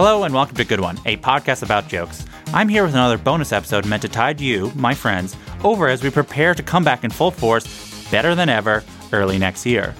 Hello 0.00 0.22
and 0.22 0.32
welcome 0.32 0.54
to 0.54 0.64
Good 0.64 0.78
One, 0.78 0.96
a 1.06 1.16
podcast 1.16 1.64
about 1.64 1.88
jokes. 1.88 2.24
I'm 2.54 2.68
here 2.68 2.84
with 2.84 2.94
another 2.94 3.18
bonus 3.18 3.50
episode 3.50 3.84
meant 3.84 4.02
to 4.02 4.08
tide 4.08 4.40
you, 4.40 4.70
my 4.76 4.94
friends, 4.94 5.34
over 5.64 5.88
as 5.88 6.04
we 6.04 6.10
prepare 6.10 6.54
to 6.54 6.62
come 6.62 6.84
back 6.84 7.02
in 7.02 7.10
full 7.10 7.32
force, 7.32 8.08
better 8.08 8.36
than 8.36 8.48
ever, 8.48 8.84
early 9.12 9.38
next 9.38 9.66
year. 9.66 9.96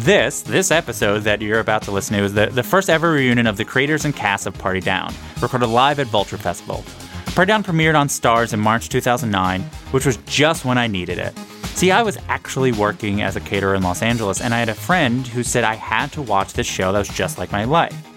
This, 0.00 0.42
this 0.42 0.70
episode 0.70 1.20
that 1.20 1.40
you're 1.40 1.60
about 1.60 1.80
to 1.84 1.90
listen 1.90 2.18
to 2.18 2.24
is 2.24 2.34
the, 2.34 2.48
the 2.48 2.62
first 2.62 2.90
ever 2.90 3.12
reunion 3.12 3.46
of 3.46 3.56
the 3.56 3.64
creators 3.64 4.04
and 4.04 4.14
cast 4.14 4.46
of 4.46 4.58
Party 4.58 4.80
Down, 4.80 5.14
recorded 5.40 5.68
live 5.68 6.00
at 6.00 6.08
Vulture 6.08 6.36
Festival. 6.36 6.84
Party 7.34 7.48
Down 7.48 7.64
premiered 7.64 7.98
on 7.98 8.08
Starz 8.08 8.52
in 8.52 8.60
March 8.60 8.90
2009, 8.90 9.62
which 9.92 10.04
was 10.04 10.18
just 10.26 10.66
when 10.66 10.76
I 10.76 10.86
needed 10.86 11.16
it. 11.16 11.34
See, 11.68 11.90
I 11.90 12.02
was 12.02 12.18
actually 12.28 12.72
working 12.72 13.22
as 13.22 13.36
a 13.36 13.40
caterer 13.40 13.74
in 13.74 13.82
Los 13.82 14.02
Angeles, 14.02 14.42
and 14.42 14.52
I 14.52 14.58
had 14.58 14.68
a 14.68 14.74
friend 14.74 15.26
who 15.26 15.42
said 15.42 15.64
I 15.64 15.76
had 15.76 16.12
to 16.12 16.20
watch 16.20 16.52
this 16.52 16.66
show 16.66 16.92
that 16.92 16.98
was 16.98 17.08
just 17.08 17.38
like 17.38 17.52
my 17.52 17.64
life. 17.64 18.13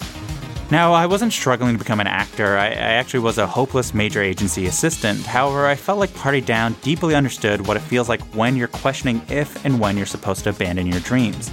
Now, 0.69 0.91
I 0.91 1.05
wasn't 1.05 1.31
struggling 1.31 1.77
to 1.77 1.79
become 1.79 2.01
an 2.01 2.07
actor, 2.07 2.57
I, 2.57 2.65
I, 2.65 2.97
actually 2.99 3.21
was 3.21 3.37
a 3.37 3.47
hopeless 3.47 3.93
major 3.93 4.21
agency 4.21 4.67
assistant. 4.67 5.25
However, 5.25 5.65
I 5.65 5.75
felt 5.75 5.97
like 5.97 6.13
Party 6.13 6.41
Down 6.41 6.75
deeply 6.81 7.15
understood 7.15 7.65
what 7.65 7.77
it 7.77 7.81
feels 7.81 8.09
like 8.09 8.19
when 8.35 8.57
you're 8.57 8.67
questioning 8.67 9.21
if 9.29 9.63
and 9.63 9.79
when 9.79 9.95
you're 9.95 10.05
supposed 10.05 10.43
to 10.43 10.49
abandon 10.49 10.87
your 10.87 10.99
dreams. 10.99 11.49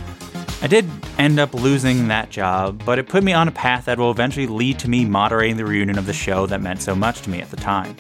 I 0.62 0.66
did 0.66 0.90
end 1.16 1.38
up 1.38 1.54
losing 1.54 2.08
that 2.08 2.30
job, 2.30 2.82
but 2.84 2.98
it 2.98 3.06
put 3.06 3.22
me 3.22 3.32
on 3.32 3.46
a 3.46 3.52
path 3.52 3.84
that 3.84 3.98
will 3.98 4.10
eventually 4.10 4.48
lead 4.48 4.80
to 4.80 4.90
me 4.90 5.04
moderating 5.04 5.58
the 5.58 5.64
reunion 5.64 5.96
of 5.96 6.06
the 6.06 6.12
show 6.12 6.46
that 6.46 6.60
meant 6.60 6.82
so 6.82 6.96
much 6.96 7.22
to 7.22 7.30
me 7.30 7.40
at 7.40 7.50
the 7.50 7.56
time. 7.56 7.94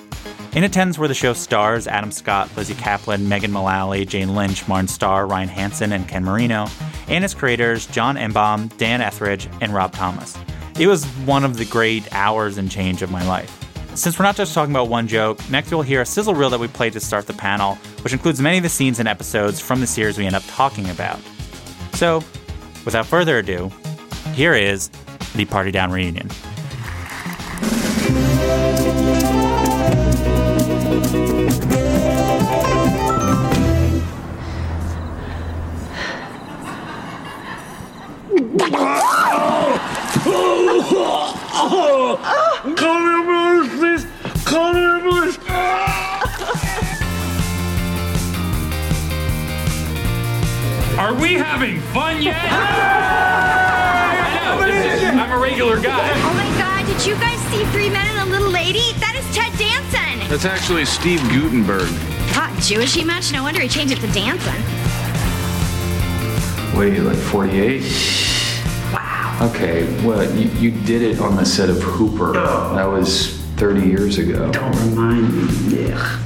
In 0.54 0.64
attendance 0.64 0.98
were 0.98 1.06
the 1.06 1.14
show's 1.14 1.38
stars 1.38 1.86
Adam 1.86 2.10
Scott, 2.10 2.50
Lizzie 2.56 2.74
Caplan, 2.74 3.28
Megan 3.28 3.52
Mullally, 3.52 4.04
Jane 4.04 4.34
Lynch, 4.34 4.66
Martin 4.66 4.88
Starr, 4.88 5.28
Ryan 5.28 5.48
Hansen, 5.48 5.92
and 5.92 6.08
Ken 6.08 6.24
Marino, 6.24 6.66
and 7.06 7.24
its 7.24 7.34
creators 7.34 7.86
John 7.86 8.16
Enbom, 8.16 8.76
Dan 8.78 9.00
Etheridge, 9.00 9.48
and 9.60 9.72
Rob 9.72 9.92
Thomas. 9.92 10.36
It 10.78 10.88
was 10.88 11.04
one 11.24 11.44
of 11.44 11.56
the 11.56 11.64
great 11.64 12.12
hours 12.12 12.58
and 12.58 12.68
change 12.68 13.02
of 13.02 13.10
my 13.10 13.24
life. 13.26 13.60
Since 13.94 14.18
we're 14.18 14.24
not 14.24 14.34
just 14.34 14.52
talking 14.54 14.72
about 14.72 14.88
one 14.88 15.06
joke, 15.06 15.38
next 15.48 15.70
you'll 15.70 15.82
hear 15.82 16.00
a 16.00 16.06
sizzle 16.06 16.34
reel 16.34 16.50
that 16.50 16.58
we 16.58 16.66
played 16.66 16.94
to 16.94 17.00
start 17.00 17.28
the 17.28 17.32
panel, 17.32 17.76
which 18.02 18.12
includes 18.12 18.40
many 18.40 18.56
of 18.56 18.64
the 18.64 18.68
scenes 18.68 18.98
and 18.98 19.08
episodes 19.08 19.60
from 19.60 19.80
the 19.80 19.86
series 19.86 20.18
we 20.18 20.26
end 20.26 20.34
up 20.34 20.42
talking 20.48 20.90
about. 20.90 21.20
So, 21.92 22.24
without 22.84 23.06
further 23.06 23.38
ado, 23.38 23.70
here 24.32 24.54
is 24.54 24.90
the 25.36 25.44
Party 25.44 25.70
Down 25.70 25.92
reunion. 25.92 26.28
Having 51.44 51.80
fun 51.92 52.22
yet? 52.22 52.36
I 52.50 52.54
know. 54.58 54.66
this 54.66 55.02
is- 55.02 55.08
I'm 55.08 55.30
a 55.32 55.38
regular 55.38 55.78
guy. 55.80 56.10
Oh 56.24 56.34
my 56.34 56.48
god, 56.58 56.86
did 56.86 57.04
you 57.06 57.14
guys 57.16 57.38
see 57.50 57.64
Three 57.66 57.88
Men 57.90 58.06
and 58.06 58.28
a 58.28 58.32
Little 58.32 58.50
Lady? 58.50 58.92
That 58.98 59.14
is 59.14 59.24
Ted 59.34 59.52
Danson! 59.58 60.28
That's 60.28 60.44
actually 60.44 60.84
Steve 60.84 61.20
Guttenberg. 61.30 61.88
Hot 62.34 62.52
Jewish 62.60 62.94
he 62.94 63.04
much? 63.04 63.32
No 63.32 63.42
wonder 63.42 63.60
he 63.60 63.68
changed 63.68 63.92
it 63.92 64.00
to 64.00 64.08
Danson. 64.12 64.54
What 66.76 66.86
are 66.86 66.88
you, 66.88 67.02
like 67.02 67.16
48? 67.16 67.82
Wow. 68.92 69.50
Okay, 69.54 69.84
well, 70.04 70.24
you, 70.36 70.48
you 70.58 70.70
did 70.84 71.02
it 71.02 71.20
on 71.20 71.36
the 71.36 71.44
set 71.44 71.70
of 71.70 71.80
Hooper. 71.82 72.32
That 72.32 72.86
was 72.86 73.38
30 73.58 73.86
years 73.86 74.18
ago. 74.18 74.50
Don't 74.50 74.74
remind 74.90 75.32
me. 75.70 75.92
Ugh. 75.92 76.20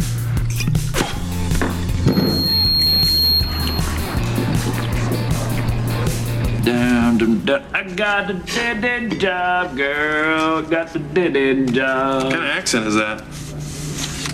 Dum, 6.68 7.16
dum, 7.16 7.44
dum. 7.46 7.62
I 7.72 7.82
got 7.82 8.26
the 8.28 8.34
dead 8.34 9.18
job, 9.18 9.74
girl. 9.74 10.60
Got 10.60 10.92
the 10.92 10.98
dead 10.98 11.72
job. 11.72 12.24
What 12.24 12.32
kind 12.34 12.44
of 12.44 12.50
accent 12.50 12.86
is 12.86 12.94
that? 12.94 13.24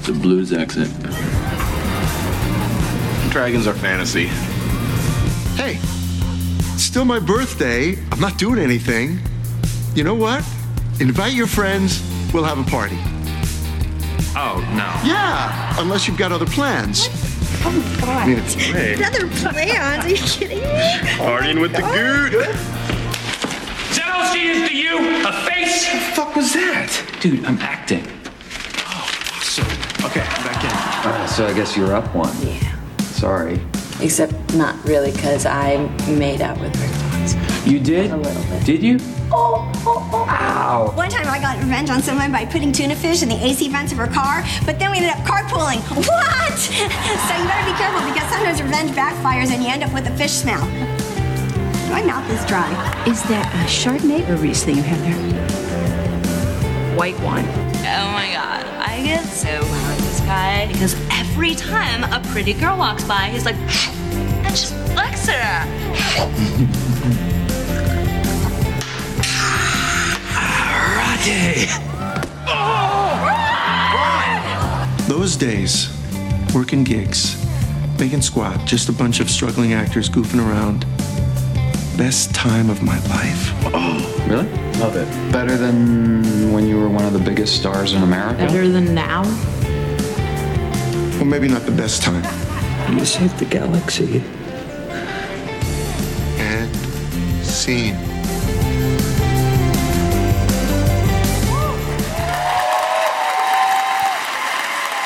The 0.05 0.13
blues 0.13 0.53
accent. 0.53 0.91
Dragons 3.31 3.69
are 3.69 3.75
fantasy. 3.75 4.27
Hey, 5.55 5.79
it's 6.75 6.83
still 6.83 7.05
my 7.05 7.21
birthday. 7.21 7.97
I'm 8.11 8.19
not 8.19 8.37
doing 8.37 8.59
anything. 8.59 9.21
You 9.95 10.03
know 10.03 10.17
what? 10.17 10.45
Invite 10.99 11.35
your 11.35 11.47
friends. 11.47 12.03
We'll 12.33 12.43
have 12.43 12.59
a 12.59 12.69
party. 12.69 12.99
Oh, 14.37 14.59
no. 14.73 15.09
Yeah, 15.09 15.81
unless 15.81 16.09
you've 16.09 16.19
got 16.19 16.33
other 16.33 16.47
plans. 16.47 17.09
Oh 17.67 17.99
god. 18.01 18.09
I 18.09 18.27
mean, 18.27 18.39
it's 18.39 18.55
Hey, 18.55 18.95
Another 18.95 19.27
plans? 19.29 20.05
Are 20.05 20.09
you 20.09 20.17
kidding 20.17 20.59
me? 20.59 20.99
partying 21.19 21.61
with 21.61 21.73
the 21.73 21.81
goot. 21.83 22.35
Is 22.35 23.97
that 23.97 24.11
all 24.15 24.35
she 24.35 24.49
is 24.49 24.69
to 24.69 24.77
you? 24.77 25.27
A 25.27 25.33
face? 25.49 25.87
What 25.87 25.95
the 25.95 26.13
fuck 26.15 26.37
was 26.37 26.53
that? 26.53 27.19
Dude, 27.21 27.45
I'm 27.45 27.59
acting. 27.59 28.05
So, 29.43 29.63
okay, 30.07 30.21
I'm 30.21 30.45
back 30.45 30.65
in. 30.65 30.71
Uh, 31.11 31.27
so 31.27 31.47
I 31.47 31.53
guess 31.55 31.77
you're 31.77 31.95
up 31.95 32.13
one. 32.15 32.35
Yeah. 32.47 32.77
Sorry. 33.01 33.61
Except 34.03 34.33
not 34.55 34.77
really, 34.85 35.13
because 35.13 35.47
I 35.47 35.79
made 36.09 36.41
out 36.43 36.61
with 36.61 36.75
her 36.77 36.87
once. 36.87 37.04
You 37.65 37.81
did? 37.81 38.11
A 38.11 38.17
little 38.17 38.43
bit. 38.45 38.67
Did 38.67 38.83
you? 38.83 38.99
Oh, 39.33 39.73
oh, 39.87 40.11
oh. 40.13 40.27
Ow. 40.29 40.93
One 40.95 41.09
time 41.09 41.27
I 41.29 41.39
got 41.41 41.57
revenge 41.59 41.89
on 41.89 42.03
someone 42.03 42.31
by 42.31 42.45
putting 42.45 42.73
tuna 42.73 42.95
fish 42.95 43.23
in 43.23 43.29
the 43.31 43.43
AC 43.43 43.69
vents 43.71 43.91
of 43.91 43.97
her 43.97 44.07
car, 44.07 44.45
but 44.67 44.79
then 44.79 44.91
we 44.91 44.99
ended 44.99 45.13
up 45.13 45.19
carpooling. 45.25 45.81
What? 45.97 46.35
So 47.25 47.35
you 47.37 47.45
better 47.49 47.71
be 47.71 47.77
careful 47.79 48.01
because 48.07 48.29
sometimes 48.31 48.63
revenge 48.63 48.91
backfires 48.91 49.51
and 49.51 49.63
you 49.63 49.69
end 49.71 49.83
up 49.83 49.93
with 49.95 50.07
a 50.07 50.17
fish 50.17 50.33
smell. 50.33 50.61
My 51.91 52.03
mouth 52.03 52.29
is 52.31 52.45
dry. 52.45 52.69
Is 53.07 53.23
that 53.25 53.47
a 53.55 53.67
Chardonnay 53.67 54.29
or 54.29 54.37
Riesling 54.37 54.77
you 54.77 54.83
have 54.83 55.01
there? 55.01 56.97
White 56.97 57.19
wine. 57.21 57.47
Oh 57.47 58.11
my 58.13 58.31
god, 58.33 58.67
I 58.79 59.03
get 59.05 59.25
so 59.25 59.49
mad 59.49 59.99
at 59.99 60.05
this 60.05 60.21
guy 60.21 60.67
because 60.71 60.95
every 61.13 61.55
time 61.55 62.05
a 62.13 62.21
pretty 62.29 62.53
girl 62.53 62.77
walks 62.77 63.05
by, 63.05 63.31
he's 63.31 63.47
like, 63.47 63.57
and 63.57 64.55
just 64.55 64.75
looks 64.95 65.29
at 65.29 65.67
her. 65.67 67.31
Those 75.09 75.37
days, 75.37 75.89
working 76.55 76.85
gigs, 76.85 77.43
making 77.99 78.21
squat, 78.21 78.67
just 78.67 78.91
a 78.91 78.93
bunch 78.93 79.21
of 79.21 79.31
struggling 79.31 79.73
actors 79.73 80.11
goofing 80.11 80.47
around. 80.47 80.85
Best 81.97 82.35
time 82.35 82.69
of 82.69 82.83
my 82.83 82.99
life. 83.07 83.53
Oh, 83.73 84.27
really? 84.29 84.49
Love 84.79 84.97
it. 84.97 85.07
Better 85.33 85.57
than 85.57 86.53
when 86.53 86.67
you 86.67 86.79
were 86.79 86.91
one 86.91 87.07
of 87.07 87.15
the 87.15 87.19
biggest 87.19 87.57
stars 87.57 87.95
in 87.95 88.03
America? 88.03 88.47
Better 88.47 88.69
than 88.69 88.95
now? 88.95 89.23
Well, 91.17 91.25
maybe 91.25 91.49
not 91.49 91.63
the 91.65 91.73
best 91.73 92.03
time. 92.03 92.23
You 92.93 93.07
saved 93.07 93.39
the 93.39 93.47
galaxy. 93.47 94.23
And 96.39 96.77
scene. 97.43 98.14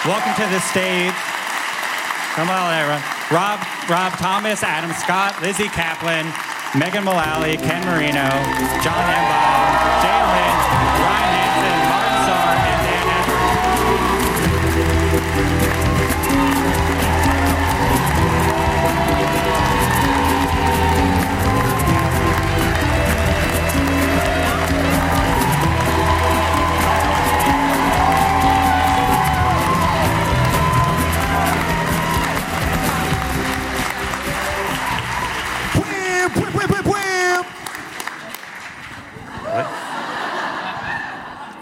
Welcome 0.09 0.33
to 0.41 0.49
the 0.49 0.61
stage. 0.61 1.13
Come 2.33 2.49
on, 2.49 2.73
everyone. 2.73 3.05
Rob, 3.29 3.61
Rob 3.91 4.11
Thomas, 4.17 4.63
Adam 4.63 4.91
Scott, 4.97 5.37
Lizzie 5.43 5.69
Caplan, 5.69 6.25
Megan 6.73 7.05
Mullally, 7.05 7.59
Ken 7.59 7.85
Marino, 7.85 8.25
John 8.81 9.05
Enbom, 9.05 9.98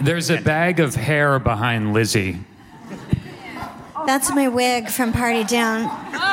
There's 0.06 0.30
a 0.30 0.40
bag 0.40 0.78
of 0.78 0.94
hair 0.94 1.40
behind 1.40 1.92
Lizzie. 1.92 2.38
That's 4.06 4.30
my 4.32 4.46
wig 4.46 4.88
from 4.88 5.12
Party 5.12 5.42
Down. 5.42 5.88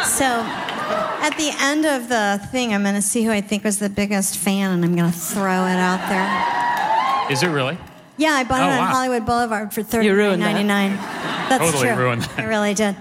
So 0.06 0.26
at 0.26 1.32
the 1.38 1.52
end 1.60 1.84
of 1.84 2.08
the 2.08 2.40
thing, 2.52 2.72
I'm 2.72 2.84
going 2.84 2.94
to 2.94 3.02
see 3.02 3.24
who 3.24 3.32
I 3.32 3.42
think 3.42 3.64
was 3.64 3.80
the 3.80 3.90
biggest 3.90 4.38
fan, 4.38 4.70
and 4.70 4.86
I'm 4.86 4.96
going 4.96 5.12
to 5.12 5.18
throw 5.18 5.66
it 5.66 5.78
out 5.78 6.08
there. 6.08 7.32
Is 7.32 7.42
it 7.42 7.48
really? 7.48 7.78
Yeah, 8.18 8.34
I 8.34 8.44
bought 8.44 8.62
Oh, 8.62 8.66
it 8.68 8.74
on 8.74 8.78
wow. 8.78 8.86
Hollywood 8.94 9.26
Boulevard 9.26 9.74
for 9.74 9.80
You 9.80 9.86
thirty 9.86 10.10
ruined 10.10 10.44
that. 10.44 11.50
That's 11.50 11.66
Totally 11.66 11.88
true. 11.88 11.98
ruined 11.98 12.22
that. 12.22 12.40
I 12.42 12.44
really 12.44 12.76
did. 12.76 12.96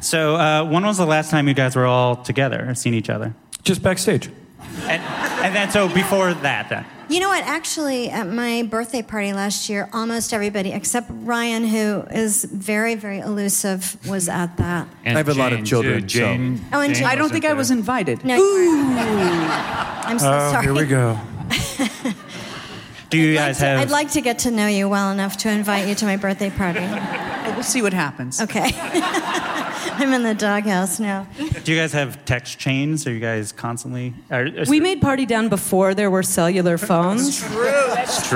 So, 0.00 0.34
uh, 0.34 0.64
when 0.64 0.84
was 0.84 0.98
the 0.98 1.06
last 1.06 1.30
time 1.30 1.46
you 1.46 1.54
guys 1.54 1.76
were 1.76 1.86
all 1.86 2.16
together 2.16 2.68
or 2.68 2.74
seen 2.74 2.92
each 2.94 3.08
other? 3.08 3.34
Just 3.62 3.84
backstage. 3.84 4.30
And, 4.82 5.00
and 5.42 5.54
then, 5.54 5.70
so 5.70 5.88
before 5.88 6.32
that, 6.34 6.68
then? 6.68 6.84
You 7.08 7.20
know 7.20 7.28
what? 7.28 7.44
Actually, 7.44 8.08
at 8.08 8.26
my 8.28 8.62
birthday 8.62 9.02
party 9.02 9.32
last 9.32 9.68
year, 9.68 9.88
almost 9.92 10.32
everybody 10.32 10.72
except 10.72 11.08
Ryan, 11.10 11.66
who 11.66 12.04
is 12.10 12.44
very, 12.44 12.94
very 12.94 13.18
elusive, 13.18 13.96
was 14.08 14.28
at 14.28 14.56
that. 14.56 14.88
I 15.04 15.10
have 15.10 15.28
a 15.28 15.34
lot 15.34 15.52
of 15.52 15.58
Jane, 15.58 15.64
children, 15.66 16.00
too. 16.02 16.06
Jane, 16.06 16.64
Oh, 16.72 16.80
and 16.80 16.94
Jane 16.94 17.04
I 17.04 17.16
don't 17.16 17.30
think 17.30 17.44
I 17.44 17.52
wasn't 17.52 17.80
invited. 17.80 18.24
No, 18.24 18.36
you 18.36 18.42
weren't. 18.42 18.98
I'm 20.06 20.18
so 20.18 20.32
oh, 20.32 20.52
sorry. 20.52 20.64
here 20.64 20.74
we 20.74 20.86
go. 20.86 21.18
Do 23.10 23.18
you 23.18 23.34
guys 23.34 23.58
have? 23.58 23.78
I'd 23.80 23.90
like 23.90 24.12
to 24.12 24.22
get 24.22 24.38
to 24.40 24.50
know 24.50 24.66
you 24.68 24.88
well 24.88 25.10
enough 25.10 25.36
to 25.38 25.50
invite 25.50 25.86
you 25.86 25.94
to 25.96 26.06
my 26.06 26.16
birthday 26.16 26.48
party. 26.48 26.80
We'll 27.52 27.62
see 27.62 27.82
what 27.82 27.92
happens. 27.92 28.40
Okay. 28.40 28.70
I'm 30.02 30.12
in 30.12 30.22
the 30.24 30.34
doghouse 30.34 30.98
now. 30.98 31.26
do 31.64 31.72
you 31.72 31.78
guys 31.78 31.92
have 31.92 32.24
text 32.24 32.58
chains? 32.58 33.06
Are 33.06 33.12
you 33.12 33.20
guys 33.20 33.52
constantly? 33.52 34.14
Are, 34.30 34.44
are- 34.46 34.64
We 34.68 34.80
made 34.80 35.00
Party 35.00 35.26
Down 35.26 35.48
before 35.48 35.94
there 35.94 36.10
were 36.10 36.22
cellular 36.24 36.76
phones. 36.76 37.40
That's 37.40 37.48
true. 37.52 37.64
That's 37.94 38.28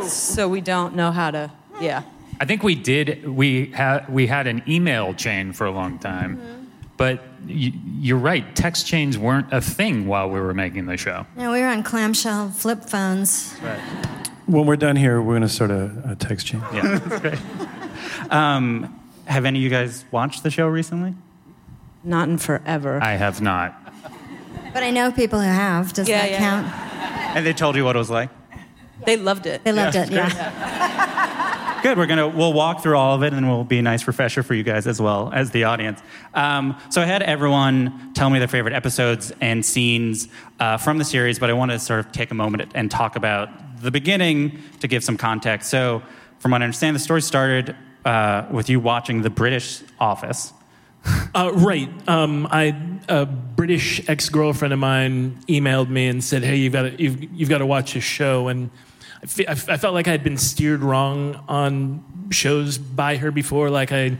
true. 0.00 0.08
So 0.08 0.48
we 0.48 0.60
don't 0.62 0.96
know 0.96 1.10
how 1.12 1.30
to. 1.30 1.50
Yeah. 1.80 2.02
I 2.40 2.46
think 2.46 2.62
we 2.62 2.74
did. 2.74 3.28
We 3.28 3.66
had 3.66 4.08
we 4.08 4.26
had 4.26 4.46
an 4.46 4.62
email 4.66 5.12
chain 5.12 5.52
for 5.52 5.66
a 5.66 5.70
long 5.70 5.98
time, 5.98 6.38
Mm-hmm. 6.38 6.64
but 6.96 7.18
y- 7.46 7.72
you're 8.00 8.16
right. 8.18 8.56
Text 8.56 8.86
chains 8.86 9.18
weren't 9.18 9.52
a 9.52 9.60
thing 9.60 10.06
while 10.06 10.30
we 10.30 10.40
were 10.40 10.54
making 10.54 10.86
the 10.86 10.96
show. 10.96 11.26
No, 11.36 11.52
we 11.52 11.60
were 11.60 11.66
on 11.68 11.82
clamshell 11.82 12.48
flip 12.50 12.84
phones. 12.86 13.54
Right. 13.62 13.78
When 14.46 14.64
we're 14.66 14.76
done 14.76 14.96
here, 14.96 15.20
we're 15.20 15.32
going 15.34 15.42
to 15.42 15.48
start 15.50 15.70
a, 15.70 15.92
a 16.12 16.16
text 16.16 16.46
chain. 16.46 16.62
Yeah, 16.72 16.98
that's 16.98 17.20
great. 17.20 17.38
Um, 18.30 18.99
have 19.30 19.44
any 19.44 19.58
of 19.60 19.62
you 19.62 19.70
guys 19.70 20.04
watched 20.10 20.42
the 20.42 20.50
show 20.50 20.66
recently? 20.66 21.14
Not 22.04 22.28
in 22.28 22.38
forever. 22.38 22.98
I 23.02 23.12
have 23.12 23.40
not. 23.40 23.74
But 24.72 24.82
I 24.82 24.90
know 24.90 25.10
people 25.12 25.40
who 25.40 25.46
have. 25.46 25.92
Does 25.92 26.08
Yeah, 26.08 26.22
that 26.22 26.30
yeah. 26.30 26.38
count? 26.38 27.36
And 27.36 27.46
they 27.46 27.52
told 27.52 27.76
you 27.76 27.84
what 27.84 27.96
it 27.96 27.98
was 27.98 28.10
like. 28.10 28.30
They 29.06 29.16
loved 29.16 29.46
it. 29.46 29.64
They 29.64 29.72
loved 29.72 29.94
Yeah, 29.94 30.02
it, 30.04 30.10
yeah. 30.10 31.80
Good. 31.82 31.96
We're 31.96 32.06
gonna 32.06 32.28
we'll 32.28 32.52
walk 32.52 32.82
through 32.82 32.96
all 32.98 33.14
of 33.14 33.22
it, 33.22 33.32
and 33.32 33.48
we'll 33.48 33.64
be 33.64 33.78
a 33.78 33.82
nice 33.82 34.06
refresher 34.06 34.42
for 34.42 34.52
you 34.52 34.62
guys 34.62 34.86
as 34.86 35.00
well 35.00 35.30
as 35.32 35.50
the 35.52 35.64
audience. 35.64 36.00
Um, 36.34 36.76
so 36.90 37.00
I 37.00 37.06
had 37.06 37.22
everyone 37.22 38.12
tell 38.12 38.28
me 38.28 38.38
their 38.38 38.48
favorite 38.48 38.74
episodes 38.74 39.32
and 39.40 39.64
scenes 39.64 40.28
uh, 40.58 40.76
from 40.76 40.98
the 40.98 41.04
series, 41.04 41.38
but 41.38 41.48
I 41.48 41.54
want 41.54 41.70
to 41.70 41.78
sort 41.78 42.00
of 42.00 42.12
take 42.12 42.30
a 42.30 42.34
moment 42.34 42.70
and 42.74 42.90
talk 42.90 43.16
about 43.16 43.48
the 43.80 43.90
beginning 43.90 44.58
to 44.80 44.88
give 44.88 45.02
some 45.02 45.16
context. 45.16 45.70
So, 45.70 46.02
from 46.40 46.50
what 46.50 46.60
I 46.60 46.66
understand, 46.66 46.94
the 46.96 47.00
story 47.00 47.22
started 47.22 47.74
uh, 48.04 48.46
with 48.50 48.68
you 48.70 48.80
watching 48.80 49.22
The 49.22 49.30
British 49.30 49.82
Office. 49.98 50.52
Uh, 51.32 51.50
right. 51.54 51.88
Um, 52.08 52.46
I 52.50 52.76
a 53.08 53.24
British 53.24 54.06
ex 54.08 54.28
girlfriend 54.28 54.74
of 54.74 54.80
mine 54.80 55.38
emailed 55.48 55.88
me 55.88 56.08
and 56.08 56.22
said, 56.22 56.42
"Hey, 56.42 56.56
you've 56.56 56.72
got 56.72 56.82
to 56.82 57.02
you've, 57.02 57.22
you've 57.32 57.48
got 57.48 57.58
to 57.58 57.66
watch 57.66 57.94
this 57.94 58.02
show." 58.02 58.48
And 58.48 58.68
I, 59.22 59.26
fe- 59.26 59.46
I 59.46 59.52
f- 59.52 59.68
I 59.68 59.76
felt 59.76 59.94
like 59.94 60.08
I'd 60.08 60.24
been 60.24 60.36
steered 60.36 60.80
wrong 60.82 61.42
on 61.48 62.28
shows 62.30 62.78
by 62.78 63.16
her 63.16 63.30
before. 63.30 63.70
Like 63.70 63.92
I 63.92 64.18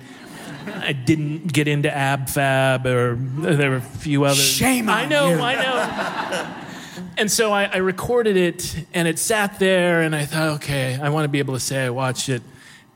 I 0.68 0.92
didn't 0.92 1.52
get 1.52 1.66
into 1.68 1.94
Ab 1.94 2.28
Fab 2.28 2.86
or 2.86 3.16
there 3.16 3.70
were 3.70 3.76
a 3.76 3.80
few 3.82 4.22
others. 4.24 4.38
Shame 4.40 4.88
on 4.88 4.94
I 4.96 5.04
know. 5.06 5.30
you. 5.30 5.40
I 5.40 5.54
know. 5.56 7.04
And 7.18 7.30
so 7.30 7.52
I, 7.52 7.64
I 7.64 7.76
recorded 7.78 8.36
it, 8.36 8.86
and 8.94 9.06
it 9.08 9.18
sat 9.18 9.58
there, 9.58 10.00
and 10.02 10.14
I 10.14 10.24
thought, 10.24 10.48
okay, 10.56 10.98
I 11.02 11.08
want 11.10 11.24
to 11.24 11.28
be 11.28 11.40
able 11.40 11.54
to 11.54 11.60
say 11.60 11.84
I 11.84 11.90
watched 11.90 12.28
it. 12.28 12.42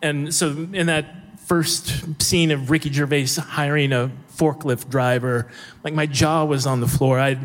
And 0.05 0.35
so 0.35 0.51
in 0.73 0.87
that 0.87 1.07
first 1.41 2.23
scene 2.23 2.51
of 2.51 2.71
Ricky 2.71 2.93
Gervais 2.93 3.29
hiring 3.39 3.93
a 3.95 4.11
forklift 4.37 4.91
driver, 4.91 5.51
like 5.83 5.95
my 5.95 6.05
jaw 6.05 6.45
was 6.45 6.67
on 6.67 6.81
the 6.81 6.87
floor. 6.87 7.19
I, 7.19 7.39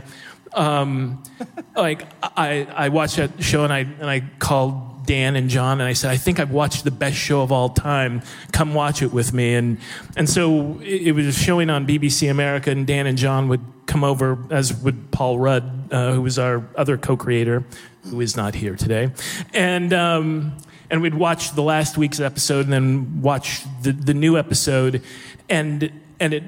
um, 0.54 1.24
like 1.76 2.06
I, 2.22 2.68
I 2.76 2.90
watched 2.90 3.16
that 3.16 3.42
show, 3.42 3.64
and 3.64 3.72
I 3.72 3.80
and 3.80 4.10
I 4.10 4.20
called 4.40 5.06
Dan 5.06 5.38
and 5.38 5.50
John, 5.50 5.80
and 5.80 5.88
I 5.88 5.94
said, 5.94 6.12
I 6.12 6.18
think 6.18 6.38
I've 6.42 6.52
watched 6.52 6.84
the 6.84 6.92
best 6.92 7.16
show 7.16 7.42
of 7.42 7.54
all 7.54 7.70
time. 7.70 8.24
Come 8.52 8.74
watch 8.74 9.02
it 9.02 9.14
with 9.14 9.32
me. 9.32 9.56
And 9.56 9.78
and 10.18 10.30
so 10.30 10.80
it, 10.82 11.08
it 11.08 11.12
was 11.14 11.38
showing 11.38 11.70
on 11.70 11.88
BBC 11.88 12.30
America, 12.30 12.72
and 12.72 12.86
Dan 12.86 13.08
and 13.08 13.18
John 13.18 13.48
would 13.48 13.62
come 13.86 14.04
over, 14.04 14.38
as 14.50 14.74
would 14.84 15.12
Paul 15.12 15.40
Rudd, 15.40 15.94
uh, 15.94 16.12
who 16.12 16.22
was 16.24 16.38
our 16.38 16.68
other 16.76 16.98
co-creator, 16.98 17.64
who 18.04 18.20
is 18.20 18.36
not 18.36 18.54
here 18.54 18.76
today, 18.76 19.12
and. 19.54 19.94
Um, 19.94 20.58
and 20.90 21.02
we'd 21.02 21.14
watch 21.14 21.54
the 21.54 21.64
last 21.64 21.98
week's 21.98 22.20
episode 22.20 22.66
and 22.66 22.74
then 22.74 23.22
watch 23.22 23.64
the, 23.82 23.92
the 23.92 24.14
new 24.14 24.38
episode. 24.38 25.02
And 25.48 25.92
and 26.20 26.34
it 26.34 26.44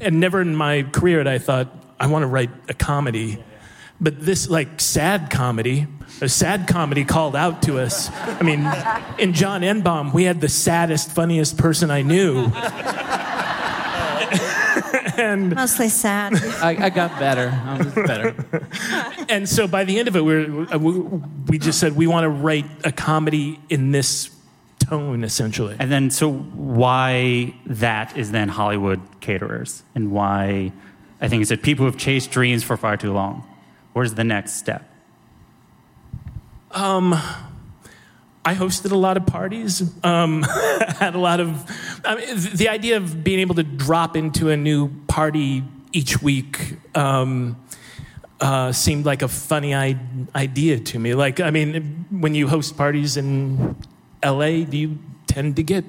and 0.00 0.20
never 0.20 0.40
in 0.40 0.54
my 0.54 0.82
career 0.82 1.18
had 1.18 1.28
I 1.28 1.38
thought 1.38 1.68
I 1.98 2.06
want 2.06 2.22
to 2.22 2.26
write 2.26 2.50
a 2.68 2.74
comedy. 2.74 3.42
But 4.00 4.20
this 4.20 4.48
like 4.48 4.80
sad 4.80 5.30
comedy 5.30 5.86
a 6.20 6.28
sad 6.28 6.68
comedy 6.68 7.04
called 7.04 7.34
out 7.34 7.62
to 7.62 7.78
us. 7.78 8.10
I 8.12 8.42
mean 8.42 8.60
in 9.18 9.32
John 9.32 9.62
Enbom 9.62 10.12
we 10.12 10.24
had 10.24 10.40
the 10.40 10.48
saddest 10.48 11.10
funniest 11.10 11.56
person 11.56 11.90
I 11.90 12.02
knew 12.02 12.50
and 15.18 15.54
Mostly 15.54 15.88
sad. 15.88 16.34
I, 16.62 16.86
I 16.86 16.90
got 16.90 17.18
better. 17.18 17.48
I 17.64 17.78
was 17.78 17.94
better. 17.94 18.34
and 19.28 19.48
so 19.48 19.66
by 19.66 19.84
the 19.84 19.98
end 19.98 20.08
of 20.08 20.16
it, 20.16 20.24
we 20.24 20.46
were, 20.46 20.78
we, 20.78 20.98
we 21.48 21.58
just 21.58 21.78
said 21.80 21.96
we 21.96 22.06
want 22.06 22.24
to 22.24 22.28
write 22.28 22.66
a 22.84 22.92
comedy 22.92 23.60
in 23.68 23.92
this 23.92 24.30
tone, 24.78 25.24
essentially. 25.24 25.76
And 25.78 25.90
then, 25.90 26.10
so 26.10 26.32
why 26.32 27.54
that 27.66 28.16
is 28.16 28.30
then 28.30 28.48
Hollywood 28.48 29.00
caterers, 29.20 29.82
and 29.94 30.10
why 30.12 30.72
I 31.20 31.28
think 31.28 31.42
it 31.42 31.46
said 31.46 31.62
people 31.62 31.86
have 31.86 31.96
chased 31.96 32.30
dreams 32.30 32.62
for 32.62 32.76
far 32.76 32.96
too 32.96 33.12
long. 33.12 33.44
Where's 33.92 34.14
the 34.14 34.24
next 34.24 34.54
step? 34.54 34.88
Um, 36.70 37.14
I 38.46 38.54
hosted 38.54 38.92
a 38.92 38.96
lot 38.96 39.16
of 39.16 39.26
parties. 39.26 39.82
Um, 40.04 40.42
had 40.98 41.16
a 41.16 41.18
lot 41.18 41.40
of 41.40 41.48
I 42.04 42.14
mean, 42.14 42.26
the 42.54 42.68
idea 42.68 42.96
of 42.96 43.24
being 43.24 43.40
able 43.40 43.56
to 43.56 43.64
drop 43.64 44.16
into 44.16 44.50
a 44.50 44.56
new 44.56 44.88
party 45.08 45.64
each 45.92 46.22
week. 46.22 46.76
Um, 46.94 47.56
uh, 48.38 48.70
seemed 48.70 49.06
like 49.06 49.22
a 49.22 49.28
funny 49.28 49.74
I- 49.74 49.98
idea 50.34 50.78
to 50.78 50.98
me. 50.98 51.14
Like, 51.14 51.40
I 51.40 51.50
mean, 51.50 52.04
when 52.10 52.34
you 52.34 52.46
host 52.48 52.76
parties 52.76 53.16
in 53.16 53.74
LA, 54.22 54.64
do 54.64 54.76
you 54.76 54.98
tend 55.26 55.56
to 55.56 55.62
get 55.62 55.84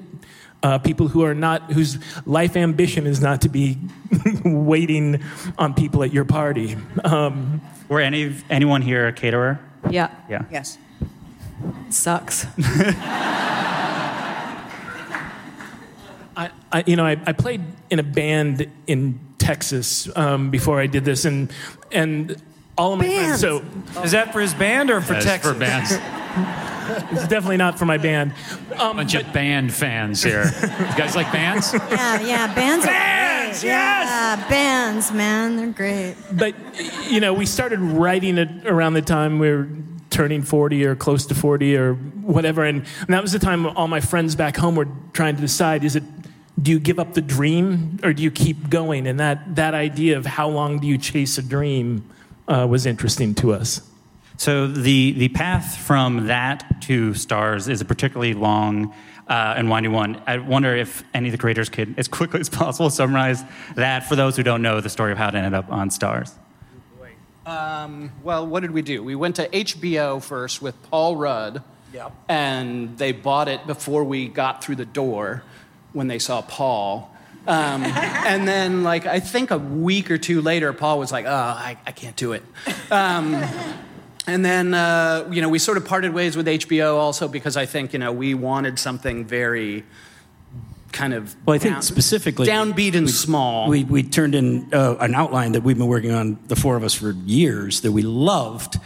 uh, 0.62 0.78
people 0.78 1.08
who 1.08 1.22
are 1.24 1.34
not, 1.34 1.70
whose 1.72 1.98
life 2.26 2.56
ambition 2.56 3.06
is 3.06 3.20
not 3.20 3.42
to 3.42 3.50
be 3.50 3.76
waiting 4.44 5.22
on 5.58 5.74
people 5.74 6.02
at 6.02 6.12
your 6.12 6.24
party? 6.24 6.76
Um, 7.04 7.60
Were 7.88 8.00
any 8.00 8.34
anyone 8.50 8.80
here 8.82 9.06
a 9.06 9.12
caterer? 9.12 9.60
Yeah. 9.90 10.08
Yeah. 10.28 10.44
Yes. 10.50 10.78
Sucks. 11.90 12.46
I, 16.36 16.50
I, 16.70 16.84
you 16.86 16.96
know, 16.96 17.04
I, 17.04 17.16
I 17.26 17.32
played 17.32 17.62
in 17.90 17.98
a 17.98 18.02
band 18.04 18.70
in 18.86 19.18
Texas 19.38 20.08
um, 20.16 20.50
before 20.50 20.80
I 20.80 20.86
did 20.86 21.04
this, 21.04 21.24
and 21.24 21.50
and 21.90 22.40
all 22.76 22.92
of 22.92 22.98
my 23.00 23.08
friends. 23.08 23.40
So 23.40 23.64
Is 24.04 24.12
that 24.12 24.32
for 24.32 24.40
his 24.40 24.54
band 24.54 24.90
or 24.90 25.00
for 25.00 25.14
Yes, 25.14 25.24
Texas? 25.24 25.52
for 25.52 25.58
bands. 25.58 25.90
it's 27.12 27.26
definitely 27.28 27.56
not 27.56 27.76
for 27.78 27.86
my 27.86 27.98
band. 27.98 28.34
Um, 28.78 28.96
Bunch 28.98 29.14
of 29.14 29.32
band 29.32 29.74
fans 29.74 30.22
here. 30.22 30.44
You 30.44 30.96
guys 30.96 31.16
like 31.16 31.32
bands? 31.32 31.72
Yeah, 31.90 32.20
yeah, 32.20 32.54
bands 32.54 32.84
are 32.84 32.88
Bands, 32.88 33.60
great. 33.60 33.70
yes! 33.70 34.06
Yeah, 34.40 34.48
bands, 34.48 35.10
man, 35.12 35.56
they're 35.56 35.72
great. 35.72 36.14
but 36.32 36.54
you 37.10 37.18
know, 37.18 37.34
we 37.34 37.46
started 37.46 37.80
writing 37.80 38.38
it 38.38 38.64
around 38.66 38.92
the 38.94 39.02
time 39.02 39.38
we 39.40 39.50
were 39.50 39.68
turning 40.18 40.42
40 40.42 40.84
or 40.84 40.96
close 40.96 41.26
to 41.26 41.34
40 41.36 41.76
or 41.76 41.94
whatever, 41.94 42.64
and, 42.64 42.84
and 43.02 43.08
that 43.10 43.22
was 43.22 43.30
the 43.30 43.38
time 43.38 43.64
all 43.64 43.86
my 43.86 44.00
friends 44.00 44.34
back 44.34 44.56
home 44.56 44.74
were 44.74 44.88
trying 45.12 45.36
to 45.36 45.40
decide: 45.40 45.84
is 45.84 45.94
it 45.94 46.02
do 46.60 46.72
you 46.72 46.80
give 46.80 46.98
up 46.98 47.14
the 47.14 47.20
dream 47.20 48.00
or 48.02 48.12
do 48.12 48.24
you 48.24 48.32
keep 48.32 48.68
going? 48.68 49.06
And 49.06 49.20
that 49.20 49.54
that 49.54 49.74
idea 49.74 50.18
of 50.18 50.26
how 50.26 50.48
long 50.48 50.80
do 50.80 50.88
you 50.88 50.98
chase 50.98 51.38
a 51.38 51.42
dream 51.42 52.10
uh, 52.48 52.66
was 52.68 52.84
interesting 52.84 53.32
to 53.36 53.52
us. 53.52 53.80
So 54.38 54.66
the 54.66 55.12
the 55.12 55.28
path 55.28 55.76
from 55.76 56.26
that 56.26 56.82
to 56.88 57.10
Starz 57.10 57.68
is 57.68 57.80
a 57.80 57.84
particularly 57.84 58.34
long 58.34 58.92
uh, 59.28 59.54
and 59.56 59.70
windy 59.70 59.88
one. 59.88 60.20
I 60.26 60.38
wonder 60.38 60.74
if 60.74 61.04
any 61.14 61.28
of 61.28 61.32
the 61.32 61.38
creators 61.38 61.68
could, 61.68 61.94
as 61.96 62.08
quickly 62.08 62.40
as 62.40 62.48
possible, 62.48 62.90
summarize 62.90 63.44
that 63.76 64.08
for 64.08 64.16
those 64.16 64.34
who 64.36 64.42
don't 64.42 64.62
know 64.62 64.80
the 64.80 64.90
story 64.90 65.12
of 65.12 65.18
how 65.18 65.28
it 65.28 65.36
ended 65.36 65.54
up 65.54 65.70
on 65.70 65.90
Starz. 65.90 66.32
Um, 67.48 68.12
well, 68.22 68.46
what 68.46 68.60
did 68.60 68.72
we 68.72 68.82
do? 68.82 69.02
We 69.02 69.14
went 69.14 69.36
to 69.36 69.48
HBO 69.48 70.22
first 70.22 70.60
with 70.60 70.80
Paul 70.90 71.16
Rudd. 71.16 71.62
Yep. 71.94 72.12
And 72.28 72.98
they 72.98 73.12
bought 73.12 73.48
it 73.48 73.66
before 73.66 74.04
we 74.04 74.28
got 74.28 74.62
through 74.62 74.76
the 74.76 74.84
door 74.84 75.42
when 75.94 76.08
they 76.08 76.18
saw 76.18 76.42
Paul. 76.42 77.10
Um, 77.46 77.82
and 77.86 78.46
then, 78.46 78.82
like, 78.82 79.06
I 79.06 79.20
think 79.20 79.50
a 79.50 79.56
week 79.56 80.10
or 80.10 80.18
two 80.18 80.42
later, 80.42 80.74
Paul 80.74 80.98
was 80.98 81.10
like, 81.10 81.24
oh, 81.24 81.30
I, 81.30 81.78
I 81.86 81.92
can't 81.92 82.16
do 82.16 82.32
it. 82.32 82.42
Um, 82.90 83.34
and 84.26 84.44
then, 84.44 84.74
uh, 84.74 85.26
you 85.32 85.40
know, 85.40 85.48
we 85.48 85.58
sort 85.58 85.78
of 85.78 85.86
parted 85.86 86.12
ways 86.12 86.36
with 86.36 86.46
HBO 86.46 86.96
also 86.96 87.28
because 87.28 87.56
I 87.56 87.64
think, 87.64 87.94
you 87.94 87.98
know, 87.98 88.12
we 88.12 88.34
wanted 88.34 88.78
something 88.78 89.24
very 89.24 89.84
kind 90.92 91.14
of 91.14 91.34
Well, 91.46 91.54
I 91.54 91.58
think 91.58 91.74
down- 91.74 91.82
specifically 91.82 92.46
downbeat 92.46 92.94
and 92.94 93.06
we- 93.06 93.12
small. 93.12 93.68
We 93.68 93.84
we 93.84 94.02
turned 94.02 94.34
in 94.34 94.68
uh, 94.72 94.96
an 95.00 95.14
outline 95.14 95.52
that 95.52 95.62
we've 95.62 95.76
been 95.78 95.86
working 95.86 96.12
on 96.12 96.38
the 96.48 96.56
four 96.56 96.76
of 96.76 96.84
us 96.84 96.94
for 96.94 97.12
years 97.26 97.80
that 97.82 97.92
we 97.92 98.02
loved, 98.02 98.78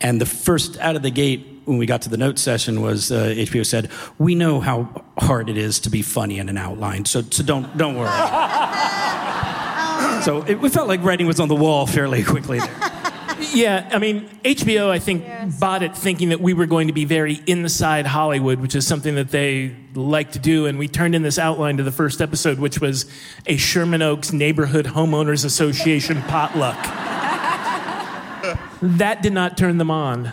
and 0.00 0.20
the 0.20 0.26
first 0.26 0.78
out 0.78 0.96
of 0.96 1.02
the 1.02 1.10
gate 1.10 1.46
when 1.66 1.78
we 1.78 1.86
got 1.86 2.02
to 2.02 2.08
the 2.08 2.16
note 2.16 2.38
session 2.38 2.80
was 2.80 3.12
uh, 3.12 3.34
HBO 3.36 3.64
said, 3.64 3.90
"We 4.18 4.34
know 4.34 4.60
how 4.60 5.04
hard 5.18 5.48
it 5.50 5.56
is 5.58 5.78
to 5.80 5.90
be 5.90 6.02
funny 6.02 6.38
in 6.38 6.48
an 6.48 6.58
outline, 6.58 7.04
so 7.04 7.22
so 7.30 7.42
don't 7.42 7.76
don't 7.76 7.96
worry." 7.96 8.10
so 10.24 10.42
it, 10.46 10.60
we 10.60 10.68
felt 10.68 10.88
like 10.88 11.02
writing 11.02 11.26
was 11.26 11.40
on 11.40 11.48
the 11.48 11.54
wall 11.56 11.86
fairly 11.86 12.22
quickly 12.24 12.58
there. 12.58 12.89
Yeah, 13.52 13.88
I 13.92 13.98
mean, 13.98 14.28
HBO, 14.44 14.90
I 14.90 14.98
think, 14.98 15.24
bought 15.58 15.82
it 15.82 15.96
thinking 15.96 16.30
that 16.30 16.40
we 16.40 16.54
were 16.54 16.66
going 16.66 16.86
to 16.86 16.92
be 16.92 17.04
very 17.04 17.40
inside 17.46 18.06
Hollywood, 18.06 18.60
which 18.60 18.74
is 18.74 18.86
something 18.86 19.14
that 19.16 19.30
they 19.30 19.74
like 19.94 20.32
to 20.32 20.38
do. 20.38 20.66
And 20.66 20.78
we 20.78 20.88
turned 20.88 21.14
in 21.14 21.22
this 21.22 21.38
outline 21.38 21.76
to 21.78 21.82
the 21.82 21.92
first 21.92 22.20
episode, 22.20 22.58
which 22.58 22.80
was 22.80 23.06
a 23.46 23.56
Sherman 23.56 24.02
Oaks 24.02 24.32
Neighborhood 24.32 24.86
Homeowners 24.86 25.44
Association 25.44 26.22
potluck. 26.22 26.76
that 28.82 29.22
did 29.22 29.32
not 29.32 29.56
turn 29.56 29.78
them 29.78 29.90
on. 29.90 30.32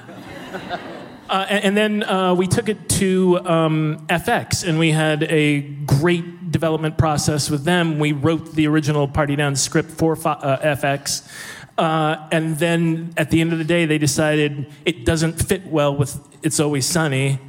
Uh, 1.30 1.46
and, 1.50 1.66
and 1.66 1.78
then 1.78 2.04
uh, 2.04 2.34
we 2.34 2.48
took 2.48 2.70
it 2.70 2.88
to 2.88 3.40
um, 3.46 4.06
FX, 4.08 4.68
and 4.68 4.80
we 4.80 4.92
had 4.92 5.24
a 5.24 5.62
great 5.62 6.52
development 6.52 6.98
process 6.98 7.50
with 7.50 7.66
them. 7.66 8.00
We 8.00 8.14
wrote 8.14 8.54
the 8.54 8.68
original 8.68 9.08
Party 9.08 9.36
Down 9.36 9.56
script 9.56 9.92
for 9.92 10.14
uh, 10.14 10.58
FX. 10.60 11.30
Uh, 11.78 12.28
and 12.32 12.58
then 12.58 13.14
at 13.18 13.30
the 13.30 13.40
end 13.40 13.54
of 13.54 13.60
the 13.60 13.64
day, 13.64 13.86
they 13.86 14.00
decided 14.00 14.66
it 14.84 15.06
doesn't 15.06 15.34
fit 15.34 15.66
well 15.68 15.96
with 15.96 16.20
It's 16.42 16.60
Always 16.60 16.86
Sunny, 16.88 17.40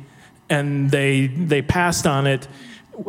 and 0.50 0.90
they 0.90 1.28
they 1.28 1.62
passed 1.62 2.06
on 2.06 2.26
it. 2.26 2.46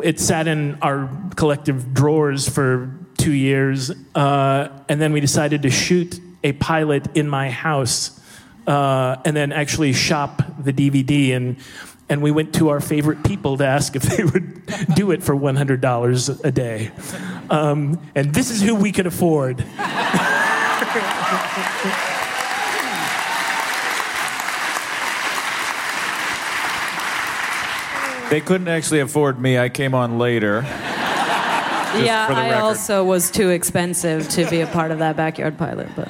It 0.02 0.18
sat 0.18 0.46
in 0.46 0.78
our 0.80 1.10
collective 1.36 1.92
drawers 1.92 2.48
for 2.48 2.96
two 3.18 3.32
years, 3.32 3.92
uh, 4.14 4.68
and 4.88 5.00
then 5.00 5.12
we 5.12 5.20
decided 5.20 5.62
to 5.62 5.70
shoot 5.70 6.18
a 6.42 6.52
pilot 6.52 7.14
in 7.14 7.28
my 7.28 7.50
house, 7.50 8.18
uh, 8.66 9.16
and 9.26 9.36
then 9.36 9.52
actually 9.52 9.92
shop 9.92 10.42
the 10.58 10.72
DVD 10.72 11.36
and. 11.36 11.56
And 12.08 12.22
we 12.22 12.32
went 12.32 12.54
to 12.54 12.70
our 12.70 12.80
favorite 12.80 13.22
people 13.22 13.56
to 13.58 13.64
ask 13.64 13.94
if 13.94 14.02
they 14.02 14.24
would 14.24 14.66
do 14.96 15.12
it 15.12 15.22
for 15.22 15.32
$100 15.32 16.44
a 16.44 16.50
day. 16.50 16.90
Um, 17.48 18.00
and 18.16 18.34
this 18.34 18.50
is 18.50 18.60
who 18.60 18.74
we 18.74 18.90
could 18.90 19.06
afford. 19.06 19.64
They 28.30 28.40
couldn't 28.40 28.68
actually 28.68 29.00
afford 29.00 29.40
me. 29.40 29.58
I 29.58 29.68
came 29.68 29.92
on 29.92 30.18
later. 30.18 30.62
yeah, 30.64 32.28
for 32.28 32.34
I 32.34 32.50
record. 32.50 32.62
also 32.62 33.04
was 33.04 33.30
too 33.30 33.50
expensive 33.50 34.28
to 34.30 34.48
be 34.48 34.60
a 34.60 34.68
part 34.68 34.92
of 34.92 35.00
that 35.00 35.16
backyard 35.16 35.58
pilot, 35.58 35.88
but 35.96 36.08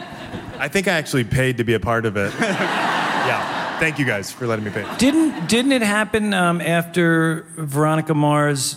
I 0.58 0.68
think 0.68 0.86
I 0.86 0.92
actually 0.92 1.24
paid 1.24 1.56
to 1.56 1.64
be 1.64 1.72
a 1.72 1.80
part 1.80 2.04
of 2.04 2.18
it. 2.18 2.32
yeah. 2.40 3.78
Thank 3.80 3.98
you 3.98 4.04
guys 4.04 4.30
for 4.30 4.46
letting 4.46 4.66
me 4.66 4.70
pay. 4.70 4.86
Didn't 4.98 5.48
didn't 5.48 5.72
it 5.72 5.80
happen 5.80 6.34
um, 6.34 6.60
after 6.60 7.46
Veronica 7.56 8.12
Mars 8.12 8.76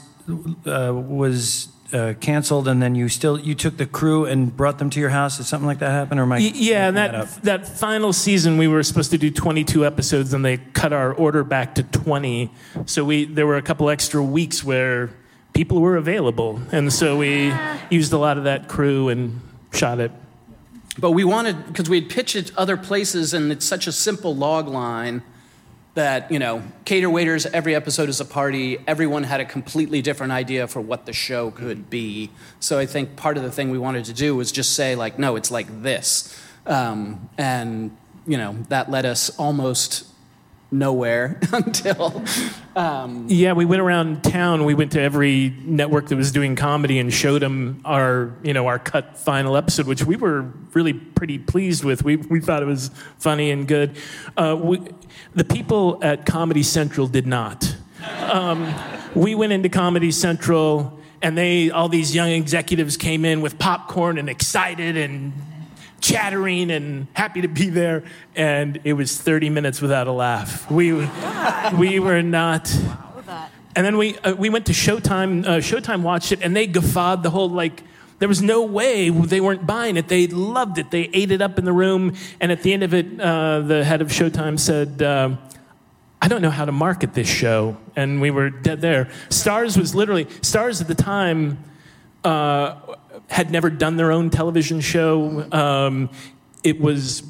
uh, 0.66 0.94
was 0.94 1.68
uh, 1.94 2.14
canceled, 2.20 2.68
and 2.68 2.82
then 2.82 2.96
you 2.96 3.08
still 3.10 3.40
you 3.40 3.56
took 3.56 3.78
the 3.78 3.86
crew 3.86 4.26
and 4.26 4.56
brought 4.56 4.80
them 4.80 4.90
to 4.90 5.00
your 5.00 5.10
house? 5.10 5.38
Did 5.38 5.46
something 5.46 5.68
like 5.68 5.80
that 5.80 5.92
happen, 5.92 6.20
or 6.20 6.24
am 6.24 6.32
I? 6.32 6.38
Y- 6.38 6.52
yeah, 6.56 6.88
and 6.88 6.96
making 6.96 7.12
that 7.12 7.22
up? 7.22 7.42
that 7.44 7.68
final 7.68 8.14
season 8.14 8.58
we 8.58 8.68
were 8.68 8.84
supposed 8.84 9.12
to 9.12 9.18
do 9.18 9.30
22 9.30 9.86
episodes, 9.86 10.34
and 10.34 10.44
they 10.44 10.58
cut 10.58 10.94
our 10.94 11.14
order 11.14 11.44
back 11.44 11.76
to 11.76 11.84
20. 11.84 12.52
So 12.86 13.04
we 13.06 13.26
there 13.26 13.48
were 13.48 13.58
a 13.58 13.62
couple 13.62 13.90
extra 13.90 14.24
weeks 14.24 14.64
where 14.64 15.10
people 15.54 15.82
were 15.82 15.98
available, 15.98 16.60
and 16.72 16.92
so 16.92 17.18
we 17.18 17.54
used 17.90 18.12
a 18.14 18.18
lot 18.18 18.38
of 18.38 18.46
that 18.46 18.68
crew 18.68 19.10
and 19.10 19.40
shot 19.72 20.00
it. 20.00 20.12
But 20.98 21.12
we 21.12 21.24
wanted, 21.24 21.66
because 21.68 21.90
we 21.90 22.02
had 22.02 22.10
pitched 22.10 22.36
it 22.36 22.52
other 22.56 22.78
places, 22.78 23.34
and 23.34 23.52
it's 23.52 23.66
such 23.66 23.88
a 23.88 23.92
simple 23.92 24.36
log 24.36 24.68
line 24.68 25.24
that, 25.96 26.32
you 26.32 26.40
know, 26.40 26.64
cater 26.86 27.10
waiters, 27.10 27.46
every 27.46 27.76
episode 27.76 28.10
is 28.10 28.20
a 28.20 28.26
party. 28.26 28.80
Everyone 28.88 29.24
had 29.24 29.40
a 29.40 29.46
completely 29.46 30.02
different 30.02 30.34
idea 30.34 30.68
for 30.68 30.82
what 30.82 31.06
the 31.06 31.14
show 31.14 31.52
could 31.52 31.90
be. 31.90 32.32
So 32.60 32.80
I 32.80 32.86
think 32.86 33.16
part 33.16 33.38
of 33.38 33.44
the 33.44 33.52
thing 33.52 33.70
we 33.70 33.78
wanted 33.78 34.06
to 34.06 34.14
do 34.14 34.36
was 34.36 34.52
just 34.52 34.74
say, 34.74 34.96
like, 34.96 35.20
no, 35.20 35.36
it's 35.36 35.52
like 35.52 35.84
this. 35.84 36.36
Um, 36.66 37.30
and, 37.38 37.96
you 38.26 38.38
know, 38.38 38.54
that 38.70 38.90
led 38.90 39.06
us 39.06 39.38
almost 39.38 40.08
nowhere 40.74 41.40
until. 41.54 42.24
Um, 42.76 43.28
Yeah, 43.30 43.54
we 43.54 43.66
went 43.66 43.82
around 43.82 44.24
town. 44.24 44.66
We 44.66 44.74
went 44.74 44.92
to 44.94 45.02
every 45.02 45.56
network 45.64 46.08
that 46.08 46.16
was 46.16 46.32
doing 46.32 46.56
comedy 46.56 47.00
and 47.00 47.14
showed 47.14 47.42
them 47.42 47.82
our, 47.86 48.34
you 48.44 48.54
know, 48.54 48.68
our 48.68 48.80
cut 48.80 49.18
final 49.18 49.56
episode, 49.56 49.88
which 49.88 50.04
we 50.04 50.16
were 50.16 50.52
really 50.74 50.94
pretty 50.94 51.38
pleased 51.38 51.84
with. 51.84 52.04
We, 52.04 52.18
we 52.18 52.40
thought 52.40 52.62
it 52.62 52.68
was 52.68 52.90
funny 53.20 53.52
and 53.52 53.68
good. 53.68 53.98
Uh, 54.36 54.58
we, 54.60 54.80
the 55.36 55.44
people 55.44 56.00
at 56.02 56.26
Comedy 56.26 56.64
Central 56.64 57.08
did 57.08 57.28
not. 57.28 57.76
Um, 58.20 58.74
we 59.16 59.36
went 59.36 59.54
into 59.54 59.70
Comedy 59.70 60.12
Central, 60.12 61.00
and 61.22 61.38
they, 61.38 61.70
all 61.70 61.88
these 61.88 62.14
young 62.14 62.30
executives 62.30 62.98
came 62.98 63.24
in 63.24 63.42
with 63.42 63.60
popcorn 63.60 64.18
and 64.18 64.30
excited 64.30 64.98
and 64.98 65.34
chattering 66.04 66.70
and 66.70 67.08
happy 67.14 67.42
to 67.42 67.48
be 67.48 67.70
there. 67.70 68.04
And 68.36 68.80
it 68.84 68.94
was 68.94 69.20
30 69.20 69.50
minutes 69.50 69.82
without 69.82 70.08
a 70.08 70.12
laugh. 70.12 70.70
We, 70.70 70.94
we 71.78 72.00
were 72.00 72.22
not. 72.22 72.72
And 73.76 73.86
then 73.86 73.98
we, 73.98 74.18
uh, 74.20 74.36
we 74.36 74.50
went 74.50 74.68
to 74.68 74.74
Showtime. 74.74 75.46
Uh, 75.46 75.50
Showtime 75.58 76.04
watched 76.04 76.32
it, 76.32 76.42
and 76.44 76.56
they 76.56 76.68
guffawed 76.68 77.24
the 77.24 77.32
whole 77.32 77.50
like. 77.50 77.82
There 78.20 78.28
was 78.28 78.42
no 78.42 78.64
way 78.64 79.10
they 79.10 79.42
weren't 79.42 79.66
buying 79.66 79.98
it. 79.98 80.08
They 80.08 80.28
loved 80.28 80.78
it. 80.78 80.92
They 80.92 81.10
ate 81.14 81.32
it 81.32 81.42
up 81.42 81.58
in 81.58 81.66
the 81.66 81.74
room. 81.74 82.16
And 82.40 82.52
at 82.52 82.62
the 82.62 82.72
end 82.72 82.84
of 82.84 82.94
it, 82.94 83.20
uh, 83.20 83.62
the 83.62 83.84
head 83.84 84.02
of 84.02 84.10
Showtime 84.10 84.58
said, 84.60 85.02
uh, 85.02 85.36
I 86.22 86.28
don't 86.30 86.42
know 86.42 86.52
how 86.52 86.64
to 86.64 86.72
market 86.72 87.16
this 87.16 87.28
show. 87.28 87.76
And 87.98 88.22
we 88.22 88.32
were 88.32 88.50
dead 88.50 88.80
there. 88.80 89.10
Starz 89.28 89.78
was 89.78 89.94
literally, 89.94 90.26
Starz 90.26 90.80
at 90.80 90.88
the 90.88 90.96
time 90.96 91.58
uh, 92.24 92.96
had 93.30 93.52
never 93.52 93.70
done 93.70 93.98
their 93.98 94.12
own 94.12 94.30
television 94.30 94.82
show. 94.82 95.48
Um, 95.52 96.10
it 96.64 96.80
was 96.80 97.24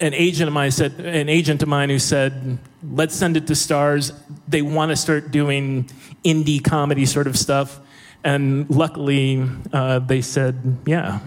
an 0.00 0.14
agent 0.14 0.48
of 0.48 0.54
mine 0.54 0.70
said, 0.70 0.92
an 1.00 1.28
agent 1.28 1.62
of 1.62 1.68
mine 1.68 1.90
who 1.90 1.98
said, 1.98 2.58
let's 2.82 3.14
send 3.14 3.36
it 3.36 3.46
to 3.48 3.52
Starz. 3.52 4.18
They 4.48 4.62
want 4.62 4.90
to 4.90 4.96
start 4.96 5.30
doing 5.30 5.90
indie 6.24 6.64
comedy 6.64 7.04
sort 7.04 7.26
of 7.26 7.36
stuff. 7.36 7.80
And 8.24 8.68
luckily, 8.70 9.46
uh, 9.72 9.98
they 9.98 10.22
said, 10.22 10.78
yeah. 10.86 11.20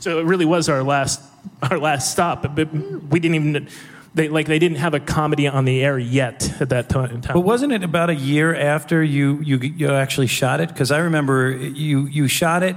So 0.00 0.18
it 0.18 0.24
really 0.24 0.44
was 0.44 0.68
our 0.68 0.82
last, 0.82 1.20
our 1.62 1.78
last 1.78 2.10
stop. 2.10 2.42
But 2.54 2.72
we 2.72 3.20
didn't 3.20 3.34
even, 3.34 3.68
they, 4.14 4.28
like, 4.28 4.46
they 4.46 4.58
didn't 4.58 4.78
have 4.78 4.94
a 4.94 5.00
comedy 5.00 5.46
on 5.46 5.64
the 5.64 5.82
air 5.82 5.98
yet 5.98 6.60
at 6.60 6.68
that 6.70 6.88
time. 6.88 7.20
But 7.20 7.40
wasn't 7.40 7.72
it 7.72 7.82
about 7.82 8.10
a 8.10 8.14
year 8.14 8.54
after 8.54 9.02
you 9.02 9.40
you, 9.42 9.58
you 9.58 9.90
actually 9.90 10.28
shot 10.28 10.60
it? 10.60 10.68
Because 10.68 10.90
I 10.90 10.98
remember 10.98 11.50
you 11.50 12.06
you 12.06 12.28
shot 12.28 12.62
it, 12.62 12.76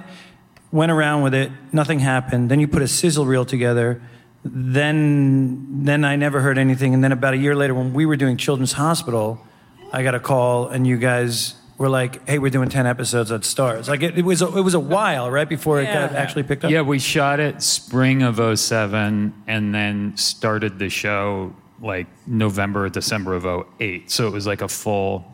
went 0.71 0.91
around 0.91 1.23
with 1.23 1.33
it, 1.33 1.51
nothing 1.71 1.99
happened. 1.99 2.49
Then 2.49 2.59
you 2.59 2.67
put 2.67 2.81
a 2.81 2.87
sizzle 2.87 3.25
reel 3.25 3.45
together. 3.45 4.01
Then 4.43 5.83
then 5.83 6.05
I 6.05 6.15
never 6.15 6.41
heard 6.41 6.57
anything. 6.57 6.93
And 6.93 7.03
then 7.03 7.11
about 7.11 7.33
a 7.33 7.37
year 7.37 7.55
later, 7.55 7.73
when 7.73 7.93
we 7.93 8.05
were 8.05 8.15
doing 8.15 8.37
Children's 8.37 8.73
Hospital, 8.73 9.45
I 9.91 10.03
got 10.03 10.15
a 10.15 10.19
call, 10.19 10.67
and 10.67 10.87
you 10.87 10.97
guys 10.97 11.55
were 11.77 11.89
like, 11.89 12.27
"Hey, 12.27 12.39
we're 12.39 12.51
doing 12.51 12.69
ten 12.69 12.85
episodes 12.85 13.31
at 13.31 13.41
Starz." 13.41 13.89
Like 13.89 14.01
it, 14.01 14.17
it 14.17 14.23
was 14.23 14.41
a, 14.41 14.57
it 14.57 14.61
was 14.61 14.75
a 14.75 14.79
while 14.79 15.29
right 15.29 15.49
before 15.49 15.81
it 15.81 15.87
got 15.87 16.13
actually 16.13 16.43
picked 16.43 16.63
up. 16.63 16.71
Yeah, 16.71 16.81
we 16.81 16.99
shot 16.99 17.39
it 17.39 17.61
spring 17.61 18.21
of 18.23 18.39
07 18.59 19.33
and 19.47 19.75
then 19.75 20.15
started 20.15 20.79
the 20.79 20.89
show 20.89 21.53
like 21.81 22.07
November, 22.27 22.89
December 22.89 23.33
of 23.33 23.65
08. 23.79 24.09
So 24.11 24.27
it 24.27 24.31
was 24.31 24.45
like 24.45 24.61
a 24.61 24.67
full 24.67 25.33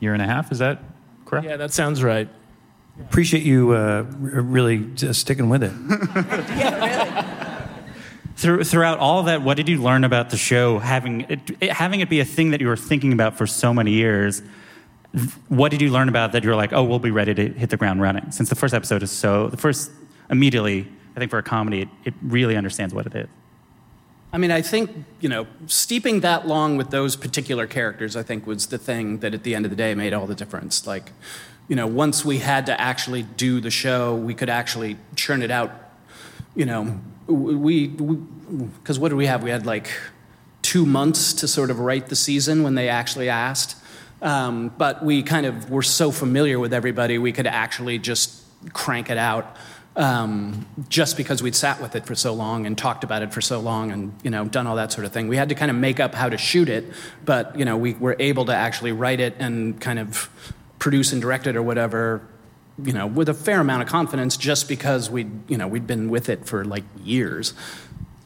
year 0.00 0.14
and 0.14 0.22
a 0.22 0.26
half. 0.26 0.50
Is 0.52 0.58
that 0.58 0.82
correct? 1.26 1.46
Yeah, 1.46 1.56
that 1.56 1.72
sounds 1.72 2.02
right. 2.02 2.28
Appreciate 3.00 3.42
you 3.42 3.72
uh, 3.72 3.76
r- 3.76 4.04
really 4.06 4.78
just 4.94 5.20
sticking 5.20 5.48
with 5.48 5.62
it. 5.62 5.72
Through, 8.34 8.64
throughout 8.64 8.98
all 8.98 9.24
that, 9.24 9.42
what 9.42 9.56
did 9.56 9.68
you 9.68 9.80
learn 9.80 10.02
about 10.04 10.30
the 10.30 10.36
show? 10.36 10.78
Having 10.80 11.20
it, 11.28 11.40
it- 11.60 11.70
having 11.70 12.00
it 12.00 12.08
be 12.08 12.18
a 12.18 12.24
thing 12.24 12.50
that 12.50 12.60
you 12.60 12.66
were 12.66 12.76
thinking 12.78 13.12
about 13.12 13.36
for 13.36 13.46
so 13.46 13.72
many 13.72 13.92
years. 13.92 14.42
What 15.48 15.70
did 15.70 15.80
you 15.80 15.90
learn 15.90 16.08
about 16.08 16.32
that? 16.32 16.42
You're 16.42 16.56
like, 16.56 16.72
oh, 16.72 16.82
we'll 16.82 16.98
be 16.98 17.10
ready 17.12 17.34
to 17.34 17.48
hit 17.52 17.70
the 17.70 17.76
ground 17.76 18.00
running. 18.00 18.32
Since 18.32 18.48
the 18.48 18.54
first 18.56 18.74
episode 18.74 19.02
is 19.04 19.10
so, 19.12 19.48
the 19.48 19.58
first 19.58 19.92
immediately, 20.30 20.88
I 21.14 21.18
think 21.20 21.30
for 21.30 21.38
a 21.38 21.42
comedy, 21.42 21.82
it, 21.82 21.88
it 22.04 22.14
really 22.22 22.56
understands 22.56 22.92
what 22.94 23.06
it 23.06 23.14
is. 23.14 23.28
I 24.32 24.38
mean, 24.38 24.50
I 24.50 24.62
think, 24.62 24.90
you 25.20 25.28
know, 25.28 25.46
steeping 25.66 26.20
that 26.20 26.48
long 26.48 26.76
with 26.78 26.90
those 26.90 27.14
particular 27.16 27.66
characters, 27.66 28.16
I 28.16 28.22
think, 28.24 28.46
was 28.46 28.66
the 28.68 28.78
thing 28.78 29.18
that 29.18 29.34
at 29.34 29.44
the 29.44 29.54
end 29.54 29.66
of 29.66 29.70
the 29.70 29.76
day 29.76 29.94
made 29.94 30.14
all 30.14 30.26
the 30.26 30.34
difference. 30.34 30.86
Like, 30.86 31.12
you 31.68 31.76
know, 31.76 31.86
once 31.86 32.24
we 32.24 32.38
had 32.38 32.66
to 32.66 32.80
actually 32.80 33.22
do 33.22 33.60
the 33.60 33.70
show, 33.70 34.14
we 34.14 34.34
could 34.34 34.50
actually 34.50 34.96
churn 35.16 35.42
it 35.42 35.50
out. 35.50 35.72
You 36.54 36.66
know, 36.66 37.00
we, 37.26 37.86
because 37.88 38.98
what 38.98 39.08
did 39.08 39.16
we 39.16 39.26
have? 39.26 39.42
We 39.42 39.50
had 39.50 39.64
like 39.64 39.88
two 40.60 40.84
months 40.86 41.32
to 41.34 41.48
sort 41.48 41.70
of 41.70 41.78
write 41.80 42.08
the 42.08 42.16
season 42.16 42.62
when 42.62 42.74
they 42.74 42.88
actually 42.88 43.28
asked. 43.28 43.76
Um, 44.20 44.72
but 44.78 45.04
we 45.04 45.22
kind 45.22 45.46
of 45.46 45.70
were 45.70 45.82
so 45.82 46.12
familiar 46.12 46.58
with 46.58 46.72
everybody, 46.72 47.18
we 47.18 47.32
could 47.32 47.46
actually 47.46 47.98
just 47.98 48.42
crank 48.72 49.10
it 49.10 49.18
out 49.18 49.56
um, 49.96 50.66
just 50.88 51.16
because 51.16 51.42
we'd 51.42 51.54
sat 51.54 51.80
with 51.80 51.94
it 51.96 52.06
for 52.06 52.14
so 52.14 52.32
long 52.32 52.64
and 52.64 52.78
talked 52.78 53.04
about 53.04 53.22
it 53.22 53.32
for 53.32 53.40
so 53.40 53.60
long 53.60 53.90
and 53.90 54.14
you 54.22 54.30
know 54.30 54.44
done 54.44 54.66
all 54.66 54.76
that 54.76 54.92
sort 54.92 55.04
of 55.04 55.12
thing. 55.12 55.28
We 55.28 55.36
had 55.36 55.48
to 55.50 55.54
kind 55.54 55.70
of 55.70 55.76
make 55.76 56.00
up 56.00 56.14
how 56.14 56.28
to 56.28 56.38
shoot 56.38 56.68
it, 56.68 56.84
but 57.24 57.58
you 57.58 57.64
know 57.64 57.76
we 57.76 57.94
were 57.94 58.16
able 58.18 58.44
to 58.46 58.54
actually 58.54 58.92
write 58.92 59.20
it 59.20 59.36
and 59.38 59.80
kind 59.80 59.98
of 59.98 60.30
produce 60.82 61.12
and 61.12 61.22
direct 61.22 61.46
it 61.46 61.54
or 61.54 61.62
whatever. 61.62 62.20
You 62.82 62.92
know, 62.92 63.06
with 63.06 63.28
a 63.28 63.34
fair 63.34 63.60
amount 63.60 63.82
of 63.82 63.88
confidence, 63.88 64.36
just 64.36 64.66
because 64.66 65.08
we, 65.08 65.26
you 65.46 65.56
know, 65.56 65.68
we'd 65.68 65.86
been 65.86 66.10
with 66.10 66.28
it 66.28 66.44
for 66.44 66.64
like 66.64 66.82
years. 67.04 67.54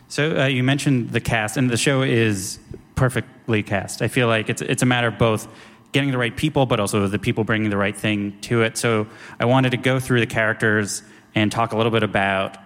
So 0.08 0.40
uh, 0.40 0.46
you 0.46 0.62
mentioned 0.62 1.10
the 1.10 1.20
cast, 1.20 1.58
and 1.58 1.68
the 1.68 1.76
show 1.76 2.00
is 2.00 2.58
perfectly 2.94 3.62
cast. 3.62 4.00
I 4.00 4.08
feel 4.08 4.28
like 4.28 4.48
it's 4.48 4.62
it's 4.62 4.82
a 4.82 4.86
matter 4.86 5.08
of 5.08 5.18
both 5.18 5.46
getting 5.92 6.12
the 6.12 6.16
right 6.16 6.34
people, 6.34 6.64
but 6.64 6.80
also 6.80 7.06
the 7.08 7.18
people 7.18 7.44
bringing 7.44 7.68
the 7.68 7.76
right 7.76 7.96
thing 7.96 8.38
to 8.42 8.62
it. 8.62 8.78
So 8.78 9.06
I 9.38 9.44
wanted 9.44 9.70
to 9.70 9.76
go 9.76 10.00
through 10.00 10.20
the 10.20 10.26
characters 10.26 11.02
and 11.34 11.52
talk 11.52 11.72
a 11.72 11.76
little 11.76 11.92
bit 11.92 12.02
about 12.02 12.56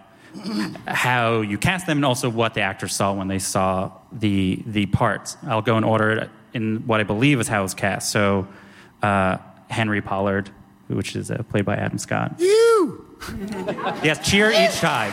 how 0.86 1.40
you 1.40 1.58
cast 1.58 1.86
them, 1.86 1.98
and 1.98 2.04
also 2.04 2.28
what 2.28 2.54
the 2.54 2.60
actors 2.60 2.94
saw 2.94 3.12
when 3.14 3.26
they 3.26 3.40
saw 3.40 3.90
the 4.12 4.62
the 4.66 4.86
parts. 4.86 5.36
I'll 5.48 5.62
go 5.62 5.76
in 5.78 5.84
order 5.84 6.30
in 6.52 6.86
what 6.86 7.00
I 7.00 7.04
believe 7.04 7.40
is 7.40 7.48
how 7.48 7.64
it's 7.64 7.74
cast. 7.74 8.12
So 8.12 8.46
uh, 9.02 9.38
Henry 9.70 10.02
Pollard, 10.02 10.50
which 10.88 11.16
is 11.16 11.30
uh, 11.30 11.42
played 11.48 11.64
by 11.64 11.76
Adam 11.76 11.98
Scott. 11.98 12.34
You. 12.38 13.06
Yes, 14.02 14.26
cheer 14.26 14.50
each 14.50 14.80
time. 14.80 15.12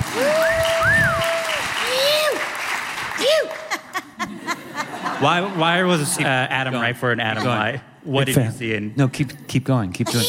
Why, 5.20 5.42
why 5.42 5.84
was 5.84 6.18
uh, 6.20 6.22
Adam 6.22 6.76
right 6.76 6.96
for 6.96 7.12
an 7.12 7.20
Adam 7.20 7.44
Go 7.44 7.50
on. 7.50 7.82
What 8.04 8.28
Big 8.28 8.36
did 8.36 8.46
you 8.46 8.52
see 8.52 8.74
in? 8.74 8.94
No, 8.96 9.08
keep 9.08 9.48
keep 9.48 9.66
going. 9.66 9.92
Keep 9.92 10.08
doing. 10.08 10.26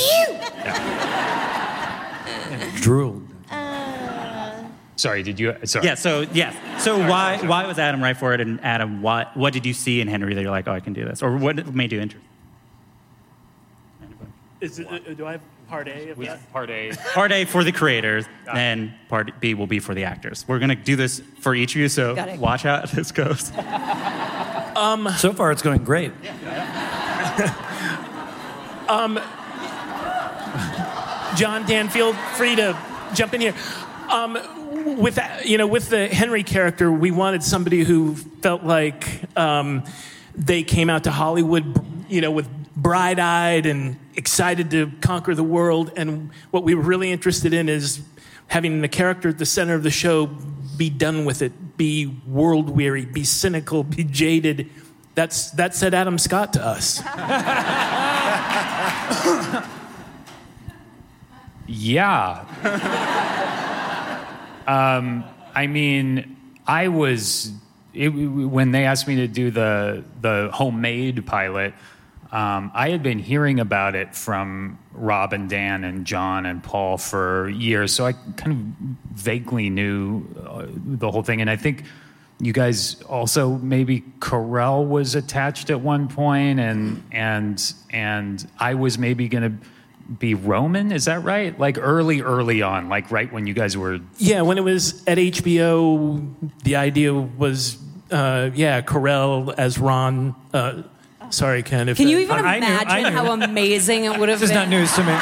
Drool. 2.81 3.23
Sorry, 4.97 5.23
did 5.23 5.39
you? 5.39 5.55
Sorry. 5.65 5.87
Yeah. 5.87 5.95
So 5.95 6.23
yes. 6.33 6.57
So 6.83 6.99
why 6.99 7.39
why 7.47 7.67
was 7.67 7.79
Adam 7.79 8.03
right 8.03 8.17
for 8.17 8.35
it? 8.35 8.41
And 8.41 8.61
Adam, 8.65 9.03
what 9.03 9.37
what 9.37 9.53
did 9.53 9.65
you 9.65 9.75
see 9.75 10.01
in 10.01 10.09
Henry 10.09 10.35
that 10.35 10.43
you're 10.43 10.51
like, 10.51 10.67
oh, 10.67 10.73
I 10.73 10.81
can 10.81 10.95
do 10.95 11.05
this, 11.05 11.23
or 11.23 11.37
what 11.37 11.73
made 11.73 11.93
you 11.93 12.01
interested? 12.01 12.28
Is 14.61 14.79
it, 14.81 14.87
uh, 14.91 14.99
do 15.15 15.25
I 15.27 15.33
have 15.33 15.41
part 15.69 15.87
A 15.89 16.11
of 16.11 16.19
that? 16.19 16.53
Part 16.53 16.71
A. 16.71 16.93
Part 17.15 17.31
A 17.33 17.45
for 17.45 17.63
the 17.63 17.73
creators, 17.73 18.27
and 18.53 18.93
part 19.09 19.39
B 19.41 19.55
will 19.55 19.67
be 19.69 19.79
for 19.79 19.95
the 19.95 20.05
actors. 20.05 20.45
We're 20.49 20.59
gonna 20.59 20.75
do 20.75 20.97
this 20.97 21.23
for 21.41 21.55
each 21.55 21.75
of 21.75 21.81
you, 21.81 21.89
so 21.89 22.15
Got 22.15 22.29
it. 22.29 22.41
watch 22.41 22.63
how 22.63 22.85
this 22.95 23.13
goes. 23.13 23.53
Um, 24.77 25.09
so 25.17 25.33
far, 25.33 25.53
it's 25.53 25.63
going 25.63 25.85
great. 25.85 26.13
Um, 28.89 29.21
John 31.37 31.67
Danfield, 31.67 32.17
free 32.37 32.57
to 32.57 32.75
jump 33.15 33.35
in 33.35 33.41
here. 33.43 33.55
Um, 34.09 34.97
with 34.99 35.17
that, 35.17 35.47
you 35.47 35.59
know, 35.59 35.67
with 35.67 35.91
the 35.91 36.09
Henry 36.09 36.43
character, 36.43 36.91
we 36.91 37.11
wanted 37.11 37.43
somebody 37.43 37.85
who 37.85 38.15
felt 38.15 38.65
like 38.65 39.21
um, 39.37 39.85
they 40.35 40.63
came 40.63 40.89
out 40.89 41.05
to 41.05 41.11
Hollywood, 41.11 41.85
you 42.11 42.23
know, 42.23 42.31
with 42.31 42.49
bright-eyed 42.83 43.67
and 43.67 43.99
excited 44.15 44.71
to 44.71 44.91
conquer 45.01 45.35
the 45.35 45.45
world. 45.45 45.93
And 45.97 46.31
what 46.51 46.65
we 46.65 46.75
were 46.75 46.83
really 46.83 47.13
interested 47.13 47.53
in 47.53 47.69
is 47.69 48.01
having 48.47 48.81
the 48.81 48.89
character 48.89 49.29
at 49.29 49.39
the 49.39 49.47
center 49.47 49.75
of 49.75 49.83
the 49.83 49.91
show 49.91 50.27
be 50.77 50.89
done 50.89 51.25
with 51.25 51.43
it, 51.43 51.77
be 51.77 52.07
world 52.27 52.71
weary, 52.71 53.05
be 53.05 53.25
cynical, 53.25 53.83
be 53.83 54.05
jaded. 54.05 54.71
That's 55.15 55.51
that 55.53 55.75
said 55.75 55.95
Adam 55.95 56.19
Scott 56.19 56.53
to 56.55 56.65
us. 56.65 57.03
Yeah. 61.69 62.47
um, 64.67 65.25
I 65.55 65.67
mean, 65.67 66.37
I 66.67 66.89
was 66.89 67.53
it, 67.93 68.09
when 68.09 68.73
they 68.73 68.87
asked 68.87 69.07
me 69.07 69.17
to 69.17 69.29
do 69.29 69.51
the 69.51 70.03
the 70.23 70.51
homemade 70.53 71.27
pilot. 71.27 71.75
Um, 72.31 72.71
I 72.75 72.91
had 72.91 73.03
been 73.03 73.19
hearing 73.19 73.59
about 73.59 73.95
it 73.95 74.15
from 74.15 74.79
Rob 74.93 75.33
and 75.33 75.49
Dan 75.49 75.85
and 75.85 76.05
John 76.05 76.45
and 76.45 76.63
Paul 76.63 76.99
for 76.99 77.49
years, 77.49 77.93
so 77.95 78.05
I 78.05 78.13
kind 78.13 78.53
of 78.53 79.19
vaguely 79.19 79.71
knew 79.71 80.25
uh, 80.47 80.67
the 80.69 81.11
whole 81.11 81.23
thing. 81.23 81.41
And 81.41 81.49
I 81.49 81.57
think 81.57 81.85
you 82.39 82.53
guys 82.53 83.01
also 83.03 83.57
maybe 83.57 84.03
Carell 84.19 84.87
was 84.87 85.15
attached 85.15 85.71
at 85.71 85.81
one 85.81 86.09
point, 86.09 86.61
and 86.61 87.03
and 87.13 87.75
and 87.91 88.47
I 88.59 88.75
was 88.75 88.99
maybe 88.99 89.29
going 89.29 89.45
to 89.45 89.67
be 90.19 90.35
Roman. 90.35 90.93
Is 90.93 91.07
that 91.07 91.23
right? 91.23 91.59
Like 91.59 91.79
early, 91.79 92.21
early 92.21 92.63
on, 92.63 92.89
like 92.89 93.11
right 93.11 93.33
when 93.33 93.47
you 93.47 93.55
guys 93.55 93.77
were. 93.77 94.01
Yeah, 94.19 94.43
when 94.43 94.59
it 94.59 94.65
was 94.65 95.03
at 95.07 95.19
HBO, 95.19 96.53
the 96.63 96.77
idea 96.77 97.13
was, 97.13 97.79
uh, 98.11 98.51
yeah, 98.55 98.81
Carell 98.81 99.55
as 99.57 99.79
Ron. 99.79 100.35
Uh, 100.53 100.83
sorry, 101.31 101.63
Ken. 101.63 101.89
If 101.89 101.97
Can 101.97 102.09
you 102.09 102.17
that- 102.27 102.39
even 102.39 102.39
imagine 102.39 103.13
how 103.13 103.33
amazing 103.33 104.05
it 104.05 104.19
would 104.19 104.29
have 104.29 104.41
been? 104.41 104.49
This 104.49 104.51
is 104.51 104.51
been? 104.51 104.57
not 104.57 104.69
news 104.69 104.93
to 104.95 105.05
me. 105.05 105.15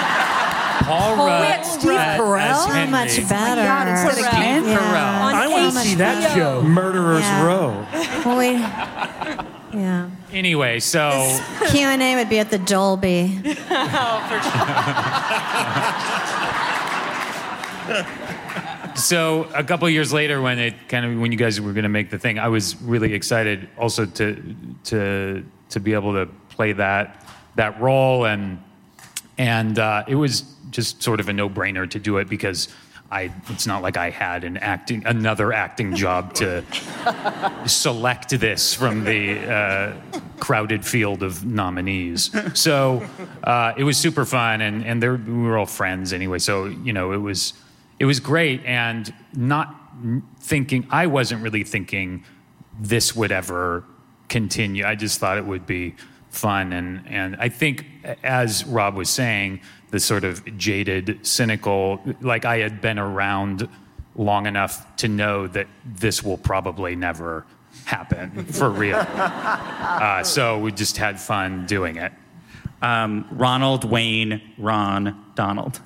Paul 0.85 1.15
Oh, 1.15 1.27
Rudd 1.27 1.41
we 1.41 1.47
had 1.47 1.63
Steve 1.65 1.91
as 1.93 2.21
Carell? 2.21 2.67
Henry. 2.73 2.91
Much 2.91 3.19
oh 3.19 3.29
better. 3.29 3.61
Oh 3.63 3.65
God, 3.65 3.89
instead 3.89 4.25
of 4.25 4.31
Ken? 4.31 4.63
Carell. 4.65 5.21
On 5.23 5.35
I 5.35 5.49
want 5.49 5.73
to 5.75 5.81
see 5.81 5.95
that 5.97 6.37
show. 6.37 6.63
Murderers 6.63 7.21
Yeah. 7.23 7.45
Row. 7.45 7.87
Well, 8.25 8.37
we, 8.39 8.51
yeah. 9.81 10.11
Anyway, 10.33 10.81
so 10.81 11.11
Q 11.71 11.81
and 11.87 12.03
A 12.03 12.17
would 12.17 12.29
be 12.29 12.39
at 12.39 12.51
the 12.51 12.59
Dolby. 12.59 13.41
Oh, 17.89 18.93
so 18.97 19.45
a 19.55 19.63
couple 19.63 19.89
years 19.89 20.13
later, 20.13 20.41
when 20.41 20.59
it 20.59 20.75
kind 20.89 21.05
of 21.07 21.19
when 21.21 21.31
you 21.33 21.39
guys 21.39 21.61
were 21.61 21.73
going 21.73 21.85
to 21.85 21.89
make 21.89 22.11
the 22.11 22.19
thing, 22.19 22.39
I 22.39 22.49
was 22.49 22.81
really 22.83 23.13
excited 23.15 23.69
also 23.79 24.07
to 24.07 24.55
to 24.85 25.45
to 25.71 25.81
be 25.81 25.95
able 25.95 26.13
to 26.13 26.27
play 26.49 26.73
that 26.73 27.25
that 27.57 27.81
role, 27.81 28.27
and 28.27 28.63
and 29.39 29.79
uh, 29.79 30.05
it 30.07 30.15
was 30.15 30.43
just 30.71 31.03
sort 31.03 31.21
of 31.21 31.29
a 31.29 31.33
no 31.33 31.49
brainer 31.49 31.89
to 31.91 31.99
do 31.99 32.19
it 32.19 32.29
because. 32.29 32.69
I, 33.09 33.33
it's 33.51 33.69
not 33.69 33.83
like 33.83 33.97
I 33.97 34.11
had 34.11 34.43
an 34.43 34.57
acting 34.57 35.07
another 35.07 35.53
acting 35.53 35.95
job 35.95 36.35
to 36.35 36.65
select 37.67 38.31
this 38.31 38.75
from 38.75 39.05
the 39.05 39.49
uh, 39.49 39.93
crowded 40.41 40.85
field 40.85 41.23
of 41.23 41.45
nominees. 41.45 42.35
So 42.55 43.07
uh, 43.45 43.75
it 43.77 43.85
was 43.85 43.97
super 43.97 44.25
fun, 44.25 44.61
and 44.61 44.85
and 44.85 45.01
there, 45.01 45.15
we 45.15 45.35
were 45.35 45.57
all 45.57 45.67
friends 45.67 46.13
anyway. 46.13 46.41
So 46.41 46.65
you 46.65 46.93
know, 46.93 47.13
it 47.13 47.19
was 47.19 47.53
it 48.01 48.07
was 48.07 48.19
great, 48.19 48.65
and 48.65 49.15
not 49.35 49.73
thinking 50.41 50.87
I 50.91 51.07
wasn't 51.07 51.43
really 51.43 51.65
thinking 51.65 52.25
this 52.79 53.15
would 53.17 53.33
ever 53.33 53.85
continue. 54.29 54.85
I 54.85 54.95
just 54.95 55.19
thought 55.21 55.39
it 55.39 55.47
would 55.47 55.67
be 55.67 55.95
fun, 56.31 56.73
and 56.73 57.07
and 57.07 57.37
I 57.37 57.49
think 57.49 57.87
as 58.23 58.65
Rob 58.65 58.95
was 58.95 59.09
saying, 59.11 59.61
the 59.91 60.01
sort 60.01 60.25
of 60.25 60.45
jaded, 60.59 61.27
cynical, 61.27 62.01
like 62.21 62.45
I 62.45 62.59
had 62.59 62.81
been 62.81 62.99
around 62.99 63.69
long 64.15 64.47
enough 64.47 64.97
to 64.97 65.09
know 65.09 65.47
that 65.49 65.67
this 65.85 66.23
will 66.23 66.39
probably 66.39 66.97
never 66.97 67.47
happen 67.85 68.45
for 68.47 68.71
real. 68.71 69.07
Uh, 69.97 70.23
so 70.23 70.59
we 70.59 70.71
just 70.71 70.99
had 70.99 71.19
fun 71.19 71.65
doing 71.65 71.97
it. 71.97 72.13
Um, 72.83 73.27
Ronald, 73.33 73.85
Wayne, 73.85 74.43
Ron, 74.59 75.25
Donald. 75.35 75.81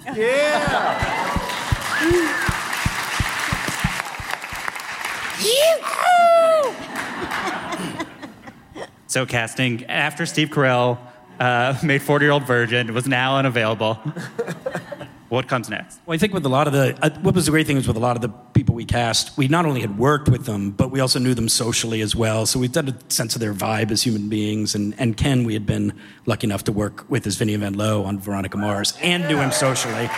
So 9.11 9.27
casting 9.27 9.85
after 9.87 10.25
Steve 10.25 10.51
Carell 10.51 10.97
uh, 11.41 11.77
made 11.83 12.01
40 12.01 12.25
Year 12.25 12.31
Old 12.31 12.47
Virgin 12.47 12.95
was 12.95 13.09
now 13.09 13.39
unavailable. 13.39 13.95
what 15.29 15.49
comes 15.49 15.69
next? 15.69 15.99
Well, 16.07 16.15
I 16.15 16.19
think 16.19 16.33
with 16.33 16.47
a 16.47 16.49
lot 16.49 16.69
of 16.69 16.73
the, 16.73 16.97
uh, 17.03 17.11
what 17.19 17.35
was 17.35 17.47
the 17.47 17.51
great 17.51 17.67
thing 17.67 17.75
was 17.75 17.89
with 17.89 17.97
a 17.97 18.01
lot 18.01 18.15
of 18.15 18.23
the 18.23 18.29
people 18.29 18.77
we 18.77 18.85
cast, 18.85 19.37
we 19.37 19.49
not 19.49 19.67
only 19.67 19.81
had 19.81 19.99
worked 19.99 20.29
with 20.29 20.45
them, 20.45 20.71
but 20.71 20.93
we 20.93 21.01
also 21.01 21.19
knew 21.19 21.35
them 21.35 21.49
socially 21.49 22.03
as 22.03 22.15
well. 22.15 22.47
So 22.47 22.61
we 22.61 22.69
had 22.69 22.89
a 22.89 23.13
sense 23.13 23.35
of 23.35 23.41
their 23.41 23.53
vibe 23.53 23.91
as 23.91 24.01
human 24.05 24.29
beings. 24.29 24.77
And, 24.77 24.95
and 24.97 25.17
Ken, 25.17 25.43
we 25.43 25.55
had 25.55 25.67
been 25.67 25.93
lucky 26.27 26.47
enough 26.47 26.63
to 26.65 26.73
work 26.73 27.05
with 27.11 27.27
as 27.27 27.35
Vinny 27.35 27.57
Van 27.57 27.73
Lowe 27.73 28.05
on 28.05 28.21
Veronica 28.21 28.59
Mars 28.59 28.97
and 29.03 29.27
knew 29.27 29.39
him 29.39 29.51
socially. 29.51 30.09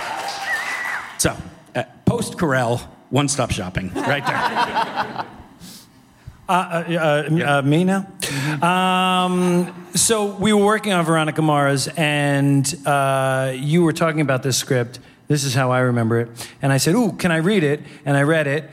So, 1.16 1.34
uh, 1.74 1.84
post 2.04 2.36
Carell, 2.36 2.80
one 3.08 3.28
stop 3.28 3.52
shopping, 3.52 3.90
right 3.94 4.26
there. 4.26 5.41
Uh, 6.52 6.54
uh, 6.54 7.30
uh, 7.32 7.58
uh, 7.58 7.62
me 7.62 7.82
now? 7.82 8.06
Um, 8.60 9.88
so 9.94 10.34
we 10.36 10.52
were 10.52 10.62
working 10.62 10.92
on 10.92 11.02
Veronica 11.02 11.40
Mars, 11.40 11.88
and 11.88 12.62
uh, 12.84 13.54
you 13.56 13.82
were 13.82 13.94
talking 13.94 14.20
about 14.20 14.42
this 14.42 14.58
script. 14.58 14.98
This 15.28 15.44
is 15.44 15.54
how 15.54 15.70
I 15.70 15.78
remember 15.78 16.20
it. 16.20 16.48
And 16.60 16.70
I 16.70 16.76
said, 16.76 16.94
Ooh, 16.94 17.12
can 17.12 17.32
I 17.32 17.38
read 17.38 17.64
it? 17.64 17.80
And 18.04 18.18
I 18.18 18.22
read 18.22 18.46
it. 18.46 18.70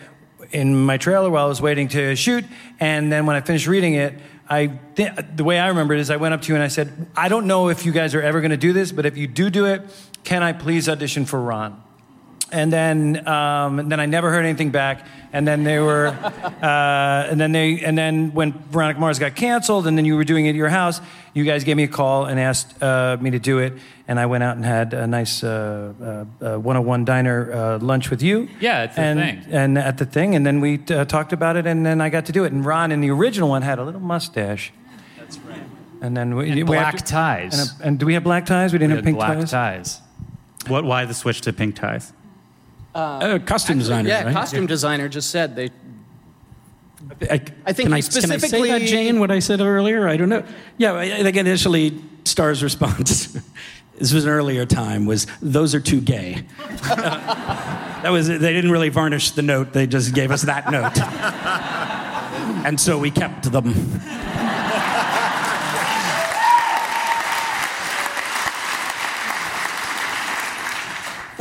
in 0.51 0.75
my 0.75 0.97
trailer 0.97 1.29
while 1.29 1.45
I 1.45 1.47
was 1.47 1.61
waiting 1.61 1.87
to 1.89 2.15
shoot. 2.17 2.43
And 2.81 3.11
then 3.11 3.25
when 3.25 3.37
I 3.37 3.41
finished 3.41 3.67
reading 3.67 3.93
it, 3.93 4.13
I 4.49 4.67
th- 4.95 5.13
the 5.35 5.43
way 5.45 5.57
I 5.59 5.67
remember 5.67 5.93
it 5.93 5.99
is 6.01 6.09
I 6.09 6.17
went 6.17 6.33
up 6.33 6.41
to 6.41 6.49
you 6.49 6.55
and 6.55 6.63
I 6.63 6.67
said, 6.69 7.07
I 7.15 7.29
don't 7.29 7.47
know 7.47 7.69
if 7.69 7.85
you 7.85 7.93
guys 7.93 8.13
are 8.13 8.21
ever 8.21 8.41
going 8.41 8.51
to 8.51 8.57
do 8.57 8.73
this, 8.73 8.91
but 8.91 9.05
if 9.05 9.15
you 9.15 9.27
do 9.27 9.49
do 9.49 9.65
it, 9.65 9.83
can 10.23 10.43
I 10.43 10.53
please 10.53 10.89
audition 10.89 11.25
for 11.25 11.39
Ron? 11.39 11.81
And 12.51 12.73
then, 12.73 13.27
um, 13.27 13.79
and 13.79 13.91
then 13.91 13.99
I 13.99 14.05
never 14.05 14.31
heard 14.31 14.45
anything 14.45 14.71
back. 14.71 15.05
And 15.31 15.47
then 15.47 15.63
they 15.63 15.79
were, 15.79 16.07
uh, 16.61 17.27
and 17.29 17.39
then 17.39 17.51
they, 17.51 17.79
and 17.81 17.95
then 17.97 18.33
when 18.33 18.53
Veronica 18.71 18.99
Mars 18.99 19.19
got 19.19 19.35
canceled, 19.35 19.85
and 19.85 19.95
then 19.97 20.05
you 20.05 20.15
were 20.15 20.23
doing 20.23 20.47
it 20.47 20.49
at 20.49 20.55
your 20.55 20.69
house, 20.69 21.01
you 21.33 21.43
guys 21.43 21.63
gave 21.63 21.77
me 21.77 21.83
a 21.83 21.87
call 21.87 22.25
and 22.25 22.39
asked 22.39 22.81
uh, 22.81 23.17
me 23.21 23.29
to 23.29 23.39
do 23.39 23.59
it, 23.59 23.73
and 24.07 24.19
I 24.19 24.25
went 24.25 24.43
out 24.43 24.55
and 24.55 24.65
had 24.65 24.95
a 24.95 25.05
nice 25.05 25.43
uh, 25.43 26.25
uh, 26.41 26.55
uh, 26.55 26.59
101 26.59 27.05
diner 27.05 27.51
uh, 27.53 27.77
lunch 27.79 28.09
with 28.09 28.23
you. 28.23 28.49
Yeah, 28.59 28.79
at 28.79 28.95
the 28.95 29.01
and, 29.01 29.19
thing. 29.43 29.53
And 29.53 29.77
at 29.77 29.97
the 29.99 30.05
thing, 30.05 30.33
and 30.35 30.43
then 30.45 30.59
we 30.61 30.79
uh, 30.89 31.05
talked 31.05 31.31
about 31.33 31.55
it, 31.55 31.67
and 31.67 31.85
then 31.85 32.01
I 32.01 32.09
got 32.09 32.25
to 32.25 32.31
do 32.31 32.43
it. 32.45 32.51
And 32.51 32.65
Ron 32.65 32.91
in 32.91 32.99
the 33.01 33.11
original 33.11 33.49
one 33.49 33.61
had 33.61 33.77
a 33.77 33.83
little 33.83 34.01
mustache. 34.01 34.73
That's 35.19 35.37
right. 35.39 35.61
And 36.01 36.17
then 36.17 36.35
we, 36.35 36.47
And 36.47 36.55
we 36.55 36.63
black 36.63 36.95
have 36.95 37.03
to- 37.03 37.11
ties. 37.11 37.59
And, 37.59 37.81
a- 37.81 37.87
and 37.87 37.99
do 37.99 38.07
we 38.07 38.15
have 38.15 38.23
black 38.23 38.47
ties? 38.47 38.73
We 38.73 38.79
didn't 38.79 38.91
We 38.91 38.95
have 38.95 39.05
had 39.05 39.09
pink 39.09 39.17
black 39.17 39.37
ties. 39.37 39.51
ties. 39.51 40.01
What? 40.67 40.83
Why 40.85 41.05
the 41.05 41.13
switch 41.13 41.41
to 41.41 41.53
pink 41.53 41.75
ties? 41.75 42.13
Uh, 42.99 43.39
costume 43.39 43.79
designer, 43.79 44.09
Yeah, 44.09 44.23
right? 44.23 44.33
costume 44.33 44.65
designer 44.67 45.09
just 45.09 45.29
said 45.29 45.55
they. 45.55 45.69
I, 47.21 47.41
I 47.65 47.73
think 47.73 47.87
can, 47.87 47.93
I, 47.93 47.97
he 47.97 48.01
can 48.03 48.31
I 48.31 48.37
say 48.37 48.37
specifically- 48.37 48.69
that, 48.69 48.81
Jane? 48.81 49.19
What 49.19 49.31
I 49.31 49.39
said 49.39 49.61
earlier? 49.61 50.07
I 50.07 50.17
don't 50.17 50.29
know. 50.29 50.43
Yeah, 50.77 50.93
I 50.93 51.03
I 51.19 51.23
think 51.23 51.37
initially 51.37 51.99
Star's 52.25 52.61
response. 52.63 53.27
this 53.97 54.13
was 54.13 54.25
an 54.25 54.29
earlier 54.31 54.65
time. 54.65 55.05
Was 55.05 55.25
those 55.41 55.73
are 55.73 55.79
too 55.79 56.01
gay? 56.01 56.43
that 56.83 58.09
was. 58.11 58.27
They 58.27 58.37
didn't 58.53 58.71
really 58.71 58.89
varnish 58.89 59.31
the 59.31 59.41
note. 59.41 59.73
They 59.73 59.87
just 59.87 60.13
gave 60.13 60.31
us 60.31 60.43
that 60.43 60.69
note, 60.71 60.97
and 62.65 62.79
so 62.79 62.97
we 62.99 63.11
kept 63.11 63.51
them. 63.51 63.73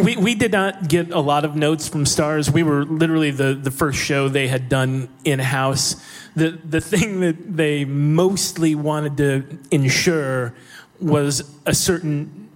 We, 0.03 0.17
we 0.17 0.35
did 0.35 0.53
not 0.53 0.89
get 0.89 1.11
a 1.11 1.19
lot 1.21 1.45
of 1.45 1.57
notes 1.57 1.89
from 1.89 2.05
Starz. 2.05 2.51
We 2.51 2.63
were 2.63 2.85
literally 2.85 3.31
the, 3.33 3.55
the 3.55 3.71
first 3.71 3.99
show 3.99 4.29
they 4.29 4.47
had 4.49 4.69
done 4.69 5.09
in 5.25 5.39
house. 5.41 5.97
The, 6.37 6.51
the 6.51 6.81
thing 6.81 7.21
that 7.21 7.57
they 7.57 7.85
mostly 7.85 8.75
wanted 8.77 9.17
to 9.17 9.59
ensure 9.71 10.55
was 11.01 11.43
a 11.67 11.75
certain 11.75 12.49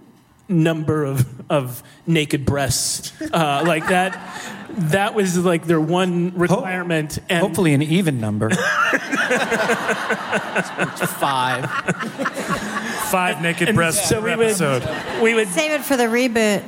number 0.47 1.03
of, 1.03 1.25
of 1.49 1.83
naked 2.07 2.45
breasts. 2.45 3.11
Uh, 3.21 3.63
like 3.65 3.87
that, 3.87 4.17
that 4.69 5.13
was 5.15 5.37
like 5.37 5.65
their 5.65 5.81
one 5.81 6.37
requirement. 6.37 7.19
And 7.29 7.39
Hopefully, 7.41 7.73
an 7.73 7.81
even 7.81 8.19
number. 8.21 8.49
five. 11.19 11.69
Five 13.09 13.41
naked 13.41 13.69
And 13.69 13.75
breasts 13.75 14.07
so 14.07 14.21
per 14.21 14.27
we 14.29 14.35
would, 14.35 14.45
episode. 14.47 15.21
we 15.21 15.33
would 15.33 15.47
Save 15.49 15.71
it 15.71 15.83
for 15.83 15.97
the 15.97 16.05
reboot. 16.05 16.63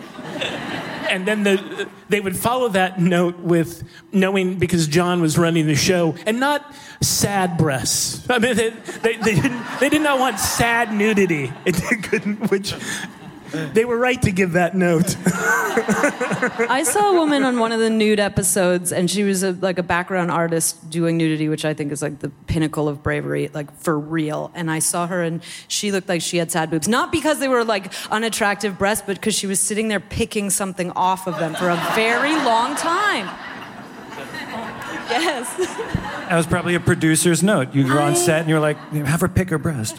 And 1.10 1.28
then 1.28 1.44
the, 1.44 1.90
they 2.10 2.20
would 2.20 2.36
follow 2.36 2.70
that 2.70 3.00
note 3.00 3.40
with 3.40 3.84
knowing 4.12 4.58
because 4.58 4.88
John 4.88 5.22
was 5.22 5.38
running 5.38 5.68
the 5.68 5.76
show 5.76 6.16
and 6.26 6.40
not 6.40 6.74
sad 7.02 7.58
breasts. 7.58 8.30
I 8.30 8.40
mean, 8.40 8.56
they, 8.56 8.70
they, 8.70 9.18
they, 9.18 9.36
didn't, 9.36 9.64
they 9.80 9.90
did 9.90 10.02
not 10.02 10.20
want 10.20 10.40
sad 10.40 10.94
nudity, 10.94 11.52
It 11.66 12.04
couldn't, 12.04 12.50
which 12.52 12.74
they 13.74 13.86
were 13.86 13.98
right 13.98 14.22
to 14.22 14.32
give 14.32 14.54
that 14.54 14.76
note. 14.76 15.16
I 15.28 16.84
saw 16.84 17.12
a 17.12 17.14
woman 17.14 17.44
on 17.44 17.60
one 17.60 17.72
of 17.72 17.80
the 17.80 17.90
nude 17.90 18.20
episodes, 18.20 18.92
and 18.92 19.10
she 19.10 19.24
was 19.24 19.44
a, 19.44 19.52
like 19.54 19.78
a 19.78 19.84
background 19.84 20.32
artist 20.32 20.90
doing 20.90 21.18
nudity, 21.18 21.50
which 21.50 21.66
I 21.66 21.74
think 21.74 21.92
is 21.92 22.02
like 22.02 22.20
the 22.20 22.30
pinnacle 22.48 22.88
of 22.88 23.04
bravery, 23.04 23.50
like 23.54 23.72
for 23.78 24.00
real. 24.00 24.52
And 24.56 24.72
I 24.72 24.80
saw 24.80 25.08
her, 25.08 25.22
and 25.22 25.42
she 25.68 25.92
looked 25.92 26.10
like 26.10 26.22
she 26.22 26.38
had 26.38 26.52
sad 26.52 26.70
boobs, 26.70 26.88
not 26.88 27.12
because 27.12 27.40
they 27.40 27.48
were 27.48 27.64
like 27.64 27.92
unattractive 28.12 28.78
breasts, 28.78 29.04
but 29.06 29.18
because 29.18 29.36
she 29.36 29.48
was 29.48 29.60
sitting 29.60 29.88
there 29.88 30.00
picking 30.00 30.50
something 30.50 30.92
off 30.92 31.28
of 31.28 31.40
them 31.40 31.56
for 31.56 31.70
a 31.70 31.76
very 31.96 32.34
long 32.34 32.76
time. 32.76 33.28
Yes. 35.10 35.56
That 35.58 36.36
was 36.36 36.48
probably 36.48 36.74
a 36.74 36.80
producer's 36.80 37.44
note. 37.44 37.76
You 37.76 37.86
were 37.86 38.00
on 38.00 38.16
set 38.16 38.40
and 38.40 38.50
you 38.50 38.56
were 38.56 38.62
like, 38.62 38.78
have 38.94 39.22
her 39.22 39.28
pick 39.28 39.50
her 39.52 39.60
breast. 39.60 39.98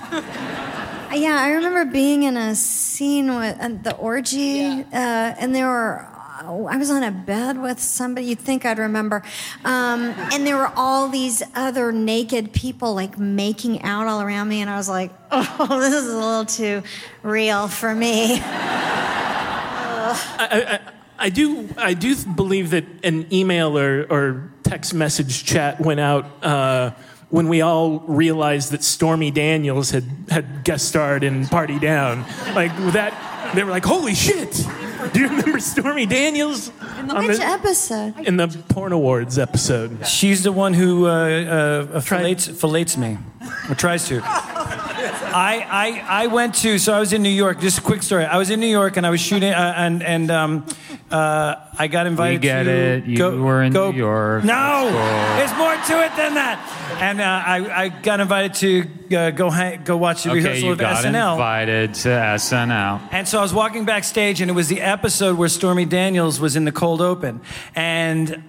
Yeah, 1.15 1.39
I 1.41 1.51
remember 1.53 1.85
being 1.85 2.25
in 2.25 2.37
a 2.37 2.55
scene 2.55 3.35
with 3.37 3.59
uh, 3.61 3.69
the 3.83 3.97
orgy, 3.97 4.63
uh, 4.65 4.85
and 4.93 5.55
there 5.55 5.67
were. 5.67 6.09
I 6.39 6.77
was 6.77 6.91
on 6.91 7.03
a 7.03 7.11
bed 7.11 7.61
with 7.61 7.81
somebody. 7.81 8.27
You'd 8.27 8.39
think 8.39 8.67
I'd 8.67 8.79
remember, 8.79 9.23
um, 9.65 10.15
and 10.33 10.47
there 10.47 10.57
were 10.57 10.71
all 10.77 11.09
these 11.09 11.43
other 11.55 11.93
naked 11.93 12.53
people 12.53 12.95
like 12.95 13.19
making 13.19 13.83
out 13.83 14.07
all 14.07 14.21
around 14.21 14.49
me, 14.49 14.61
and 14.61 14.69
I 14.69 14.77
was 14.77 14.89
like, 14.89 15.13
"Oh, 15.31 15.81
this 15.81 15.95
is 15.95 16.13
a 16.13 16.17
little 16.17 16.45
too 16.45 16.83
real 17.23 17.69
for 17.69 17.95
me." 17.95 18.39
I, 20.09 20.79
I, 20.79 20.81
I 21.19 21.31
do 21.31 21.69
I 21.79 21.95
do 21.95 22.15
believe 22.25 22.71
that 22.71 22.85
an 23.03 23.33
email 23.33 23.79
or, 23.79 24.07
or 24.11 24.51
text 24.63 24.93
message 24.93 25.45
chat 25.45 25.81
went 25.81 26.01
out 26.01 26.45
uh, 26.45 26.91
when 27.31 27.49
we 27.49 27.61
all 27.61 28.01
realized 28.07 28.71
that 28.73 28.83
Stormy 28.85 29.31
Daniels 29.31 29.91
had, 29.91 30.05
had 30.31 30.65
guest 30.65 30.89
starred 30.89 31.25
in 31.25 31.47
Party 31.47 31.79
Down. 31.79 32.25
Like 32.55 32.75
that, 32.93 33.53
they 33.55 33.63
were 33.65 33.71
like, 33.71 33.85
"Holy 33.85 34.15
shit! 34.15 34.53
Do 35.13 35.21
you 35.21 35.29
remember 35.29 35.61
Stormy 35.61 36.07
Daniels?" 36.07 36.71
on 37.09 37.27
Which 37.27 37.39
the- 37.39 37.45
episode? 37.47 38.19
in 38.27 38.37
the 38.37 38.49
Porn 38.69 38.93
Awards 38.93 39.39
episode. 39.39 40.07
She's 40.07 40.43
the 40.43 40.53
one 40.53 40.75
who 40.75 41.07
uh, 41.07 41.11
uh, 41.95 42.01
fillets, 42.01 42.47
fillets 42.49 42.97
me, 42.97 43.19
or 43.69 43.75
tries 43.75 44.07
to. 44.09 44.21
I, 44.25 45.67
I, 46.09 46.25
I 46.25 46.27
went 46.29 46.55
to, 46.57 46.79
so 46.79 46.93
I 46.93 47.01
was 47.01 47.13
in 47.13 47.23
New 47.23 47.29
York, 47.29 47.61
just 47.61 47.79
a 47.79 47.83
quick 47.83 48.03
story. 48.03 48.25
I 48.25 48.39
was 48.39 48.51
in 48.51 48.61
New 48.61 48.67
York 48.67 48.97
and 48.97 49.07
I 49.07 49.11
was 49.11 49.21
shooting, 49.21 49.53
uh, 49.53 49.75
and, 49.77 50.03
and 50.03 50.31
um, 50.31 50.67
uh, 51.11 51.57
I 51.79 51.89
got 51.89 52.07
invited 52.07 52.41
We 52.41 52.43
get 52.43 52.63
to 52.65 52.71
it. 52.71 53.05
You 53.05 53.43
were 53.43 53.63
in 53.63 53.73
New 53.73 53.93
York. 53.93 54.45
No, 54.45 54.91
there's 55.37 55.55
more 55.57 55.75
to 55.75 56.05
it 56.05 56.17
than 56.17 56.35
that. 56.35 56.59
And 57.01 57.21
uh, 57.21 57.25
I, 57.25 57.85
I 57.85 57.89
got 57.91 58.21
invited 58.21 58.55
to 58.55 59.17
uh, 59.17 59.31
go, 59.33 59.51
hang, 59.51 59.85
go 59.85 59.97
watch 59.97 60.25
the 60.25 60.31
Okay, 60.31 60.39
rehearsal 60.39 60.65
you 60.67 60.73
of 60.73 60.79
got 60.79 61.05
SNL. 61.05 61.33
invited 61.33 61.95
to 61.95 62.09
SNL. 62.09 63.09
And 63.13 63.29
so 63.29 63.39
I 63.39 63.43
was 63.43 63.53
walking 63.53 63.85
backstage, 63.85 64.41
and 64.41 64.51
it 64.51 64.55
was 64.55 64.69
the 64.69 64.81
episode 64.81 65.37
where 65.37 65.49
Stormy 65.49 65.85
Daniels 65.85 66.41
was 66.41 66.57
in 66.57 66.65
the 66.65 66.73
cold 66.73 67.01
open, 67.03 67.41
and 67.75 68.43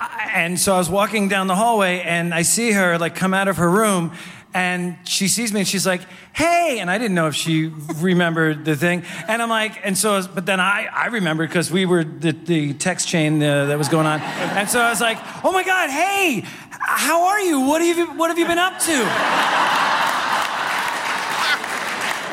and 0.00 0.58
so 0.58 0.74
I 0.74 0.78
was 0.78 0.90
walking 0.90 1.28
down 1.28 1.46
the 1.46 1.56
hallway, 1.56 2.00
and 2.00 2.32
I 2.32 2.42
see 2.42 2.72
her 2.72 2.98
like 2.98 3.14
come 3.14 3.34
out 3.34 3.48
of 3.48 3.56
her 3.56 3.70
room, 3.70 4.12
and 4.54 4.96
she 5.04 5.28
sees 5.28 5.52
me, 5.52 5.60
and 5.60 5.68
she's 5.68 5.86
like, 5.86 6.02
"Hey!" 6.32 6.78
And 6.80 6.90
I 6.90 6.98
didn't 6.98 7.14
know 7.14 7.26
if 7.26 7.34
she 7.34 7.72
remembered 7.96 8.64
the 8.64 8.76
thing, 8.76 9.04
and 9.26 9.42
I'm 9.42 9.50
like, 9.50 9.80
and 9.84 9.96
so, 9.96 10.22
but 10.34 10.46
then 10.46 10.60
I 10.60 10.88
I 10.92 11.06
remembered 11.06 11.48
because 11.48 11.70
we 11.70 11.86
were 11.86 12.04
the, 12.04 12.32
the 12.32 12.74
text 12.74 13.08
chain 13.08 13.42
uh, 13.42 13.66
that 13.66 13.78
was 13.78 13.88
going 13.88 14.06
on, 14.06 14.20
and 14.20 14.68
so 14.68 14.80
I 14.80 14.90
was 14.90 15.00
like, 15.00 15.18
"Oh 15.44 15.52
my 15.52 15.64
God, 15.64 15.90
hey!" 15.90 16.44
How 16.80 17.26
are 17.26 17.40
you? 17.40 17.60
What 17.60 17.82
have 17.82 17.98
you 17.98 18.06
What 18.06 18.30
have 18.30 18.38
you 18.38 18.46
been 18.46 18.58
up 18.58 18.78
to? 18.78 18.92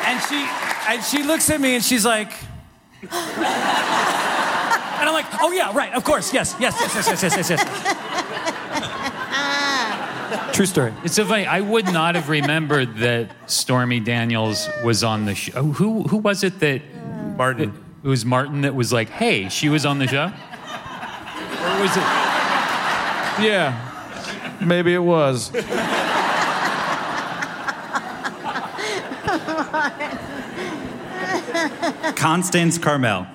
And 0.06 0.22
she 0.22 0.48
and 0.88 1.04
she 1.04 1.22
looks 1.24 1.50
at 1.50 1.60
me 1.60 1.74
and 1.74 1.84
she's 1.84 2.04
like, 2.04 2.32
and 4.98 5.08
I'm 5.08 5.14
like, 5.14 5.26
oh 5.40 5.52
yeah, 5.52 5.72
right, 5.74 5.92
of 5.92 6.04
course, 6.04 6.32
yes, 6.32 6.54
yes, 6.58 6.76
yes, 6.80 6.94
yes, 6.94 7.06
yes, 7.08 7.22
yes, 7.22 7.36
yes, 7.36 7.50
yes. 7.50 7.64
Ah. 9.38 10.50
True 10.52 10.66
story. 10.66 10.92
It's 11.04 11.14
so 11.14 11.24
funny. 11.24 11.46
I 11.46 11.60
would 11.60 11.86
not 11.92 12.14
have 12.14 12.28
remembered 12.28 12.96
that 12.96 13.30
Stormy 13.46 14.00
Daniels 14.00 14.68
was 14.84 15.04
on 15.04 15.24
the 15.24 15.34
show. 15.34 15.52
Oh, 15.56 15.72
who 15.72 16.02
who 16.04 16.16
was 16.16 16.42
it 16.42 16.58
that 16.60 16.82
Martin? 17.36 17.72
It 18.02 18.08
was 18.08 18.24
Martin 18.24 18.62
that 18.62 18.74
was 18.74 18.92
like, 18.92 19.08
"Hey, 19.10 19.48
she 19.48 19.68
was 19.68 19.84
on 19.84 19.98
the 19.98 20.06
show." 20.08 20.24
Or 20.24 21.80
was 21.80 21.96
it? 21.96 22.02
Yeah, 23.38 23.74
maybe 24.60 24.94
it 24.94 25.02
was. 25.02 25.50
Constance 32.16 32.78
Carmell. 32.78 33.26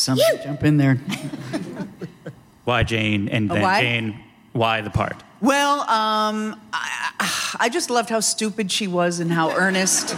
Somebody 0.00 0.38
jump 0.42 0.64
in 0.64 0.76
there. 0.78 0.94
Why 2.64 2.82
Jane? 2.82 3.28
And 3.28 3.50
then 3.50 3.62
why? 3.62 3.80
Jane, 3.80 4.20
why 4.52 4.80
the 4.80 4.90
part? 4.90 5.22
Well, 5.40 5.80
um, 5.80 6.60
I, 6.72 7.56
I 7.58 7.68
just 7.68 7.90
loved 7.90 8.10
how 8.10 8.20
stupid 8.20 8.70
she 8.70 8.86
was 8.86 9.18
and 9.20 9.32
how 9.32 9.50
earnest, 9.50 10.14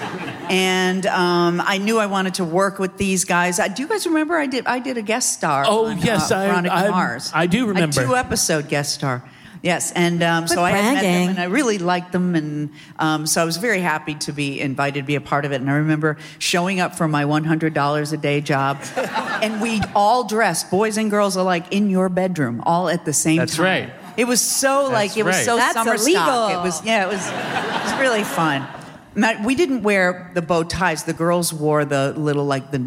and 0.50 1.06
um, 1.06 1.62
I 1.64 1.78
knew 1.78 1.98
I 1.98 2.06
wanted 2.06 2.34
to 2.34 2.44
work 2.44 2.78
with 2.80 2.96
these 2.96 3.24
guys. 3.24 3.60
Uh, 3.60 3.68
do 3.68 3.82
you 3.82 3.88
guys 3.88 4.04
remember 4.06 4.36
I 4.36 4.46
did 4.46 4.66
I 4.66 4.80
did 4.80 4.98
a 4.98 5.02
guest 5.02 5.32
star? 5.32 5.64
Oh, 5.66 5.86
on, 5.86 5.98
yes, 5.98 6.30
uh, 6.30 6.38
I- 6.38 6.46
Veronica 6.48 6.74
I- 6.74 6.88
Mars. 6.88 7.30
I 7.32 7.46
do 7.46 7.66
remember. 7.66 8.02
A 8.02 8.04
two 8.04 8.16
episode 8.16 8.68
guest 8.68 8.92
star. 8.94 9.22
Yes, 9.62 9.92
and 9.92 10.24
um, 10.24 10.48
so 10.48 10.56
Quit 10.56 10.74
I 10.74 10.76
had 10.76 10.94
met 10.94 11.02
them, 11.02 11.28
and 11.30 11.38
I 11.38 11.44
really 11.44 11.78
liked 11.78 12.10
them, 12.10 12.34
and 12.34 12.70
um, 12.98 13.26
so 13.26 13.40
I 13.40 13.44
was 13.44 13.58
very 13.58 13.80
happy 13.80 14.16
to 14.16 14.32
be 14.32 14.60
invited 14.60 15.00
to 15.00 15.06
be 15.06 15.14
a 15.14 15.20
part 15.20 15.44
of 15.44 15.52
it. 15.52 15.60
And 15.60 15.70
I 15.70 15.74
remember 15.74 16.18
showing 16.40 16.80
up 16.80 16.96
for 16.96 17.06
my 17.06 17.24
one 17.24 17.44
hundred 17.44 17.72
dollars 17.72 18.12
a 18.12 18.16
day 18.16 18.40
job, 18.40 18.78
and 18.96 19.60
we 19.60 19.80
all 19.94 20.24
dressed, 20.24 20.68
boys 20.68 20.96
and 20.96 21.10
girls 21.10 21.36
alike, 21.36 21.66
in 21.70 21.90
your 21.90 22.08
bedroom, 22.08 22.60
all 22.66 22.88
at 22.88 23.04
the 23.04 23.12
same 23.12 23.36
That's 23.36 23.56
time. 23.56 23.64
right. 23.64 23.92
It 24.16 24.24
was 24.26 24.40
so 24.40 24.88
like 24.90 25.16
it 25.16 25.22
was 25.22 25.36
right. 25.36 25.44
so 25.44 25.56
That's 25.56 25.74
summer 25.74 25.94
illegal. 25.94 26.22
stock. 26.22 26.52
It 26.52 26.62
was 26.62 26.84
yeah, 26.84 27.04
it 27.04 27.08
was 27.08 27.24
it 27.24 27.84
was 27.84 28.00
really 28.00 28.24
fun. 28.24 28.66
Not- 29.14 29.44
we 29.44 29.54
didn't 29.54 29.82
wear 29.82 30.30
the 30.34 30.42
bow 30.42 30.62
ties. 30.62 31.04
The 31.04 31.12
girls 31.12 31.52
wore 31.52 31.84
the 31.84 32.12
little 32.16 32.44
like 32.46 32.70
the 32.70 32.78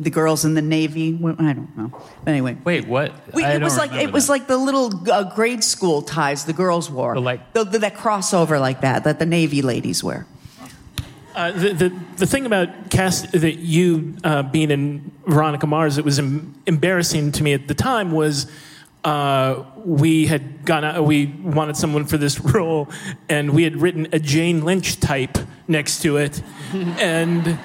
the 0.00 0.10
girls 0.10 0.44
in 0.44 0.54
the 0.54 0.62
navy. 0.62 1.14
I 1.22 1.52
don't 1.52 1.76
know. 1.76 1.90
But 2.24 2.30
anyway, 2.30 2.56
Wait, 2.64 2.86
what? 2.88 3.12
we, 3.34 3.44
it 3.44 3.60
was 3.62 3.72
don't 3.76 3.78
like 3.78 3.90
it 3.92 3.96
remember 3.96 4.14
was 4.14 4.28
like 4.28 4.46
the 4.46 4.56
little 4.56 5.10
uh, 5.10 5.34
grade 5.34 5.62
school 5.62 6.00
ties 6.02 6.44
the 6.46 6.52
girls 6.54 6.90
wore, 6.90 7.18
like- 7.18 7.52
the, 7.52 7.64
the, 7.64 7.78
that 7.80 7.94
crossover 7.96 8.58
like 8.58 8.80
that 8.80 9.04
that 9.04 9.18
the 9.18 9.26
navy 9.26 9.60
ladies 9.62 10.02
wear. 10.02 10.26
Uh, 11.34 11.50
the, 11.50 11.72
the, 11.72 11.88
the 12.18 12.26
thing 12.26 12.46
about 12.46 12.68
cast 12.90 13.32
that 13.32 13.56
you 13.56 14.14
uh, 14.22 14.42
being 14.44 14.70
in 14.70 15.10
Veronica 15.26 15.66
Mars, 15.66 15.98
it 15.98 16.04
was 16.04 16.20
em- 16.20 16.54
embarrassing 16.64 17.32
to 17.32 17.42
me 17.42 17.52
at 17.52 17.66
the 17.66 17.74
time 17.74 18.12
was 18.12 18.46
uh, 19.04 19.64
we 19.76 20.26
had 20.26 20.64
gone 20.64 20.82
out, 20.82 21.04
we 21.04 21.26
wanted 21.26 21.76
someone 21.76 22.06
for 22.06 22.16
this 22.16 22.40
role, 22.54 22.88
and 23.28 23.50
we 23.50 23.62
had 23.62 23.76
written 23.76 24.08
a 24.12 24.18
Jane 24.18 24.64
Lynch 24.64 24.98
type 24.98 25.36
next 25.68 26.00
to 26.02 26.16
it, 26.16 26.42
and 26.72 27.58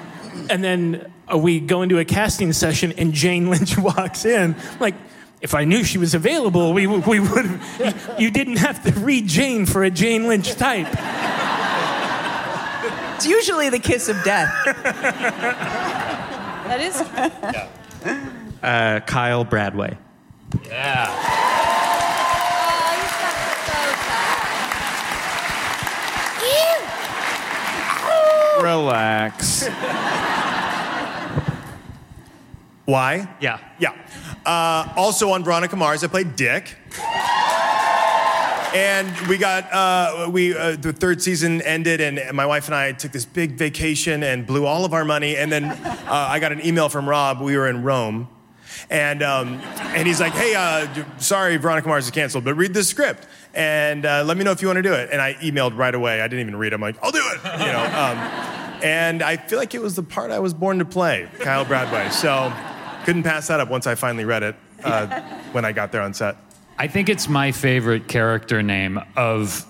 and 0.50 0.62
then 0.62 1.10
uh, 1.32 1.38
we 1.38 1.60
go 1.60 1.82
into 1.82 1.98
a 1.98 2.04
casting 2.04 2.52
session, 2.52 2.92
and 2.98 3.12
Jane 3.12 3.50
Lynch 3.50 3.76
walks 3.96 4.24
in, 4.24 4.54
like. 4.78 4.94
If 5.42 5.54
I 5.54 5.64
knew 5.64 5.84
she 5.84 5.96
was 5.96 6.12
available, 6.12 6.74
we, 6.74 6.86
we 6.86 7.18
would. 7.18 7.46
You, 7.78 7.92
you 8.18 8.30
didn't 8.30 8.56
have 8.56 8.84
to 8.84 8.92
read 9.00 9.26
Jane 9.26 9.64
for 9.64 9.82
a 9.82 9.90
Jane 9.90 10.28
Lynch 10.28 10.52
type. 10.52 10.86
It's 13.14 13.26
usually 13.26 13.70
the 13.70 13.78
kiss 13.78 14.10
of 14.10 14.22
death. 14.22 14.52
That 16.66 16.80
is. 16.82 17.00
Uh, 18.62 19.00
Kyle 19.06 19.46
Bradway. 19.46 19.96
Yeah. 20.66 21.40
Relax. 28.62 29.66
Why? 32.84 33.28
Yeah. 33.40 33.58
Yeah. 33.78 33.94
Uh, 34.44 34.92
also 34.96 35.30
on 35.30 35.44
Veronica 35.44 35.76
Mars, 35.76 36.02
I 36.04 36.08
played 36.08 36.36
Dick. 36.36 36.76
And 38.72 39.28
we 39.28 39.36
got 39.36 39.72
uh, 39.72 40.30
we 40.30 40.56
uh, 40.56 40.76
the 40.76 40.92
third 40.92 41.20
season 41.20 41.60
ended, 41.62 42.00
and 42.00 42.20
my 42.36 42.46
wife 42.46 42.66
and 42.66 42.74
I 42.74 42.92
took 42.92 43.10
this 43.10 43.24
big 43.24 43.52
vacation 43.52 44.22
and 44.22 44.46
blew 44.46 44.64
all 44.64 44.84
of 44.84 44.94
our 44.94 45.04
money. 45.04 45.36
And 45.36 45.50
then 45.50 45.64
uh, 45.64 46.06
I 46.08 46.38
got 46.38 46.52
an 46.52 46.64
email 46.64 46.88
from 46.88 47.08
Rob. 47.08 47.40
We 47.40 47.56
were 47.56 47.68
in 47.68 47.82
Rome, 47.82 48.28
and 48.88 49.22
um, 49.22 49.60
and 49.94 50.06
he's 50.06 50.20
like, 50.20 50.32
"Hey, 50.32 50.54
uh, 50.54 50.86
sorry, 51.18 51.56
Veronica 51.56 51.88
Mars 51.88 52.06
is 52.06 52.10
canceled, 52.10 52.44
but 52.44 52.54
read 52.54 52.72
this 52.72 52.88
script 52.88 53.26
and 53.52 54.06
uh, 54.06 54.22
let 54.24 54.36
me 54.36 54.44
know 54.44 54.52
if 54.52 54.62
you 54.62 54.68
want 54.68 54.78
to 54.78 54.82
do 54.82 54.94
it." 54.94 55.10
And 55.12 55.20
I 55.20 55.34
emailed 55.34 55.76
right 55.76 55.94
away. 55.94 56.20
I 56.20 56.28
didn't 56.28 56.46
even 56.46 56.56
read. 56.56 56.72
I'm 56.72 56.80
like, 56.80 56.96
"I'll 57.02 57.12
do 57.12 57.22
it," 57.22 57.44
you 57.44 57.72
know. 57.72 57.84
Um, 57.84 58.60
and 58.82 59.22
I 59.22 59.36
feel 59.36 59.58
like 59.58 59.74
it 59.74 59.82
was 59.82 59.96
the 59.96 60.02
part 60.02 60.30
I 60.30 60.38
was 60.38 60.54
born 60.54 60.78
to 60.78 60.84
play, 60.84 61.28
Kyle 61.40 61.64
Bradway. 61.64 62.10
So 62.12 62.52
couldn't 63.04 63.22
pass 63.22 63.48
that 63.48 63.60
up 63.60 63.68
once 63.68 63.86
I 63.86 63.94
finally 63.94 64.24
read 64.24 64.42
it 64.42 64.56
uh, 64.84 65.20
when 65.52 65.64
I 65.64 65.72
got 65.72 65.92
there 65.92 66.02
on 66.02 66.14
set. 66.14 66.36
I 66.78 66.86
think 66.86 67.08
it's 67.08 67.28
my 67.28 67.52
favorite 67.52 68.08
character 68.08 68.62
name 68.62 69.00
of, 69.16 69.66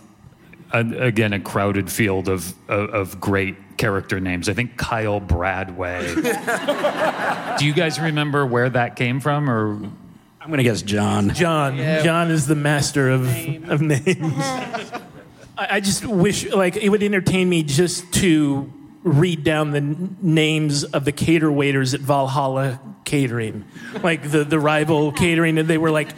again, 0.73 1.33
a 1.33 1.41
crowded 1.41 1.91
field 1.91 2.29
of, 2.29 2.55
of, 2.69 2.91
of 2.91 3.21
great 3.21 3.57
character 3.81 4.21
names. 4.21 4.49
I 4.49 4.53
think 4.53 4.77
Kyle 4.77 5.21
Bradway. 5.21 6.15
Do 7.59 7.65
you 7.65 7.73
guys 7.73 7.99
remember 7.99 8.45
where 8.45 8.69
that 8.69 8.95
came 8.95 9.21
from, 9.21 9.49
or? 9.49 9.73
I'm 10.41 10.49
going 10.49 10.59
to 10.59 10.65
guess 10.65 10.83
John. 10.83 11.31
John. 11.31 11.79
John 11.79 12.31
is 12.31 12.47
the 12.47 12.55
master 12.55 13.09
of, 13.11 13.23
of 13.69 13.81
names. 13.81 14.07
I, 15.59 15.69
I 15.71 15.81
just 15.81 16.05
wish, 16.05 16.47
like, 16.51 16.77
it 16.77 16.91
would 16.91 17.03
entertain 17.03 17.49
me 17.49 17.63
just 17.63 18.13
to 18.15 18.71
read 19.03 19.45
down 19.45 19.71
the 19.71 19.79
n- 19.79 20.17
names 20.21 20.85
of 20.85 21.07
the 21.07 21.13
cater 21.13 21.51
waiters 21.51 21.95
at 21.95 22.01
Valhalla 22.01 22.81
Catering, 23.05 23.65
like 24.03 24.31
the, 24.31 24.45
the 24.45 24.61
rival 24.61 25.11
catering, 25.11 25.59
and 25.59 25.67
they 25.67 25.79
were 25.79 25.91
like 25.91 26.15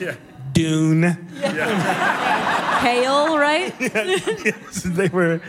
Dune. 0.52 1.02
Pale, 1.40 3.38
right? 3.38 3.72
yes, 3.80 4.82
they 4.82 5.08
were. 5.08 5.40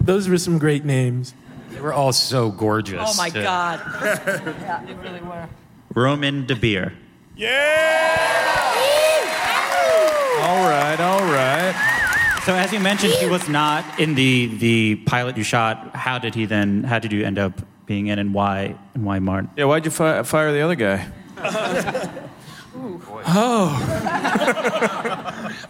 Those 0.00 0.28
were 0.28 0.38
some 0.38 0.58
great 0.58 0.84
names. 0.84 1.32
They 1.74 1.80
were 1.80 1.92
all 1.92 2.12
so 2.12 2.50
gorgeous. 2.50 3.00
Oh 3.04 3.14
my 3.16 3.30
too. 3.30 3.42
God. 3.42 3.80
yeah, 4.02 4.82
they 4.86 4.94
really 4.94 5.20
were. 5.20 5.48
Roman 5.94 6.46
De 6.46 6.54
Beer. 6.56 6.92
All 10.40 10.68
right, 10.68 10.96
all 11.00 11.20
right. 11.24 11.74
So 12.44 12.54
as 12.54 12.72
you 12.72 12.80
mentioned, 12.80 13.14
he 13.14 13.26
was 13.26 13.48
not 13.48 13.84
in 13.98 14.14
the 14.14 14.46
the 14.58 14.96
pilot 15.06 15.36
you 15.36 15.42
shot. 15.44 15.94
How 15.96 16.18
did 16.18 16.34
he 16.34 16.44
then? 16.46 16.84
How 16.84 16.98
did 16.98 17.12
you 17.12 17.24
end 17.24 17.38
up 17.38 17.62
being 17.86 18.08
in, 18.08 18.18
and 18.18 18.34
why? 18.34 18.76
And 18.94 19.04
why 19.04 19.18
Martin? 19.18 19.50
Yeah, 19.56 19.64
why'd 19.64 19.84
you 19.84 19.90
fi- 19.90 20.22
fire 20.22 20.52
the 20.52 20.60
other 20.60 20.74
guy? 20.74 21.06
Oh. 23.26 23.70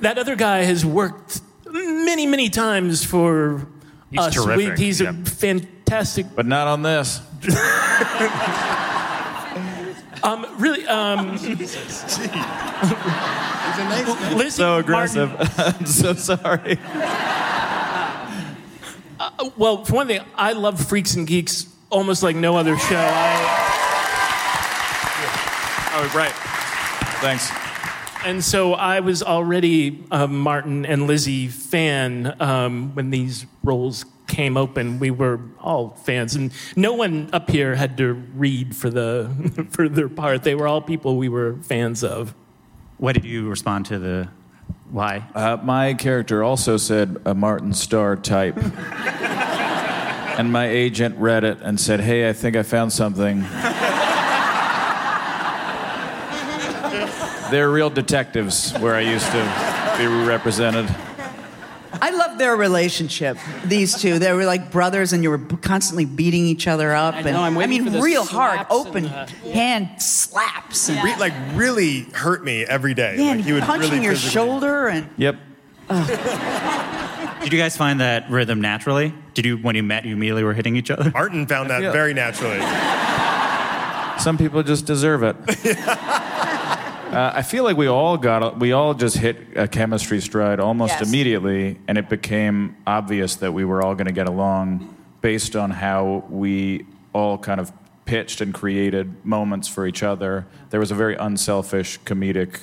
that 0.01 0.19
other 0.19 0.35
guy 0.37 0.62
has 0.64 0.85
worked 0.85 1.40
many, 1.71 2.27
many 2.27 2.49
times 2.51 3.05
for 3.05 3.67
He's 4.11 4.19
us. 4.21 4.37
We- 4.38 4.45
terrific. 4.45 4.79
he's 4.79 5.01
Yep. 5.01 5.14
a 5.14 5.19
fantastic. 5.85 6.27
But 6.35 6.47
not 6.47 6.66
on 6.66 6.83
this. 6.83 7.20
Um, 10.23 10.47
really, 10.57 10.87
um, 10.87 11.33
Lizzie 14.38 14.49
so 14.51 14.79
aggressive. 14.79 15.29
Martin- 15.31 15.55
I'm 15.81 15.85
so 15.85 16.14
sorry. 16.14 16.79
Uh, 19.20 19.51
well, 19.59 19.85
for 19.85 19.92
one 19.97 20.07
thing, 20.07 20.23
I 20.35 20.53
love 20.55 20.81
Freaks 20.88 21.14
and 21.14 21.27
Geeks 21.27 21.66
almost 21.90 22.23
like 22.23 22.37
no 22.37 22.57
other 22.57 22.79
show. 22.79 22.97
I, 22.97 23.61
Oh, 25.97 26.11
right. 26.16 26.33
Thanks. 27.20 27.51
and 28.25 28.42
so 28.42 28.73
I 28.73 29.01
was 29.01 29.23
already 29.23 30.07
a 30.11 30.27
Martin 30.27 30.87
and 30.87 31.07
Lizzie 31.07 31.49
fan 31.49 32.35
um, 32.40 32.94
when 32.94 33.11
these 33.11 33.44
roles 33.62 34.07
came 34.26 34.56
open. 34.56 34.98
We 34.98 35.10
were 35.10 35.40
all 35.60 35.90
fans, 35.90 36.34
and 36.34 36.52
no 36.76 36.94
one 36.94 37.30
up 37.32 37.50
here 37.50 37.74
had 37.74 37.96
to 37.98 38.12
read 38.12 38.74
for 38.74 38.90
the 38.90 39.66
for 39.70 39.88
their 39.88 40.08
part. 40.08 40.42
They 40.42 40.54
were 40.54 40.66
all 40.66 40.80
people 40.80 41.16
we 41.16 41.28
were 41.28 41.56
fans 41.62 42.02
of. 42.02 42.34
What 42.98 43.14
did 43.14 43.24
you 43.24 43.48
respond 43.48 43.87
to 43.87 43.98
the 43.98 44.28
why? 44.90 45.24
Uh, 45.34 45.58
my 45.62 45.94
character 45.94 46.44
also 46.44 46.76
said 46.76 47.20
a 47.24 47.34
Martin 47.34 47.72
Starr 47.72 48.16
type. 48.16 48.56
and 50.38 50.52
my 50.52 50.68
agent 50.68 51.16
read 51.18 51.44
it 51.44 51.58
and 51.62 51.80
said, 51.80 52.00
Hey, 52.00 52.28
I 52.28 52.32
think 52.32 52.56
I 52.56 52.62
found 52.62 52.92
something. 52.92 53.40
They're 57.50 57.70
real 57.70 57.90
detectives 57.90 58.72
where 58.78 58.94
I 58.94 59.00
used 59.00 59.26
to 59.26 59.94
be 59.98 60.06
represented. 60.06 60.88
I 62.00 62.11
love 62.11 62.38
their 62.38 62.57
relationship. 62.57 63.37
These 63.64 64.00
two, 64.00 64.18
they 64.18 64.33
were 64.33 64.44
like 64.44 64.70
brothers, 64.72 65.12
and 65.12 65.22
you 65.22 65.30
were 65.30 65.38
constantly 65.38 66.04
beating 66.04 66.44
each 66.46 66.66
other 66.66 66.92
up. 66.94 67.14
I 67.14 67.22
know, 67.22 67.28
and 67.28 67.37
I'm 67.38 67.54
waiting 67.54 67.80
I 67.80 67.85
mean, 67.85 67.92
for 67.92 67.98
the 67.98 68.02
real 68.02 68.24
hard, 68.24 68.66
open 68.70 69.07
and 69.07 69.30
hand 69.30 70.02
slaps. 70.02 70.88
And, 70.88 71.02
Re- 71.04 71.16
like 71.18 71.33
really 71.54 72.00
hurt 72.12 72.44
me 72.44 72.64
every 72.64 72.94
day. 72.94 73.16
yeah, 73.16 73.22
like 73.22 73.30
and 73.37 73.40
he 73.44 73.52
would 73.52 73.62
punching 73.62 73.90
really 73.90 74.04
your 74.04 74.12
physically- 74.14 74.33
shoulder, 74.33 74.88
and 74.88 75.09
Yep. 75.16 75.37
Did 77.42 77.52
you 77.52 77.59
guys 77.59 77.76
find 77.76 78.00
that 78.00 78.30
rhythm 78.30 78.61
naturally? 78.61 79.12
Did 79.35 79.44
you, 79.44 79.57
when 79.59 79.76
you 79.76 79.83
met, 79.83 80.04
you 80.07 80.14
immediately 80.14 80.44
were 80.44 80.54
hitting 80.54 80.76
each 80.76 80.90
other? 80.90 81.11
Martin 81.11 81.46
found 81.46 81.68
that 81.70 81.83
Yeah. 81.83 81.92
very 81.92 82.14
naturally. 82.14 82.59
Some 84.18 84.38
people 84.38 84.62
just 84.62 84.87
deserve 84.87 85.22
it. 85.22 85.37
Uh, 87.14 87.33
I 87.37 87.42
feel 87.42 87.64
like 87.64 87.77
we 87.77 87.87
all 87.87 88.16
got 88.16 88.59
we 88.59 88.72
all 88.72 88.92
just 88.94 89.16
hit 89.16 89.37
a 89.57 89.68
chemistry 89.68 90.20
stride 90.20 90.59
almost 90.61 90.94
Yes. 90.98 91.09
immediately, 91.09 91.79
and 91.87 91.96
it 91.96 92.09
became 92.09 92.77
obvious 92.87 93.37
that 93.37 93.53
we 93.53 93.64
were 93.64 93.83
all 93.83 93.94
going 93.94 94.07
to 94.07 94.12
get 94.12 94.27
along 94.29 94.94
based 95.20 95.55
on 95.57 95.70
how 95.70 96.24
we 96.29 96.85
all 97.12 97.38
kind 97.38 97.61
of 97.61 97.72
pitched 98.05 98.40
and 98.40 98.53
created 98.53 99.24
moments 99.24 99.68
for 99.68 99.87
each 99.87 100.03
other. 100.03 100.44
There 100.70 100.81
was 100.81 100.90
a 100.90 100.94
very 100.94 101.14
unselfish 101.16 101.98
comedic 102.00 102.59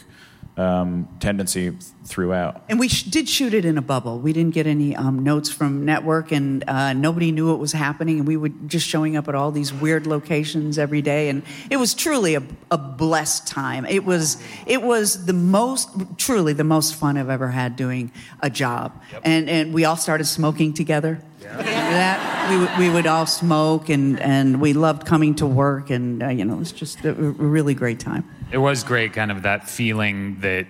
um, 0.58 1.08
tendency 1.20 1.72
throughout. 2.04 2.64
And 2.70 2.80
we 2.80 2.88
sh- 2.88 3.04
did 3.04 3.30
shoot 3.30 3.54
it 3.54 3.64
in 3.64 3.78
a 3.78 3.82
bubble. 3.82 4.20
We 4.20 4.34
didn't 4.34 4.54
get 4.54 4.68
any 4.68 4.96
um, 4.96 5.24
notes 5.24 5.50
from 5.50 5.86
network, 5.86 6.32
and 6.32 6.64
uh, 6.68 6.94
nobody 6.94 7.32
knew 7.32 7.50
what 7.50 7.60
was 7.60 7.72
happening. 7.72 8.20
And 8.20 8.28
we 8.28 8.38
were 8.38 8.50
just 8.68 8.88
showing 8.88 9.16
up 9.16 9.28
at 9.28 9.36
all 9.36 9.52
these 9.52 9.74
weird 9.74 10.08
locations 10.08 10.78
every 10.78 11.02
day, 11.02 11.30
and 11.30 11.44
it 11.70 11.78
was 11.78 11.94
truly 11.94 12.36
a, 12.36 12.44
a 12.70 12.78
blessed 12.78 13.48
time. 13.48 13.86
It 13.86 14.04
was 14.04 14.42
it 14.66 14.82
was 14.82 15.26
the 15.26 15.34
most 15.34 15.90
truly 16.18 16.54
the 16.54 16.64
most 16.64 16.96
fun 16.96 17.18
I've 17.18 17.30
ever 17.30 17.50
had 17.50 17.76
doing 17.76 18.12
a 18.42 18.50
job. 18.50 19.02
And 19.24 19.50
and 19.50 19.74
we 19.74 19.86
all 19.86 19.98
started 19.98 20.26
smoking 20.26 20.74
together. 20.74 21.22
Remember 21.42 21.64
that 21.64 22.50
we 22.50 22.58
would, 22.58 22.78
we 22.78 22.90
would 22.90 23.08
all 23.08 23.26
smoke, 23.26 23.90
and 23.90 24.20
and 24.20 24.62
we 24.62 24.74
loved 24.74 25.06
coming 25.06 25.36
to 25.36 25.46
work, 25.46 25.90
and 25.90 26.24
uh, 26.24 26.28
you 26.30 26.46
know 26.46 26.56
it 26.56 26.60
was 26.60 26.72
just 26.72 27.04
a, 27.04 27.10
a 27.10 27.14
really 27.14 27.74
great 27.74 28.00
time. 28.00 28.30
It 28.52 28.58
was 28.58 28.84
great, 28.84 29.14
kind 29.14 29.32
of 29.32 29.44
that 29.44 29.70
feeling 29.70 30.40
that 30.42 30.68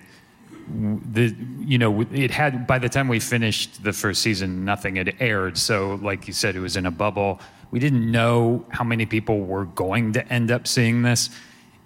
the 0.68 1.34
you 1.60 1.76
know 1.76 2.02
it 2.12 2.30
had 2.30 2.66
by 2.66 2.78
the 2.78 2.88
time 2.88 3.08
we 3.08 3.18
finished 3.18 3.82
the 3.82 3.92
first 3.92 4.22
season, 4.22 4.64
nothing 4.64 4.96
had 4.96 5.14
aired. 5.20 5.58
So, 5.58 5.98
like 6.02 6.26
you 6.26 6.32
said, 6.32 6.56
it 6.56 6.60
was 6.60 6.76
in 6.76 6.86
a 6.86 6.90
bubble. 6.90 7.40
We 7.70 7.78
didn't 7.78 8.10
know 8.10 8.64
how 8.68 8.84
many 8.84 9.06
people 9.06 9.40
were 9.40 9.64
going 9.64 10.12
to 10.12 10.32
end 10.32 10.50
up 10.50 10.66
seeing 10.66 11.02
this, 11.02 11.30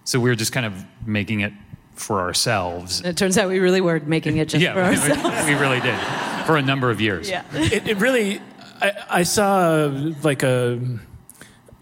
so 0.04 0.20
we 0.20 0.28
were 0.28 0.36
just 0.36 0.52
kind 0.52 0.66
of 0.66 0.84
making 1.06 1.40
it 1.40 1.52
for 1.94 2.20
ourselves. 2.20 3.00
It 3.00 3.16
turns 3.16 3.38
out 3.38 3.48
we 3.48 3.58
really 3.58 3.80
were 3.80 4.00
making 4.00 4.36
it 4.36 4.48
just 4.48 4.62
yeah, 4.62 4.74
for 4.74 4.82
ourselves. 4.82 5.46
we 5.46 5.54
really 5.54 5.80
did 5.80 5.98
for 6.46 6.56
a 6.56 6.62
number 6.62 6.90
of 6.90 7.00
years. 7.00 7.28
Yeah. 7.28 7.44
it, 7.52 7.88
it 7.88 7.96
really, 7.98 8.40
I, 8.80 8.92
I 9.10 9.22
saw 9.22 9.58
uh, 9.60 10.12
like 10.22 10.42
a, 10.42 10.80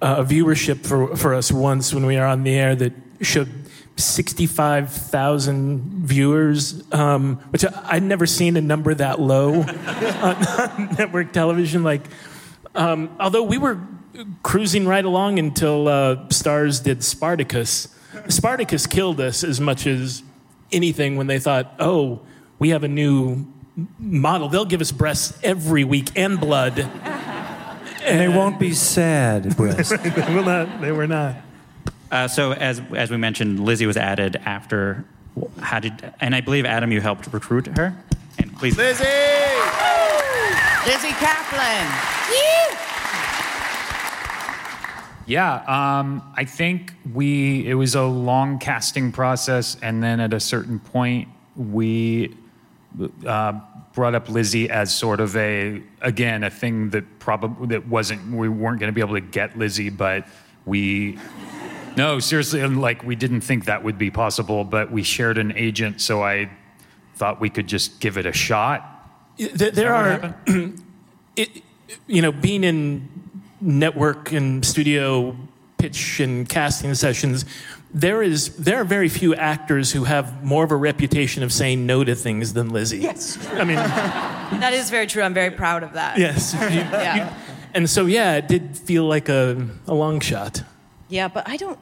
a 0.00 0.24
viewership 0.24 0.86
for, 0.86 1.16
for 1.16 1.34
us 1.34 1.52
once 1.52 1.92
when 1.92 2.06
we 2.06 2.16
were 2.16 2.24
on 2.24 2.44
the 2.44 2.54
air 2.54 2.74
that 2.76 2.92
showed 3.20 3.50
65,000 3.96 6.06
viewers, 6.06 6.82
um, 6.92 7.36
which 7.50 7.64
I, 7.64 7.82
I'd 7.84 8.02
never 8.02 8.26
seen 8.26 8.56
a 8.56 8.60
number 8.60 8.92
that 8.94 9.20
low 9.20 9.62
on, 9.62 10.96
network 10.98 11.32
television. 11.32 11.84
Like, 11.84 12.02
um, 12.74 13.14
although 13.20 13.44
we 13.44 13.58
were 13.58 13.78
cruising 14.42 14.86
right 14.86 15.04
along 15.04 15.38
until 15.38 15.88
uh, 15.88 16.16
Starz 16.28 16.82
did 16.82 17.04
Spartacus. 17.04 17.88
Spartacus 18.28 18.86
killed 18.86 19.20
us 19.20 19.42
as 19.42 19.60
much 19.60 19.86
as 19.86 20.22
anything 20.72 21.16
when 21.16 21.26
they 21.26 21.38
thought, 21.38 21.74
oh, 21.78 22.20
we 22.58 22.70
have 22.70 22.84
a 22.84 22.88
new 22.88 23.46
model. 23.98 24.48
They'll 24.48 24.64
give 24.64 24.80
us 24.80 24.92
breasts 24.92 25.38
every 25.42 25.84
week 25.84 26.10
and 26.16 26.38
blood. 26.38 26.78
And 26.78 28.20
they 28.20 28.28
won't 28.28 28.60
be 28.60 28.72
sad 28.72 29.56
breasts. 29.56 29.96
they 30.02 30.34
will 30.34 30.44
not. 30.44 30.80
They 30.80 30.92
were 30.92 31.06
not. 31.06 31.36
Uh, 32.14 32.28
so 32.28 32.52
as 32.52 32.80
as 32.94 33.10
we 33.10 33.16
mentioned, 33.16 33.58
Lizzie 33.58 33.86
was 33.86 33.96
added 33.96 34.36
after. 34.44 35.04
How 35.58 35.80
did 35.80 36.12
and 36.20 36.32
I 36.32 36.40
believe 36.42 36.64
Adam, 36.64 36.92
you 36.92 37.00
helped 37.00 37.26
recruit 37.32 37.66
her. 37.66 37.92
And 38.38 38.56
please, 38.56 38.78
Lizzie. 38.78 39.04
Lizzie 40.86 41.14
Caplan. 41.18 41.90
Yeah, 45.26 45.54
um, 45.66 46.22
I 46.36 46.44
think 46.44 46.92
we 47.12 47.66
it 47.66 47.74
was 47.74 47.96
a 47.96 48.04
long 48.04 48.60
casting 48.60 49.10
process, 49.10 49.76
and 49.82 50.00
then 50.00 50.20
at 50.20 50.32
a 50.32 50.38
certain 50.38 50.78
point, 50.78 51.28
we 51.56 52.32
uh, 53.26 53.58
brought 53.92 54.14
up 54.14 54.28
Lizzie 54.28 54.70
as 54.70 54.94
sort 54.94 55.18
of 55.18 55.34
a 55.34 55.82
again 56.00 56.44
a 56.44 56.50
thing 56.50 56.90
that 56.90 57.18
probably 57.18 57.66
that 57.68 57.88
wasn't 57.88 58.30
we 58.32 58.48
weren't 58.48 58.78
going 58.78 58.88
to 58.88 58.94
be 58.94 59.00
able 59.00 59.14
to 59.14 59.20
get 59.20 59.58
Lizzie, 59.58 59.90
but 59.90 60.28
we. 60.64 61.18
No, 61.96 62.18
seriously, 62.18 62.60
and, 62.60 62.80
like 62.80 63.04
we 63.04 63.16
didn't 63.16 63.42
think 63.42 63.66
that 63.66 63.82
would 63.84 63.98
be 63.98 64.10
possible, 64.10 64.64
but 64.64 64.90
we 64.90 65.02
shared 65.02 65.38
an 65.38 65.52
agent, 65.56 66.00
so 66.00 66.22
I 66.22 66.50
thought 67.16 67.40
we 67.40 67.50
could 67.50 67.66
just 67.66 68.00
give 68.00 68.18
it 68.18 68.26
a 68.26 68.32
shot. 68.32 68.90
There, 69.38 69.70
there 69.70 69.94
are, 69.94 70.34
it, 71.36 71.62
you 72.06 72.22
know, 72.22 72.32
being 72.32 72.64
in 72.64 73.08
network 73.60 74.32
and 74.32 74.64
studio 74.64 75.36
pitch 75.78 76.20
and 76.20 76.48
casting 76.48 76.94
sessions, 76.94 77.44
there 77.92 78.22
is 78.22 78.56
there 78.56 78.80
are 78.80 78.84
very 78.84 79.08
few 79.08 79.34
actors 79.36 79.92
who 79.92 80.04
have 80.04 80.42
more 80.42 80.64
of 80.64 80.72
a 80.72 80.76
reputation 80.76 81.42
of 81.44 81.52
saying 81.52 81.86
no 81.86 82.02
to 82.02 82.14
things 82.14 82.52
than 82.52 82.70
Lizzie. 82.70 82.98
Yes, 82.98 83.38
I 83.52 83.64
mean, 83.64 83.76
that 83.76 84.72
is 84.72 84.90
very 84.90 85.06
true. 85.06 85.22
I'm 85.22 85.34
very 85.34 85.50
proud 85.52 85.82
of 85.84 85.92
that. 85.92 86.18
yes, 86.18 86.54
You- 86.54 86.60
Yeah. 86.68 87.28
you- 87.30 87.36
and 87.74 87.90
so 87.90 88.06
yeah, 88.06 88.36
it 88.36 88.46
did 88.48 88.76
feel 88.78 89.04
like 89.04 89.28
a, 89.28 89.68
a 89.88 89.94
long 89.94 90.20
shot. 90.20 90.62
Yeah, 91.14 91.28
but 91.28 91.48
I 91.48 91.56
don't. 91.56 91.78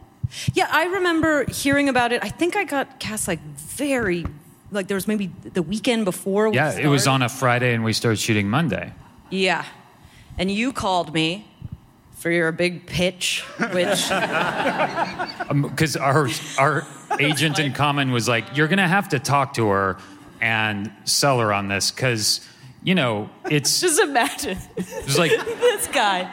Yeah, 0.52 0.68
I 0.70 0.84
remember 0.84 1.50
hearing 1.50 1.88
about 1.88 2.12
it. 2.12 2.22
I 2.22 2.28
think 2.28 2.54
I 2.54 2.64
got 2.64 3.00
cast 3.00 3.26
like 3.26 3.40
very, 3.56 4.26
like 4.70 4.88
there 4.88 4.94
was 4.94 5.08
maybe 5.08 5.32
the 5.54 5.62
weekend 5.62 6.04
before. 6.04 6.50
we 6.50 6.56
Yeah, 6.56 6.78
it 6.78 6.86
was 6.86 7.06
on 7.06 7.22
a 7.22 7.30
Friday, 7.30 7.72
and 7.72 7.82
we 7.82 7.94
started 7.94 8.18
shooting 8.18 8.50
Monday. 8.50 8.92
Yeah, 9.30 9.64
and 10.36 10.50
you 10.50 10.70
called 10.70 11.14
me 11.14 11.46
for 12.18 12.30
your 12.30 12.52
big 12.52 12.86
pitch, 12.86 13.40
which 13.72 14.10
um, 15.48 15.62
because 15.62 15.96
our 15.96 16.28
our 16.58 16.86
agent 17.18 17.58
in 17.58 17.72
common 17.72 18.12
was 18.12 18.28
like, 18.28 18.54
"You're 18.54 18.68
gonna 18.68 18.86
have 18.86 19.08
to 19.08 19.18
talk 19.18 19.54
to 19.54 19.68
her 19.68 19.96
and 20.42 20.92
sell 21.04 21.38
her 21.38 21.54
on 21.54 21.68
this 21.68 21.90
because 21.90 22.46
you 22.82 22.94
know 22.94 23.30
it's 23.50 23.80
just 23.86 23.98
imagine 23.98 24.58
it's 24.76 25.16
like 25.16 25.30
this 25.46 25.86
guy. 25.86 26.30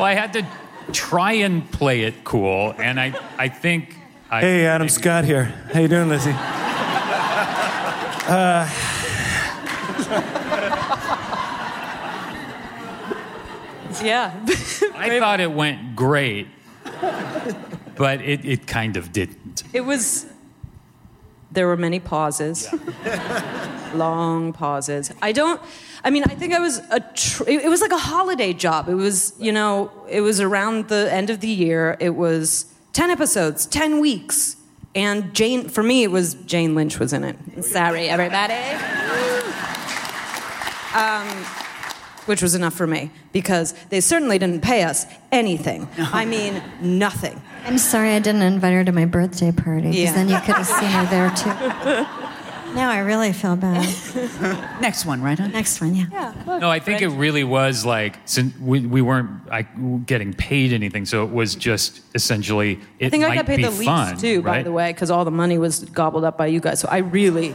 Well, 0.00 0.08
I 0.08 0.14
had 0.14 0.32
to 0.32 0.46
try 0.92 1.32
and 1.32 1.70
play 1.70 2.02
it 2.02 2.24
cool, 2.24 2.74
and 2.78 2.98
I 2.98 3.14
I 3.38 3.48
think 3.48 3.96
I, 4.30 4.40
Hey, 4.40 4.66
Adam 4.66 4.88
Scott 4.88 5.24
here. 5.24 5.44
How 5.72 5.80
you 5.80 5.88
doing, 5.88 6.08
Lizzie? 6.08 6.32
Uh, 6.32 8.68
yeah, 14.02 14.32
I 14.94 15.18
thought 15.18 15.40
it 15.40 15.52
went 15.52 15.96
great, 15.96 16.46
but 17.96 18.20
it 18.20 18.44
it 18.44 18.66
kind 18.66 18.96
of 18.96 19.12
didn't. 19.12 19.64
it 19.72 19.82
was. 19.82 20.26
There 21.52 21.66
were 21.66 21.76
many 21.76 21.98
pauses, 21.98 22.68
long 23.94 24.52
pauses. 24.52 25.12
I 25.20 25.32
don't. 25.32 25.60
I 26.04 26.10
mean, 26.10 26.22
I 26.24 26.34
think 26.34 26.54
I 26.54 26.60
was 26.60 26.78
a. 26.90 27.00
Tr- 27.00 27.42
it, 27.48 27.64
it 27.64 27.68
was 27.68 27.80
like 27.80 27.92
a 27.92 27.98
holiday 27.98 28.52
job. 28.52 28.88
It 28.88 28.94
was, 28.94 29.34
you 29.38 29.52
know, 29.52 29.90
it 30.08 30.20
was 30.20 30.40
around 30.40 30.88
the 30.88 31.12
end 31.12 31.28
of 31.28 31.40
the 31.40 31.48
year. 31.48 31.96
It 32.00 32.14
was 32.14 32.66
ten 32.92 33.10
episodes, 33.10 33.66
ten 33.66 34.00
weeks, 34.00 34.56
and 34.94 35.34
Jane. 35.34 35.68
For 35.68 35.82
me, 35.82 36.04
it 36.04 36.10
was 36.10 36.34
Jane 36.34 36.74
Lynch 36.74 36.98
was 36.98 37.12
in 37.12 37.24
it. 37.24 37.64
Sorry, 37.64 38.08
everybody. 38.08 38.54
Um, 40.92 41.46
which 42.30 42.42
was 42.42 42.54
enough 42.54 42.74
for 42.74 42.86
me 42.86 43.10
because 43.32 43.74
they 43.88 44.00
certainly 44.00 44.38
didn't 44.38 44.60
pay 44.62 44.84
us 44.84 45.04
anything. 45.32 45.88
I 45.98 46.24
mean, 46.24 46.62
nothing. 46.80 47.42
I'm 47.66 47.76
sorry 47.76 48.10
I 48.12 48.20
didn't 48.20 48.42
invite 48.42 48.72
her 48.72 48.84
to 48.84 48.92
my 48.92 49.04
birthday 49.04 49.50
party 49.50 49.88
because 49.90 49.96
Yeah. 49.98 50.12
then 50.14 50.28
you 50.28 50.38
could 50.38 50.54
have 50.54 50.66
seen 50.66 50.90
her 50.90 51.06
there 51.06 51.30
too. 51.34 52.06
Now 52.74 52.90
I 52.90 52.98
really 53.00 53.32
feel 53.32 53.56
bad. 53.56 53.84
Next 54.80 55.04
one, 55.04 55.20
right? 55.22 55.38
On? 55.40 55.50
Next 55.50 55.80
one, 55.80 55.94
yeah. 55.94 56.32
No, 56.46 56.70
I 56.70 56.78
think 56.78 57.02
it 57.02 57.08
really 57.08 57.42
was 57.44 57.84
like 57.84 58.16
since 58.26 58.56
we, 58.58 58.86
we 58.86 59.02
weren't 59.02 59.28
I, 59.50 59.62
getting 60.06 60.32
paid 60.32 60.72
anything, 60.72 61.04
so 61.04 61.24
it 61.24 61.30
was 61.32 61.54
just 61.56 62.00
essentially 62.14 62.78
it 62.98 63.06
I 63.06 63.10
think 63.10 63.22
might 63.24 63.32
I 63.32 63.34
got 63.36 63.46
paid 63.46 63.56
be 63.56 63.62
the 63.64 63.70
least 63.70 63.84
fun, 63.84 64.16
too, 64.18 64.40
by 64.42 64.50
right? 64.50 64.64
the 64.64 64.70
way, 64.72 64.92
because 64.92 65.10
all 65.10 65.24
the 65.24 65.30
money 65.32 65.58
was 65.58 65.80
gobbled 65.84 66.24
up 66.24 66.38
by 66.38 66.46
you 66.46 66.60
guys. 66.60 66.78
So 66.80 66.88
I 66.88 66.98
really, 66.98 67.54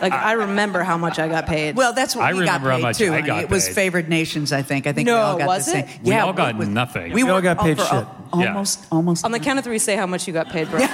like, 0.00 0.12
I 0.12 0.32
remember 0.32 0.82
how 0.82 0.96
much 0.96 1.18
I 1.18 1.28
got 1.28 1.46
paid. 1.46 1.76
Well, 1.76 1.92
that's 1.92 2.16
what 2.16 2.24
I 2.24 2.32
we 2.32 2.44
got 2.44 2.60
remember 2.62 2.70
how 2.70 2.76
paid 2.76 2.82
much 2.82 2.98
too. 2.98 3.06
I 3.12 3.16
honey. 3.16 3.26
got 3.26 3.42
it 3.44 3.50
was 3.50 3.66
paid. 3.66 3.74
favored 3.74 4.08
nations, 4.08 4.52
I 4.52 4.62
think. 4.62 4.86
I 4.86 4.92
think 4.92 5.06
No, 5.06 5.14
we 5.14 5.20
all 5.20 5.38
got 5.38 5.46
was 5.46 5.66
the 5.66 5.78
it? 5.80 5.88
same. 5.88 6.00
We 6.04 6.10
yeah, 6.10 6.24
all 6.24 6.32
got 6.32 6.56
we- 6.56 6.66
nothing. 6.66 7.12
We, 7.12 7.22
We 7.22 7.28
all 7.30 7.36
were 7.36 7.42
got 7.42 7.58
paid 7.58 7.76
for 7.78 7.84
shit. 7.84 7.92
al- 7.92 8.24
Yeah. 8.40 8.48
Almost, 8.48 8.86
almost. 8.90 9.24
On 9.24 9.30
the 9.30 9.38
count 9.40 9.58
of 9.58 9.64
three, 9.64 9.78
say 9.78 9.94
how 9.96 10.06
much 10.06 10.26
you 10.26 10.32
got 10.32 10.48
paid, 10.48 10.68
bro. 10.70 10.80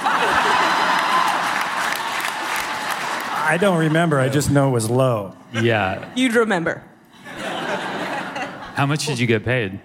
I 3.51 3.57
don't 3.57 3.77
remember. 3.79 4.17
I 4.17 4.29
just 4.29 4.49
know 4.49 4.69
it 4.69 4.71
was 4.71 4.89
low. 4.89 5.35
Yeah. 5.51 6.09
You'd 6.15 6.35
remember. 6.35 6.81
How 7.25 8.85
much 8.85 9.05
did 9.05 9.19
you 9.19 9.27
get 9.27 9.43
paid? 9.43 9.77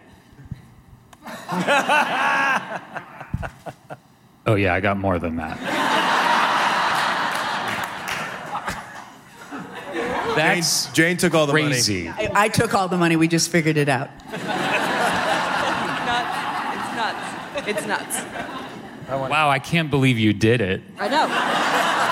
oh 4.47 4.55
yeah, 4.55 4.73
I 4.73 4.79
got 4.79 4.99
more 4.99 5.19
than 5.19 5.35
that. 5.39 5.59
That's 10.37 10.87
Jane, 10.87 10.95
Jane 10.95 11.17
took 11.17 11.35
all 11.35 11.47
the 11.47 11.53
crazy. 11.53 12.09
I, 12.09 12.31
I 12.35 12.49
took 12.49 12.73
all 12.73 12.87
the 12.87 12.97
money. 12.97 13.17
We 13.17 13.27
just 13.27 13.51
figured 13.51 13.77
it 13.77 13.89
out. 13.89 14.11
It's 14.33 14.45
nuts. 16.95 17.67
It's 17.67 17.85
nuts. 17.85 18.23
Wow, 19.09 19.51
I 19.51 19.59
can't 19.59 19.91
believe 19.91 20.21
you 20.21 20.33
did 20.33 20.61
it. 20.61 20.83
I 21.01 21.09
know. 21.09 21.27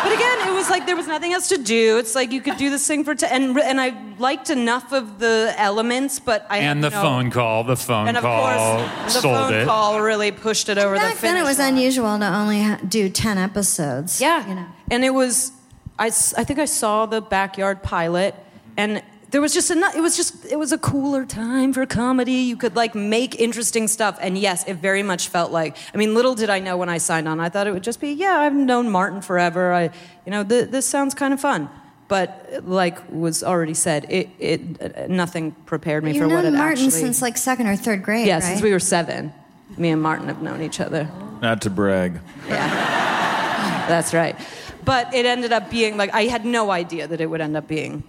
But 0.03 0.13
again, 0.13 0.34
it 0.34 0.34
was 0.65 0.71
like 0.71 0.87
there 0.87 0.97
was 0.97 1.07
nothing 1.07 1.33
else 1.33 1.49
to 1.49 1.59
do. 1.59 1.99
It's 1.99 2.15
like 2.15 2.33
you 2.33 2.41
could 2.41 2.57
do 2.57 2.71
this 2.71 2.87
thing 2.87 3.05
for 3.05 3.15
t- 3.15 3.27
and 3.31 3.59
and 3.59 3.81
I 3.81 3.95
liked 4.19 4.51
enough 4.51 4.93
of 4.93 5.19
the 5.19 5.55
elements, 5.57 6.19
but 6.21 6.47
I 6.51 6.59
and 6.59 6.83
the 6.83 6.91
no- 6.91 7.03
phone 7.03 7.31
call, 7.31 7.65
the 7.65 7.77
phone 7.77 8.09
and 8.09 8.17
of 8.17 8.23
call 8.23 8.43
course 8.43 9.15
the 9.15 9.21
sold 9.21 9.25
phone 9.37 9.55
it. 9.55 9.65
call 9.67 10.01
really 10.01 10.33
pushed 10.33 10.69
it 10.69 10.79
over 10.79 10.95
the 10.95 11.01
Back 11.01 11.17
finish 11.17 11.21
then, 11.23 11.37
it 11.37 11.43
was 11.47 11.59
line. 11.59 11.75
unusual 11.75 12.19
to 12.19 12.27
only 12.27 12.63
ha- 12.63 12.81
do 12.89 13.09
10 13.09 13.39
episodes. 13.39 14.21
Yeah. 14.21 14.49
You 14.49 14.55
know. 14.55 14.67
And 14.91 15.05
it 15.05 15.11
was, 15.15 15.53
I, 15.99 16.07
I 16.07 16.45
think 16.45 16.59
I 16.59 16.65
saw 16.67 17.07
the 17.07 17.21
backyard 17.21 17.83
pilot, 17.83 18.35
and 18.77 19.03
there 19.35 19.41
was 19.41 19.53
just 19.53 19.73
enough, 19.73 19.97
it 19.97 20.01
was 20.01 20.17
just, 20.17 20.45
it 20.45 20.61
was 20.61 20.71
a 20.71 20.79
cooler 20.79 21.27
time 21.27 21.73
for 21.73 21.85
comedy. 21.87 22.35
You 22.35 22.57
could 22.57 22.77
like 22.77 22.95
make 22.95 23.41
interesting 23.41 23.89
stuff. 23.89 24.17
And 24.21 24.39
yes, 24.39 24.63
it 24.69 24.75
very 24.75 25.03
much 25.03 25.27
felt 25.27 25.51
like, 25.51 25.77
I 25.93 25.97
mean, 25.97 26.15
little 26.15 26.37
did 26.37 26.51
I 26.51 26.61
know 26.61 26.77
when 26.77 26.89
I 26.89 26.99
signed 26.99 27.27
on, 27.27 27.41
I 27.41 27.49
thought 27.49 27.67
it 27.67 27.73
would 27.73 27.83
just 27.83 28.01
be, 28.01 28.13
yeah, 28.13 28.39
I've 28.39 28.55
known 28.55 28.93
Martin 28.93 29.21
forever. 29.21 29.73
I, 29.73 29.91
you 30.25 30.31
know, 30.31 30.45
th- 30.45 30.71
this 30.71 30.87
sounds 30.87 31.15
kind 31.15 31.35
of 31.35 31.41
fun. 31.41 31.69
But 32.07 32.61
like 32.63 33.11
was 33.11 33.43
already 33.43 33.75
said, 33.75 34.07
it, 34.09 34.29
it 34.39 34.81
uh, 34.81 35.09
nothing 35.09 35.51
prepared 35.67 36.05
me 36.05 36.13
You've 36.13 36.29
for 36.29 36.29
what 36.29 36.45
known 36.45 36.55
it 36.55 36.57
Martin 36.57 36.85
actually. 36.85 36.91
since 36.91 37.21
like 37.21 37.37
second 37.37 37.67
or 37.67 37.75
third 37.75 38.05
grade, 38.05 38.29
yeah, 38.29 38.35
right? 38.35 38.43
since 38.45 38.63
we 38.63 38.71
were 38.71 38.79
seven. 38.79 39.33
Me 39.77 39.91
and 39.91 40.01
Martin 40.01 40.29
have 40.29 40.43
known 40.43 40.63
each 40.63 40.79
other. 40.79 41.11
Not 41.43 41.61
to 41.63 41.71
brag. 41.71 42.21
Yeah, 42.49 42.69
That's 43.89 44.15
right. 44.15 44.37
But 44.85 45.15
it 45.15 45.27
ended 45.27 45.53
up 45.53 45.71
being 45.71 45.97
like 45.97 46.13
I 46.13 46.25
had 46.25 46.45
no 46.45 46.71
idea 46.71 47.07
that 47.07 47.21
it 47.21 47.27
would 47.27 47.41
end 47.41 47.57
up 47.57 47.67
being 47.69 48.03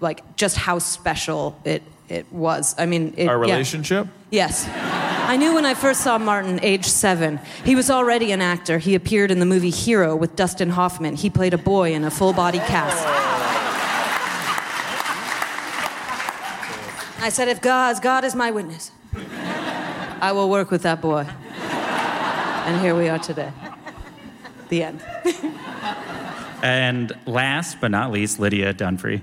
like 0.00 0.36
just 0.36 0.56
how 0.56 0.78
special 0.78 1.58
it 1.64 1.82
it 2.08 2.32
was. 2.32 2.74
I 2.78 2.86
mean, 2.86 3.14
it, 3.16 3.28
Our 3.28 3.44
yeah. 3.44 3.52
relationship? 3.52 4.08
Yes. 4.30 4.68
I 4.68 5.36
knew 5.36 5.54
when 5.54 5.66
I 5.66 5.74
first 5.74 6.02
saw 6.02 6.16
Martin, 6.18 6.58
age 6.62 6.86
seven. 6.86 7.38
He 7.64 7.74
was 7.74 7.90
already 7.90 8.32
an 8.32 8.40
actor. 8.40 8.78
He 8.78 8.94
appeared 8.94 9.30
in 9.30 9.40
the 9.40 9.46
movie 9.46 9.70
Hero 9.70 10.16
with 10.16 10.34
Dustin 10.36 10.70
Hoffman. 10.70 11.16
He 11.16 11.28
played 11.28 11.52
a 11.52 11.58
boy 11.58 11.92
in 11.92 12.04
a 12.04 12.10
full 12.10 12.32
body 12.32 12.58
cast. 12.58 13.06
I 17.20 17.30
said, 17.30 17.48
if 17.48 17.60
God, 17.60 18.00
God 18.00 18.24
is 18.24 18.34
my 18.34 18.50
witness, 18.50 18.90
I 20.20 20.32
will 20.32 20.48
work 20.48 20.70
with 20.70 20.82
that 20.82 21.02
boy. 21.02 21.26
And 21.26 22.80
here 22.80 22.94
we 22.94 23.08
are 23.08 23.18
today. 23.18 23.52
The 24.68 24.82
end. 24.82 25.02
And 26.62 27.12
last 27.26 27.80
but 27.80 27.90
not 27.90 28.10
least, 28.10 28.40
Lydia 28.40 28.74
Dunfree. 28.74 29.22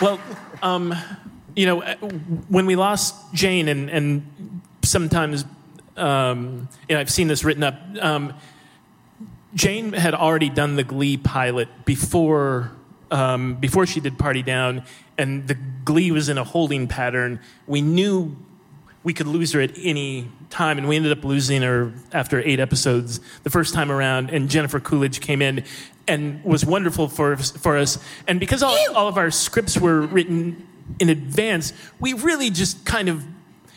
Well, 0.00 0.20
um, 0.62 0.94
you 1.54 1.64
know, 1.64 1.82
uh, 1.82 1.94
when 2.48 2.66
we 2.66 2.76
lost 2.76 3.14
Jane, 3.32 3.68
and, 3.68 3.88
and 3.88 4.60
sometimes, 4.82 5.46
um, 5.96 6.68
you 6.86 6.94
know, 6.94 7.00
I've 7.00 7.10
seen 7.10 7.28
this 7.28 7.44
written 7.44 7.62
up. 7.62 7.80
Um, 8.00 8.34
Jane 9.54 9.94
had 9.94 10.14
already 10.14 10.50
done 10.50 10.76
the 10.76 10.84
Glee 10.84 11.16
pilot 11.16 11.68
before 11.86 12.72
um, 13.10 13.54
before 13.54 13.86
she 13.86 14.00
did 14.00 14.18
Party 14.18 14.42
Down, 14.42 14.82
and 15.16 15.48
the 15.48 15.54
Glee 15.54 16.10
was 16.10 16.28
in 16.28 16.36
a 16.36 16.44
holding 16.44 16.88
pattern. 16.88 17.40
We 17.66 17.80
knew 17.80 18.36
we 19.06 19.14
could 19.14 19.28
lose 19.28 19.52
her 19.52 19.60
at 19.60 19.70
any 19.80 20.28
time, 20.50 20.78
and 20.78 20.88
we 20.88 20.96
ended 20.96 21.16
up 21.16 21.24
losing 21.24 21.62
her 21.62 21.92
after 22.12 22.40
eight 22.40 22.58
episodes 22.58 23.20
the 23.44 23.50
first 23.50 23.72
time 23.72 23.92
around. 23.92 24.30
And 24.30 24.50
Jennifer 24.50 24.80
Coolidge 24.80 25.20
came 25.20 25.40
in 25.40 25.62
and 26.08 26.42
was 26.42 26.66
wonderful 26.66 27.06
for 27.06 27.36
for 27.36 27.76
us. 27.76 27.98
And 28.26 28.40
because 28.40 28.64
all, 28.64 28.76
all 28.96 29.06
of 29.06 29.16
our 29.16 29.30
scripts 29.30 29.78
were 29.78 30.00
written 30.00 30.66
in 30.98 31.08
advance, 31.08 31.72
we 32.00 32.14
really 32.14 32.50
just 32.50 32.84
kind 32.84 33.08
of 33.08 33.24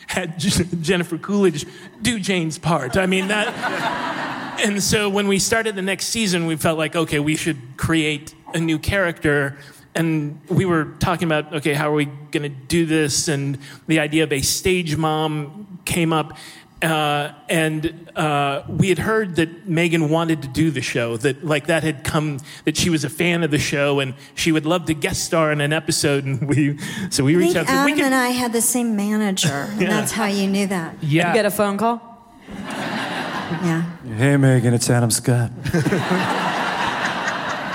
had 0.08 0.36
Jennifer 0.82 1.16
Coolidge 1.16 1.64
do 2.02 2.18
Jane's 2.18 2.58
part. 2.58 2.96
I 2.96 3.06
mean 3.06 3.28
that. 3.28 4.26
And 4.62 4.82
so 4.82 5.08
when 5.08 5.26
we 5.26 5.38
started 5.38 5.74
the 5.74 5.80
next 5.80 6.08
season, 6.08 6.44
we 6.44 6.54
felt 6.54 6.76
like, 6.76 6.94
okay, 6.94 7.18
we 7.18 7.34
should 7.34 7.56
create 7.78 8.34
a 8.52 8.60
new 8.60 8.78
character. 8.78 9.56
And 10.00 10.40
we 10.48 10.64
were 10.64 10.86
talking 10.98 11.28
about, 11.28 11.52
okay, 11.56 11.74
how 11.74 11.90
are 11.90 11.94
we 11.94 12.06
going 12.06 12.42
to 12.42 12.48
do 12.48 12.86
this? 12.86 13.28
And 13.28 13.58
the 13.86 14.00
idea 14.00 14.24
of 14.24 14.32
a 14.32 14.40
stage 14.40 14.96
mom 14.96 15.78
came 15.84 16.10
up. 16.14 16.38
Uh, 16.82 17.32
and 17.50 18.10
uh, 18.16 18.62
we 18.66 18.88
had 18.88 18.98
heard 18.98 19.36
that 19.36 19.68
Megan 19.68 20.08
wanted 20.08 20.40
to 20.40 20.48
do 20.48 20.70
the 20.70 20.80
show, 20.80 21.18
that 21.18 21.44
like 21.44 21.66
that 21.66 21.82
had 21.82 22.02
come, 22.02 22.38
that 22.64 22.78
she 22.78 22.88
was 22.88 23.04
a 23.04 23.10
fan 23.10 23.42
of 23.42 23.50
the 23.50 23.58
show, 23.58 24.00
and 24.00 24.14
she 24.34 24.52
would 24.52 24.64
love 24.64 24.86
to 24.86 24.94
guest 24.94 25.22
star 25.24 25.52
in 25.52 25.60
an 25.60 25.74
episode. 25.74 26.24
And 26.24 26.48
we, 26.48 26.78
so 27.10 27.22
we 27.22 27.34
I 27.34 27.38
reached 27.38 27.52
think 27.52 27.68
out. 27.68 27.80
to 27.80 27.84
we 27.84 27.92
Adam 27.92 28.06
and 28.06 28.14
I 28.14 28.28
had 28.30 28.54
the 28.54 28.62
same 28.62 28.96
manager, 28.96 29.48
and 29.72 29.82
Yeah. 29.82 29.88
that's 29.90 30.12
how 30.12 30.24
you 30.24 30.46
knew 30.48 30.66
that. 30.68 30.94
Yeah. 31.02 31.28
You 31.28 31.34
get 31.34 31.44
a 31.44 31.50
phone 31.50 31.76
call? 31.76 32.00
Yeah. 32.48 33.82
Hey, 34.16 34.38
Megan, 34.38 34.72
it's 34.72 34.88
Adam 34.88 35.10
Scott. 35.10 35.50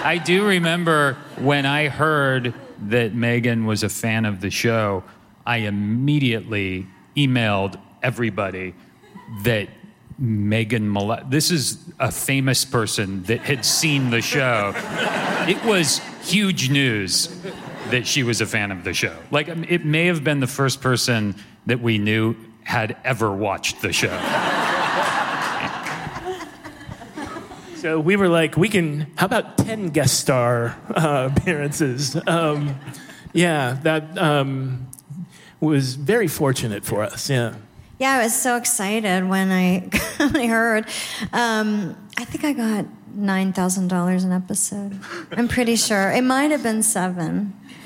I 0.05 0.19
do 0.19 0.45
remember 0.45 1.17
when 1.39 1.65
I 1.65 1.87
heard 1.87 2.53
that 2.89 3.15
Megan 3.15 3.65
was 3.65 3.81
a 3.81 3.89
fan 3.89 4.25
of 4.25 4.39
the 4.39 4.51
show, 4.51 5.03
I 5.47 5.57
immediately 5.57 6.85
emailed 7.17 7.81
everybody 8.03 8.75
that 9.41 9.67
Megan 10.19 10.95
this 11.27 11.49
is 11.49 11.79
a 11.99 12.11
famous 12.11 12.65
person 12.65 13.23
that 13.23 13.39
had 13.39 13.65
seen 13.65 14.11
the 14.11 14.21
show. 14.21 14.73
It 15.49 15.65
was 15.65 15.99
huge 16.21 16.69
news 16.69 17.35
that 17.89 18.05
she 18.05 18.21
was 18.21 18.41
a 18.41 18.45
fan 18.45 18.71
of 18.71 18.83
the 18.83 18.93
show. 18.93 19.17
Like 19.31 19.49
um, 19.49 19.65
it 19.67 19.85
may 19.85 20.05
have 20.05 20.23
been 20.23 20.39
the 20.39 20.45
first 20.45 20.81
person 20.81 21.33
that 21.65 21.81
we 21.81 21.97
knew 21.97 22.35
had 22.63 22.95
ever 23.03 23.31
watched 23.31 23.81
the 23.81 23.91
show. 23.91 24.15
So 27.85 27.99
we 27.99 28.15
were 28.15 28.29
like, 28.29 28.57
we 28.57 28.67
can. 28.67 29.05
How 29.15 29.27
about 29.27 29.59
ten 29.59 29.89
guest 29.89 30.19
star 30.19 30.75
uh, 30.95 31.29
appearances? 31.31 32.19
Um, 32.25 32.79
yeah, 33.31 33.77
that 33.83 34.17
um, 34.17 34.87
was 35.59 35.93
very 35.93 36.27
fortunate 36.27 36.83
for 36.83 37.03
us. 37.03 37.29
Yeah. 37.29 37.53
Yeah, 37.99 38.13
I 38.13 38.23
was 38.23 38.33
so 38.33 38.57
excited 38.57 39.29
when 39.29 39.51
I, 39.51 39.81
when 40.17 40.35
I 40.35 40.47
heard. 40.47 40.87
Um, 41.31 41.95
I 42.17 42.25
think 42.25 42.43
I 42.43 42.53
got 42.53 42.87
nine 43.13 43.53
thousand 43.53 43.89
dollars 43.89 44.23
an 44.23 44.31
episode. 44.31 44.99
I'm 45.33 45.47
pretty 45.47 45.75
sure 45.75 46.09
it 46.09 46.23
might 46.23 46.49
have 46.49 46.63
been 46.63 46.81
seven. 46.81 47.53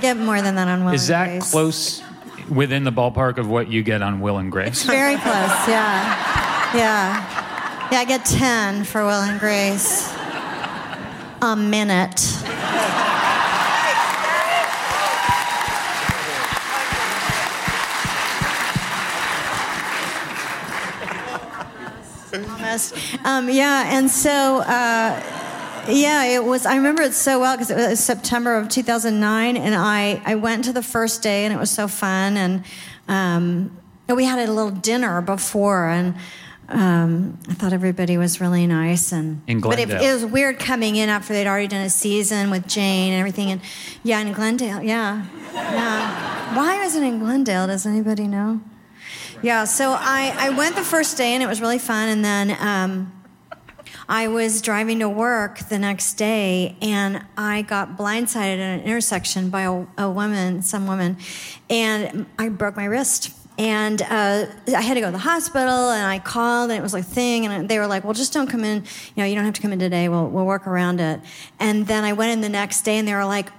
Get 0.00 0.16
more 0.16 0.40
than 0.42 0.54
that 0.54 0.68
on 0.68 0.84
Will. 0.84 0.94
Is 0.94 1.08
that 1.08 1.26
Grace. 1.26 1.50
close 1.50 2.02
within 2.48 2.84
the 2.84 2.92
ballpark 2.92 3.38
of 3.38 3.48
what 3.48 3.68
you 3.68 3.82
get 3.82 4.02
on 4.02 4.20
Will 4.20 4.38
and 4.38 4.50
Grace? 4.50 4.84
Very 4.84 5.16
close. 5.18 5.68
Yeah, 5.68 6.74
yeah, 6.74 7.88
yeah. 7.92 7.98
I 8.00 8.04
get 8.04 8.24
ten 8.24 8.84
for 8.84 9.02
Will 9.02 9.22
and 9.22 9.38
Grace. 9.40 10.12
A 11.42 11.56
minute. 11.56 12.20
Um, 23.24 23.48
yeah, 23.48 23.96
and 23.96 24.10
so. 24.10 24.58
Uh, 24.58 25.37
yeah, 25.88 26.24
it 26.24 26.44
was. 26.44 26.66
I 26.66 26.76
remember 26.76 27.02
it 27.02 27.14
so 27.14 27.40
well 27.40 27.56
because 27.56 27.70
it 27.70 27.76
was 27.76 28.00
September 28.00 28.56
of 28.56 28.68
2009, 28.68 29.56
and 29.56 29.74
I, 29.74 30.20
I 30.24 30.34
went 30.34 30.64
to 30.64 30.72
the 30.72 30.82
first 30.82 31.22
day, 31.22 31.44
and 31.44 31.54
it 31.54 31.58
was 31.58 31.70
so 31.70 31.88
fun. 31.88 32.36
And 32.36 32.64
um, 33.08 33.76
and 34.06 34.16
we 34.16 34.24
had 34.24 34.48
a 34.48 34.52
little 34.52 34.70
dinner 34.70 35.20
before, 35.20 35.88
and 35.88 36.14
um, 36.68 37.38
I 37.48 37.54
thought 37.54 37.72
everybody 37.72 38.18
was 38.18 38.40
really 38.40 38.66
nice. 38.66 39.12
And 39.12 39.42
but 39.62 39.78
it, 39.78 39.90
it 39.90 40.12
was 40.12 40.24
weird 40.24 40.58
coming 40.58 40.96
in 40.96 41.08
after 41.08 41.32
they'd 41.32 41.46
already 41.46 41.68
done 41.68 41.84
a 41.84 41.90
season 41.90 42.50
with 42.50 42.66
Jane 42.66 43.12
and 43.12 43.18
everything. 43.18 43.50
And 43.50 43.60
yeah, 44.02 44.20
in 44.20 44.32
Glendale, 44.32 44.82
yeah, 44.82 45.26
yeah. 45.54 46.54
Why 46.54 46.82
was 46.82 46.96
it 46.96 47.02
in 47.02 47.18
Glendale? 47.18 47.66
Does 47.66 47.86
anybody 47.86 48.26
know? 48.26 48.60
Yeah, 49.42 49.64
so 49.64 49.92
I, 49.92 50.34
I 50.36 50.50
went 50.50 50.74
the 50.74 50.82
first 50.82 51.16
day 51.16 51.32
and 51.34 51.42
it 51.42 51.46
was 51.46 51.60
really 51.60 51.78
fun. 51.78 52.08
And 52.08 52.24
then 52.24 52.56
um, 52.60 53.12
I 54.08 54.28
was 54.28 54.62
driving 54.62 55.00
to 55.00 55.08
work 55.08 55.58
the 55.68 55.78
next 55.78 56.14
day 56.14 56.76
and 56.80 57.22
I 57.36 57.60
got 57.60 57.98
blindsided 57.98 58.54
at 58.54 58.80
an 58.80 58.80
intersection 58.80 59.50
by 59.50 59.62
a, 59.62 59.86
a 59.98 60.10
woman, 60.10 60.62
some 60.62 60.86
woman, 60.86 61.18
and 61.68 62.24
I 62.38 62.48
broke 62.48 62.74
my 62.74 62.86
wrist. 62.86 63.34
And 63.58 64.00
uh, 64.02 64.46
I 64.68 64.80
had 64.80 64.94
to 64.94 65.00
go 65.00 65.06
to 65.06 65.12
the 65.12 65.18
hospital, 65.18 65.90
and 65.90 66.06
I 66.06 66.20
called, 66.20 66.70
and 66.70 66.78
it 66.78 66.82
was 66.82 66.92
like 66.92 67.02
a 67.02 67.06
thing, 67.06 67.44
and 67.44 67.68
they 67.68 67.80
were 67.80 67.88
like, 67.88 68.04
"Well, 68.04 68.14
just 68.14 68.32
don't 68.32 68.46
come 68.46 68.62
in. 68.62 68.84
You 69.16 69.16
know, 69.16 69.24
you 69.24 69.34
don't 69.34 69.44
have 69.44 69.54
to 69.54 69.60
come 69.60 69.72
in 69.72 69.80
today. 69.80 70.08
We'll 70.08 70.28
we'll 70.28 70.46
work 70.46 70.68
around 70.68 71.00
it." 71.00 71.20
And 71.58 71.84
then 71.84 72.04
I 72.04 72.12
went 72.12 72.30
in 72.30 72.40
the 72.40 72.48
next 72.48 72.82
day, 72.82 72.98
and 72.98 73.08
they 73.08 73.14
were 73.14 73.24
like, 73.24 73.50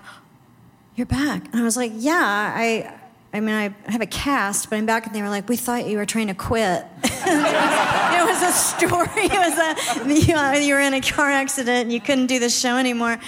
"You're 0.95 1.05
back," 1.05 1.43
and 1.51 1.55
I 1.55 1.63
was 1.63 1.75
like, 1.75 1.91
"Yeah, 1.95 2.53
I." 2.55 2.95
I 3.33 3.41
mean, 3.41 3.53
I 3.53 3.75
have 3.91 3.99
a 3.99 4.07
cast, 4.07 4.69
but 4.69 4.77
I'm 4.77 4.85
back, 4.85 5.05
and 5.05 5.13
they 5.13 5.21
were 5.21 5.27
like, 5.27 5.49
"We 5.49 5.57
thought 5.57 5.85
you 5.85 5.97
were 5.97 6.05
trying 6.05 6.27
to 6.27 6.33
quit." 6.33 6.85
it 8.19 8.25
was 8.25 8.41
a 8.41 8.51
story. 8.51 9.25
It 9.25 9.31
was 9.31 9.57
a 9.57 10.27
you, 10.27 10.33
know, 10.33 10.51
you 10.53 10.73
were 10.73 10.79
in 10.79 10.93
a 10.93 11.01
car 11.01 11.29
accident 11.29 11.83
and 11.83 11.93
you 11.93 12.01
couldn't 12.01 12.27
do 12.27 12.39
the 12.39 12.49
show 12.49 12.77
anymore. 12.77 13.19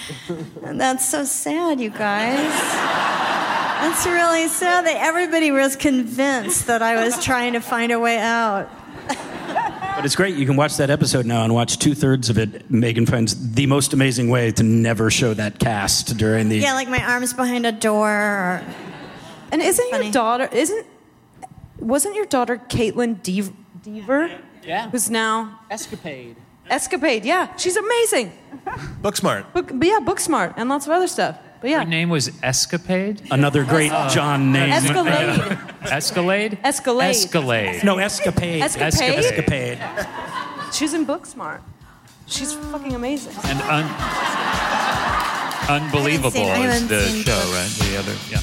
And 0.64 0.80
that's 0.80 1.08
so 1.08 1.24
sad, 1.24 1.80
you 1.80 1.90
guys. 1.90 2.52
That's 3.82 4.06
really 4.06 4.48
sad 4.48 4.86
that 4.86 4.98
everybody 4.98 5.52
was 5.52 5.76
convinced 5.76 6.68
that 6.68 6.82
I 6.82 7.04
was 7.04 7.24
trying 7.24 7.54
to 7.54 7.60
find 7.60 7.92
a 7.92 8.00
way 8.00 8.18
out. 8.18 8.70
But 9.08 10.06
it's 10.06 10.16
great. 10.16 10.36
You 10.36 10.46
can 10.46 10.56
watch 10.56 10.78
that 10.78 10.90
episode 10.90 11.26
now 11.26 11.44
and 11.44 11.54
watch 11.54 11.78
two 11.78 11.94
thirds 11.94 12.30
of 12.30 12.38
it. 12.38 12.72
Megan 12.72 13.06
finds 13.06 13.54
the 13.54 13.66
most 13.66 13.94
amazing 13.94 14.30
way 14.30 14.52
to 14.52 14.64
never 14.64 15.12
show 15.12 15.34
that 15.34 15.60
cast 15.60 16.18
during 16.18 16.50
the. 16.50 16.58
Yeah, 16.58 16.74
like 16.74 16.90
my 16.90 17.04
arms 17.04 17.34
behind 17.34 17.66
a 17.66 17.72
door. 17.72 18.10
Or... 18.10 18.64
And 19.52 19.62
isn't 19.62 19.92
your 19.92 20.12
daughter 20.12 20.50
isn't 20.52 20.88
wasn't 21.80 22.16
your 22.16 22.26
daughter 22.26 22.58
Kaitlyn 22.58 23.22
Dever, 23.22 23.52
Dever? 23.84 24.32
Yeah. 24.64 24.90
Who's 24.90 25.10
now 25.10 25.60
Escapade. 25.70 26.36
Escapade? 26.70 27.26
Yeah, 27.26 27.56
she's 27.58 27.76
amazing. 27.76 28.32
Book 29.02 29.16
smart. 29.18 29.52
Book, 29.54 29.72
but 29.74 29.88
yeah, 29.88 30.00
book 30.00 30.20
smart 30.20 30.54
and 30.58 30.70
lots 30.70 30.86
of 30.86 30.92
other 30.94 31.08
stuff. 31.08 31.38
But 31.60 31.70
yeah, 31.70 31.80
Her 31.84 31.90
name 31.90 32.10
was 32.10 32.32
Escapade. 32.42 33.22
Another 33.32 33.64
great 33.64 33.92
uh, 33.92 34.10
John 34.10 34.52
name. 34.52 34.72
Escalade. 34.72 35.58
Escalade. 35.84 36.58
Escalade. 36.64 37.10
Escalade. 37.10 37.84
No, 37.84 37.98
Escapade. 38.00 38.62
Escapade? 38.64 39.20
Escapade. 39.20 39.80
She's 40.74 40.94
in 40.94 41.06
Booksmart. 41.06 41.62
She's 42.28 42.54
fucking 42.54 42.96
amazing. 42.96 43.34
And 43.44 43.62
un- 43.64 43.92
unbelievable 45.70 46.32
is 46.42 46.88
the 46.88 47.02
show, 47.26 47.38
right? 47.54 47.70
The 47.80 47.98
other, 48.00 48.16
yeah. 48.30 48.40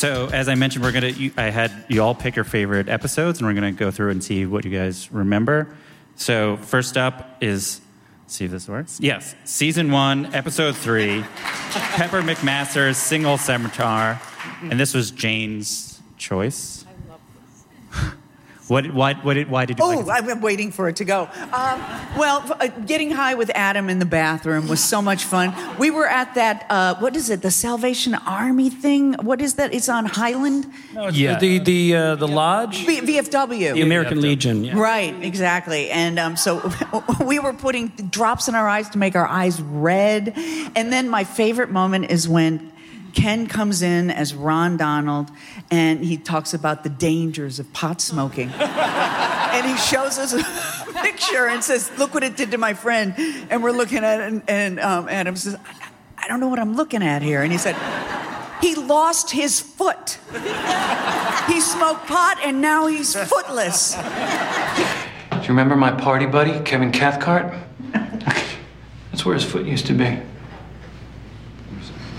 So, 0.00 0.30
as 0.32 0.48
I 0.48 0.54
mentioned, 0.54 0.82
we're 0.82 0.92
gonna. 0.92 1.08
You, 1.08 1.30
I 1.36 1.50
had 1.50 1.70
you 1.88 2.02
all 2.02 2.14
pick 2.14 2.34
your 2.34 2.46
favorite 2.46 2.88
episodes, 2.88 3.38
and 3.38 3.46
we're 3.46 3.52
gonna 3.52 3.70
go 3.70 3.90
through 3.90 4.12
and 4.12 4.24
see 4.24 4.46
what 4.46 4.64
you 4.64 4.70
guys 4.70 5.12
remember. 5.12 5.76
So, 6.16 6.56
first 6.56 6.96
up 6.96 7.36
is, 7.42 7.82
see 8.26 8.46
if 8.46 8.50
this 8.50 8.66
works. 8.66 8.98
Yes, 8.98 9.34
season 9.44 9.90
one, 9.90 10.34
episode 10.34 10.74
three, 10.74 11.20
Pepper 11.70 12.22
McMaster's 12.22 12.96
singles 12.96 13.42
seminar, 13.42 14.18
and 14.62 14.80
this 14.80 14.94
was 14.94 15.10
Jane's 15.10 16.00
choice. 16.16 16.79
What? 18.70 18.94
Why? 18.94 19.14
What 19.14 19.34
did? 19.34 19.50
Why 19.50 19.66
did 19.66 19.80
you? 19.80 19.84
Oh, 19.84 19.98
like 19.98 20.22
I'm 20.22 20.40
waiting 20.40 20.70
for 20.70 20.88
it 20.88 20.96
to 20.96 21.04
go. 21.04 21.28
Um, 21.52 21.82
well, 22.16 22.44
uh, 22.60 22.68
getting 22.86 23.10
high 23.10 23.34
with 23.34 23.50
Adam 23.52 23.90
in 23.90 23.98
the 23.98 24.04
bathroom 24.06 24.68
was 24.68 24.82
so 24.82 25.02
much 25.02 25.24
fun. 25.24 25.52
We 25.76 25.90
were 25.90 26.06
at 26.06 26.36
that, 26.36 26.66
uh, 26.70 26.94
what 27.00 27.16
is 27.16 27.30
it, 27.30 27.42
the 27.42 27.50
Salvation 27.50 28.14
Army 28.14 28.70
thing? 28.70 29.14
What 29.14 29.40
is 29.40 29.54
that? 29.54 29.74
It's 29.74 29.88
on 29.88 30.06
Highland? 30.06 30.72
No, 30.94 31.08
it's 31.08 31.16
the 31.16 31.58
the 31.58 31.96
uh, 31.96 32.14
the 32.14 32.28
lodge. 32.28 32.86
V- 32.86 33.00
VFW. 33.00 33.74
The 33.74 33.82
American 33.82 34.20
Legion. 34.20 34.62
Yeah. 34.62 34.78
Right, 34.78 35.20
exactly. 35.20 35.90
And 35.90 36.20
um, 36.20 36.36
so 36.36 36.62
we 37.24 37.40
were 37.40 37.52
putting 37.52 37.88
drops 37.88 38.46
in 38.46 38.54
our 38.54 38.68
eyes 38.68 38.88
to 38.90 38.98
make 38.98 39.16
our 39.16 39.26
eyes 39.26 39.60
red. 39.60 40.32
And 40.76 40.92
then 40.92 41.08
my 41.08 41.24
favorite 41.24 41.70
moment 41.70 42.12
is 42.12 42.28
when 42.28 42.70
Ken 43.10 43.46
comes 43.46 43.82
in 43.82 44.10
as 44.10 44.34
Ron 44.34 44.76
Donald 44.76 45.30
and 45.70 46.04
he 46.04 46.16
talks 46.16 46.54
about 46.54 46.82
the 46.82 46.90
dangers 46.90 47.58
of 47.58 47.72
pot 47.72 48.00
smoking. 48.00 48.50
and 48.58 49.66
he 49.66 49.76
shows 49.76 50.18
us 50.18 50.32
a 50.32 50.92
picture 51.02 51.46
and 51.46 51.62
says, 51.62 51.90
Look 51.98 52.14
what 52.14 52.22
it 52.22 52.36
did 52.36 52.50
to 52.52 52.58
my 52.58 52.74
friend. 52.74 53.14
And 53.50 53.62
we're 53.62 53.72
looking 53.72 53.98
at 53.98 54.20
it, 54.20 54.26
and, 54.26 54.42
and 54.48 54.80
um, 54.80 55.08
Adam 55.08 55.36
says, 55.36 55.54
I, 55.54 55.90
I 56.18 56.28
don't 56.28 56.40
know 56.40 56.48
what 56.48 56.58
I'm 56.58 56.76
looking 56.76 57.02
at 57.02 57.22
here. 57.22 57.42
And 57.42 57.52
he 57.52 57.58
said, 57.58 57.76
He 58.60 58.74
lost 58.74 59.30
his 59.30 59.60
foot. 59.60 60.18
he 61.48 61.60
smoked 61.60 62.06
pot 62.06 62.38
and 62.44 62.60
now 62.60 62.86
he's 62.86 63.14
footless. 63.14 63.94
Do 65.30 65.36
you 65.42 65.48
remember 65.48 65.76
my 65.76 65.92
party 65.92 66.26
buddy, 66.26 66.60
Kevin 66.60 66.92
Cathcart? 66.92 67.54
That's 67.92 69.24
where 69.24 69.34
his 69.34 69.44
foot 69.44 69.66
used 69.66 69.86
to 69.86 69.94
be. 69.94 70.18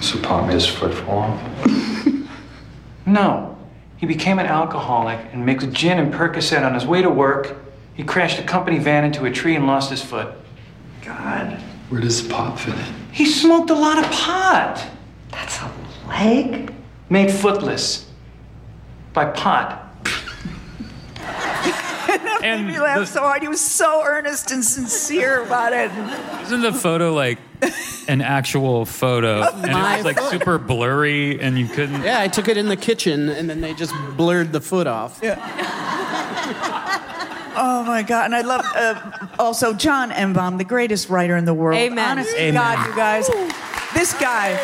So 0.02 0.20
Pop 0.20 0.48
made 0.48 0.56
his 0.56 0.66
foot 0.66 0.94
fall 0.94 1.20
off? 1.20 1.66
no. 3.06 3.58
He 3.98 4.08
became 4.08 4.40
an 4.40 4.48
alcoholic 4.48 5.20
and 5.32 5.46
mixed 5.46 5.72
gin 5.72 6.00
and 6.00 6.12
Percocet 6.12 6.66
on 6.66 6.74
his 6.74 6.88
way 6.88 7.04
to 7.04 7.10
work. 7.10 7.56
He 7.94 8.04
crashed 8.04 8.40
a 8.40 8.44
company 8.44 8.80
van 8.80 9.04
into 9.04 9.26
a 9.26 9.32
tree 9.32 9.56
and 9.56 9.68
lost 9.68 9.92
his 9.92 10.02
foot. 10.02 10.34
God. 11.04 11.62
Where 11.90 12.02
does 12.02 12.20
Pop 12.20 12.58
fit 12.58 12.74
in? 12.74 12.86
He 13.12 13.28
smoked 13.28 13.70
a 13.70 13.76
lot 13.76 14.04
of 14.04 14.10
pot. 14.12 14.84
That's 15.30 15.60
a 15.62 15.72
leg? 16.08 16.74
Made 17.10 17.30
footless. 17.30 18.10
By 19.14 19.26
pot. 19.26 19.78
and 22.44 22.66
made 22.66 22.74
me 22.74 22.80
laugh 22.80 23.08
so 23.08 23.20
hard. 23.20 23.44
He 23.44 23.48
was 23.48 23.62
so 23.62 24.04
earnest 24.04 24.50
and 24.50 24.66
sincere 24.66 25.44
about 25.44 25.74
it. 25.74 25.92
Isn't 26.42 26.62
the 26.62 26.74
photo 26.74 27.14
like 27.14 27.38
an 28.08 28.22
actual 28.22 28.86
photo? 28.86 29.44
And 29.44 29.66
it 29.66 29.72
my 29.72 29.98
was 29.98 30.06
like 30.06 30.18
foot. 30.18 30.32
super 30.32 30.58
blurry, 30.58 31.40
and 31.40 31.58
you 31.58 31.68
couldn't. 31.68 32.04
Yeah, 32.04 32.20
I 32.20 32.28
took 32.28 32.48
it 32.48 32.58
in 32.58 32.68
the 32.68 32.78
kitchen 32.78 33.30
and 33.30 33.50
then 33.50 33.62
they 33.62 33.74
just 33.74 33.94
blurred 34.18 34.52
the 34.52 34.62
foot 34.62 34.88
off. 34.88 35.20
Yeah. 35.22 35.38
Oh 37.54 37.84
my 37.84 38.02
God! 38.02 38.26
And 38.26 38.36
I 38.36 38.42
love 38.42 38.66
uh, 38.76 39.28
also 39.38 39.74
John 39.74 40.10
Enbom, 40.10 40.58
the 40.58 40.64
greatest 40.64 41.10
writer 41.10 41.36
in 41.36 41.44
the 41.46 41.54
world. 41.54 41.78
Amen. 41.78 42.12
Honest 42.12 42.32
to 42.32 42.42
Amen. 42.42 42.54
God, 42.54 42.88
you 42.88 42.96
guys, 42.96 43.28
this 43.94 44.14
guy. 44.14 44.58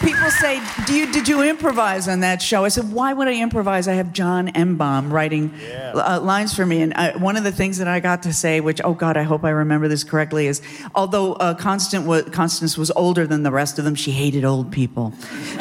People 0.00 0.30
say, 0.30 0.60
"Do 0.86 0.94
you 0.94 1.10
did 1.12 1.26
you 1.28 1.42
improvise 1.42 2.08
on 2.08 2.20
that 2.20 2.42
show?" 2.42 2.64
I 2.64 2.68
said, 2.68 2.92
"Why 2.92 3.12
would 3.12 3.28
I 3.28 3.40
improvise? 3.40 3.88
I 3.88 3.94
have 3.94 4.12
John 4.12 4.48
Enbom 4.48 5.10
writing 5.10 5.52
uh, 5.94 6.20
lines 6.20 6.54
for 6.54 6.66
me." 6.66 6.82
And 6.82 6.92
I, 6.94 7.16
one 7.16 7.36
of 7.36 7.44
the 7.44 7.52
things 7.52 7.78
that 7.78 7.88
I 7.88 8.00
got 8.00 8.24
to 8.24 8.32
say, 8.32 8.60
which 8.60 8.80
oh 8.84 8.94
God, 8.94 9.16
I 9.16 9.22
hope 9.22 9.44
I 9.44 9.50
remember 9.50 9.88
this 9.88 10.04
correctly, 10.04 10.48
is 10.48 10.60
although 10.94 11.34
uh, 11.34 11.54
Constant 11.54 12.06
wa- 12.06 12.22
Constance 12.22 12.76
was 12.76 12.90
older 12.92 13.26
than 13.26 13.42
the 13.42 13.50
rest 13.50 13.78
of 13.78 13.84
them, 13.84 13.94
she 13.94 14.10
hated 14.10 14.44
old 14.44 14.70
people. 14.70 15.12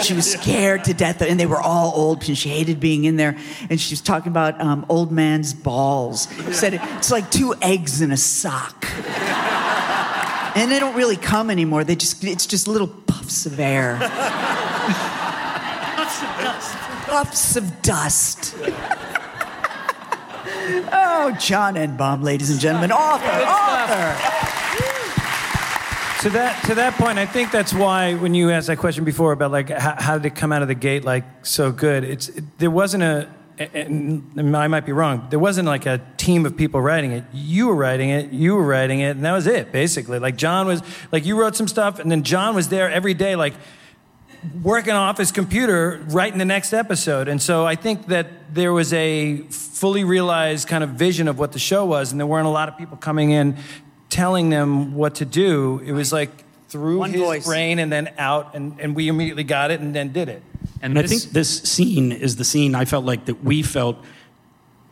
She 0.01 0.13
was 0.13 0.29
scared 0.39 0.83
to 0.85 0.93
death, 0.93 1.21
and 1.21 1.39
they 1.39 1.45
were 1.45 1.61
all 1.61 1.93
old. 1.95 2.27
And 2.27 2.37
she 2.37 2.49
hated 2.49 2.79
being 2.79 3.05
in 3.05 3.15
there. 3.15 3.37
And 3.69 3.79
she 3.79 3.93
was 3.93 4.01
talking 4.01 4.31
about 4.31 4.59
um, 4.59 4.85
old 4.89 5.11
man's 5.11 5.53
balls. 5.53 6.27
Said 6.51 6.73
it's 6.73 7.11
like 7.11 7.29
two 7.31 7.55
eggs 7.61 8.01
in 8.01 8.11
a 8.11 8.17
sock. 8.17 8.85
And 10.55 10.71
they 10.71 10.79
don't 10.79 10.95
really 10.95 11.17
come 11.17 11.49
anymore. 11.51 11.83
They 11.83 11.95
just 11.95 12.23
it's 12.23 12.45
just 12.45 12.67
little 12.67 12.87
puffs 12.87 13.45
of 13.45 13.59
air. 13.59 13.97
puffs 17.05 17.55
of 17.55 17.81
dust. 17.81 18.55
oh, 20.91 21.35
John 21.39 21.75
Enbom, 21.75 22.23
ladies 22.23 22.49
and 22.49 22.59
gentlemen, 22.59 22.91
author, 22.91 23.25
author. 23.25 24.15
To 26.21 26.29
that 26.31 26.63
to 26.65 26.75
that 26.75 26.93
point, 26.97 27.19
I 27.19 27.25
think 27.25 27.51
that's 27.51 27.73
why 27.73 28.15
when 28.15 28.33
you 28.33 28.49
asked 28.49 28.67
that 28.67 28.77
question 28.77 29.03
before 29.03 29.33
about 29.33 29.51
like 29.51 29.69
how, 29.69 29.95
how 29.97 30.17
did 30.17 30.25
it 30.25 30.35
come 30.35 30.51
out 30.51 30.61
of 30.61 30.67
the 30.67 30.75
gate 30.75 31.03
like 31.03 31.25
so 31.45 31.71
good, 31.71 32.03
it's 32.03 32.29
it, 32.29 32.43
there 32.57 32.71
wasn't 32.71 33.03
a 33.03 33.29
and 33.57 34.55
I 34.55 34.67
might 34.67 34.85
be 34.85 34.91
wrong. 34.91 35.27
There 35.29 35.39
wasn't 35.39 35.67
like 35.67 35.85
a 35.85 36.01
team 36.17 36.45
of 36.45 36.57
people 36.57 36.81
writing 36.81 37.11
it. 37.11 37.23
You 37.33 37.67
were 37.67 37.75
writing 37.75 38.09
it, 38.09 38.31
you 38.31 38.55
were 38.55 38.63
writing 38.65 38.99
it, 38.99 39.11
and 39.15 39.25
that 39.25 39.31
was 39.31 39.47
it 39.47 39.71
basically. 39.71 40.19
Like 40.19 40.35
John 40.35 40.67
was 40.67 40.81
like 41.11 41.25
you 41.25 41.39
wrote 41.39 41.55
some 41.55 41.67
stuff, 41.67 41.99
and 41.99 42.11
then 42.11 42.23
John 42.23 42.55
was 42.55 42.69
there 42.69 42.89
every 42.89 43.13
day, 43.13 43.35
like 43.35 43.53
working 44.61 44.93
off 44.93 45.17
his 45.17 45.31
computer, 45.31 46.03
writing 46.09 46.37
the 46.37 46.45
next 46.45 46.73
episode. 46.73 47.27
And 47.27 47.41
so 47.41 47.65
I 47.65 47.75
think 47.75 48.07
that 48.07 48.53
there 48.53 48.73
was 48.73 48.93
a 48.93 49.37
fully 49.49 50.03
realized 50.03 50.67
kind 50.67 50.83
of 50.83 50.91
vision 50.91 51.27
of 51.27 51.39
what 51.39 51.51
the 51.51 51.59
show 51.59 51.85
was, 51.85 52.11
and 52.11 52.19
there 52.19 52.27
weren't 52.27 52.47
a 52.47 52.51
lot 52.51 52.69
of 52.69 52.77
people 52.77 52.97
coming 52.97 53.31
in 53.31 53.57
telling 54.09 54.49
them 54.49 54.93
what 54.93 55.15
to 55.15 55.25
do. 55.25 55.81
It 55.83 55.93
was 55.93 56.13
like 56.13 56.29
through 56.67 56.99
One 56.99 57.11
his 57.11 57.21
voice. 57.21 57.45
brain 57.45 57.79
and 57.79 57.91
then 57.91 58.13
out, 58.17 58.53
and, 58.55 58.79
and 58.79 58.95
we 58.95 59.07
immediately 59.07 59.43
got 59.43 59.71
it 59.71 59.79
and 59.79 59.95
then 59.95 60.11
did 60.11 60.29
it. 60.29 60.43
And 60.91 60.99
I 60.99 61.07
think 61.07 61.23
this 61.23 61.61
scene 61.63 62.11
is 62.11 62.35
the 62.35 62.43
scene 62.43 62.75
I 62.75 62.85
felt 62.85 63.05
like 63.05 63.25
that 63.25 63.43
we 63.43 63.63
felt 63.63 63.97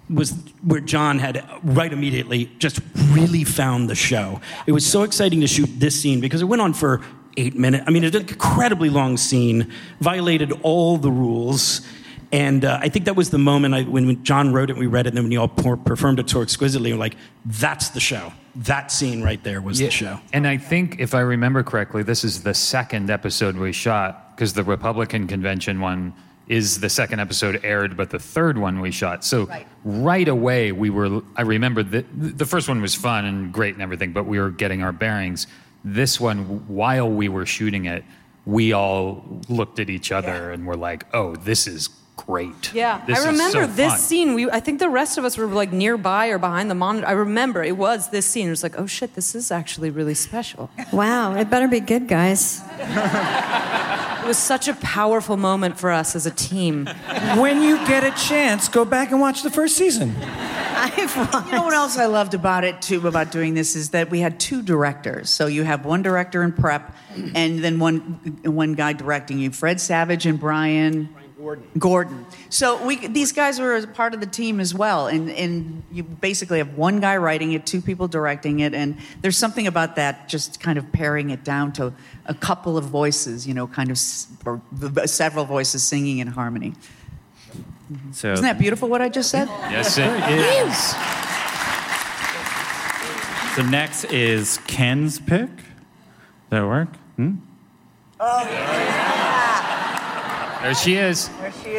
was 0.09 0.31
where 0.63 0.81
John 0.81 1.19
had 1.19 1.45
right 1.63 1.91
immediately 1.91 2.51
just 2.59 2.79
really 3.11 3.43
found 3.43 3.89
the 3.89 3.95
show. 3.95 4.41
It 4.67 4.71
was 4.71 4.85
so 4.85 5.03
exciting 5.03 5.41
to 5.41 5.47
shoot 5.47 5.69
this 5.77 5.99
scene 5.99 6.19
because 6.19 6.41
it 6.41 6.45
went 6.45 6.61
on 6.61 6.73
for 6.73 7.01
eight 7.37 7.55
minutes. 7.55 7.83
I 7.87 7.91
mean, 7.91 8.03
it's 8.03 8.15
an 8.15 8.23
incredibly 8.23 8.89
long 8.89 9.17
scene, 9.17 9.71
violated 9.99 10.51
all 10.61 10.97
the 10.97 11.11
rules. 11.11 11.81
And 12.31 12.65
uh, 12.65 12.79
I 12.81 12.89
think 12.89 13.05
that 13.05 13.15
was 13.15 13.29
the 13.29 13.37
moment 13.37 13.75
I, 13.75 13.83
when, 13.83 14.23
John 14.23 14.51
wrote 14.51 14.71
it, 14.71 14.77
we 14.77 14.87
read 14.87 15.05
it, 15.05 15.09
and 15.09 15.17
then 15.17 15.25
when 15.25 15.31
you 15.31 15.39
all 15.39 15.47
per- 15.47 15.77
performed 15.77 16.19
it 16.19 16.29
so 16.29 16.41
exquisitely, 16.41 16.91
we're 16.91 16.99
like, 16.99 17.15
that's 17.45 17.89
the 17.89 17.99
show. 17.99 18.33
That 18.55 18.91
scene 18.91 19.21
right 19.21 19.43
there 19.43 19.61
was 19.61 19.79
Yeah, 19.79 19.87
the 19.87 19.91
show. 19.91 20.19
And 20.33 20.47
I 20.47 20.57
think, 20.57 20.99
if 20.99 21.13
I 21.13 21.19
remember 21.19 21.61
correctly, 21.61 22.01
this 22.01 22.23
is 22.23 22.41
the 22.41 22.55
second 22.55 23.11
episode 23.11 23.55
we 23.55 23.71
shot 23.71 24.22
because 24.35 24.53
the 24.53 24.63
Republican 24.63 25.27
convention 25.27 25.79
one 25.79 26.13
is 26.47 26.79
the 26.81 26.89
second 26.89 27.19
episode 27.21 27.61
aired, 27.63 27.95
but 27.95 28.09
the 28.09 28.19
third 28.19 28.57
one 28.57 28.81
we 28.81 28.91
shot. 28.91 29.23
So 29.23 29.47
right, 29.85 30.27
away, 30.27 30.71
we 30.73 30.89
were. 30.89 31.21
I 31.35 31.43
remember 31.43 31.83
that 31.83 32.05
the 32.13 32.45
first 32.45 32.67
one 32.67 32.81
was 32.81 32.95
fun 32.95 33.25
and 33.25 33.53
great 33.53 33.73
and 33.75 33.81
everything, 33.81 34.11
but 34.11 34.25
we 34.25 34.39
were 34.39 34.49
getting 34.49 34.83
our 34.83 34.91
bearings. 34.91 35.47
This 35.85 36.19
one, 36.19 36.67
while 36.67 37.09
we 37.09 37.29
were 37.29 37.45
shooting 37.45 37.85
it, 37.85 38.03
we 38.45 38.73
all 38.73 39.41
looked 39.47 39.79
at 39.79 39.89
each 39.89 40.11
other 40.11 40.51
and 40.51 40.65
were 40.67 40.75
like, 40.75 41.05
"Oh, 41.13 41.35
this 41.35 41.65
is 41.67 41.89
great. 42.15 42.73
Yeah, 42.73 43.01
This 43.07 43.17
I 43.17 43.21
is 43.21 43.27
remember 43.27 43.67
so 43.67 43.67
this 43.73 43.91
fun. 43.93 43.99
scene. 43.99 44.33
We, 44.35 44.49
I 44.49 44.59
think 44.59 44.79
the 44.79 44.89
rest 44.89 45.17
of 45.17 45.25
us 45.25 45.35
were 45.37 45.47
like 45.47 45.73
nearby 45.73 46.27
or 46.27 46.37
behind 46.37 46.69
the 46.69 46.75
monitor. 46.75 47.07
I 47.07 47.13
remember 47.13 47.63
it 47.63 47.75
was 47.75 48.09
this 48.11 48.25
scene. 48.25 48.47
It 48.47 48.51
was 48.51 48.63
like, 48.63 48.77
oh 48.79 48.85
shit, 48.85 49.15
this 49.15 49.33
is 49.33 49.49
actually 49.51 49.89
really 49.89 50.13
special. 50.13 50.69
Wow, 50.93 51.33
it 51.35 51.49
better 51.49 51.67
be 51.67 51.79
good, 51.79 52.07
guys. 52.07 52.61
It 54.23 54.27
was 54.27 54.37
such 54.37 54.69
a 54.69 54.73
powerful 54.75 55.35
moment 55.35 55.77
for 55.77 55.91
us 55.91 56.15
as 56.15 56.25
a 56.25 56.31
team. 56.31 56.89
When 57.35 57.61
you 57.61 57.77
get 57.87 58.03
a 58.05 58.11
chance, 58.11 58.69
go 58.69 58.85
back 58.85 59.11
and 59.11 59.19
watch 59.19 59.41
the 59.43 59.49
first 59.49 59.75
season. 59.75 60.15
You 60.97 61.07
know 61.51 61.63
what 61.63 61.73
else 61.73 61.97
I 61.97 62.05
loved 62.05 62.33
about 62.33 62.63
it 62.63 62.81
too 62.81 63.07
about 63.07 63.31
doing 63.31 63.53
this 63.53 63.75
is 63.75 63.91
that 63.91 64.09
we 64.09 64.19
had 64.19 64.39
two 64.39 64.61
directors. 64.61 65.29
So 65.29 65.47
you 65.47 65.63
have 65.63 65.85
one 65.85 66.01
director 66.01 66.43
in 66.43 66.51
prep, 66.51 66.95
and 67.35 67.59
then 67.59 67.79
one 67.79 67.99
one 68.43 68.73
guy 68.73 68.93
directing 68.93 69.39
you. 69.39 69.51
Fred 69.51 69.79
Savage 69.79 70.25
and 70.25 70.39
Bryan. 70.39 71.09
Gordon. 71.37 71.67
Gordon. 71.77 72.25
So 72.49 72.85
we 72.85 73.07
these 73.07 73.31
guys 73.31 73.59
were 73.59 73.75
a 73.75 73.87
part 73.87 74.13
of 74.13 74.19
the 74.19 74.25
team 74.25 74.59
as 74.59 74.73
well, 74.73 75.07
and 75.07 75.29
and 75.31 75.83
you 75.91 76.03
basically 76.03 76.59
have 76.59 76.77
one 76.77 76.99
guy 76.99 77.17
writing 77.17 77.53
it, 77.53 77.65
two 77.65 77.81
people 77.81 78.07
directing 78.07 78.59
it, 78.59 78.73
and 78.73 78.97
there's 79.21 79.37
something 79.37 79.67
about 79.67 79.95
that 79.95 80.29
just 80.29 80.59
kind 80.59 80.77
of 80.77 80.91
paring 80.91 81.31
it 81.31 81.43
down 81.43 81.73
to 81.73 81.93
a 82.25 82.33
couple 82.33 82.77
of 82.77 82.85
voices, 82.85 83.47
you 83.47 83.53
know, 83.53 83.67
kind 83.67 83.89
of 83.91 83.99
or 84.45 84.61
several 85.07 85.45
voices 85.45 85.83
singing 85.83 86.19
in 86.19 86.27
harmony. 86.27 86.73
So 88.11 88.33
Isn't 88.33 88.45
that 88.45 88.59
beautiful 88.59 88.87
what 88.89 89.01
I 89.01 89.09
just 89.09 89.29
said? 89.29 89.47
Yes, 89.69 89.97
it 89.97 90.07
is. 90.67 90.95
So 93.55 93.61
next 93.69 94.05
is 94.05 94.57
Ken's 94.65 95.19
pick. 95.19 95.49
Does 95.55 95.65
that 96.49 96.65
work? 96.65 96.89
Hmm? 97.17 97.35
There 100.63 100.75
she 100.75 100.95
is. 100.95 101.29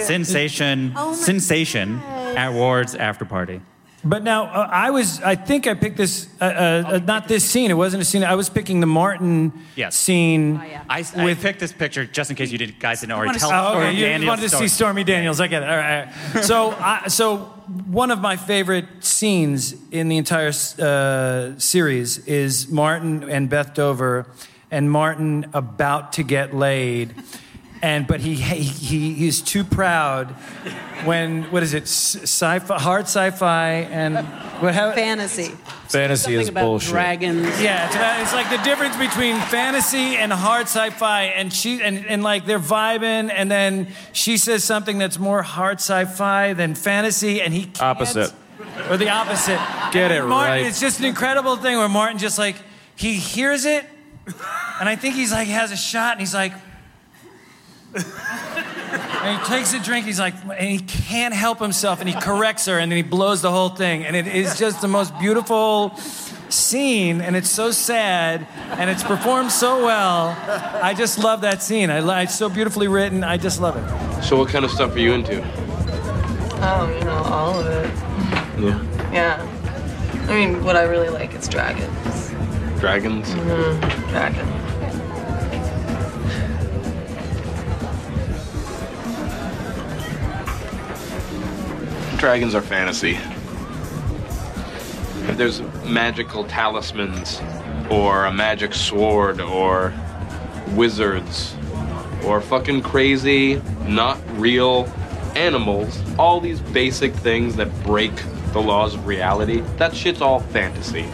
Sensation, 0.01 0.93
Oh 0.97 1.11
my 1.11 1.16
sensation 1.16 1.99
at 2.37 2.53
Ward's 2.53 2.95
after 2.95 3.24
party. 3.24 3.61
But 4.07 4.22
now 4.22 4.45
uh, 4.45 4.68
I 4.70 4.91
was, 4.91 5.22
I 5.22 5.35
think 5.35 5.66
I 5.66 5.72
picked 5.72 5.97
this, 5.97 6.28
uh, 6.39 6.45
uh, 6.45 6.49
uh, 6.49 6.99
not 6.99 7.26
this 7.26 7.43
scene. 7.43 7.70
It 7.70 7.74
wasn't 7.74 8.03
a 8.03 8.05
scene. 8.05 8.22
I 8.22 8.35
was 8.35 8.51
picking 8.51 8.80
the 8.80 8.87
Martin 8.87 9.51
Yes. 9.76 9.97
scene. 9.97 10.59
I, 10.59 11.03
I 11.16 11.32
picked 11.35 11.59
this 11.61 11.72
picture 11.72 12.05
just 12.05 12.28
in 12.28 12.37
case 12.37 12.53
you 12.53 12.59
didn't, 12.59 12.78
guys 12.78 13.01
didn't 13.01 13.12
already 13.12 13.39
tell 13.39 13.51
Oh, 13.51 13.78
okay. 13.78 13.97
Stormy 13.97 14.22
You 14.22 14.28
wanted 14.28 14.43
to 14.43 14.49
story. 14.51 14.68
see 14.68 14.74
Stormy 14.74 15.05
Daniels. 15.05 15.41
I 15.41 15.47
get 15.47 15.62
it. 15.62 15.70
All 15.70 15.76
right. 15.76 16.05
all 16.07 16.35
right. 16.35 16.45
So, 16.45 16.70
I, 16.72 17.09
so 17.09 17.39
one 17.87 18.11
of 18.11 18.20
my 18.20 18.37
favorite 18.37 18.85
scenes 19.03 19.74
in 19.91 20.09
the 20.09 20.18
entire 20.18 20.53
uh, 20.78 21.59
series 21.59 22.18
is 22.26 22.68
Martin 22.68 23.24
and 23.30 23.49
Beth 23.49 23.72
Dover, 23.72 24.26
and 24.70 24.91
Martin 24.91 25.47
about 25.55 26.12
to 26.14 26.22
get 26.22 26.55
laid. 26.55 27.14
And 27.85 28.07
but 28.07 28.20
he 28.20 28.35
he 28.35 28.62
he 28.62 29.12
he's 29.12 29.43
too 29.43 29.62
proud 29.62 30.30
when 31.05 31.43
what 31.53 31.62
is 31.62 31.74
it 31.74 31.82
sci-fi 31.87 32.78
hard 32.78 33.05
sci-fi 33.05 33.70
and 33.93 34.16
what 34.62 34.74
how, 34.74 34.93
fantasy 34.93 35.53
Fantasy 35.89 36.35
is 36.35 36.51
bullshit. 36.51 36.91
Dragons. 36.91 37.61
Yeah, 37.61 37.87
it's, 37.87 37.95
about, 37.95 38.20
it's 38.22 38.32
like 38.32 38.49
the 38.49 38.64
difference 38.64 38.97
between 38.97 39.37
fantasy 39.37 40.16
and 40.16 40.32
hard 40.32 40.62
sci-fi, 40.66 41.24
and 41.24 41.53
she 41.53 41.82
and, 41.82 42.07
and 42.07 42.22
like 42.22 42.47
they're 42.47 42.59
vibing, 42.59 43.30
and 43.30 43.51
then 43.51 43.89
she 44.14 44.39
says 44.39 44.64
something 44.64 44.97
that's 44.97 45.18
more 45.18 45.43
hard 45.43 45.76
sci-fi 45.76 46.55
than 46.55 46.74
fantasy, 46.74 47.43
and 47.43 47.53
he 47.53 47.64
can't- 47.64 47.82
Opposite. 47.82 48.32
or 48.89 48.97
the 48.97 49.11
opposite. 49.11 49.61
Get 49.93 50.11
it 50.11 50.24
Martin, 50.24 50.30
right. 50.30 50.66
It's 50.66 50.80
just 50.80 51.01
an 51.01 51.05
incredible 51.05 51.57
thing 51.57 51.76
where 51.76 51.89
Martin 51.91 52.16
just 52.16 52.39
like 52.39 52.57
he 52.97 53.12
hears 53.12 53.66
it, 53.66 53.85
and 54.80 54.89
I 54.89 54.97
think 54.97 55.16
he's 55.16 55.32
like 55.32 55.49
has 55.49 55.70
a 55.70 55.76
shot, 55.76 56.12
and 56.12 56.20
he's 56.20 56.35
like. 56.35 56.55
And 57.95 59.38
he 59.40 59.47
takes 59.47 59.72
a 59.72 59.80
drink, 59.82 60.05
he's 60.05 60.20
like, 60.20 60.34
and 60.45 60.68
he 60.68 60.78
can't 60.80 61.32
help 61.32 61.59
himself, 61.59 62.01
and 62.01 62.09
he 62.09 62.14
corrects 62.14 62.66
her, 62.66 62.78
and 62.78 62.92
then 62.92 62.97
he 62.97 63.03
blows 63.03 63.40
the 63.40 63.51
whole 63.51 63.70
thing. 63.70 64.05
And 64.05 64.14
it 64.14 64.26
is 64.26 64.59
just 64.59 64.82
the 64.82 64.88
most 64.88 65.18
beautiful 65.18 65.97
scene, 66.51 67.22
and 67.22 67.34
it's 67.34 67.49
so 67.49 67.70
sad, 67.70 68.47
and 68.72 68.90
it's 68.90 69.03
performed 69.03 69.51
so 69.51 69.84
well. 69.84 70.36
I 70.82 70.92
just 70.92 71.18
love 71.18 71.40
that 71.40 71.62
scene. 71.62 71.88
I, 71.90 72.22
it's 72.22 72.36
so 72.36 72.51
beautifully 72.51 72.86
written. 72.86 73.24
I 73.24 73.38
just 73.38 73.61
love 73.61 73.76
it. 73.76 74.22
So 74.22 74.36
what 74.36 74.51
kind 74.51 74.64
of 74.64 74.70
stuff 74.70 74.95
are 74.95 74.99
you 74.99 75.12
into? 75.12 75.42
Oh, 76.66 76.95
you 76.99 77.05
know, 77.05 77.22
all 77.24 77.59
of 77.59 77.66
it. 77.66 77.90
Yeah. 78.62 79.12
Yeah. 79.12 80.26
I 80.28 80.34
mean, 80.34 80.62
what 80.64 80.76
I 80.76 80.82
really 80.82 81.09
like 81.09 81.34
is 81.34 81.49
dragons. 81.49 82.30
Dragons? 82.78 83.28
Mm, 83.28 84.09
dragon. 84.11 84.64
Dragons 92.25 92.55
are 92.55 92.62
fantasy. 92.62 93.18
If 95.29 95.37
there's 95.37 95.61
magical 95.85 96.45
talismans, 96.45 97.43
or 97.91 98.25
a 98.25 98.33
magic 98.33 98.72
sword, 98.72 99.43
or 99.43 99.93
wizards, 100.70 101.55
or 102.25 102.41
fucking 102.41 102.81
crazy, 102.81 103.61
not 103.87 104.18
real 104.41 104.91
animals, 105.37 106.01
all 106.18 106.41
these 106.41 106.61
basic 106.61 107.12
things 107.12 107.57
that 107.57 107.68
break 107.83 108.14
the 108.55 108.62
laws 108.62 108.95
of 108.95 109.07
reality, 109.07 109.61
that 109.77 109.95
shit's 109.95 110.22
all 110.22 110.41
fantasy. 110.41 111.05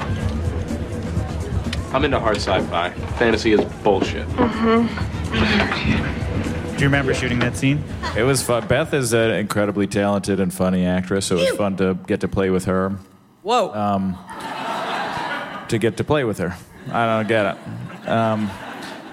I'm 1.93 2.05
into 2.05 2.21
hard 2.21 2.37
sci-fi. 2.37 2.91
Fantasy 3.19 3.51
is 3.51 3.65
bullshit. 3.83 4.29
Mm-hmm. 4.29 6.20
Do 6.81 6.85
you 6.85 6.89
remember 6.89 7.13
shooting 7.13 7.41
that 7.41 7.59
scene? 7.59 7.85
It 8.17 8.23
was 8.23 8.43
fun. 8.43 8.67
Beth 8.67 8.95
is 8.95 9.13
an 9.13 9.33
incredibly 9.33 9.87
talented 9.87 10.41
and 10.41 10.51
funny 10.51 10.87
actress, 10.87 11.27
so 11.27 11.37
it 11.37 11.41
was 11.41 11.51
fun 11.51 11.77
to 11.77 11.93
get 12.07 12.21
to 12.21 12.29
play 12.29 12.49
with 12.49 12.65
her. 12.65 12.97
Whoa. 13.43 13.71
Um, 13.75 14.17
to 15.69 15.77
get 15.77 15.99
to 15.99 16.05
play 16.05 16.25
with 16.25 16.39
her. 16.39 16.57
I 16.91 17.05
don't 17.05 17.29
get 17.29 17.45
it. 17.55 18.09
Um, 18.09 18.47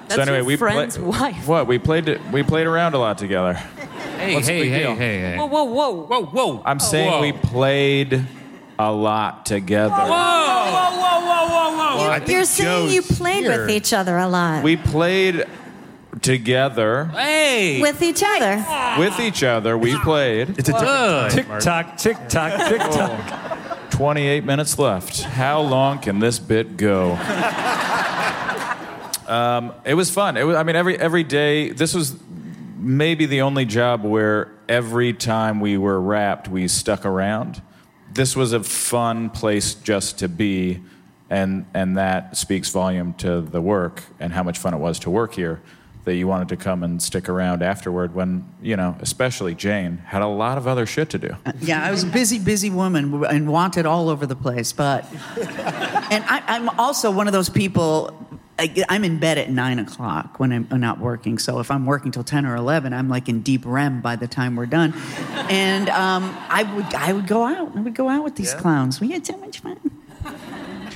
That's 0.08 0.16
so 0.16 0.22
anyway, 0.22 0.38
your 0.38 0.46
we 0.46 0.56
pla- 0.56 0.72
friend's 0.72 0.98
wife. 0.98 1.46
What 1.46 1.68
we 1.68 1.78
played. 1.78 2.22
We 2.32 2.42
played 2.42 2.68
around 2.68 2.94
a 2.94 3.00
lot 3.00 3.18
together. 3.18 3.56
Hey, 3.56 4.36
What's 4.36 4.48
hey, 4.48 4.70
hey, 4.70 4.96
hey, 4.96 5.20
hey. 5.20 5.38
Whoa, 5.38 5.48
whoa, 5.48 5.66
whoa, 5.66 6.06
whoa, 6.06 6.26
whoa! 6.26 6.62
I'm 6.64 6.80
saying 6.80 7.22
we 7.22 7.34
played 7.34 8.26
a 8.80 8.90
lot 8.94 9.46
together. 9.46 9.94
Whoa, 9.94 10.08
whoa, 10.08 11.02
whoa, 11.02 11.20
whoa, 11.20 11.98
whoa, 11.98 12.12
I 12.12 12.20
think 12.20 12.30
You're 12.30 12.46
saying 12.46 12.92
you 12.92 13.02
played 13.02 13.44
here. 13.44 13.60
with 13.60 13.72
each 13.72 13.92
other 13.92 14.16
a 14.18 14.30
lot. 14.30 14.64
We 14.64 14.78
played 14.78 15.46
together 16.22 17.06
Hey! 17.06 17.80
With 17.82 18.02
each 18.02 18.24
other. 18.26 18.66
with 19.00 19.20
each 19.20 19.44
other. 19.44 19.78
We 19.78 19.98
played. 20.00 20.58
It's 20.58 20.70
a 20.70 20.74
Good. 20.74 21.32
tick 21.32 21.48
tock, 21.60 21.98
tick 21.98 22.18
tock, 22.30 22.54
tick 22.70 22.82
tock. 22.82 23.90
28 23.92 24.44
minutes 24.44 24.78
left. 24.78 25.22
How 25.24 25.62
long 25.62 26.00
can 26.00 26.20
this 26.20 26.40
bit 26.40 26.78
go? 26.78 27.18
Um, 29.28 29.74
it 29.84 29.94
was 29.94 30.10
fun. 30.10 30.38
It 30.38 30.44
was, 30.46 30.56
I 30.56 30.64
mean, 30.64 30.78
every 30.78 30.98
every 30.98 31.24
day. 31.26 31.72
This 31.72 31.94
was 31.94 32.16
maybe 32.78 33.26
the 33.26 33.42
only 33.42 33.66
job 33.66 34.06
where 34.06 34.50
every 34.70 35.12
time 35.12 35.60
we 35.60 35.78
were 35.78 36.00
wrapped, 36.00 36.48
we 36.48 36.70
stuck 36.70 37.06
around. 37.06 37.62
This 38.14 38.38
was 38.38 38.54
a 38.54 38.64
fun 38.64 39.30
place 39.30 39.74
just 39.74 40.20
to 40.20 40.30
be, 40.30 40.82
and 41.30 41.66
and 41.74 41.98
that 41.98 42.38
speaks 42.38 42.70
volume 42.70 43.16
to 43.16 43.42
the 43.42 43.62
work 43.62 44.02
and 44.18 44.32
how 44.32 44.44
much 44.44 44.58
fun 44.60 44.74
it 44.74 44.78
was 44.78 44.98
to 45.00 45.10
work 45.10 45.34
here. 45.34 45.60
That 46.08 46.16
you 46.16 46.26
wanted 46.26 46.48
to 46.48 46.56
come 46.56 46.84
and 46.84 47.04
stick 47.04 47.28
around 47.28 47.62
afterward 47.62 48.16
when 48.16 48.46
you 48.62 48.78
know, 48.78 48.96
especially 49.02 49.54
Jane 49.56 49.98
had 49.98 50.22
a 50.22 50.28
lot 50.28 50.58
of 50.58 50.66
other 50.66 50.86
shit 50.86 51.10
to 51.10 51.18
do. 51.18 51.36
Yeah, 51.60 51.84
I 51.84 51.92
was 51.92 52.04
a 52.04 52.08
busy, 52.08 52.40
busy 52.40 52.70
woman 52.70 53.26
and 53.26 53.46
wanted 53.50 53.86
all 53.86 54.08
over 54.08 54.26
the 54.26 54.36
place. 54.36 54.72
But, 54.72 55.04
and 55.36 56.24
I, 56.24 56.42
I'm 56.48 56.70
also 56.80 57.12
one 57.12 57.28
of 57.28 57.34
those 57.34 57.50
people. 57.50 58.26
I, 58.58 58.86
I'm 58.88 59.04
in 59.04 59.20
bed 59.20 59.38
at 59.38 59.50
nine 59.50 59.80
o'clock 59.80 60.40
when 60.40 60.54
I'm 60.54 60.80
not 60.80 61.02
working. 61.02 61.40
So 61.40 61.60
if 61.60 61.70
I'm 61.70 61.86
working 61.86 62.12
till 62.12 62.24
ten 62.24 62.46
or 62.46 62.56
eleven, 62.56 62.94
I'm 62.94 63.10
like 63.10 63.28
in 63.28 63.42
deep 63.42 63.64
REM 63.66 64.00
by 64.00 64.16
the 64.16 64.30
time 64.30 64.56
we're 64.56 64.66
done. 64.66 64.94
And 65.50 65.90
um, 65.90 66.34
I 66.48 66.64
would, 66.64 66.94
I 66.94 67.12
would 67.12 67.28
go 67.28 67.44
out. 67.44 67.76
I 67.76 67.82
would 67.82 67.96
go 67.96 68.08
out 68.08 68.24
with 68.24 68.38
these 68.38 68.54
clowns. 68.54 69.02
We 69.02 69.12
had 69.12 69.26
so 69.26 69.36
much 69.36 69.60
fun. 69.60 69.76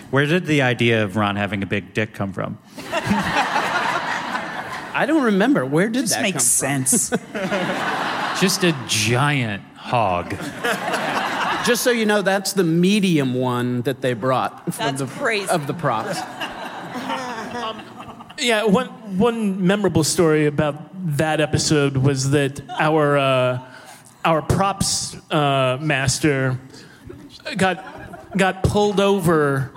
Where 0.09 0.25
did 0.25 0.45
the 0.45 0.61
idea 0.61 1.03
of 1.03 1.17
Ron 1.17 1.35
having 1.35 1.63
a 1.63 1.65
big 1.65 1.93
dick 1.93 2.13
come 2.13 2.31
from? 2.31 2.57
I 4.93 5.05
don't 5.05 5.23
remember. 5.23 5.65
Where 5.65 5.89
did 5.89 6.01
Just 6.01 6.13
that 6.13 6.21
makes 6.21 6.59
come 6.59 6.85
sense. 6.85 7.09
Just 8.41 8.63
a 8.63 8.75
giant 8.87 9.63
hog. 9.75 10.35
Just 11.65 11.83
so 11.83 11.91
you 11.91 12.05
know, 12.05 12.21
that's 12.21 12.53
the 12.53 12.63
medium 12.63 13.33
one 13.33 13.81
that 13.83 14.01
they 14.01 14.13
brought 14.13 14.73
from 14.73 14.85
That's 14.95 15.01
the, 15.01 15.07
crazy. 15.07 15.49
of 15.49 15.67
the 15.67 15.73
props. 15.73 16.19
Yeah, 18.39 18.63
one 18.63 18.87
one 19.19 19.67
memorable 19.67 20.03
story 20.03 20.47
about 20.47 20.75
that 21.17 21.39
episode 21.39 21.95
was 21.97 22.31
that 22.31 22.59
our 22.79 23.15
uh, 23.15 23.59
our 24.25 24.41
props 24.41 25.15
uh, 25.31 25.77
master 25.79 26.57
got 27.55 27.85
got 28.35 28.63
pulled 28.63 28.99
over. 28.99 29.71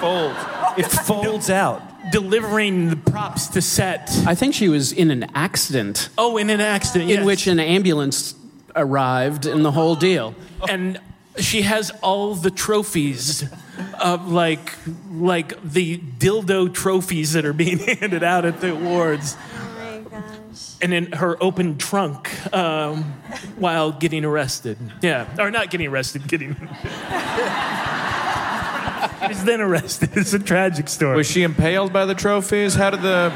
Fold. 0.00 0.34
It 0.76 0.86
folds 0.90 1.48
out. 1.48 1.80
Delivering 2.12 2.90
the 2.90 2.96
props 2.96 3.48
to 3.48 3.60
set. 3.62 4.10
I 4.26 4.34
think 4.34 4.54
she 4.54 4.68
was 4.68 4.92
in 4.92 5.10
an 5.10 5.24
accident 5.34 6.08
Oh, 6.16 6.36
in 6.36 6.50
an 6.50 6.60
accident. 6.60 7.10
in 7.10 7.24
which 7.24 7.46
an 7.46 7.58
ambulance 7.58 8.34
arrived 8.76 9.46
and 9.46 9.64
the 9.64 9.72
whole 9.72 9.96
deal. 9.96 10.34
And 10.68 11.00
she 11.38 11.62
has 11.62 11.90
all 12.02 12.34
the 12.34 12.50
trophies 12.50 13.44
of 13.98 14.30
like 14.30 14.72
like 15.10 15.54
the 15.64 15.98
dildo 15.98 16.72
trophies 16.72 17.32
that 17.32 17.44
are 17.44 17.52
being 17.54 17.78
handed 18.00 18.22
out 18.22 18.44
at 18.44 18.60
the 18.60 18.72
awards. 18.72 19.36
And 20.82 20.92
in 20.92 21.12
her 21.12 21.42
open 21.42 21.78
trunk 21.78 22.28
um, 22.54 23.04
while 23.56 23.92
getting 23.92 24.24
arrested. 24.24 24.76
Yeah, 25.00 25.26
or 25.38 25.50
not 25.50 25.70
getting 25.70 25.86
arrested, 25.86 26.26
getting. 26.28 26.56
She's 29.28 29.44
then 29.44 29.60
arrested. 29.60 30.10
It's 30.16 30.32
a 30.32 30.38
tragic 30.38 30.88
story. 30.88 31.16
Was 31.16 31.30
she 31.30 31.42
impaled 31.42 31.92
by 31.92 32.04
the 32.06 32.14
trophies? 32.14 32.74
How 32.74 32.90
did 32.90 33.02
the. 33.02 33.32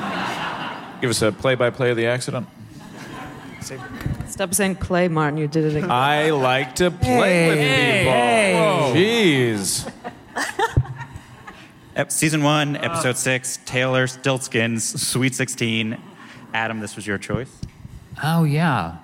Give 1.01 1.11
us 1.11 1.23
a 1.23 1.33
play 1.33 1.55
by 1.55 1.71
play 1.71 1.91
of 1.91 1.97
the 1.97 2.07
accident. 2.07 2.47
Stop 4.29 4.55
saying 4.55 4.77
play, 4.77 5.09
Martin. 5.09 5.39
You 5.39 5.49
did 5.49 5.65
it 5.65 5.77
again. 5.77 5.91
I 5.91 6.31
like 6.31 6.75
to 6.77 6.91
play 6.91 7.49
with 7.49 7.59
Hey, 7.59 8.53
people. 8.55 8.95
Jeez. 9.01 9.93
Ep- 11.97 12.13
Season 12.13 12.43
one, 12.43 12.77
episode 12.77 13.17
six, 13.17 13.59
Taylor 13.65 14.07
Stiltskins, 14.07 14.99
Sweet 14.99 15.35
16. 15.35 15.97
Adam, 16.53 16.81
this 16.81 16.95
was 16.97 17.07
your 17.07 17.17
choice. 17.19 17.51
Oh, 18.23 18.45
yeah. 18.45 18.99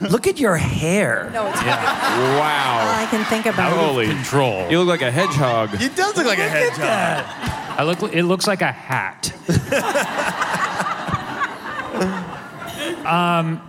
Look 0.00 0.26
at 0.26 0.40
your 0.40 0.56
hair. 0.56 1.30
No, 1.32 1.46
it's 1.48 1.62
Wow. 1.62 2.80
all 2.82 2.94
I 2.94 3.06
can 3.10 3.24
think 3.26 3.46
about. 3.46 3.72
Holy 3.72 4.06
control. 4.06 4.68
You 4.70 4.78
look 4.78 4.88
like 4.88 5.02
a 5.02 5.10
hedgehog. 5.10 5.70
He 5.76 5.88
does 5.88 6.16
look 6.16 6.26
like 6.26 6.38
a 6.38 6.48
hedgehog. 6.48 7.24
I 7.78 7.82
look. 7.84 8.02
It 8.14 8.24
looks 8.24 8.46
like 8.46 8.62
a 8.62 8.72
hat. 8.72 9.32
um, 13.06 13.60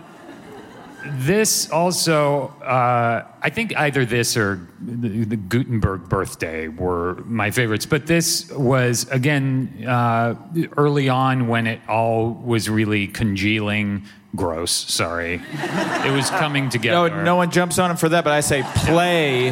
this 1.04 1.70
also, 1.70 2.48
uh, 2.62 3.26
I 3.42 3.50
think 3.50 3.76
either 3.76 4.04
this 4.04 4.36
or 4.36 4.66
the, 4.80 5.24
the 5.24 5.36
Guttenberg 5.36 6.08
birthday 6.08 6.68
were 6.68 7.16
my 7.26 7.50
favorites. 7.50 7.86
But 7.86 8.06
this 8.06 8.50
was 8.50 9.08
again 9.10 9.84
uh, 9.86 10.34
early 10.76 11.08
on 11.08 11.48
when 11.48 11.66
it 11.66 11.80
all 11.88 12.30
was 12.32 12.70
really 12.70 13.08
congealing. 13.08 14.04
Gross. 14.34 14.70
Sorry, 14.72 15.42
it 15.52 16.12
was 16.12 16.30
coming 16.30 16.64
No, 16.64 16.70
together. 16.70 17.22
no 17.22 17.36
one 17.36 17.50
jumps 17.50 17.78
on 17.78 17.90
him 17.90 17.96
for 17.98 18.08
that, 18.08 18.24
but 18.24 18.32
I 18.32 18.40
say 18.40 18.62
play. 18.76 19.50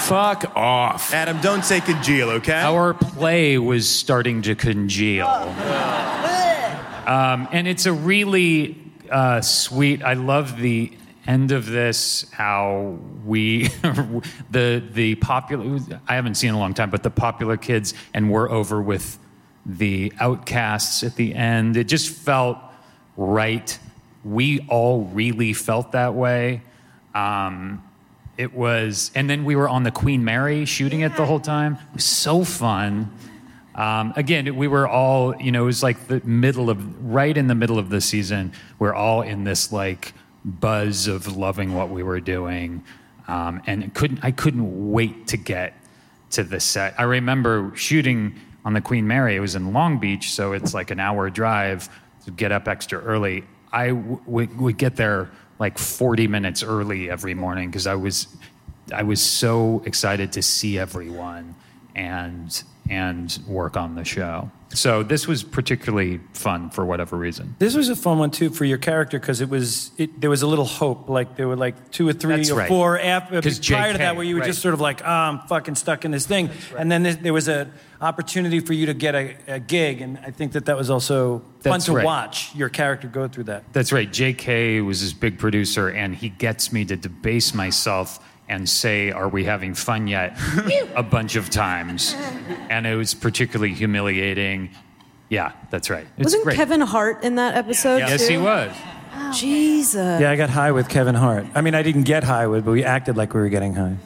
Fuck 0.00 0.56
off. 0.56 1.12
Adam, 1.12 1.40
don't 1.40 1.64
say 1.64 1.80
congeal, 1.80 2.30
okay? 2.30 2.60
Our 2.60 2.94
play 2.94 3.58
was 3.58 3.88
starting 3.88 4.42
to 4.42 4.54
congeal. 4.54 5.26
Um, 7.06 7.48
and 7.52 7.66
it's 7.68 7.86
a 7.86 7.92
really 7.92 8.76
uh, 9.10 9.40
sweet. 9.40 10.02
I 10.02 10.14
love 10.14 10.58
the 10.58 10.92
end 11.26 11.50
of 11.52 11.66
this. 11.66 12.26
How 12.32 12.98
we 13.24 13.64
the 14.50 14.82
the 14.92 15.14
popular. 15.16 15.78
I 16.08 16.14
haven't 16.14 16.34
seen 16.36 16.50
in 16.50 16.54
a 16.54 16.58
long 16.58 16.74
time, 16.74 16.90
but 16.90 17.02
the 17.02 17.10
popular 17.10 17.56
kids, 17.56 17.94
and 18.14 18.30
we're 18.30 18.50
over 18.50 18.80
with 18.82 19.18
the 19.64 20.12
outcasts 20.20 21.02
at 21.02 21.16
the 21.16 21.34
end. 21.34 21.76
It 21.76 21.84
just 21.84 22.10
felt 22.10 22.58
right. 23.16 23.78
We 24.24 24.60
all 24.68 25.04
really 25.04 25.52
felt 25.52 25.92
that 25.92 26.14
way. 26.14 26.62
Um, 27.14 27.82
it 28.36 28.52
was, 28.52 29.10
and 29.14 29.30
then 29.30 29.44
we 29.44 29.56
were 29.56 29.68
on 29.68 29.82
the 29.82 29.90
Queen 29.90 30.24
Mary 30.24 30.66
shooting 30.66 31.00
it 31.00 31.16
the 31.16 31.24
whole 31.24 31.40
time. 31.40 31.74
It 31.74 31.94
was 31.94 32.04
so 32.04 32.44
fun. 32.44 33.10
Um, 33.74 34.12
again, 34.16 34.56
we 34.56 34.68
were 34.68 34.88
all, 34.88 35.34
you 35.36 35.52
know, 35.52 35.62
it 35.62 35.66
was 35.66 35.82
like 35.82 36.08
the 36.08 36.20
middle 36.24 36.70
of, 36.70 37.04
right 37.04 37.36
in 37.36 37.46
the 37.46 37.54
middle 37.54 37.78
of 37.78 37.88
the 37.88 38.00
season. 38.00 38.52
We're 38.78 38.94
all 38.94 39.22
in 39.22 39.44
this 39.44 39.72
like 39.72 40.12
buzz 40.44 41.06
of 41.06 41.36
loving 41.36 41.74
what 41.74 41.90
we 41.90 42.02
were 42.02 42.20
doing, 42.20 42.84
um, 43.28 43.62
and 43.66 43.82
it 43.82 43.94
couldn't, 43.94 44.20
I 44.22 44.30
couldn't 44.30 44.92
wait 44.92 45.26
to 45.28 45.36
get 45.36 45.74
to 46.30 46.44
the 46.44 46.60
set. 46.60 46.94
I 46.98 47.02
remember 47.02 47.72
shooting 47.74 48.34
on 48.64 48.72
the 48.72 48.80
Queen 48.80 49.06
Mary. 49.06 49.36
It 49.36 49.40
was 49.40 49.54
in 49.54 49.72
Long 49.72 49.98
Beach, 49.98 50.32
so 50.32 50.52
it's 50.52 50.72
like 50.72 50.90
an 50.90 51.00
hour 51.00 51.30
drive 51.30 51.88
get 52.30 52.52
up 52.52 52.68
extra 52.68 53.00
early. 53.00 53.44
I 53.72 53.88
w- 53.88 54.20
would 54.26 54.78
get 54.78 54.96
there 54.96 55.30
like 55.58 55.78
40 55.78 56.28
minutes 56.28 56.62
early 56.62 57.10
every 57.10 57.34
morning 57.34 57.70
because 57.70 57.86
I 57.86 57.94
was 57.94 58.28
I 58.92 59.02
was 59.02 59.20
so 59.20 59.82
excited 59.84 60.32
to 60.32 60.42
see 60.42 60.78
everyone 60.78 61.56
and 61.94 62.62
and 62.90 63.38
work 63.46 63.76
on 63.76 63.94
the 63.94 64.04
show. 64.04 64.50
So 64.70 65.02
this 65.02 65.28
was 65.28 65.42
particularly 65.44 66.20
fun 66.32 66.70
for 66.70 66.84
whatever 66.84 67.16
reason. 67.16 67.54
This 67.58 67.76
was 67.76 67.88
a 67.88 67.96
fun 67.96 68.18
one 68.18 68.30
too 68.30 68.50
for 68.50 68.64
your 68.64 68.78
character 68.78 69.18
because 69.18 69.40
it 69.40 69.48
was 69.48 69.92
it, 69.96 70.20
there 70.20 70.28
was 70.28 70.42
a 70.42 70.46
little 70.46 70.64
hope. 70.64 71.08
Like 71.08 71.36
there 71.36 71.46
were 71.46 71.56
like 71.56 71.92
two 71.92 72.08
or 72.08 72.12
three 72.12 72.36
That's 72.36 72.50
or 72.50 72.58
right. 72.58 72.68
four 72.68 72.98
after 72.98 73.36
uh, 73.38 73.42
'Cause 73.42 73.60
prior 73.60 73.92
to 73.92 73.98
that 73.98 74.16
where 74.16 74.24
you 74.24 74.34
were 74.34 74.40
right. 74.40 74.48
just 74.48 74.60
sort 74.60 74.74
of 74.74 74.80
like, 74.80 75.02
oh, 75.02 75.08
I'm 75.08 75.38
fucking 75.40 75.76
stuck 75.76 76.04
in 76.04 76.10
this 76.10 76.26
thing. 76.26 76.50
And 76.76 76.90
then 76.90 77.04
there, 77.04 77.14
there 77.14 77.32
was 77.32 77.48
a 77.48 77.70
opportunity 78.00 78.60
for 78.60 78.72
you 78.72 78.86
to 78.86 78.94
get 78.94 79.14
a, 79.14 79.36
a 79.46 79.60
gig, 79.60 80.02
and 80.02 80.18
I 80.18 80.30
think 80.30 80.52
that 80.52 80.66
that 80.66 80.76
was 80.76 80.90
also 80.90 81.42
fun 81.60 81.80
to 81.80 81.92
right. 81.92 82.04
watch 82.04 82.54
your 82.54 82.68
character 82.68 83.08
go 83.08 83.28
through 83.28 83.44
that. 83.44 83.72
That's 83.72 83.92
right. 83.92 84.10
JK 84.10 84.84
was 84.84 85.00
his 85.00 85.14
big 85.14 85.38
producer, 85.38 85.88
and 85.88 86.14
he 86.14 86.28
gets 86.28 86.72
me 86.72 86.84
to 86.86 86.96
debase 86.96 87.54
myself 87.54 88.25
and 88.48 88.68
say, 88.68 89.10
Are 89.10 89.28
we 89.28 89.44
having 89.44 89.74
fun 89.74 90.06
yet? 90.06 90.38
a 90.96 91.02
bunch 91.02 91.36
of 91.36 91.50
times. 91.50 92.14
And 92.70 92.86
it 92.86 92.96
was 92.96 93.14
particularly 93.14 93.74
humiliating. 93.74 94.70
Yeah, 95.28 95.52
that's 95.70 95.90
right. 95.90 96.06
It's 96.16 96.26
Wasn't 96.26 96.44
great. 96.44 96.56
Kevin 96.56 96.80
Hart 96.80 97.24
in 97.24 97.34
that 97.36 97.56
episode? 97.56 97.98
Yes, 97.98 98.26
too? 98.26 98.34
he 98.34 98.38
was. 98.38 98.72
Jesus. 99.32 100.20
Yeah, 100.20 100.30
I 100.30 100.36
got 100.36 100.50
high 100.50 100.70
with 100.72 100.88
Kevin 100.88 101.14
Hart. 101.14 101.46
I 101.54 101.60
mean, 101.62 101.74
I 101.74 101.82
didn't 101.82 102.04
get 102.04 102.22
high 102.22 102.46
with, 102.46 102.64
but 102.64 102.72
we 102.72 102.84
acted 102.84 103.16
like 103.16 103.34
we 103.34 103.40
were 103.40 103.48
getting 103.48 103.74
high. 103.74 103.96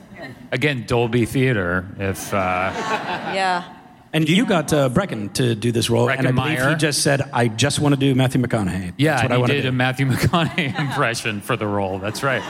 Again, 0.52 0.84
Dolby 0.86 1.26
Theater. 1.26 1.86
If 1.98 2.32
uh, 2.32 2.36
Yeah. 3.34 3.76
And 4.12 4.28
you 4.28 4.44
got 4.46 4.72
uh, 4.72 4.88
Breckin 4.88 5.32
to 5.34 5.54
do 5.54 5.70
this 5.70 5.88
role, 5.88 6.08
and 6.10 6.26
I 6.26 6.32
believe 6.32 6.58
Breckin 6.58 6.60
Meyer. 6.64 6.70
he 6.70 6.74
just 6.76 7.02
said, 7.02 7.22
"I 7.32 7.46
just 7.46 7.78
want 7.78 7.94
to 7.94 8.00
do 8.00 8.12
Matthew 8.16 8.40
McConaughey." 8.42 8.94
yeah, 8.98 9.12
That's 9.12 9.22
what 9.22 9.24
and 9.24 9.32
I 9.32 9.36
he 9.36 9.40
want 9.40 9.50
to 9.50 9.56
did 9.56 9.62
do. 9.62 9.68
a 9.68 9.72
Matthew 9.72 10.06
McConaughey 10.10 10.78
impression 10.80 11.40
for 11.40 11.56
the 11.56 11.66
role. 11.68 12.00
That's 12.00 12.24
right. 12.24 12.42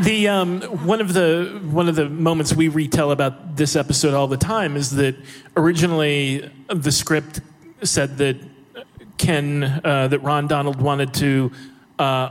The 0.00 0.28
um, 0.28 0.60
one 0.86 1.00
of 1.00 1.12
the 1.12 1.60
one 1.70 1.88
of 1.88 1.94
the 1.94 2.08
moments 2.08 2.52
we 2.54 2.68
retell 2.68 3.12
about 3.12 3.56
this 3.56 3.76
episode 3.76 4.12
all 4.12 4.26
the 4.26 4.36
time 4.36 4.76
is 4.76 4.90
that 4.96 5.14
originally 5.56 6.50
the 6.68 6.90
script 6.90 7.40
said 7.82 8.18
that 8.18 8.36
Ken 9.18 9.62
uh, 9.84 10.08
that 10.08 10.18
Ron 10.20 10.48
Donald 10.48 10.80
wanted 10.80 11.14
to 11.14 11.52
uh, 11.98 12.28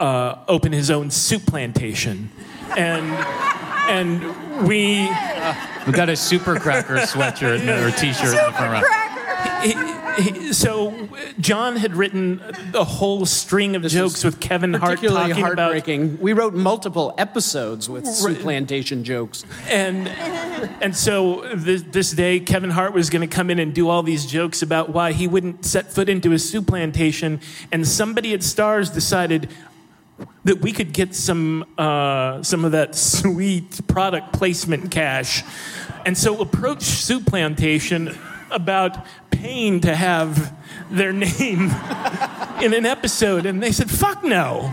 uh, 0.00 0.44
open 0.48 0.72
his 0.72 0.90
own 0.90 1.08
Souplantation, 1.10 2.28
and 2.76 3.04
and 3.90 4.66
we 4.66 5.06
We 5.86 5.92
got 5.92 6.08
a 6.08 6.16
Super 6.16 6.58
Cracker 6.58 6.96
sweatshirt 6.96 7.60
or 7.60 7.90
T-shirt 7.90 8.28
in 8.28 8.44
the 8.46 8.52
front 8.52 8.72
row. 8.72 9.60
he, 9.60 9.72
he, 10.16 10.52
so 10.52 11.08
John 11.38 11.76
had 11.76 11.94
written 11.96 12.40
a 12.74 12.84
whole 12.84 13.26
string 13.26 13.76
of 13.76 13.82
jokes 13.82 14.24
with 14.24 14.40
Kevin 14.40 14.74
Hart 14.74 15.00
talking 15.02 15.10
about 15.10 15.32
heartbreaking. 15.32 16.20
We 16.20 16.32
wrote 16.32 16.54
multiple 16.54 17.14
episodes 17.18 17.88
with 17.88 18.04
Souplantation 18.04 19.02
jokes. 19.02 19.44
and 19.68 20.08
and 20.80 20.96
so 20.96 21.44
this, 21.54 21.82
this 21.82 22.12
day 22.12 22.40
Kevin 22.40 22.70
Hart 22.70 22.92
was 22.92 23.10
going 23.10 23.28
to 23.28 23.34
come 23.34 23.50
in 23.50 23.58
and 23.58 23.74
do 23.74 23.88
all 23.88 24.02
these 24.02 24.26
jokes 24.26 24.62
about 24.62 24.90
why 24.90 25.12
he 25.12 25.26
wouldn't 25.26 25.64
set 25.64 25.92
foot 25.92 26.08
into 26.08 26.32
a 26.32 26.36
Souplantation, 26.36 27.40
and 27.72 27.86
somebody 27.86 28.32
at 28.34 28.40
Starz 28.40 28.92
decided 28.92 29.48
that 30.44 30.60
we 30.60 30.72
could 30.72 30.92
get 30.92 31.14
some 31.14 31.64
uh, 31.78 32.42
some 32.42 32.64
of 32.64 32.72
that 32.72 32.94
sweet 32.94 33.86
product 33.86 34.32
placement 34.32 34.90
cash, 34.90 35.42
and 36.06 36.16
so 36.16 36.40
approached 36.40 36.82
Souplantation 36.82 38.16
about 38.54 39.04
paying 39.30 39.80
to 39.80 39.94
have 39.94 40.54
their 40.90 41.12
name 41.12 41.70
in 42.62 42.72
an 42.72 42.86
episode, 42.86 43.46
and 43.46 43.62
they 43.62 43.72
said, 43.72 43.90
"Fuck 43.90 44.24
no." 44.24 44.72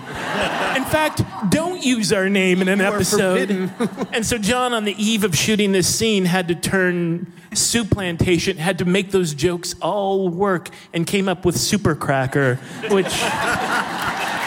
In 0.75 0.85
fact, 0.85 1.21
don't 1.49 1.83
use 1.83 2.13
our 2.13 2.29
name 2.29 2.61
in 2.61 2.67
an 2.67 2.81
episode. 2.81 3.49
and 4.13 4.25
so 4.25 4.37
John, 4.37 4.73
on 4.73 4.85
the 4.85 4.95
eve 5.03 5.23
of 5.23 5.35
shooting 5.35 5.71
this 5.71 5.93
scene, 5.93 6.25
had 6.25 6.47
to 6.47 6.55
turn 6.55 7.31
Souplantation, 7.51 8.55
had 8.57 8.77
to 8.77 8.85
make 8.85 9.11
those 9.11 9.33
jokes 9.33 9.75
all 9.81 10.29
work, 10.29 10.69
and 10.93 11.05
came 11.05 11.27
up 11.27 11.43
with 11.43 11.57
Super 11.57 11.95
Cracker, 11.95 12.55
which 12.89 13.07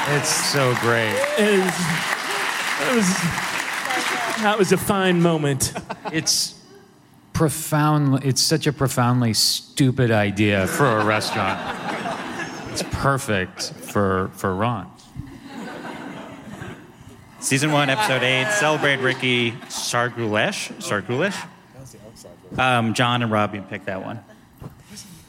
It's 0.06 0.28
so 0.28 0.74
great. 0.80 1.14
is 1.38 1.64
that 2.78 2.92
was 2.94 3.06
that 4.42 4.58
was 4.58 4.72
a 4.72 4.76
fine 4.76 5.22
moment. 5.22 5.72
It's 6.12 6.54
profound. 7.34 8.24
It's 8.24 8.40
such 8.40 8.66
a 8.66 8.72
profoundly 8.72 9.34
stupid 9.34 10.10
idea 10.10 10.66
for 10.66 10.86
a 10.86 11.04
restaurant. 11.04 11.60
It's 12.70 12.82
perfect 12.84 13.72
for 13.72 14.30
for 14.34 14.54
Ron. 14.54 14.90
Season 17.40 17.70
one, 17.70 17.90
episode 17.90 18.22
eight, 18.22 18.50
celebrate 18.52 18.96
Ricky 18.96 19.50
Sargulesh. 19.68 20.72
Sargulesh? 20.80 21.36
Um, 22.58 22.94
John 22.94 23.22
and 23.22 23.30
Robbie 23.30 23.60
picked 23.60 23.84
that 23.84 24.02
one. 24.02 24.20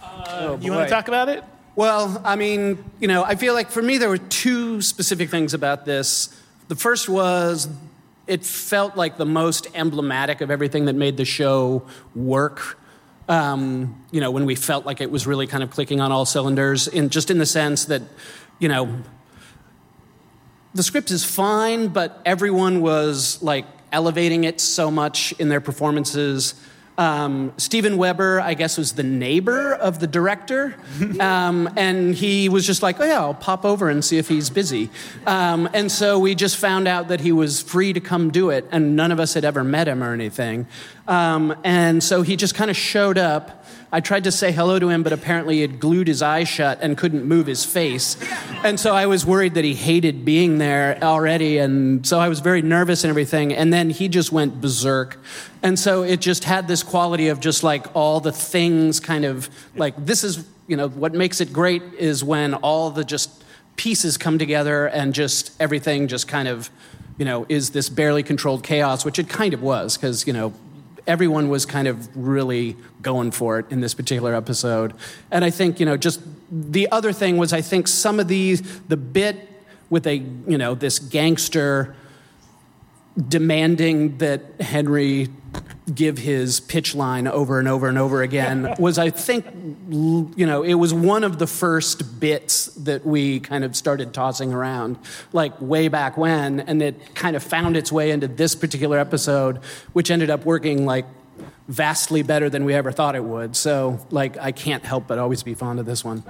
Uh, 0.02 0.58
you 0.62 0.72
want 0.72 0.88
to 0.88 0.90
talk 0.90 1.10
about 1.10 1.28
it? 1.28 1.44
Well, 1.76 2.22
I 2.24 2.38
mean, 2.38 2.84
you 3.02 3.10
know, 3.10 3.24
I 3.24 3.36
feel 3.36 3.54
like 3.54 3.70
for 3.70 3.82
me 3.82 3.98
there 3.98 4.08
were 4.08 4.18
two 4.18 4.82
specific 4.82 5.30
things 5.30 5.54
about 5.54 5.84
this. 5.84 6.30
The 6.70 6.76
first 6.76 7.10
was 7.10 7.68
it 8.28 8.46
felt 8.46 8.96
like 8.96 9.18
the 9.18 9.26
most 9.26 9.68
emblematic 9.76 10.42
of 10.42 10.50
everything 10.50 10.86
that 10.86 10.96
made 10.96 11.18
the 11.18 11.26
show 11.26 11.86
work. 12.16 12.80
Um, 13.28 14.04
you 14.12 14.22
know, 14.22 14.32
when 14.32 14.46
we 14.46 14.56
felt 14.56 14.86
like 14.86 15.02
it 15.02 15.10
was 15.10 15.26
really 15.26 15.48
kind 15.48 15.64
of 15.64 15.72
clicking 15.72 16.00
on 16.02 16.12
all 16.12 16.26
cylinders, 16.26 16.88
in 16.88 17.10
just 17.10 17.32
in 17.32 17.38
the 17.38 17.46
sense 17.46 17.86
that, 17.86 18.02
you 18.60 18.68
know, 18.68 19.02
the 20.74 20.84
script 20.84 21.10
is 21.10 21.24
fine, 21.24 21.88
but 21.88 22.22
everyone 22.26 22.82
was 22.82 23.42
like 23.42 23.66
elevating 23.92 24.44
it 24.44 24.60
so 24.60 24.92
much 24.92 25.32
in 25.40 25.50
their 25.50 25.62
performances. 25.62 26.54
Um, 26.98 27.52
Steven 27.58 27.98
Weber, 27.98 28.40
I 28.40 28.54
guess, 28.54 28.78
was 28.78 28.94
the 28.94 29.04
neighbor 29.04 29.74
of 29.74 30.00
the 30.00 30.08
director, 30.08 30.76
um, 31.20 31.70
and 31.76 32.16
he 32.16 32.48
was 32.48 32.66
just 32.66 32.82
like, 32.82 33.00
"Oh 33.00 33.06
yeah, 33.06 33.20
I'll 33.20 33.34
pop 33.34 33.66
over 33.66 33.90
and 33.90 34.04
see 34.04 34.18
if 34.18 34.30
he's 34.30 34.50
busy." 34.50 34.90
Um, 35.26 35.70
and 35.74 35.92
so 35.92 36.18
we 36.20 36.36
just 36.36 36.58
found 36.58 36.88
out 36.88 37.10
that 37.10 37.22
he 37.22 37.32
was 37.32 37.62
free 37.62 37.92
to 37.94 38.00
come 38.00 38.32
do 38.32 38.50
it, 38.50 38.66
and 38.72 38.96
none 38.96 39.12
of 39.12 39.20
us 39.20 39.34
had 39.34 39.44
ever 39.44 39.64
met 39.64 39.88
him 39.88 40.04
or 40.04 40.14
anything. 40.14 40.68
Um, 41.08 41.56
and 41.64 42.04
so 42.04 42.22
he 42.22 42.36
just 42.36 42.56
kind 42.56 42.72
of 42.72 42.78
showed 42.78 43.18
up. 43.18 43.65
I 43.96 44.02
tried 44.02 44.26
to 44.26 44.32
say 44.34 44.52
hello 44.52 44.78
to 44.78 44.90
him, 44.90 45.04
but 45.04 45.14
apparently 45.14 45.56
he 45.56 45.62
had 45.62 45.80
glued 45.80 46.10
his 46.10 46.22
eyes 46.22 46.50
shut 46.50 46.80
and 46.82 46.98
couldn't 46.98 47.24
move 47.24 47.48
his 47.48 47.64
face. 47.64 48.18
And 48.62 48.78
so 48.78 48.94
I 48.94 49.06
was 49.06 49.26
worried 49.26 49.54
that 49.54 49.64
he 49.64 49.74
hated 49.74 50.26
being 50.26 50.58
there 50.58 51.02
already. 51.02 51.60
And 51.60 52.06
so 52.06 52.20
I 52.20 52.28
was 52.28 52.42
very 52.42 52.62
nervous 52.62 53.06
and 53.06 53.10
everything. 53.10 53.54
And 53.54 53.72
then 53.72 53.90
he 53.90 54.10
just 54.10 54.34
went 54.34 54.60
berserk. 54.60 55.18
And 55.64 55.80
so 55.80 56.04
it 56.04 56.20
just 56.20 56.44
had 56.44 56.68
this 56.68 56.84
quality 56.84 57.30
of 57.30 57.40
just 57.40 57.64
like 57.64 57.86
all 57.96 58.20
the 58.20 58.34
things 58.34 59.00
kind 59.00 59.24
of 59.24 59.50
like 59.78 59.94
this 60.06 60.26
is, 60.26 60.46
you 60.68 60.76
know, 60.76 60.90
what 60.90 61.14
makes 61.14 61.40
it 61.40 61.54
great 61.54 61.82
is 61.98 62.22
when 62.22 62.54
all 62.54 62.92
the 62.92 63.06
just 63.06 63.46
pieces 63.78 64.18
come 64.18 64.38
together 64.38 64.88
and 64.88 65.14
just 65.14 65.54
everything 65.58 66.10
just 66.10 66.28
kind 66.28 66.50
of, 66.50 66.70
you 67.18 67.24
know, 67.24 67.46
is 67.48 67.70
this 67.70 67.88
barely 67.88 68.24
controlled 68.24 68.62
chaos, 68.62 69.06
which 69.06 69.20
it 69.20 69.30
kind 69.30 69.54
of 69.54 69.62
was 69.62 69.96
because, 69.96 70.28
you 70.28 70.34
know, 70.34 70.54
everyone 71.08 71.50
was 71.50 71.66
kind 71.66 71.88
of 71.88 72.16
really 72.16 72.76
going 73.02 73.32
for 73.32 73.60
it 73.60 73.66
in 73.70 73.82
this 73.82 73.94
particular 73.94 74.34
episode. 74.34 74.94
And 75.32 75.46
I 75.46 75.50
think, 75.50 75.80
you 75.80 75.86
know, 75.86 75.98
just 75.98 76.22
the 76.52 76.92
other 76.92 77.14
thing 77.14 77.38
was 77.38 77.54
I 77.54 77.62
think 77.62 77.88
some 77.88 78.20
of 78.20 78.28
these, 78.28 78.62
the 78.82 78.98
bit 78.98 79.50
with 79.90 80.08
a, 80.08 80.16
you 80.16 80.58
know, 80.58 80.74
this 80.76 81.00
gangster 81.00 81.96
demanding 83.28 84.18
that 84.18 84.42
Henry 84.60 85.30
give 85.94 86.18
his 86.18 86.60
pitch 86.60 86.96
line 86.96 87.28
over 87.28 87.60
and 87.60 87.68
over 87.68 87.88
and 87.88 87.98
over 87.98 88.24
again 88.24 88.74
was 88.80 88.98
I 88.98 89.12
think 89.12 89.46
you 89.90 90.46
know 90.46 90.64
it 90.64 90.74
was 90.74 90.94
one 90.94 91.24
of 91.24 91.38
the 91.38 91.46
first 91.46 92.20
bits 92.20 92.68
that 92.76 93.06
we 93.06 93.40
kind 93.40 93.64
of 93.64 93.76
started 93.76 94.14
tossing 94.14 94.52
around 94.52 94.98
like 95.32 95.60
way 95.62 95.88
back 95.88 96.18
when 96.18 96.62
and 96.62 96.82
it 96.82 97.14
kind 97.14 97.36
of 97.36 97.44
found 97.44 97.78
its 97.78 97.92
way 97.92 98.10
into 98.10 98.28
this 98.28 98.56
particular 98.56 98.98
episode 98.98 99.58
which 99.94 100.10
ended 100.10 100.32
up 100.32 100.44
working 100.44 100.86
like 100.86 101.06
vastly 101.68 102.24
better 102.24 102.50
than 102.50 102.66
we 102.66 102.74
ever 102.74 102.92
thought 102.92 103.16
it 103.16 103.24
would 103.24 103.56
so 103.56 104.00
like 104.10 104.38
I 104.38 104.52
can't 104.52 104.84
help 104.84 105.08
but 105.08 105.20
always 105.20 105.44
be 105.44 105.54
fond 105.54 105.80
of 105.80 105.86
this 105.86 106.04
one 106.04 106.24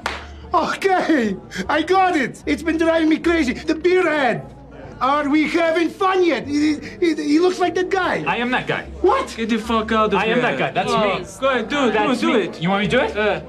Okay, 0.54 1.36
I 1.68 1.82
got 1.82 2.16
it. 2.16 2.42
It's 2.46 2.64
been 2.64 2.78
driving 2.78 3.10
me 3.10 3.18
crazy. 3.18 3.54
The 3.54 3.76
beer 3.76 4.04
head. 4.04 4.56
Are 5.02 5.28
we 5.30 5.50
having 5.50 5.90
fun 5.90 6.24
yet? 6.24 6.48
He, 6.48 6.78
he- 7.00 7.16
he 7.16 7.40
looks 7.40 7.60
like 7.60 7.76
that 7.76 7.90
guy. 7.90 8.24
I 8.26 8.38
am 8.38 8.50
that 8.52 8.66
guy. 8.68 8.86
What? 9.02 9.34
Get 9.36 9.50
the 9.50 9.58
fuck 9.58 9.92
out 9.92 10.14
of 10.14 10.20
I 10.20 10.26
here. 10.26 10.36
I 10.36 10.38
am 10.38 10.42
that 10.44 10.58
guy. 10.58 10.72
That's 10.72 10.92
Oh, 10.92 11.20
me. 11.20 11.26
Go 11.42 11.50
ahead, 11.50 11.70
do 11.70 11.88
it. 11.90 11.94
That's 11.94 12.22
do 12.22 12.30
it. 12.30 12.34
me. 12.38 12.44
Do 12.46 12.50
it. 12.52 12.62
You 12.62 12.70
want 12.70 12.82
me 12.84 12.88
to 12.90 12.98
do 12.98 13.04
it? 13.04 13.18
Uh, 13.18 13.42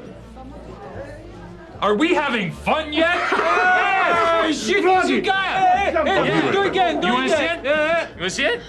are 1.81 1.95
we 1.95 2.15
having 2.15 2.51
fun 2.53 2.93
yet? 2.93 3.17
Hey, 4.47 4.53
shit, 4.53 4.85
Robbie. 4.85 5.13
you 5.13 5.21
got 5.23 5.45
Hey, 5.45 5.89
it. 5.89 5.95
Hey, 5.95 6.05
hey, 6.25 6.41
hey, 6.41 6.53
do 6.53 6.61
it 6.63 6.67
again. 6.69 7.01
Do 7.01 7.07
You 7.09 7.13
it 7.15 7.17
wanna 7.17 7.29
see 7.29 7.35
again. 7.35 7.65
Yeah. 7.65 8.03
You 8.03 8.21
want 8.21 8.23
to 8.23 8.31
see 8.31 8.45
it? 8.45 8.61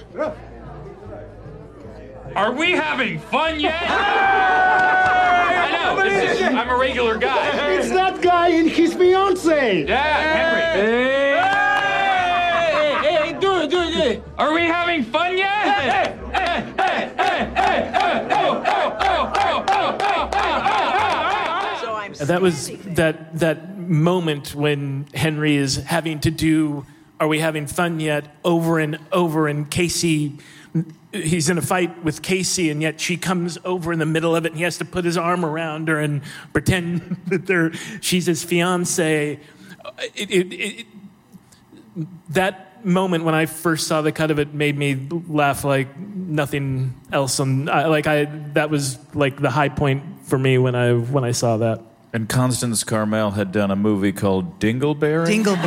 Are 2.36 2.51
we 2.51 2.71
having 2.71 3.19
fun 3.19 3.59
yet? 3.59 3.75
I 3.89 5.69
know. 5.95 6.03
This 6.03 6.39
is, 6.39 6.41
I'm 6.47 6.69
a 6.69 6.78
regular 6.78 7.17
guy. 7.17 7.75
It's 7.75 7.89
that 7.89 8.21
guy 8.23 8.49
and 8.49 8.67
his 8.69 8.93
fiance. 8.95 9.86
Yeah, 9.86 9.97
Henry. 9.97 10.61
Hey, 10.61 11.03
hey, 11.03 11.16
That 22.28 22.41
was 22.41 22.69
that 22.86 23.39
that 23.39 23.78
moment 23.78 24.53
when 24.53 25.07
Henry 25.13 25.55
is 25.55 25.78
having 25.78 26.19
to 26.21 26.32
do 26.32 26.86
"Are 27.19 27.28
we 27.28 27.39
having 27.39 27.67
fun 27.67 27.99
yet?" 27.99 28.36
over 28.43 28.80
and 28.80 28.99
over, 29.11 29.47
and 29.47 29.69
Casey. 29.69 30.38
He's 31.13 31.49
in 31.49 31.57
a 31.57 31.61
fight 31.61 32.03
with 32.03 32.21
Casey, 32.21 32.69
and 32.69 32.82
yet 32.82 32.99
she 32.99 33.17
comes 33.17 33.57
over 33.63 33.93
in 33.93 33.97
the 33.97 34.05
middle 34.05 34.36
of 34.36 34.45
it, 34.45 34.49
and 34.49 34.57
he 34.57 34.63
has 34.63 34.78
to 34.78 34.86
put 34.86 35.05
his 35.05 35.17
arm 35.17 35.43
around 35.45 35.88
her 35.88 35.99
and 35.99 36.21
pretend 36.53 37.17
that 37.28 37.47
they're 37.47 37.71
she's 38.01 38.25
his 38.25 38.43
fiance. 38.43 39.39
It, 40.13 40.30
it, 40.30 40.53
it, 40.53 40.86
that 42.30 42.86
moment 42.86 43.23
when 43.23 43.36
I 43.36 43.45
first 43.45 43.88
saw 43.88 44.01
the 44.01 44.11
cut 44.11 44.32
of 44.32 44.39
it 44.39 44.53
made 44.53 44.78
me 44.78 45.07
laugh 45.28 45.63
like 45.63 45.97
nothing 45.97 46.93
else. 47.11 47.39
On 47.39 47.69
I, 47.69 47.88
like 47.88 48.07
I, 48.07 48.25
that 48.53 48.69
was 48.69 48.99
like 49.15 49.39
the 49.39 49.49
high 49.49 49.69
point 49.69 50.03
for 50.23 50.38
me 50.38 50.57
when 50.57 50.75
I 50.75 50.93
when 50.93 51.23
I 51.23 51.32
saw 51.32 51.57
that. 51.57 51.82
And 52.18 52.28
Constance 52.28 52.84
Carmell 52.84 53.36
had 53.36 53.51
done 53.51 53.70
a 53.70 53.76
movie 53.76 54.11
called 54.11 54.59
Dingleberry. 54.59 55.28
Dingleberry. 55.28 55.61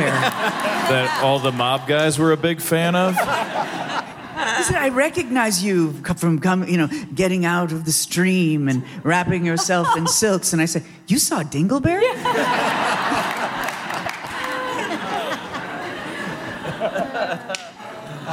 that 0.91 1.21
all 1.23 1.39
the 1.39 1.53
mob 1.53 1.87
guys 1.87 2.19
were 2.19 2.33
a 2.33 2.37
big 2.37 2.59
fan 2.59 2.93
of. 2.93 3.13
Listen, 3.15 4.75
I 4.75 4.89
recognize 4.89 5.63
you 5.63 5.93
from 5.93 6.39
coming, 6.39 6.67
you 6.67 6.75
know, 6.75 6.89
getting 7.15 7.45
out 7.45 7.71
of 7.71 7.85
the 7.85 7.93
stream 7.93 8.67
and 8.67 8.83
wrapping 9.05 9.45
yourself 9.45 9.95
in 9.95 10.07
silks. 10.07 10.51
And 10.51 10.61
I 10.61 10.65
said, 10.65 10.83
"You 11.07 11.19
saw 11.19 11.41
Dingleberry?" 11.41 12.01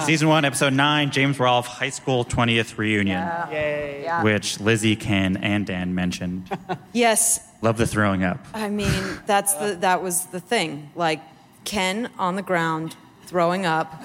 Season 0.07 0.27
one, 0.27 0.45
episode 0.45 0.73
nine, 0.73 1.12
James 1.12 1.39
Rolfe 1.39 1.66
High 1.66 1.91
School 1.91 2.25
20th 2.25 2.79
Reunion, 2.79 3.29
Yay. 3.53 4.01
Yeah. 4.03 4.25
which 4.25 4.59
Lizzie, 4.59 4.97
Ken, 4.97 5.37
and 5.37 5.64
Dan 5.66 5.95
mentioned. 5.95 6.51
Yes, 6.93 7.47
Love 7.61 7.76
the 7.76 7.86
throwing 7.86 8.22
up. 8.22 8.38
I 8.54 8.68
mean 8.68 9.18
that's 9.26 9.54
the 9.54 9.76
that 9.80 10.02
was 10.02 10.26
the 10.26 10.40
thing. 10.40 10.90
Like 10.94 11.20
Ken 11.64 12.11
on 12.18 12.36
the 12.36 12.42
ground, 12.42 12.96
throwing 13.26 13.66
up, 13.66 14.02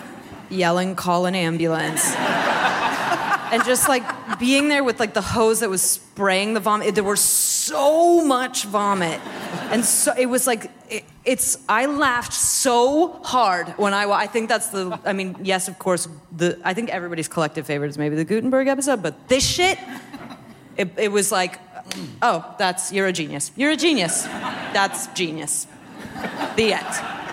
yelling, 0.49 0.95
"Call 0.95 1.25
an 1.27 1.35
ambulance," 1.35 2.03
and 2.15 3.63
just 3.63 3.87
like 3.87 4.03
being 4.39 4.69
there 4.69 4.83
with 4.83 4.99
like 4.99 5.13
the 5.13 5.21
hose 5.21 5.59
that 5.59 5.69
was 5.69 5.81
spraying 5.81 6.55
the 6.55 6.59
vomit. 6.59 6.95
There 6.95 7.03
was 7.03 7.21
so 7.21 8.25
much 8.25 8.65
vomit, 8.65 9.19
and 9.71 9.85
so 9.85 10.13
it 10.17 10.25
was 10.25 10.47
like 10.47 10.71
it, 10.89 11.03
it's. 11.23 11.57
I 11.69 11.85
laughed 11.85 12.33
so 12.33 13.19
hard 13.23 13.67
when 13.77 13.93
I. 13.93 14.09
I 14.09 14.27
think 14.27 14.49
that's 14.49 14.69
the. 14.69 14.99
I 15.05 15.13
mean, 15.13 15.35
yes, 15.43 15.67
of 15.67 15.77
course. 15.77 16.07
The 16.31 16.59
I 16.63 16.73
think 16.73 16.89
everybody's 16.89 17.27
collective 17.27 17.67
favorite 17.67 17.89
is 17.89 17.99
maybe 17.99 18.15
the 18.15 18.25
Guttenberg 18.25 18.67
episode, 18.67 19.03
but 19.03 19.27
this 19.27 19.45
shit. 19.47 19.77
It, 20.75 20.89
it 20.97 21.11
was 21.11 21.31
like, 21.31 21.59
oh, 22.21 22.55
that's 22.57 22.91
you're 22.91 23.07
a 23.07 23.13
genius. 23.13 23.51
You're 23.55 23.71
a 23.71 23.77
genius. 23.77 24.23
That's 24.23 25.07
genius. 25.07 25.67
The 26.55 26.73
end. 26.73 27.23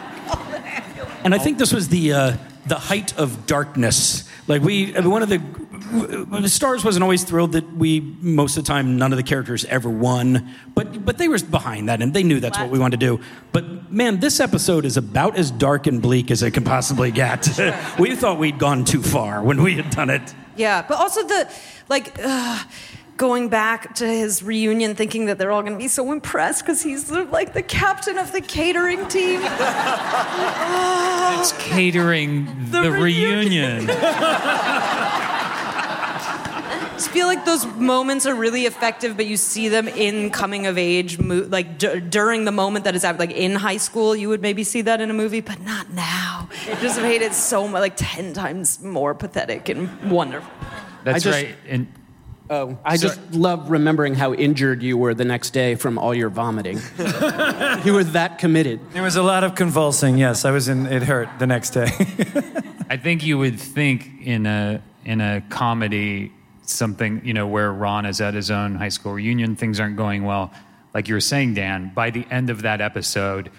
And 1.24 1.34
I 1.34 1.38
think 1.38 1.58
this 1.58 1.72
was 1.72 1.88
the 1.88 2.12
uh, 2.12 2.36
the 2.66 2.76
height 2.76 3.16
of 3.18 3.46
darkness. 3.46 4.28
Like 4.46 4.62
we, 4.62 4.96
I 4.96 5.00
mean, 5.00 5.10
one 5.10 5.22
of 5.22 5.28
the 5.28 6.48
stars 6.48 6.84
wasn't 6.84 7.02
always 7.02 7.24
thrilled 7.24 7.52
that 7.52 7.76
we 7.76 8.00
most 8.00 8.56
of 8.56 8.64
the 8.64 8.68
time 8.68 8.96
none 8.96 9.12
of 9.12 9.16
the 9.16 9.22
characters 9.22 9.64
ever 9.66 9.88
won, 9.88 10.48
but 10.74 11.04
but 11.04 11.18
they 11.18 11.28
were 11.28 11.38
behind 11.38 11.88
that 11.88 12.00
and 12.00 12.14
they 12.14 12.22
knew 12.22 12.40
that's 12.40 12.58
what 12.58 12.70
we 12.70 12.78
wanted 12.78 13.00
to 13.00 13.06
do. 13.06 13.22
But 13.52 13.92
man, 13.92 14.20
this 14.20 14.40
episode 14.40 14.84
is 14.84 14.96
about 14.96 15.36
as 15.36 15.50
dark 15.50 15.86
and 15.86 16.00
bleak 16.00 16.30
as 16.30 16.42
it 16.42 16.52
can 16.52 16.64
possibly 16.64 17.10
get. 17.10 17.48
we 17.98 18.16
thought 18.16 18.38
we'd 18.38 18.58
gone 18.58 18.84
too 18.84 19.02
far 19.02 19.42
when 19.42 19.62
we 19.62 19.74
had 19.74 19.90
done 19.90 20.10
it. 20.10 20.34
Yeah, 20.56 20.84
but 20.86 20.98
also 20.98 21.26
the 21.26 21.52
like. 21.88 22.18
Uh, 22.22 22.62
Going 23.20 23.50
back 23.50 23.96
to 23.96 24.06
his 24.06 24.42
reunion, 24.42 24.94
thinking 24.94 25.26
that 25.26 25.36
they're 25.36 25.52
all 25.52 25.60
going 25.60 25.74
to 25.74 25.78
be 25.78 25.88
so 25.88 26.10
impressed 26.10 26.62
because 26.64 26.80
he's 26.80 27.10
like 27.10 27.52
the 27.52 27.60
captain 27.60 28.16
of 28.16 28.32
the 28.32 28.40
catering 28.40 29.06
team. 29.08 29.42
It's 31.38 31.52
catering 31.52 32.46
the, 32.70 32.90
reunion. 32.90 33.90
I 33.90 33.94
just 36.96 37.10
feel 37.10 37.26
like 37.26 37.44
those 37.44 37.66
moments 37.66 38.24
are 38.24 38.34
really 38.34 38.64
effective, 38.64 39.18
but 39.18 39.26
you 39.26 39.36
see 39.36 39.68
them 39.68 39.86
in 39.86 40.30
coming 40.30 40.66
of 40.66 40.78
age, 40.78 41.18
like 41.18 41.76
d- 41.78 42.00
during 42.00 42.46
the 42.46 42.52
moment 42.52 42.86
that 42.86 42.94
is 42.94 43.02
happening. 43.02 43.28
Like 43.28 43.36
in 43.36 43.54
high 43.54 43.76
school, 43.76 44.16
you 44.16 44.30
would 44.30 44.40
maybe 44.40 44.64
see 44.64 44.80
that 44.82 45.02
in 45.02 45.10
a 45.10 45.14
movie, 45.14 45.42
but 45.42 45.60
not 45.60 45.90
now. 45.92 46.48
It 46.66 46.78
just 46.80 47.00
made 47.02 47.20
it 47.20 47.34
so 47.34 47.68
much, 47.68 47.80
like 47.80 47.96
ten 47.96 48.32
times 48.32 48.82
more 48.82 49.14
pathetic 49.14 49.68
and 49.68 50.10
wonderful. 50.10 50.50
That's 51.04 51.22
just- 51.24 51.36
right. 51.44 51.54
And 51.68 51.86
Oh, 52.52 52.76
I 52.84 52.96
just 52.96 53.20
love 53.32 53.70
remembering 53.70 54.16
how 54.16 54.34
injured 54.34 54.82
you 54.82 54.96
were 54.96 55.14
the 55.14 55.24
next 55.24 55.50
day 55.50 55.76
from 55.76 55.98
all 55.98 56.12
your 56.12 56.30
vomiting. 56.30 56.78
you 57.84 57.94
were 57.94 58.02
that 58.02 58.38
committed. 58.40 58.80
There 58.90 59.04
was 59.04 59.14
a 59.14 59.22
lot 59.22 59.44
of 59.44 59.54
convulsing. 59.54 60.18
Yes, 60.18 60.44
I 60.44 60.50
was 60.50 60.68
in. 60.68 60.86
It 60.86 61.04
hurt 61.04 61.28
the 61.38 61.46
next 61.46 61.70
day. 61.70 61.86
I 62.90 62.96
think 62.96 63.24
you 63.24 63.38
would 63.38 63.60
think 63.60 64.10
in 64.20 64.46
a 64.46 64.82
in 65.04 65.20
a 65.20 65.42
comedy 65.48 66.32
something 66.62 67.22
you 67.24 67.34
know 67.34 67.46
where 67.46 67.72
Ron 67.72 68.04
is 68.04 68.20
at 68.20 68.34
his 68.34 68.50
own 68.50 68.74
high 68.74 68.88
school 68.88 69.12
reunion, 69.12 69.54
things 69.54 69.78
aren't 69.78 69.96
going 69.96 70.24
well. 70.24 70.50
Like 70.92 71.06
you 71.06 71.14
were 71.14 71.20
saying, 71.20 71.54
Dan, 71.54 71.92
by 71.94 72.10
the 72.10 72.26
end 72.32 72.50
of 72.50 72.62
that 72.62 72.80
episode, 72.80 73.52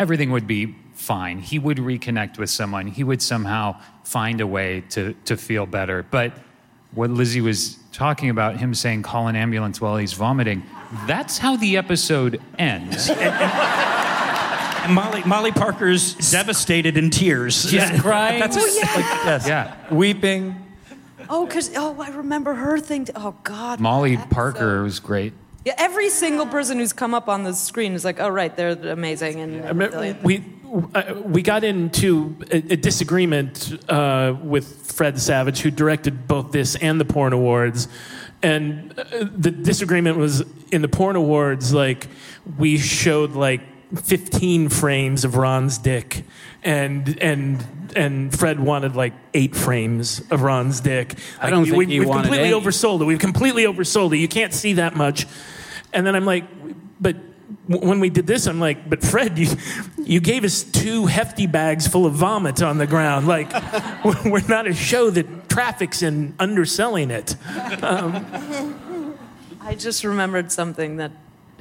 everything 0.00 0.32
would 0.32 0.48
be 0.48 0.74
fine. 0.94 1.38
He 1.38 1.60
would 1.60 1.78
reconnect 1.78 2.38
with 2.38 2.50
someone. 2.50 2.88
He 2.88 3.04
would 3.04 3.22
somehow 3.22 3.80
find 4.02 4.40
a 4.40 4.48
way 4.48 4.80
to 4.90 5.14
to 5.26 5.36
feel 5.36 5.64
better. 5.64 6.02
But 6.02 6.32
what 6.92 7.10
Lizzie 7.10 7.40
was 7.40 7.78
talking 7.92 8.30
about, 8.30 8.56
him 8.58 8.74
saying 8.74 9.02
call 9.02 9.28
an 9.28 9.36
ambulance 9.36 9.80
while 9.80 9.96
he's 9.96 10.12
vomiting, 10.12 10.62
that's 11.06 11.38
how 11.38 11.56
the 11.56 11.76
episode 11.76 12.40
ends. 12.58 13.10
And 14.82 14.94
Molly, 14.94 15.22
Molly 15.26 15.52
Parker's 15.52 16.14
devastated 16.30 16.96
in 16.96 17.10
tears. 17.10 17.64
Just 17.64 18.00
crying. 18.02 18.40
That's 18.40 18.56
Oh, 18.56 18.64
a- 18.64 18.74
yeah. 18.78 18.94
like, 18.96 19.04
yes. 19.26 19.46
Yeah. 19.46 19.76
Weeping. 19.94 20.56
Oh, 21.28 21.44
because 21.44 21.70
oh, 21.76 22.00
I 22.00 22.08
remember 22.08 22.54
her 22.54 22.78
thing. 22.78 23.04
t- 23.04 23.12
oh 23.14 23.34
God. 23.44 23.78
Molly 23.78 24.16
Parker 24.16 24.82
was 24.82 24.98
great. 24.98 25.34
Yeah, 25.66 25.74
every 25.76 26.08
single 26.08 26.46
person 26.46 26.78
who's 26.78 26.94
come 26.94 27.12
up 27.12 27.28
on 27.28 27.42
the 27.44 27.52
screen 27.52 27.92
is 27.92 28.06
like, 28.06 28.20
oh 28.20 28.30
right, 28.30 28.56
they're 28.56 28.70
amazing 28.70 29.40
and 29.40 29.64
I 29.64 29.68
remember 29.68 30.16
we 30.22 30.38
we 31.24 31.42
got 31.42 31.64
into 31.64 32.36
a, 32.50 32.56
a 32.56 32.76
disagreement 32.76 33.78
uh, 33.88 34.36
with 34.42 34.92
Fred 34.92 35.20
Savage, 35.20 35.60
who 35.60 35.70
directed 35.70 36.28
both 36.28 36.52
this 36.52 36.76
and 36.76 37.00
the 37.00 37.04
Porn 37.04 37.32
Awards, 37.32 37.88
and 38.42 38.96
uh, 38.98 39.04
the 39.36 39.50
disagreement 39.50 40.16
was 40.16 40.44
in 40.70 40.82
the 40.82 40.88
Porn 40.88 41.16
Awards. 41.16 41.74
Like 41.74 42.08
we 42.58 42.78
showed 42.78 43.32
like 43.32 43.62
15 43.96 44.68
frames 44.68 45.24
of 45.24 45.36
Ron's 45.36 45.78
dick, 45.78 46.24
and 46.62 47.20
and 47.20 47.64
and 47.96 48.38
Fred 48.38 48.60
wanted 48.60 48.94
like 48.94 49.14
eight 49.34 49.56
frames 49.56 50.20
of 50.30 50.42
Ron's 50.42 50.80
dick. 50.80 51.14
I 51.40 51.50
don't 51.50 51.64
think 51.64 51.76
we, 51.76 51.86
he 51.86 51.98
we've 52.00 52.08
wanted 52.08 52.28
completely 52.28 52.54
any. 52.54 52.60
oversold 52.60 53.00
it. 53.00 53.04
We've 53.04 53.18
completely 53.18 53.64
oversold 53.64 54.12
it. 54.14 54.18
You 54.18 54.28
can't 54.28 54.54
see 54.54 54.74
that 54.74 54.94
much. 54.94 55.26
And 55.92 56.06
then 56.06 56.14
I'm 56.14 56.24
like, 56.24 56.44
but 57.00 57.16
when 57.78 58.00
we 58.00 58.10
did 58.10 58.26
this, 58.26 58.46
I'm 58.46 58.58
like, 58.58 58.88
but 58.90 59.00
Fred, 59.02 59.38
you, 59.38 59.48
you 59.98 60.18
gave 60.20 60.42
us 60.42 60.64
two 60.64 61.06
hefty 61.06 61.46
bags 61.46 61.86
full 61.86 62.04
of 62.04 62.14
vomit 62.14 62.62
on 62.62 62.78
the 62.78 62.86
ground. 62.86 63.28
Like, 63.28 63.52
we're 64.24 64.46
not 64.48 64.66
a 64.66 64.74
show 64.74 65.10
that 65.10 65.48
traffics 65.48 66.02
in 66.02 66.34
underselling 66.40 67.12
it. 67.12 67.36
Um, 67.82 69.16
I 69.60 69.76
just 69.76 70.02
remembered 70.02 70.50
something 70.50 70.96
that 70.96 71.12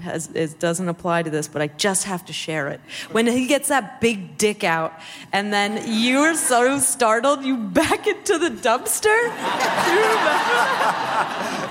has 0.02 0.28
doesn't 0.28 0.88
apply 0.88 1.24
to 1.24 1.30
this, 1.30 1.48
but 1.48 1.62
I 1.62 1.68
just 1.68 2.06
have 2.06 2.26
to 2.26 2.34
share 2.34 2.70
it. 2.70 2.82
When 3.12 3.28
he 3.28 3.46
gets 3.48 3.68
that 3.68 4.02
big 4.02 4.38
dick 4.38 4.64
out, 4.64 4.94
and 5.32 5.54
then 5.54 5.84
you're 5.86 6.36
so 6.36 6.80
startled, 6.80 7.44
you 7.44 7.58
back 7.58 8.08
into 8.08 8.40
the 8.40 8.50
dumpster. 8.50 9.04
Do 9.04 9.12
you 9.92 10.00
remember? 10.00 10.40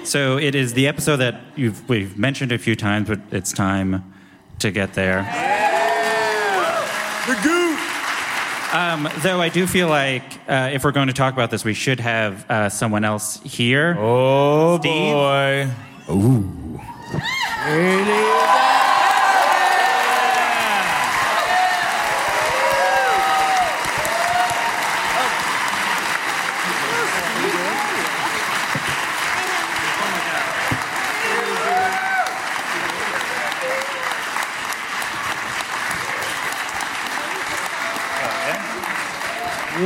So 0.04 0.38
it 0.38 0.54
is 0.54 0.72
the 0.72 0.86
episode 0.86 1.16
that 1.16 1.40
you've 1.54 1.86
we've 1.86 2.16
mentioned 2.16 2.50
a 2.50 2.58
few 2.58 2.74
times, 2.74 3.08
but 3.08 3.20
it's 3.30 3.52
time 3.52 4.14
to 4.58 4.70
get 4.70 4.94
there. 4.94 5.22
The 7.26 7.34
goo. 7.42 7.76
Um, 8.72 9.08
though 9.18 9.40
I 9.40 9.50
do 9.50 9.66
feel 9.66 9.88
like 9.88 10.22
uh, 10.48 10.70
if 10.72 10.84
we're 10.84 10.92
going 10.92 11.08
to 11.08 11.12
talk 11.12 11.34
about 11.34 11.50
this, 11.50 11.62
we 11.64 11.74
should 11.74 12.00
have 12.00 12.50
uh, 12.50 12.68
someone 12.70 13.04
else 13.04 13.40
here. 13.42 13.96
Oh 13.98 14.78
Steve? 14.78 15.12
boy. 15.12 15.68
Ooh. 16.10 16.58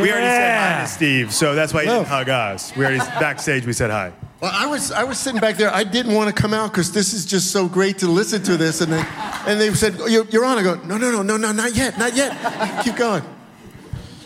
We 0.01 0.11
already 0.11 0.27
said 0.27 0.59
hi 0.59 0.81
to 0.82 0.82
Steve, 0.93 1.33
so 1.33 1.55
that's 1.55 1.73
why 1.73 1.83
he 1.83 1.89
didn't 1.89 2.03
oh. 2.03 2.05
hug 2.05 2.29
us. 2.29 2.75
We 2.77 2.85
already 2.85 2.99
backstage. 2.99 3.67
We 3.67 3.73
said 3.73 3.91
hi. 3.91 4.13
Well, 4.41 4.51
I 4.53 4.67
was 4.67 4.91
I 4.91 5.05
was 5.05 5.19
sitting 5.19 5.41
back 5.41 5.57
there. 5.57 5.73
I 5.73 5.85
didn't 5.85 6.15
want 6.15 6.35
to 6.35 6.43
come 6.43 6.53
out 6.53 6.73
because 6.73 6.93
this 6.93 7.15
is 7.15 7.25
just 7.25 7.51
so 7.53 7.69
great 7.69 7.99
to 7.99 8.09
listen 8.09 8.43
to 8.43 8.57
this, 8.57 8.81
and 8.81 8.93
they 8.93 9.05
and 9.47 9.61
they 9.61 9.73
said, 9.73 9.97
"Oh, 10.01 10.07
"You're, 10.07 10.25
you're 10.27 10.45
on." 10.45 10.59
I 10.59 10.63
go, 10.63 10.75
"No, 10.75 10.99
no, 10.99 11.11
no, 11.11 11.23
no, 11.23 11.37
no, 11.37 11.53
not 11.53 11.75
yet, 11.75 11.97
not 11.99 12.17
yet. 12.17 12.83
Keep 12.85 12.97
going." 12.97 13.23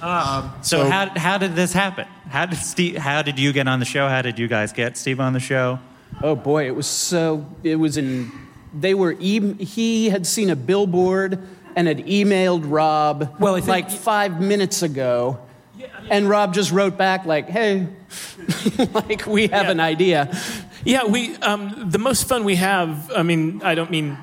Um, 0.02 0.52
so, 0.62 0.84
So- 0.84 0.90
how, 0.90 1.10
how 1.18 1.38
did 1.38 1.54
this 1.54 1.72
happen? 1.72 2.06
How 2.28 2.46
did 2.46 2.58
Steve? 2.58 2.96
How 2.96 3.22
did 3.22 3.38
you 3.38 3.52
get 3.52 3.68
on 3.68 3.78
the 3.78 3.84
show? 3.84 4.08
How 4.08 4.22
did 4.22 4.38
you 4.38 4.48
guys 4.48 4.72
get 4.72 4.96
Steve 4.96 5.20
on 5.20 5.32
the 5.32 5.40
show? 5.40 5.78
Oh 6.22 6.34
boy, 6.34 6.66
it 6.66 6.74
was 6.74 6.86
so. 6.86 7.46
It 7.62 7.76
was 7.76 7.96
in. 7.96 8.32
They 8.72 8.94
were. 8.94 9.16
E- 9.20 9.64
he 9.64 10.08
had 10.08 10.26
seen 10.26 10.50
a 10.50 10.56
billboard 10.56 11.38
and 11.76 11.86
had 11.86 11.98
emailed 11.98 12.62
Rob. 12.64 13.36
Well, 13.38 13.60
like 13.60 13.90
five 13.90 14.40
minutes 14.40 14.82
ago, 14.82 15.38
and 16.10 16.28
Rob 16.28 16.54
just 16.54 16.72
wrote 16.72 16.96
back 16.96 17.24
like, 17.24 17.48
"Hey, 17.48 17.88
like 18.92 19.26
we 19.26 19.48
have 19.48 19.68
an 19.68 19.80
idea." 19.80 20.36
Yeah, 20.84 21.04
we 21.04 21.34
um, 21.36 21.90
the 21.90 21.98
most 21.98 22.28
fun 22.28 22.44
we 22.44 22.56
have. 22.56 23.10
I 23.12 23.22
mean, 23.22 23.62
I 23.62 23.74
don't 23.74 23.90
mean 23.90 24.16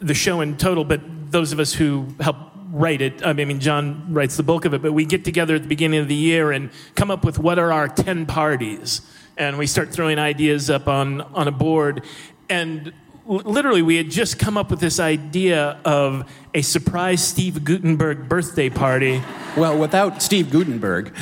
the 0.00 0.14
show 0.14 0.40
in 0.40 0.56
total, 0.56 0.84
but 0.84 1.00
those 1.30 1.52
of 1.52 1.60
us 1.60 1.72
who 1.72 2.08
help 2.20 2.36
write 2.72 3.02
it. 3.02 3.24
I 3.24 3.34
mean, 3.34 3.60
John 3.60 4.12
writes 4.12 4.36
the 4.36 4.42
bulk 4.42 4.64
of 4.64 4.74
it, 4.74 4.82
but 4.82 4.92
we 4.92 5.04
get 5.04 5.24
together 5.24 5.54
at 5.54 5.62
the 5.62 5.68
beginning 5.68 6.00
of 6.00 6.08
the 6.08 6.14
year 6.14 6.50
and 6.52 6.70
come 6.94 7.10
up 7.10 7.24
with 7.24 7.38
what 7.38 7.58
are 7.58 7.72
our 7.72 7.88
ten 7.88 8.26
parties, 8.26 9.02
and 9.36 9.58
we 9.58 9.66
start 9.66 9.90
throwing 9.90 10.18
ideas 10.18 10.70
up 10.70 10.88
on 10.88 11.20
on 11.20 11.48
a 11.48 11.52
board, 11.52 12.04
and 12.48 12.92
literally 13.26 13.82
we 13.82 13.96
had 13.96 14.10
just 14.10 14.38
come 14.38 14.56
up 14.56 14.70
with 14.70 14.80
this 14.80 14.98
idea 14.98 15.78
of 15.84 16.30
a 16.54 16.62
surprise 16.62 17.26
Steve 17.26 17.64
Guttenberg 17.64 18.28
birthday 18.28 18.68
party. 18.68 19.22
Well, 19.56 19.78
without 19.78 20.22
Steve 20.22 20.50
Guttenberg. 20.50 21.14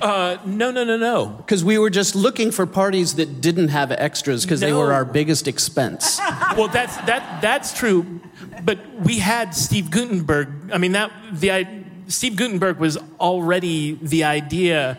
Uh, 0.00 0.38
no, 0.44 0.70
no, 0.70 0.84
no, 0.84 0.96
no. 0.96 1.26
Because 1.26 1.64
we 1.64 1.78
were 1.78 1.90
just 1.90 2.14
looking 2.14 2.50
for 2.50 2.66
parties 2.66 3.16
that 3.16 3.40
didn't 3.40 3.68
have 3.68 3.90
extras 3.90 4.44
because 4.44 4.60
they 4.60 4.72
were 4.72 4.92
our 4.92 5.04
biggest 5.04 5.48
expense. 5.48 6.18
well, 6.56 6.68
that's 6.68 6.96
that 6.98 7.42
that's 7.42 7.76
true, 7.76 8.20
but 8.62 8.78
we 9.00 9.18
had 9.18 9.54
Steve 9.54 9.90
Guttenberg. 9.90 10.70
I 10.72 10.78
mean, 10.78 10.92
that 10.92 11.10
the 11.32 11.50
I, 11.50 11.84
Steve 12.06 12.36
Guttenberg 12.36 12.78
was 12.78 12.96
already 13.18 13.98
the 14.00 14.24
idea, 14.24 14.98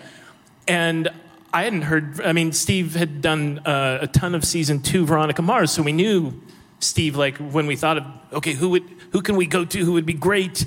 and 0.68 1.08
I 1.54 1.64
hadn't 1.64 1.84
heard. 1.84 2.20
I 2.22 2.34
mean, 2.34 2.52
Steve 2.52 2.96
had 2.96 3.22
done 3.22 3.60
uh, 3.60 4.00
a 4.02 4.08
ton 4.08 4.36
of 4.36 4.44
season 4.44 4.82
two 4.82 5.06
Veronica 5.06 5.42
Mars, 5.42 5.72
so 5.72 5.82
we 5.82 5.94
knew 5.94 6.34
Steve. 6.80 7.16
Like 7.16 7.38
when 7.38 7.68
we 7.68 7.76
thought 7.76 7.98
of 7.98 8.04
okay, 8.34 8.54
who 8.54 8.70
would 8.70 8.84
who 9.12 9.22
can 9.22 9.36
we 9.36 9.46
go 9.46 9.66
to? 9.66 9.86
Who 9.86 9.94
would 9.94 10.06
be 10.06 10.14
great? 10.14 10.66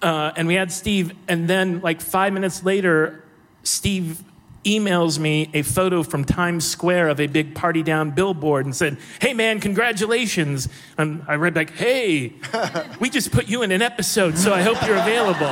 Uh, 0.00 0.32
and 0.36 0.48
we 0.48 0.54
had 0.54 0.72
Steve, 0.72 1.12
and 1.28 1.48
then 1.48 1.80
like 1.80 2.00
five 2.00 2.32
minutes 2.32 2.64
later, 2.64 3.22
Steve 3.62 4.22
emails 4.64 5.18
me 5.18 5.50
a 5.54 5.62
photo 5.62 6.02
from 6.02 6.24
Times 6.24 6.64
Square 6.68 7.08
of 7.08 7.20
a 7.20 7.26
big 7.26 7.54
party 7.54 7.82
down 7.82 8.10
billboard 8.10 8.64
and 8.64 8.74
said, 8.74 8.96
Hey 9.20 9.34
man, 9.34 9.60
congratulations. 9.60 10.68
And 10.98 11.22
I 11.26 11.34
read 11.34 11.54
back, 11.54 11.70
Hey, 11.70 12.34
we 13.00 13.10
just 13.10 13.32
put 13.32 13.48
you 13.48 13.62
in 13.62 13.72
an 13.72 13.82
episode, 13.82 14.38
so 14.38 14.52
I 14.52 14.62
hope 14.62 14.84
you're 14.86 14.96
available. 14.96 15.50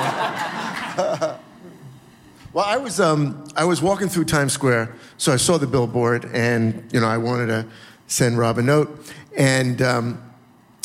Well, 2.53 2.65
I 2.65 2.79
was 2.79 2.99
um, 2.99 3.49
I 3.55 3.65
was 3.65 3.81
walking 3.81 4.09
through 4.09 4.25
Times 4.25 4.53
Square, 4.53 4.97
so 5.19 5.33
I 5.33 5.37
saw 5.37 5.57
the 5.57 5.69
billboard, 5.69 6.25
and 6.33 6.83
you 6.93 6.99
know 6.99 7.07
I 7.07 7.17
wanted 7.17 7.47
to 7.47 7.67
send 8.11 8.39
Rob 8.39 8.59
a 8.59 8.63
note, 8.63 9.13
and. 9.37 9.81
Um, 9.81 10.23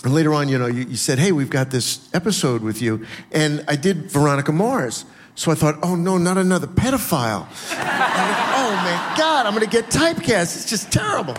and 0.03 0.13
later 0.13 0.35
on, 0.35 0.49
you 0.49 0.59
know, 0.59 0.67
you, 0.67 0.85
you 0.85 0.97
said, 0.97 1.17
"Hey, 1.17 1.31
we've 1.31 1.49
got 1.49 1.71
this 1.71 2.07
episode 2.13 2.61
with 2.61 2.79
you," 2.79 3.07
and 3.31 3.65
I 3.67 3.75
did 3.75 4.11
Veronica 4.11 4.51
Mars. 4.51 5.03
So 5.33 5.51
I 5.51 5.55
thought, 5.55 5.79
"Oh 5.81 5.95
no, 5.95 6.19
not 6.19 6.37
another 6.37 6.67
pedophile!" 6.67 7.47
Like, 7.95 8.37
oh 8.57 8.75
my 8.83 9.15
God, 9.17 9.45
I'm 9.45 9.53
to 9.63 9.69
get 9.69 9.89
typecast. 9.89 10.55
It's 10.55 10.69
just 10.69 10.91
terrible. 10.91 11.35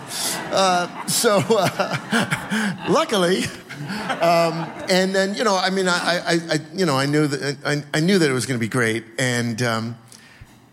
Uh, 0.51 1.05
so 1.07 1.41
uh, 1.49 2.85
luckily, 2.89 3.45
um, 4.21 4.69
and 4.89 5.15
then 5.15 5.33
you 5.33 5.43
know, 5.43 5.55
I 5.55 5.69
mean, 5.69 5.87
I, 5.87 5.93
I, 5.93 6.33
I 6.33 6.59
you 6.73 6.85
know, 6.85 6.97
I 6.97 7.05
knew 7.05 7.27
that 7.27 7.57
I, 7.65 7.83
I 7.93 7.99
knew 8.01 8.19
that 8.19 8.29
it 8.29 8.33
was 8.33 8.45
to 8.59 8.63
be 8.63 8.69
great, 8.69 9.05
and 9.17 9.61
um, 9.61 9.97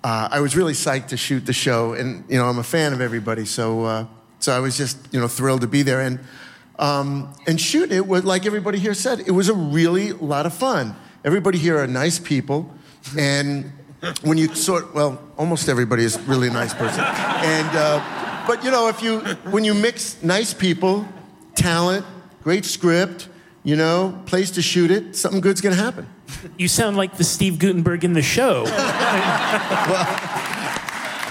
uh, 0.02 0.28
I 0.30 0.40
was 0.40 0.56
really 0.56 0.74
psyched 0.74 1.08
to 1.08 1.16
shoot 1.16 1.46
the 1.46 1.52
show. 1.52 1.92
And 1.92 2.24
you 2.28 2.38
know, 2.38 2.46
I'm 2.46 2.58
a 2.58 2.64
fan 2.64 2.92
of 2.92 3.00
everybody, 3.00 3.44
so 3.44 3.84
uh, 3.84 4.06
so 4.44 4.52
I 4.52 4.60
was 4.60 4.76
just 4.76 4.96
you 5.12 5.20
know 5.20 5.28
thrilled 5.28 5.62
to 5.62 5.66
be 5.66 5.82
there. 5.82 6.00
And 6.00 6.18
Um, 6.76 7.32
and 7.46 7.60
shooting 7.60 7.96
it 7.96 8.06
was, 8.06 8.24
like 8.24 8.46
everybody 8.46 8.78
here 8.78 8.94
said, 8.94 9.20
it 9.20 9.30
was 9.30 9.48
a 9.48 9.54
really 9.54 10.12
lot 10.12 10.44
of 10.44 10.52
fun. 10.52 10.94
Everybody 11.24 11.56
here 11.58 11.78
are 11.78 11.86
nice 11.86 12.18
people. 12.18 12.58
And 13.16 13.70
when 14.22 14.38
you 14.38 14.48
sort, 14.54 14.92
well, 14.94 15.18
almost 15.36 15.68
everybody 15.68 16.02
is 16.04 16.18
really 16.26 16.48
a 16.48 16.52
nice 16.52 16.74
person. 16.74 17.00
And, 17.00 17.70
uh, 17.76 18.00
but 18.48 18.64
you 18.64 18.70
know, 18.70 18.88
if 18.88 19.02
you, 19.02 19.20
when 19.54 19.64
you 19.64 19.72
mix 19.74 20.20
nice 20.22 20.52
people, 20.52 21.06
talent, 21.54 22.04
great 22.42 22.64
script, 22.64 23.28
you 23.62 23.76
know, 23.76 24.12
place 24.26 24.50
to 24.52 24.62
shoot 24.62 24.90
it, 24.90 25.14
something 25.14 25.40
good's 25.40 25.60
gonna 25.60 25.82
happen. 25.86 26.06
You 26.58 26.68
sound 26.68 26.96
like 26.96 27.16
the 27.16 27.24
Steve 27.24 27.58
Guttenberg 27.58 28.04
in 28.04 28.14
the 28.14 28.22
show. 28.22 28.64
Well, 29.90 30.06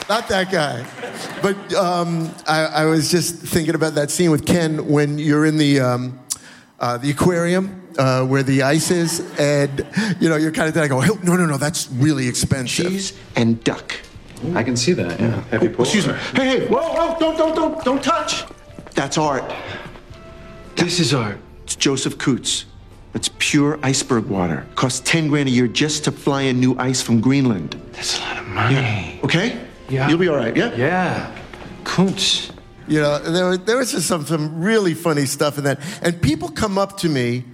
not 0.09 0.27
that 0.29 0.47
guy. 0.51 1.02
But 1.41 1.73
um, 1.73 2.33
I, 2.47 2.65
I 2.65 2.85
was 2.85 3.09
just 3.11 3.35
thinking 3.35 3.75
about 3.75 3.95
that 3.95 4.11
scene 4.11 4.31
with 4.31 4.45
Ken 4.45 4.87
when 4.87 5.19
you're 5.19 5.45
in 5.45 5.57
the, 5.57 5.79
um, 5.79 6.19
uh, 6.79 6.97
the 6.97 7.11
aquarium 7.11 7.81
uh, 7.97 8.25
where 8.25 8.43
the 8.43 8.63
ice 8.63 8.91
is, 8.91 9.19
and 9.39 9.85
you 10.19 10.29
know 10.29 10.35
you're 10.35 10.51
kind 10.51 10.67
of 10.67 10.73
there. 10.73 10.83
I 10.83 10.87
go, 10.87 10.99
"Hey, 10.99 11.11
no, 11.23 11.35
no, 11.35 11.45
no, 11.45 11.57
that's 11.57 11.89
really 11.91 12.27
expensive. 12.27 12.87
Cheese 12.87 13.13
and 13.35 13.63
duck. 13.63 13.93
I 14.55 14.63
can 14.63 14.75
see 14.75 14.93
that, 14.93 15.19
yeah. 15.19 15.41
Happy 15.51 15.73
Oh, 15.77 15.81
excuse 15.83 16.05
me. 16.05 16.13
Hey, 16.35 16.59
hey, 16.59 16.67
whoa, 16.67 16.81
whoa, 16.81 17.17
don't, 17.19 17.37
don't, 17.37 17.55
don't, 17.55 17.85
don't 17.85 18.03
touch. 18.03 18.43
That's 18.93 19.17
art. 19.17 19.51
This 20.75 20.99
is 20.99 21.13
art. 21.13 21.37
It's 21.63 21.75
Joseph 21.75 22.17
Coots. 22.17 22.65
It's 23.13 23.29
pure 23.39 23.79
iceberg 23.83 24.25
water. 24.25 24.67
Costs 24.75 24.99
10 25.05 25.29
grand 25.29 25.47
a 25.47 25.51
year 25.51 25.67
just 25.67 26.03
to 26.05 26.11
fly 26.11 26.41
in 26.43 26.59
new 26.59 26.77
ice 26.77 27.01
from 27.01 27.21
Greenland. 27.21 27.79
That's 27.93 28.17
a 28.17 28.21
lot 28.21 28.37
of 28.37 28.47
money. 28.47 29.19
Okay? 29.23 29.59
Yeah. 29.93 30.09
You'll 30.09 30.17
be 30.17 30.27
all 30.27 30.35
right, 30.37 30.55
yeah? 30.55 30.73
Yeah. 30.75 31.35
Coots. 31.83 32.51
You 32.87 32.99
know, 33.01 33.19
there, 33.19 33.49
was- 33.49 33.59
there 33.59 33.77
was 33.77 33.91
just 33.91 34.07
some, 34.07 34.25
some 34.25 34.61
really 34.63 34.93
funny 34.93 35.25
stuff 35.25 35.57
in 35.57 35.63
that. 35.65 35.79
And 36.01 36.21
people 36.21 36.49
come 36.49 36.77
up 36.77 36.97
to 36.97 37.09
me 37.09 37.45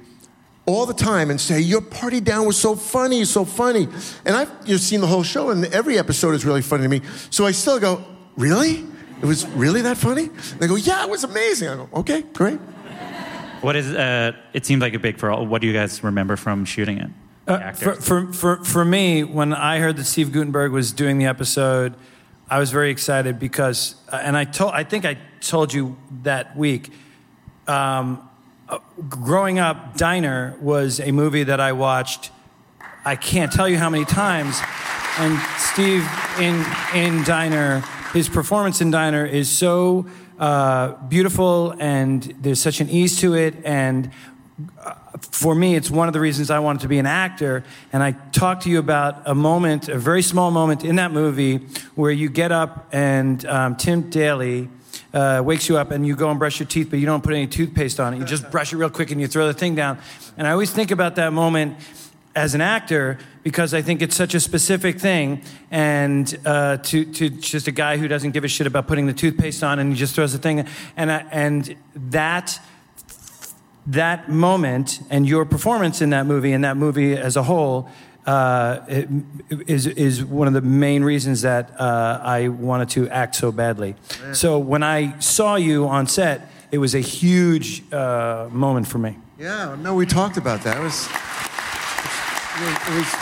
all 0.65 0.85
the 0.85 0.93
time 0.93 1.29
and 1.29 1.39
say, 1.41 1.59
Your 1.59 1.81
party 1.81 2.19
down 2.19 2.45
was 2.45 2.57
so 2.59 2.75
funny, 2.75 3.25
so 3.25 3.43
funny. 3.45 3.87
And 4.25 4.35
I've 4.35 4.51
you 4.65 4.73
know, 4.73 4.77
seen 4.77 5.01
the 5.01 5.07
whole 5.07 5.23
show, 5.23 5.49
and 5.49 5.65
every 5.65 5.97
episode 5.97 6.33
is 6.35 6.45
really 6.45 6.61
funny 6.61 6.83
to 6.83 6.89
me. 6.89 7.01
So 7.29 7.45
I 7.45 7.51
still 7.51 7.79
go, 7.79 8.03
Really? 8.37 8.85
It 9.21 9.25
was 9.25 9.45
really 9.49 9.81
that 9.81 9.97
funny? 9.97 10.29
They 10.59 10.67
go, 10.67 10.75
Yeah, 10.75 11.03
it 11.03 11.09
was 11.09 11.23
amazing. 11.23 11.67
I 11.69 11.75
go, 11.75 11.89
Okay, 11.93 12.21
great. 12.33 12.59
What 13.61 13.75
is? 13.75 13.93
Uh, 13.93 14.31
it 14.53 14.65
seemed 14.65 14.81
like 14.81 14.93
a 14.93 14.99
big 14.99 15.17
for 15.17 15.29
all. 15.29 15.45
What 15.45 15.59
do 15.61 15.67
you 15.67 15.73
guys 15.73 16.01
remember 16.03 16.37
from 16.37 16.63
shooting 16.65 16.97
it? 16.99 17.09
Uh, 17.45 17.71
for, 17.73 17.95
for, 17.95 18.31
for, 18.31 18.63
for 18.63 18.85
me, 18.85 19.23
when 19.23 19.53
I 19.53 19.79
heard 19.79 19.97
that 19.97 20.05
Steve 20.05 20.31
Guttenberg 20.31 20.71
was 20.71 20.91
doing 20.93 21.17
the 21.17 21.25
episode, 21.25 21.95
I 22.51 22.57
was 22.57 22.71
very 22.71 22.89
excited 22.89 23.37
because, 23.37 23.95
uh, 24.11 24.19
and 24.23 24.35
I 24.35 24.43
told, 24.43 24.73
I 24.73 24.83
think 24.83 25.05
I 25.05 25.17
told 25.39 25.71
you 25.71 25.97
that 26.23 26.57
week. 26.57 26.91
Um, 27.67 28.27
uh, 28.67 28.79
growing 29.07 29.59
up, 29.59 29.95
Diner 29.97 30.57
was 30.59 30.99
a 30.99 31.11
movie 31.11 31.43
that 31.43 31.59
I 31.59 31.73
watched. 31.73 32.31
I 33.05 33.15
can't 33.15 33.51
tell 33.51 33.69
you 33.69 33.77
how 33.77 33.91
many 33.91 34.03
times. 34.03 34.59
And 35.19 35.39
Steve 35.57 36.07
in 36.39 36.65
in 36.95 37.23
Diner, 37.23 37.81
his 38.13 38.27
performance 38.27 38.81
in 38.81 38.89
Diner 38.89 39.25
is 39.25 39.47
so 39.49 40.07
uh, 40.39 40.93
beautiful, 41.07 41.75
and 41.79 42.23
there's 42.41 42.61
such 42.61 42.81
an 42.81 42.89
ease 42.89 43.19
to 43.19 43.35
it, 43.35 43.53
and 43.63 44.09
for 45.39 45.55
me, 45.55 45.75
it's 45.75 45.89
one 45.89 46.09
of 46.09 46.13
the 46.13 46.19
reasons 46.19 46.49
I 46.49 46.59
wanted 46.59 46.81
to 46.81 46.89
be 46.89 46.99
an 46.99 47.05
actor. 47.05 47.63
And 47.93 48.03
I 48.03 48.11
talked 48.11 48.63
to 48.63 48.69
you 48.69 48.77
about 48.77 49.21
a 49.25 49.33
moment, 49.33 49.87
a 49.87 49.97
very 49.97 50.21
small 50.21 50.51
moment 50.51 50.83
in 50.83 50.97
that 50.97 51.13
movie 51.13 51.59
where 51.95 52.11
you 52.11 52.27
get 52.27 52.51
up 52.51 52.89
and 52.91 53.45
um, 53.45 53.77
Tim 53.77 54.09
Daly 54.09 54.67
uh, 55.13 55.41
wakes 55.45 55.69
you 55.69 55.77
up 55.77 55.91
and 55.91 56.05
you 56.05 56.17
go 56.17 56.29
and 56.29 56.37
brush 56.37 56.59
your 56.59 56.67
teeth, 56.67 56.89
but 56.89 56.99
you 56.99 57.05
don't 57.05 57.23
put 57.23 57.33
any 57.33 57.47
toothpaste 57.47 58.01
on 58.01 58.13
it. 58.13 58.17
You 58.17 58.25
just 58.25 58.51
brush 58.51 58.73
it 58.73 58.75
real 58.75 58.89
quick 58.89 59.11
and 59.11 59.21
you 59.21 59.27
throw 59.27 59.47
the 59.47 59.53
thing 59.53 59.75
down. 59.75 59.99
And 60.35 60.45
I 60.45 60.51
always 60.51 60.71
think 60.71 60.91
about 60.91 61.15
that 61.15 61.31
moment 61.31 61.77
as 62.35 62.53
an 62.53 62.59
actor 62.59 63.17
because 63.41 63.73
I 63.73 63.81
think 63.81 64.01
it's 64.01 64.17
such 64.17 64.33
a 64.33 64.41
specific 64.41 64.99
thing. 64.99 65.41
And 65.71 66.37
uh, 66.45 66.77
to, 66.77 67.05
to 67.05 67.29
just 67.29 67.69
a 67.69 67.71
guy 67.71 67.95
who 67.95 68.09
doesn't 68.09 68.31
give 68.31 68.43
a 68.43 68.49
shit 68.49 68.67
about 68.67 68.87
putting 68.87 69.05
the 69.05 69.13
toothpaste 69.13 69.63
on 69.63 69.79
and 69.79 69.93
he 69.93 69.97
just 69.97 70.15
throws 70.15 70.33
the 70.33 70.37
thing. 70.37 70.67
And, 70.97 71.09
I, 71.09 71.25
and 71.31 71.77
that 71.95 72.59
that 73.93 74.29
moment 74.29 74.99
and 75.09 75.27
your 75.27 75.45
performance 75.45 76.01
in 76.01 76.09
that 76.11 76.25
movie 76.25 76.53
and 76.53 76.63
that 76.63 76.77
movie 76.77 77.13
as 77.17 77.35
a 77.35 77.43
whole 77.43 77.89
uh, 78.25 78.79
it- 78.87 79.07
is 79.67 79.87
is 79.87 80.23
one 80.23 80.47
of 80.47 80.53
the 80.53 80.61
main 80.61 81.03
reasons 81.03 81.41
that 81.41 81.71
uh, 81.79 82.19
I 82.21 82.49
wanted 82.49 82.89
to 82.89 83.09
act 83.09 83.35
so 83.35 83.51
badly. 83.51 83.95
So 84.33 84.59
when 84.59 84.83
I 84.83 85.17
saw 85.19 85.55
you 85.55 85.87
on 85.87 86.05
set, 86.07 86.41
it 86.71 86.77
was 86.77 86.93
a 86.93 86.99
huge 87.01 87.81
uh, 87.91 88.47
moment 88.51 88.87
for 88.87 88.99
me. 88.99 89.17
Yeah, 89.39 89.75
no, 89.81 89.95
we 89.95 90.05
talked 90.05 90.37
about 90.37 90.63
that. 90.63 90.77
It 90.77 90.83
was, 90.83 91.07
it 92.61 92.95
was, 92.97 93.13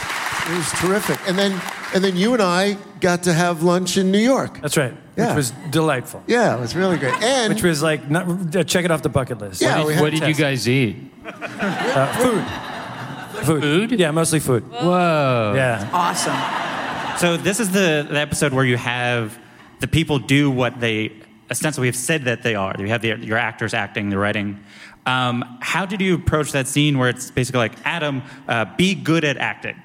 it 0.51 0.57
was 0.57 0.71
terrific. 0.81 1.19
And 1.27 1.37
then, 1.37 1.61
and 1.93 2.03
then 2.03 2.17
you 2.17 2.33
and 2.33 2.41
I 2.41 2.73
got 2.99 3.23
to 3.23 3.33
have 3.33 3.63
lunch 3.63 3.97
in 3.97 4.11
New 4.11 4.19
York. 4.33 4.59
That's 4.61 4.77
right. 4.77 4.93
Yeah. 5.17 5.29
Which 5.29 5.35
was 5.35 5.51
delightful. 5.71 6.23
Yeah, 6.27 6.55
it 6.55 6.59
was 6.59 6.75
really 6.75 6.97
great. 6.97 7.21
And 7.23 7.51
which 7.53 7.63
was 7.63 7.81
like 7.81 8.07
not, 8.09 8.55
uh, 8.55 8.63
check 8.63 8.85
it 8.85 8.91
off 8.91 9.01
the 9.01 9.09
bucket 9.09 9.39
list. 9.39 9.61
Yeah, 9.61 9.83
we 9.83 9.95
had 9.95 10.01
what 10.01 10.11
did 10.11 10.27
you 10.27 10.35
guys 10.35 10.69
eat? 10.69 10.95
Uh, 11.25 12.05
food. 12.13 13.43
Food. 13.45 13.99
Yeah, 13.99 14.11
mostly 14.11 14.39
food. 14.39 14.63
Whoa. 14.71 15.53
Yeah. 15.55 15.89
Awesome. 15.91 17.17
So 17.19 17.35
this 17.35 17.59
is 17.59 17.71
the, 17.71 18.05
the 18.09 18.19
episode 18.19 18.53
where 18.53 18.65
you 18.65 18.77
have 18.77 19.37
the 19.79 19.87
people 19.87 20.19
do 20.19 20.51
what 20.51 20.79
they 20.79 21.11
ostensibly 21.49 21.87
have 21.87 21.95
said 21.95 22.25
that 22.25 22.43
they 22.43 22.53
are. 22.55 22.75
You 22.77 22.87
have 22.89 23.01
the, 23.01 23.15
your 23.17 23.37
actors 23.37 23.73
acting, 23.73 24.09
the 24.09 24.17
writing. 24.17 24.59
Um, 25.07 25.57
how 25.61 25.85
did 25.85 26.01
you 26.01 26.15
approach 26.15 26.51
that 26.51 26.67
scene 26.67 26.97
where 26.97 27.09
it's 27.09 27.31
basically 27.31 27.59
like 27.59 27.73
Adam, 27.85 28.21
uh, 28.47 28.65
be 28.75 28.93
good 28.93 29.23
at 29.23 29.37
acting? 29.37 29.81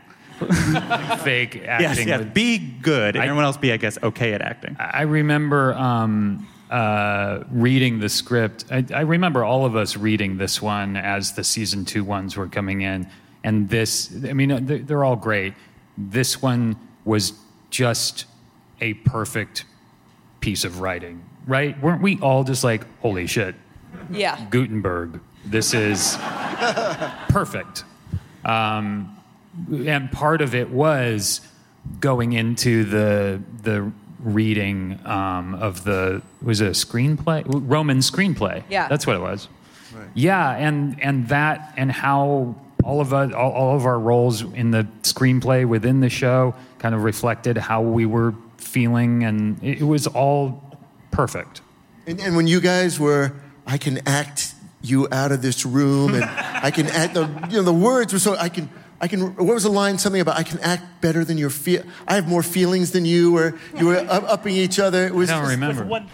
Fake 1.23 1.55
Yes, 1.55 1.91
acting. 1.93 2.09
yeah, 2.09 2.19
with- 2.19 2.35
be 2.35 2.59
good, 2.59 3.17
and 3.17 3.25
everyone 3.25 3.45
else 3.45 3.57
be, 3.57 3.73
I 3.73 3.77
guess, 3.77 3.99
okay 4.03 4.33
at 4.35 4.43
acting. 4.43 4.77
I 4.79 5.03
remember 5.03 5.75
um, 5.75 6.47
uh, 6.71 7.45
reading 7.51 7.99
the 8.01 8.09
script. 8.09 8.65
I, 8.71 8.85
I 8.95 9.01
remember 9.03 9.45
all 9.45 9.65
of 9.65 9.77
us 9.77 9.97
reading 9.97 10.39
this 10.39 10.61
one 10.63 10.97
as 10.97 11.33
the 11.33 11.45
season 11.45 11.85
two 11.85 12.05
ones 12.05 12.37
were 12.37 12.49
coming 12.49 12.81
in. 12.83 13.07
And 13.45 13.69
this, 13.69 14.13
I 14.29 14.33
mean, 14.33 14.67
they're, 14.67 14.79
they're 14.79 15.05
all 15.05 15.17
great. 15.17 15.55
This 15.99 16.41
one 16.41 16.77
was 17.05 17.33
just 17.71 18.27
a 18.81 18.95
perfect 18.95 19.65
piece 20.41 20.65
of 20.65 20.81
writing, 20.81 21.25
right? 21.47 21.81
Weren't 21.83 22.03
we 22.03 22.19
all 22.21 22.45
just 22.45 22.65
like, 22.65 22.85
holy 23.01 23.27
shit, 23.27 23.55
Yeah. 24.11 24.45
Guttenberg, 24.51 25.21
this 25.45 25.75
is 25.75 26.17
perfect. 27.29 27.85
Um, 28.45 29.17
and 29.71 30.11
part 30.11 30.41
of 30.41 30.55
it 30.55 30.71
was 30.71 31.41
going 32.01 32.33
into 32.33 32.85
the 32.85 33.43
the 33.63 33.93
reading 34.21 35.01
um, 35.05 35.55
of 35.55 35.85
the 35.85 36.23
was 36.43 36.61
it 36.61 36.69
a 36.69 36.71
screenplay 36.71 37.45
Roman 37.47 37.99
screenplay. 37.99 38.63
Yeah. 38.69 38.89
that's 38.89 39.07
what 39.07 39.17
it 39.17 39.23
was. 39.23 39.49
Yeah, 40.15 40.51
and 40.51 41.01
and 41.03 41.29
that 41.29 41.75
and 41.77 41.93
how 41.93 42.55
all 42.83 43.01
of 43.01 43.13
us, 43.13 43.33
all, 43.33 43.53
all 43.53 43.77
of 43.77 43.87
our 43.87 43.99
roles 43.99 44.43
in 44.43 44.71
the 44.71 44.87
screenplay 45.03 45.67
within 45.67 46.01
the 46.01 46.09
show 46.09 46.55
kind 46.79 46.95
of 46.95 47.05
reflected 47.05 47.57
how 47.57 47.83
we 47.83 48.07
were 48.07 48.35
feeling, 48.57 49.25
and 49.25 49.63
it, 49.63 49.81
it 49.81 49.85
was 49.85 50.07
all 50.07 50.79
perfect. 51.11 51.61
And, 52.07 52.21
and 52.21 52.37
when 52.37 52.47
you 52.47 52.61
guys 52.61 52.99
were, 52.99 53.33
I 53.67 53.79
can 53.79 54.07
act 54.07 54.55
you 54.83 55.07
out 55.13 55.31
of 55.31 55.43
this 55.43 55.65
room, 55.65 56.15
and 56.15 56.25
I 56.25 56.71
can 56.71 56.87
act. 56.87 57.15
The, 57.15 57.29
you 57.51 57.59
know, 57.59 57.63
the 57.63 57.73
words 57.73 58.13
were 58.13 58.19
so. 58.19 58.37
I 58.37 58.49
can. 58.49 58.69
I 59.03 59.09
can. 59.09 59.35
What 59.35 59.55
was 59.55 59.65
the 59.65 59.69
line? 59.69 59.99
Something 59.99 60.21
about 60.21 60.39
I 60.39 60.45
can 60.45 60.61
act 60.61 60.85
better 61.01 61.25
than 61.25 61.37
your 61.37 61.51
feel. 61.51 61.83
I 62.07 62.15
have 62.15 62.29
more 62.29 62.43
feelings 62.45 62.93
than 62.93 63.05
you, 63.05 63.37
or 63.37 63.59
you 63.77 63.87
were 63.87 63.97
up, 63.97 64.23
upping 64.29 64.55
each 64.55 64.79
other. 64.79 65.05
It 65.05 65.13
was. 65.13 65.29
just- 65.29 65.59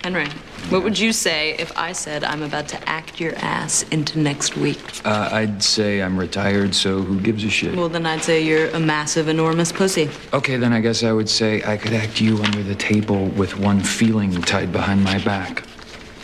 Henry, 0.03 0.26
what 0.70 0.82
would 0.82 0.99
you 0.99 1.12
say 1.12 1.55
if 1.59 1.70
I 1.76 1.93
said 1.93 2.24
I'm 2.24 2.43
about 2.43 2.66
to 2.69 2.89
act 2.89 3.20
your 3.20 3.35
ass 3.36 3.82
into 3.90 4.19
next 4.19 4.56
week? 4.56 4.81
Uh, 5.05 5.28
I'd 5.31 5.62
say 5.62 6.01
I'm 6.01 6.16
retired, 6.19 6.74
so 6.74 7.02
who 7.02 7.20
gives 7.20 7.44
a 7.44 7.51
shit? 7.51 7.77
Well, 7.77 7.90
then 7.90 8.06
I'd 8.06 8.23
say 8.23 8.40
you're 8.43 8.70
a 8.70 8.81
massive, 8.81 9.28
enormous 9.28 9.70
pussy. 9.70 10.09
Okay, 10.32 10.56
then 10.56 10.73
I 10.73 10.81
guess 10.81 11.02
I 11.02 11.12
would 11.12 11.28
say 11.28 11.62
I 11.65 11.77
could 11.77 11.93
act 11.93 12.23
you 12.23 12.39
under 12.43 12.62
the 12.62 12.74
table 12.74 13.27
with 13.27 13.59
one 13.59 13.81
feeling 13.81 14.32
tied 14.40 14.73
behind 14.73 15.05
my 15.05 15.19
back. 15.19 15.62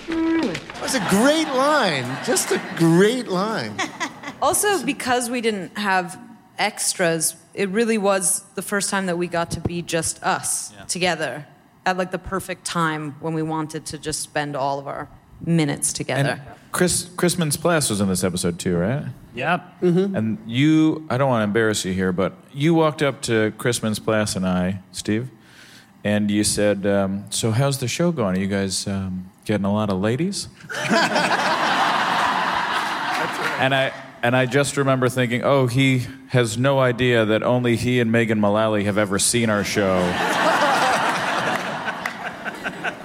That 0.09 0.81
was 0.81 0.95
a 0.95 1.07
great 1.11 1.49
line. 1.49 2.07
Just 2.25 2.53
a 2.53 2.61
great 2.77 3.29
line. 3.29 3.77
Also, 4.43 4.85
because 4.85 5.31
we 5.31 5.41
didn't 5.41 5.79
have 5.79 6.19
extras, 6.59 7.37
it 7.55 7.69
really 7.69 7.99
was 7.99 8.43
the 8.55 8.63
first 8.63 8.91
time 8.91 9.07
that 9.07 9.19
we 9.19 9.27
got 9.27 9.51
to 9.53 9.61
be 9.61 9.83
just 9.83 10.23
us 10.23 10.73
together 10.89 11.47
at 11.87 11.97
like 11.97 12.11
the 12.11 12.19
perfect 12.19 12.65
time 12.65 13.17
when 13.21 13.35
we 13.35 13.43
wanted 13.43 13.87
to 13.87 13.99
just 13.99 14.21
spend 14.21 14.57
all 14.57 14.79
of 14.79 14.87
our 14.87 15.09
minutes 15.45 15.93
together. 15.93 16.41
Chris 16.73 17.09
Chris 17.17 17.37
Mintz-Plasse 17.37 17.91
was 17.91 18.01
in 18.01 18.09
this 18.09 18.25
episode 18.25 18.59
too, 18.59 18.77
right? 18.77 19.05
Yep. 19.35 19.83
And 20.15 20.39
you, 20.47 21.07
I 21.11 21.19
don't 21.19 21.29
want 21.29 21.41
to 21.41 21.45
embarrass 21.45 21.85
you 21.85 21.93
here, 21.93 22.13
but 22.13 22.35
you 22.53 22.75
walked 22.75 23.03
up 23.03 23.21
to 23.23 23.53
Chrisman's 23.59 24.01
Mintz-Plasse 24.01 24.37
and 24.37 24.47
I, 24.47 24.81
Steve, 24.93 25.31
and 26.03 26.31
you 26.31 26.45
said, 26.45 26.87
um, 26.87 27.25
"So 27.31 27.51
how's 27.51 27.79
the 27.79 27.89
show 27.89 28.13
going? 28.13 28.37
Are 28.37 28.41
you 28.41 28.47
guys 28.47 28.87
um, 28.87 29.31
getting 29.45 29.65
a 29.65 29.73
lot 29.73 29.91
of 29.91 30.01
ladies?" 30.01 30.49
and 33.59 33.75
I 33.75 33.93
and 34.25 34.35
I 34.35 34.47
just 34.47 34.79
remember 34.79 35.11
thinking, 35.11 35.43
oh, 35.45 35.67
he 35.67 36.07
has 36.29 36.57
no 36.57 36.81
idea 36.81 37.27
that 37.27 37.43
only 37.43 37.77
he 37.77 38.01
and 38.01 38.11
Megan 38.11 38.41
Mullally 38.41 38.85
have 38.85 38.97
ever 38.97 39.19
seen 39.19 39.51
our 39.51 39.63
show. 39.63 40.01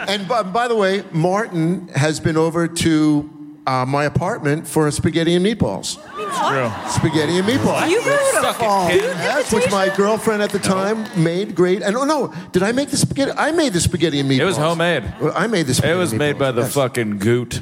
And 0.08 0.28
by, 0.28 0.42
by 0.42 0.68
the 0.68 0.76
way, 0.76 1.04
Martin 1.12 1.88
has 1.90 2.20
been 2.20 2.36
over 2.36 2.68
to 2.68 3.30
uh, 3.68 3.86
my 3.86 4.06
apartment 4.06 4.68
for 4.68 4.90
spaghetti 4.90 5.36
and 5.36 5.46
meatballs. 5.46 6.02
True. 6.16 6.72
Spaghetti 6.90 7.38
and 7.38 7.48
meatballs. 7.48 7.92
You 7.92 8.02
beautiful. 8.02 8.42
Suck 8.42 8.90
it, 8.90 9.02
kid. 9.02 9.04
Yes, 9.04 9.54
which 9.54 9.70
my 9.70 9.96
girlfriend 9.96 10.42
at 10.42 10.50
the 10.50 10.58
time 10.58 11.06
made 11.22 11.54
great. 11.54 11.84
And 11.84 11.96
oh 11.96 12.06
no, 12.06 12.34
did 12.52 12.64
I 12.64 12.72
make 12.72 12.90
the 12.90 12.98
spaghetti? 12.98 13.34
I 13.38 13.52
made 13.52 13.74
the 13.74 13.80
spaghetti 13.80 14.20
and 14.20 14.28
meatballs. 14.28 14.40
It 14.40 14.46
was 14.46 14.58
homemade. 14.58 15.04
I 15.36 15.46
made 15.46 15.68
the 15.68 15.76
spaghetti. 15.76 15.96
It 15.96 16.00
was 16.00 16.12
and 16.14 16.18
made 16.18 16.40
by 16.40 16.54
the 16.54 16.62
yes. 16.62 16.74
fucking 16.74 17.20
goot. 17.20 17.62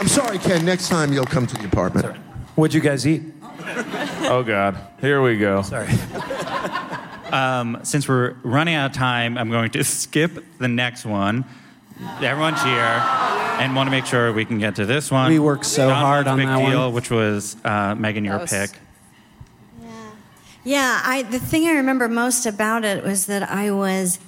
I'm 0.00 0.08
sorry, 0.08 0.38
Ken. 0.38 0.64
Next 0.64 0.88
time 0.88 1.12
you'll 1.12 1.26
come 1.26 1.46
to 1.46 1.54
the 1.56 1.66
apartment. 1.66 2.16
What'd 2.56 2.74
you 2.74 2.80
guys 2.80 3.06
eat? 3.06 3.22
Oh 4.22 4.42
God, 4.46 4.78
here 5.00 5.20
we 5.22 5.36
go. 5.38 5.62
Sorry. 5.62 5.88
Um, 7.30 7.78
since 7.84 8.08
we're 8.08 8.34
running 8.42 8.74
out 8.74 8.90
of 8.90 8.96
time, 8.96 9.38
I'm 9.38 9.50
going 9.50 9.70
to 9.72 9.84
skip 9.84 10.42
the 10.58 10.68
next 10.68 11.04
one. 11.04 11.44
Everyone's 12.22 12.62
here, 12.62 12.72
and 12.80 13.76
want 13.76 13.86
to 13.88 13.90
make 13.90 14.06
sure 14.06 14.32
we 14.32 14.44
can 14.46 14.58
get 14.58 14.76
to 14.76 14.86
this 14.86 15.10
one. 15.10 15.30
We 15.30 15.38
worked 15.38 15.66
so 15.66 15.88
John 15.88 16.02
hard 16.02 16.26
on 16.26 16.38
Big 16.38 16.46
that 16.48 16.60
one. 16.60 16.70
deal, 16.70 16.92
which 16.92 17.10
was 17.10 17.56
uh, 17.64 17.94
Megan, 17.94 18.24
your 18.24 18.38
was- 18.38 18.50
pick. 18.50 18.70
Yeah, 20.64 21.00
I, 21.04 21.22
the 21.22 21.38
thing 21.38 21.66
I 21.68 21.72
remember 21.72 22.06
most 22.08 22.44
about 22.46 22.84
it 22.84 23.02
was 23.02 23.26
that 23.26 23.48
I 23.50 23.70
was 23.70 24.18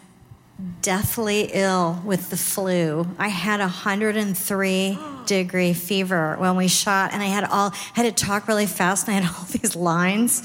deathly 0.81 1.51
ill 1.53 2.01
with 2.05 2.31
the 2.31 2.37
flu. 2.37 3.07
I 3.19 3.29
had 3.29 3.61
a 3.61 3.65
103 3.65 4.99
degree 5.27 5.73
fever 5.73 6.37
when 6.39 6.57
we 6.57 6.69
shot, 6.69 7.13
and 7.13 7.23
I 7.23 7.27
had 7.27 7.45
all 7.45 7.71
had 7.71 8.03
to 8.03 8.13
talk 8.13 8.49
really 8.49 8.67
fast, 8.67 9.09
and 9.09 9.17
I 9.17 9.21
had 9.21 9.35
all 9.35 9.45
these 9.51 9.77
lines, 9.77 10.43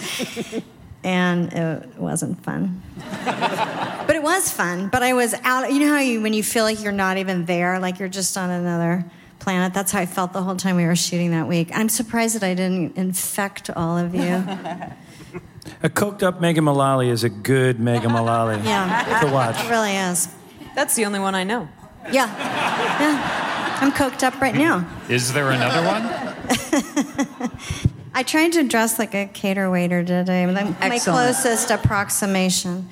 and 1.04 1.54
it 1.54 1.98
wasn't 1.98 2.44
fun. 2.44 2.82
but 3.26 4.16
it 4.16 4.24
was 4.24 4.52
fun. 4.52 4.90
But 4.90 5.04
I 5.04 5.14
was 5.14 5.34
out. 5.44 5.72
You 5.72 5.80
know 5.80 5.90
how 5.90 6.00
you 6.00 6.22
when 6.22 6.34
you 6.34 6.44
feel 6.44 6.64
like 6.64 6.84
you're 6.84 6.92
not 6.92 7.18
even 7.18 7.46
there, 7.46 7.80
like 7.80 8.00
you're 8.00 8.10
just 8.10 8.38
on 8.38 8.50
another 8.50 9.06
planet. 9.40 9.74
That's 9.74 9.92
how 9.92 10.00
I 10.00 10.06
felt 10.06 10.34
the 10.34 10.42
whole 10.42 10.56
time 10.56 10.76
we 10.76 10.86
were 10.86 10.96
shooting 10.96 11.32
that 11.32 11.48
week. 11.48 11.70
I'm 11.74 11.90
surprised 11.90 12.36
that 12.36 12.44
I 12.44 12.54
didn't 12.54 12.98
infect 12.98 13.70
all 13.70 13.98
of 13.98 14.16
you. 14.16 14.22
A 15.84 15.90
coked 15.90 16.24
up 16.24 16.42
Megan 16.42 16.64
Mullally 16.64 17.10
is 17.10 17.24
a 17.24 17.30
good 17.30 17.80
Megan 17.80 18.12
Mullally 18.12 18.58
Yeah. 18.64 19.20
to 19.22 19.32
watch. 19.32 19.64
It 19.64 19.70
really 19.70 19.96
is. 19.96 20.28
That's 20.76 20.96
the 20.96 21.06
only 21.06 21.20
one 21.20 21.36
I 21.36 21.44
know. 21.44 21.68
Yeah. 22.12 22.28
Yeah. 23.00 23.78
I'm 23.82 23.92
coked 23.92 24.24
up 24.24 24.40
right 24.42 24.56
now. 24.56 24.88
Is 25.10 25.34
there 25.34 25.50
another 25.52 25.86
one? 25.86 27.52
I 28.14 28.24
tried 28.24 28.54
to 28.54 28.64
dress 28.64 28.98
like 28.98 29.14
a 29.14 29.28
cater 29.28 29.70
waiter 29.70 30.04
today. 30.04 30.46
My, 30.48 30.64
my 30.64 30.76
Excellent. 30.82 31.04
closest 31.34 31.70
approximation. 31.70 32.90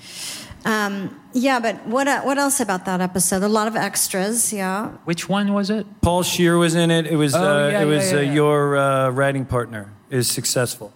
Um, 0.65 1.19
yeah, 1.33 1.59
but 1.59 1.85
what 1.87 2.07
uh, 2.07 2.21
what 2.21 2.37
else 2.37 2.59
about 2.59 2.85
that 2.85 3.01
episode? 3.01 3.43
A 3.43 3.47
lot 3.47 3.67
of 3.67 3.75
extras. 3.75 4.51
Yeah. 4.53 4.89
Which 5.05 5.27
one 5.29 5.53
was 5.53 5.69
it? 5.69 5.85
Paul 6.01 6.23
Scheer 6.23 6.57
was 6.57 6.75
in 6.75 6.89
it. 6.91 7.05
It 7.07 7.15
was 7.17 7.33
Oh, 7.35 7.39
uh, 7.65 7.69
yeah, 7.69 7.81
it 7.81 7.85
was 7.85 8.11
yeah, 8.11 8.19
yeah, 8.21 8.29
uh, 8.29 8.33
your 8.33 8.77
uh, 8.77 9.09
writing 9.11 9.45
partner 9.45 9.91
is 10.09 10.27
successful. 10.27 10.91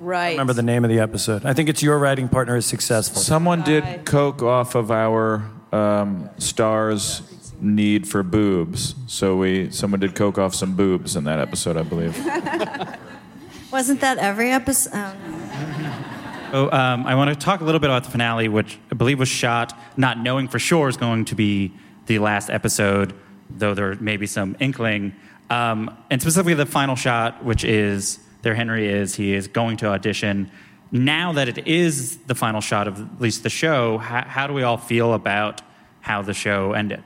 Right. 0.00 0.30
Remember 0.30 0.54
the 0.54 0.62
name 0.62 0.82
of 0.82 0.90
the 0.90 0.98
episode? 0.98 1.44
I 1.44 1.52
think 1.52 1.68
it's 1.68 1.82
your 1.82 1.98
writing 1.98 2.28
partner 2.28 2.56
is 2.56 2.64
successful. 2.64 3.20
Someone 3.20 3.60
did 3.60 4.06
coke 4.06 4.42
off 4.42 4.74
of 4.74 4.90
our 4.90 5.44
um, 5.72 6.30
Starz' 6.38 7.20
need 7.60 8.08
for 8.08 8.22
boobs, 8.22 8.94
so 9.06 9.36
we 9.36 9.70
someone 9.70 10.00
did 10.00 10.14
coke 10.14 10.38
off 10.38 10.54
some 10.54 10.74
boobs 10.74 11.16
in 11.16 11.24
that 11.24 11.38
episode, 11.38 11.76
I 11.76 11.82
believe. 11.82 12.16
Wasn't 13.70 14.00
that 14.00 14.16
every 14.16 14.50
episode? 14.50 14.92
Oh, 14.94 16.50
So 16.50 16.72
um, 16.72 17.06
I 17.06 17.14
want 17.14 17.28
to 17.28 17.36
talk 17.36 17.60
a 17.60 17.64
little 17.64 17.78
bit 17.78 17.90
about 17.90 18.04
the 18.04 18.10
finale, 18.10 18.48
which 18.48 18.78
I 18.90 18.94
believe 18.94 19.18
was 19.18 19.28
shot 19.28 19.78
not 19.98 20.18
knowing 20.18 20.48
for 20.48 20.58
sure 20.58 20.88
is 20.88 20.96
going 20.96 21.26
to 21.26 21.34
be 21.34 21.72
the 22.06 22.18
last 22.20 22.48
episode, 22.48 23.12
though 23.50 23.74
there 23.74 23.94
may 23.96 24.16
be 24.16 24.26
some 24.26 24.56
inkling. 24.60 25.14
Um, 25.50 25.94
and 26.08 26.22
specifically 26.22 26.54
the 26.54 26.64
final 26.64 26.96
shot, 26.96 27.44
which 27.44 27.64
is 27.64 28.18
there 28.42 28.54
Henry 28.54 28.88
is, 28.88 29.14
he 29.14 29.34
is 29.34 29.48
going 29.48 29.76
to 29.78 29.86
audition. 29.86 30.50
Now 30.92 31.32
that 31.32 31.48
it 31.48 31.66
is 31.66 32.18
the 32.18 32.34
final 32.34 32.60
shot 32.60 32.88
of 32.88 33.00
at 33.00 33.20
least 33.20 33.42
the 33.42 33.50
show, 33.50 33.98
how, 33.98 34.22
how 34.22 34.46
do 34.46 34.54
we 34.54 34.62
all 34.62 34.76
feel 34.76 35.14
about 35.14 35.62
how 36.00 36.22
the 36.22 36.34
show 36.34 36.72
ended? 36.72 37.02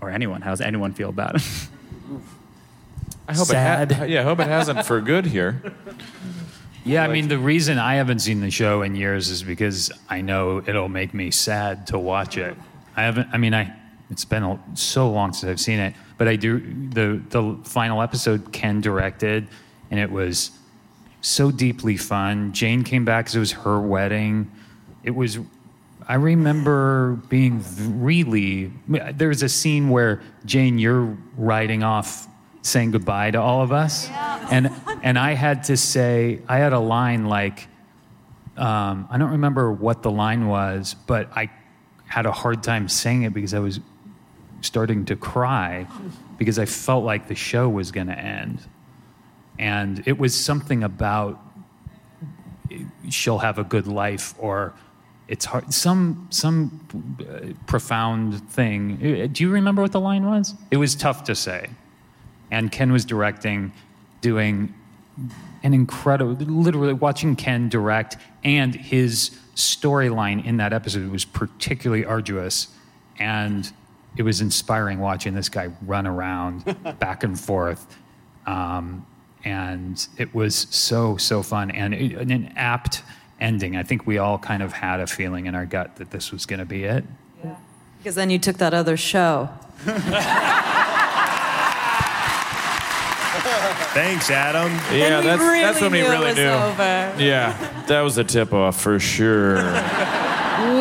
Or 0.00 0.10
anyone? 0.10 0.42
How 0.42 0.50
does 0.50 0.60
anyone 0.60 0.92
feel 0.92 1.08
about 1.08 1.36
it? 1.36 1.42
I 3.26 3.32
hope 3.34 3.48
it 3.50 3.92
ha- 3.92 4.04
yeah, 4.04 4.20
I 4.20 4.22
hope 4.22 4.38
it 4.38 4.46
hasn't 4.46 4.84
for 4.84 5.00
good 5.00 5.24
here. 5.24 5.62
Yeah, 6.84 7.02
I 7.02 7.08
mean, 7.08 7.28
the 7.28 7.38
reason 7.38 7.78
I 7.78 7.94
haven't 7.94 8.18
seen 8.18 8.40
the 8.40 8.50
show 8.50 8.82
in 8.82 8.94
years 8.94 9.30
is 9.30 9.42
because 9.42 9.90
I 10.10 10.20
know 10.20 10.62
it'll 10.66 10.90
make 10.90 11.14
me 11.14 11.30
sad 11.30 11.86
to 11.86 11.98
watch 11.98 12.36
it. 12.36 12.54
I 12.94 13.04
haven't. 13.04 13.28
I 13.32 13.38
mean, 13.38 13.54
I 13.54 13.74
it's 14.14 14.24
been 14.24 14.44
a, 14.44 14.60
so 14.74 15.10
long 15.10 15.32
since 15.32 15.50
I've 15.50 15.58
seen 15.60 15.80
it, 15.80 15.92
but 16.18 16.28
I 16.28 16.36
do. 16.36 16.60
The 16.90 17.20
the 17.30 17.58
final 17.64 18.00
episode 18.00 18.52
Ken 18.52 18.80
directed, 18.80 19.48
and 19.90 19.98
it 19.98 20.08
was 20.08 20.52
so 21.20 21.50
deeply 21.50 21.96
fun. 21.96 22.52
Jane 22.52 22.84
came 22.84 23.04
back 23.04 23.24
because 23.24 23.34
it 23.34 23.40
was 23.40 23.52
her 23.52 23.80
wedding. 23.80 24.52
It 25.02 25.10
was. 25.10 25.40
I 26.06 26.14
remember 26.14 27.18
being 27.28 27.64
really. 28.00 28.72
There 28.86 29.28
was 29.28 29.42
a 29.42 29.48
scene 29.48 29.90
where 29.90 30.22
Jane, 30.44 30.78
you're 30.78 31.18
riding 31.36 31.82
off, 31.82 32.28
saying 32.62 32.92
goodbye 32.92 33.32
to 33.32 33.40
all 33.40 33.62
of 33.62 33.72
us, 33.72 34.08
and 34.48 34.70
and 35.02 35.18
I 35.18 35.32
had 35.32 35.64
to 35.64 35.76
say, 35.76 36.40
I 36.46 36.58
had 36.58 36.72
a 36.72 36.78
line 36.78 37.26
like, 37.26 37.66
um, 38.56 39.08
I 39.10 39.18
don't 39.18 39.32
remember 39.32 39.72
what 39.72 40.04
the 40.04 40.12
line 40.12 40.46
was, 40.46 40.94
but 41.08 41.36
I 41.36 41.50
had 42.06 42.26
a 42.26 42.32
hard 42.32 42.62
time 42.62 42.88
saying 42.88 43.22
it 43.22 43.34
because 43.34 43.54
I 43.54 43.58
was 43.58 43.80
starting 44.64 45.04
to 45.06 45.16
cry 45.16 45.86
because 46.38 46.58
I 46.58 46.66
felt 46.66 47.04
like 47.04 47.28
the 47.28 47.34
show 47.34 47.68
was 47.68 47.92
going 47.92 48.08
to 48.08 48.18
end, 48.18 48.60
and 49.58 50.02
it 50.06 50.18
was 50.18 50.34
something 50.34 50.82
about 50.82 51.40
she'll 53.08 53.38
have 53.38 53.58
a 53.58 53.64
good 53.64 53.86
life 53.86 54.34
or 54.38 54.74
it's 55.28 55.44
hard 55.44 55.72
some 55.72 56.26
some 56.30 56.86
uh, 57.20 57.52
profound 57.66 58.46
thing. 58.50 58.98
Uh, 59.02 59.26
do 59.30 59.42
you 59.42 59.50
remember 59.50 59.82
what 59.82 59.92
the 59.92 60.00
line 60.00 60.26
was? 60.26 60.54
It 60.70 60.76
was 60.76 60.94
tough 60.94 61.24
to 61.24 61.34
say. 61.34 61.70
And 62.50 62.70
ken 62.70 62.92
was 62.92 63.04
directing 63.04 63.72
doing 64.20 64.74
an 65.62 65.72
incredible 65.74 66.32
literally 66.32 66.92
watching 66.92 67.36
ken 67.36 67.68
direct 67.68 68.16
and 68.42 68.74
his 68.74 69.38
storyline 69.54 70.44
in 70.44 70.58
that 70.58 70.72
episode 70.72 71.10
was 71.10 71.24
particularly 71.24 72.04
arduous. 72.04 72.68
And 73.18 73.72
it 74.16 74.22
was 74.22 74.40
inspiring 74.40 74.98
watching 75.00 75.34
this 75.34 75.48
guy 75.48 75.70
run 75.82 76.06
around 76.06 76.64
back 76.98 77.24
and 77.24 77.38
forth 77.38 77.86
um, 78.46 79.04
and 79.44 80.06
it 80.18 80.34
was 80.34 80.54
so 80.70 81.16
so 81.16 81.42
fun 81.42 81.70
and 81.70 81.94
it- 81.94 82.14
an 82.16 82.52
apt 82.56 83.02
ending 83.40 83.76
i 83.76 83.82
think 83.82 84.06
we 84.06 84.18
all 84.18 84.38
kind 84.38 84.62
of 84.62 84.72
had 84.72 85.00
a 85.00 85.06
feeling 85.06 85.46
in 85.46 85.54
our 85.54 85.66
gut 85.66 85.96
that 85.96 86.10
this 86.10 86.30
was 86.32 86.46
going 86.46 86.60
to 86.60 86.64
be 86.66 86.84
it 86.84 87.04
Yeah. 87.44 87.56
Because 87.98 88.14
then 88.14 88.30
you 88.30 88.38
took 88.38 88.58
that 88.58 88.74
other 88.74 88.96
show. 88.98 89.48
Thanks, 93.94 94.30
Adam. 94.30 94.72
Yeah, 94.96 95.20
we 95.20 95.26
that's 95.26 95.42
that's 95.42 95.80
really 95.80 95.82
when 95.82 95.92
we 95.92 96.00
really 96.08 96.26
was 96.28 96.36
knew. 96.36 96.44
over. 96.48 97.14
Yeah, 97.18 97.84
that 97.86 98.00
was 98.00 98.18
a 98.18 98.24
tip 98.24 98.52
off 98.52 98.80
for 98.80 98.98
sure. 98.98 99.56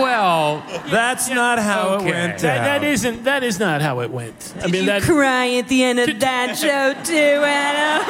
well 0.02 0.64
that's 0.90 1.30
not 1.30 1.58
how 1.60 1.90
oh, 1.90 1.96
Okay. 1.96 2.08
it 2.08 2.12
went 2.12 2.40
That, 2.40 2.56
down. 2.56 2.64
that 2.66 2.84
isn't 2.84 3.24
that 3.24 3.44
is 3.44 3.60
not 3.60 3.82
how 3.82 4.00
it 4.02 4.12
went. 4.12 4.54
I 4.62 4.68
mean 4.68 4.82
you 4.82 4.86
that 4.88 5.02
cry 5.04 5.56
at 5.56 5.68
the 5.68 5.84
end 5.84 6.00
of 6.00 6.20
that 6.20 6.58
show 6.58 6.94
too, 7.04 7.44
Adam. 7.44 8.04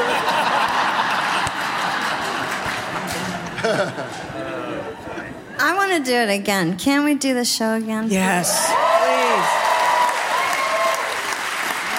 I 5.60 5.74
want 5.76 5.92
to 5.94 6.00
do 6.04 6.16
it 6.16 6.30
again. 6.30 6.78
Can 6.78 7.04
we 7.04 7.16
do 7.16 7.34
the 7.34 7.46
show 7.46 7.74
again? 7.76 8.08
Yes. 8.10 8.68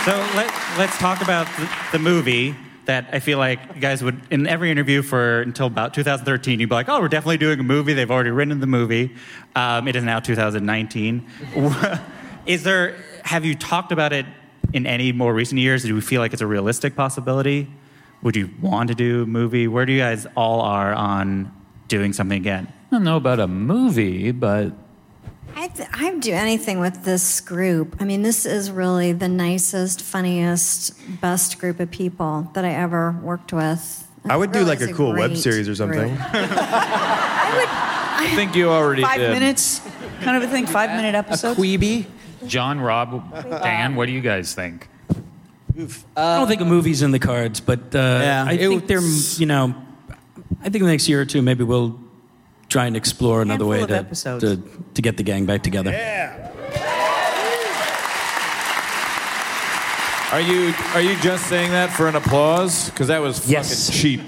So 0.05 0.12
let, 0.36 0.53
let's 0.78 0.99
talk 0.99 1.23
about 1.23 1.47
the, 1.57 1.69
the 1.93 1.99
movie 1.99 2.55
that 2.86 3.09
I 3.12 3.19
feel 3.19 3.39
like 3.39 3.61
you 3.74 3.81
guys 3.81 4.02
would, 4.02 4.20
in 4.31 4.47
every 4.47 4.70
interview 4.70 5.02
for 5.02 5.43
until 5.43 5.66
about 5.66 5.94
2013, 5.94 6.61
you'd 6.61 6.69
be 6.69 6.74
like, 6.74 6.89
oh, 6.89 7.01
we're 7.01 7.09
definitely 7.09 7.39
doing 7.39 7.61
a 7.61 7.62
movie. 7.62 7.93
They've 7.94 8.11
already 8.11 8.31
written 8.31 8.61
the 8.61 8.66
movie. 8.66 9.15
Um, 9.56 9.89
it 9.89 9.97
is 9.97 10.05
now 10.05 10.20
2019. 10.20 11.27
is 12.47 12.62
there, 12.62 12.97
have 13.24 13.44
you 13.44 13.55
talked 13.55 13.93
about 13.93 14.12
it 14.12 14.27
in 14.73 14.86
any 14.86 15.12
more 15.12 15.32
recent 15.32 15.61
years? 15.61 15.82
Do 15.82 15.94
we 15.94 16.01
feel 16.01 16.20
like 16.20 16.32
it's 16.32 16.43
a 16.43 16.47
realistic 16.47 16.94
possibility? 16.94 17.70
Would 18.23 18.36
you 18.36 18.51
want 18.61 18.89
to 18.89 18.94
do 18.94 19.23
a 19.23 19.27
movie? 19.27 19.69
Where 19.69 19.86
do 19.86 19.93
you 19.93 20.01
guys 20.01 20.27
all 20.36 20.61
are 20.61 20.93
on 20.93 21.52
doing 21.89 22.12
something 22.12 22.39
again? 22.39 22.73
i 22.94 22.97
don't 22.97 23.05
know 23.05 23.16
about 23.16 23.40
a 23.40 23.48
movie 23.48 24.31
but 24.31 24.73
I 25.56 25.68
th- 25.68 25.89
I'd 25.93 26.20
do 26.20 26.32
anything 26.32 26.81
with 26.81 27.05
this 27.05 27.40
group. 27.40 27.97
I 28.01 28.05
mean, 28.05 28.22
this 28.22 28.44
is 28.44 28.70
really 28.70 29.12
the 29.12 29.28
nicest, 29.28 30.02
funniest, 30.02 30.94
best 31.20 31.59
group 31.59 31.81
of 31.81 31.90
people 31.90 32.51
that 32.55 32.64
I 32.64 32.70
ever 32.70 33.12
worked 33.22 33.52
with. 33.52 34.01
I 34.24 34.36
would 34.36 34.52
do 34.52 34.64
like 34.64 34.81
a 34.81 34.89
is 34.89 34.97
cool 34.97 35.12
web 35.12 35.36
series 35.36 35.68
or 35.68 35.74
something. 35.74 36.16
I 36.20 38.32
think 38.35 38.55
you 38.56 38.70
already 38.70 39.02
Five 39.02 39.18
did. 39.18 39.31
minutes, 39.32 39.81
kind 40.22 40.43
of 40.43 40.48
a 40.48 40.52
thing. 40.52 40.66
Five 40.66 40.90
minute 40.90 41.14
episode. 41.14 41.56
Quibi. 41.56 42.06
John, 42.47 42.81
Rob, 42.81 43.32
Dan, 43.62 43.94
what 43.97 44.06
do 44.06 44.12
you 44.12 44.20
guys 44.20 44.55
think? 44.55 44.89
I 46.16 46.39
don't 46.39 46.47
think 46.48 46.60
a 46.60 46.64
movie's 46.64 47.02
in 47.02 47.10
the 47.10 47.18
cards, 47.18 47.60
but 47.60 47.81
uh, 47.94 47.98
Yeah, 47.98 48.44
I 48.47 48.56
think 48.56 48.86
they're, 48.86 49.01
you 49.01 49.47
know, 49.47 49.74
I 50.60 50.68
think 50.68 50.85
the 50.85 50.90
next 50.90 51.09
year 51.09 51.20
or 51.20 51.24
two, 51.24 51.43
maybe 51.43 51.64
we'll 51.64 51.98
try 52.69 52.86
and 52.86 52.97
explore 52.97 53.43
another 53.43 53.66
way 53.66 53.86
to, 53.86 54.05
to 54.41 54.62
to 54.95 55.03
get 55.03 55.16
the 55.16 55.23
gang 55.23 55.47
back 55.47 55.62
together. 55.62 55.91
Yeah. 55.91 56.51
Are 60.32 60.41
you 60.41 60.74
are 60.95 61.01
you 61.01 61.16
just 61.20 61.47
saying 61.49 61.70
that 61.70 61.91
for 61.93 62.09
an 62.09 62.16
applause? 62.16 62.91
Because 62.91 63.07
that 63.09 63.20
was 63.20 63.39
fucking 63.39 63.53
Yes. 63.53 63.91
cheap. 63.91 64.20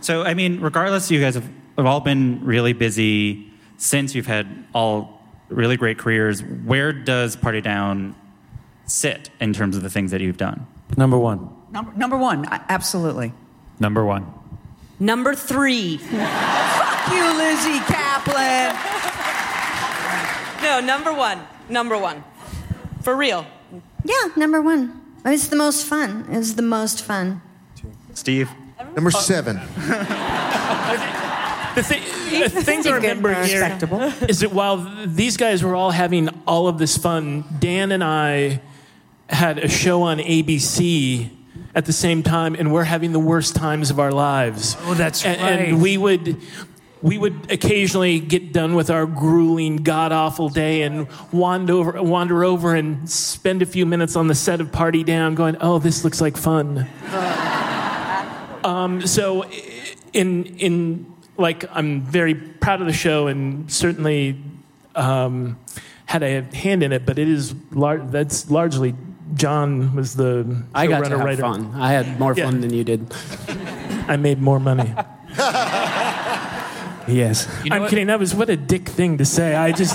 So, 0.00 0.22
I 0.22 0.34
mean, 0.34 0.60
regardless, 0.60 1.10
you 1.10 1.18
guys 1.18 1.34
have, 1.34 1.48
have 1.78 1.86
all 1.86 2.00
been 2.00 2.44
really 2.44 2.74
busy 2.74 3.50
since 3.78 4.14
you've 4.14 4.26
had 4.26 4.46
all 4.74 5.22
really 5.48 5.78
great 5.78 5.96
careers. 5.98 6.42
Where 6.42 6.92
does 6.92 7.36
Party 7.36 7.62
Down 7.62 8.14
sit 8.84 9.30
in 9.40 9.54
terms 9.54 9.78
of 9.78 9.82
the 9.82 9.88
things 9.88 10.10
that 10.10 10.20
you've 10.20 10.36
done? 10.36 10.66
Number 10.98 11.16
one. 11.18 11.48
Number, 11.72 11.90
number 11.96 12.18
one, 12.18 12.46
absolutely. 12.68 13.32
Number 13.80 14.04
one. 14.04 14.30
Number 15.00 15.34
three. 15.34 15.98
Fuck 15.98 17.12
you, 17.12 17.24
Lizzy 17.36 17.78
Caplan. 17.80 18.74
No, 20.62 20.80
number 20.80 21.12
one. 21.12 21.40
Number 21.68 21.98
one. 21.98 22.24
For 23.02 23.14
real. 23.16 23.44
Yeah, 24.04 24.28
number 24.36 24.62
one. 24.62 25.00
It 25.24 25.30
was 25.30 25.48
the 25.48 25.56
most 25.56 25.86
fun. 25.86 26.26
It 26.30 26.36
was 26.38 26.54
the 26.56 26.62
most 26.62 27.02
fun. 27.02 27.42
Steve? 28.14 28.50
Number 28.94 29.10
seven. 29.10 29.60
The, 31.74 31.82
thi- 31.82 32.42
the 32.44 32.62
thing 32.62 32.84
to 32.84 32.90
Good 32.90 33.02
remember 33.02 33.34
here 33.34 33.60
Respectable. 33.60 34.00
is 34.28 34.38
that 34.40 34.52
while 34.52 34.76
these 35.06 35.36
guys 35.36 35.64
were 35.64 35.74
all 35.74 35.90
having 35.90 36.28
all 36.46 36.68
of 36.68 36.78
this 36.78 36.96
fun, 36.96 37.42
Dan 37.58 37.90
and 37.90 38.04
I 38.04 38.60
had 39.28 39.58
a 39.58 39.68
show 39.68 40.02
on 40.02 40.18
ABC 40.18 41.30
at 41.74 41.86
the 41.86 41.92
same 41.92 42.22
time, 42.22 42.54
and 42.54 42.72
we're 42.72 42.84
having 42.84 43.12
the 43.12 43.18
worst 43.18 43.56
times 43.56 43.90
of 43.90 43.98
our 43.98 44.12
lives. 44.12 44.76
Oh, 44.82 44.94
that's 44.94 45.24
and, 45.24 45.40
right. 45.40 45.68
And 45.68 45.82
we 45.82 45.96
would. 45.96 46.40
We 47.02 47.18
would 47.18 47.52
occasionally 47.52 48.18
get 48.18 48.54
done 48.54 48.74
with 48.74 48.88
our 48.88 49.04
grueling, 49.04 49.82
god 49.82 50.10
awful 50.10 50.48
day 50.48 50.80
and 50.80 51.06
wander 51.32 51.74
over, 51.74 52.02
wander 52.02 52.42
over 52.44 52.74
and 52.74 53.10
spend 53.10 53.60
a 53.60 53.66
few 53.66 53.84
minutes 53.84 54.16
on 54.16 54.26
the 54.26 54.34
set 54.34 54.62
of 54.62 54.72
Party 54.72 55.04
Down 55.04 55.34
going, 55.34 55.58
oh, 55.60 55.78
this 55.78 56.02
looks 56.02 56.22
like 56.22 56.38
fun. 56.38 56.88
Um, 58.64 59.06
so, 59.06 59.44
in 60.14 60.44
in 60.56 61.12
like, 61.36 61.66
I'm 61.70 62.00
very 62.00 62.34
proud 62.34 62.80
of 62.80 62.86
the 62.86 62.94
show 62.94 63.26
and 63.26 63.70
certainly 63.70 64.40
um, 64.94 65.58
had 66.06 66.22
a 66.22 66.40
hand 66.56 66.82
in 66.82 66.92
it. 66.92 67.04
But 67.04 67.18
it 67.18 67.28
is 67.28 67.54
lar- 67.72 67.98
that's 67.98 68.50
largely 68.50 68.94
John 69.34 69.94
was 69.94 70.14
the 70.16 70.62
I 70.74 70.86
got 70.86 71.04
to 71.04 71.10
have 71.10 71.20
writer. 71.20 71.40
fun. 71.42 71.72
I 71.74 71.92
had 71.92 72.18
more 72.20 72.34
Yeah. 72.36 72.44
fun 72.44 72.60
than 72.60 72.72
you 72.74 72.84
did. 72.84 73.12
I 74.06 74.16
made 74.16 74.40
more 74.40 74.60
money. 74.60 74.92
Yes. 77.06 77.46
You 77.62 77.68
know 77.68 77.76
I'm 77.76 77.82
what? 77.82 77.90
kidding. 77.90 78.06
That 78.06 78.18
was 78.18 78.34
what 78.34 78.48
a 78.48 78.56
dick 78.56 78.88
thing 78.88 79.18
to 79.18 79.26
say. 79.26 79.54
I 79.54 79.72
just 79.72 79.94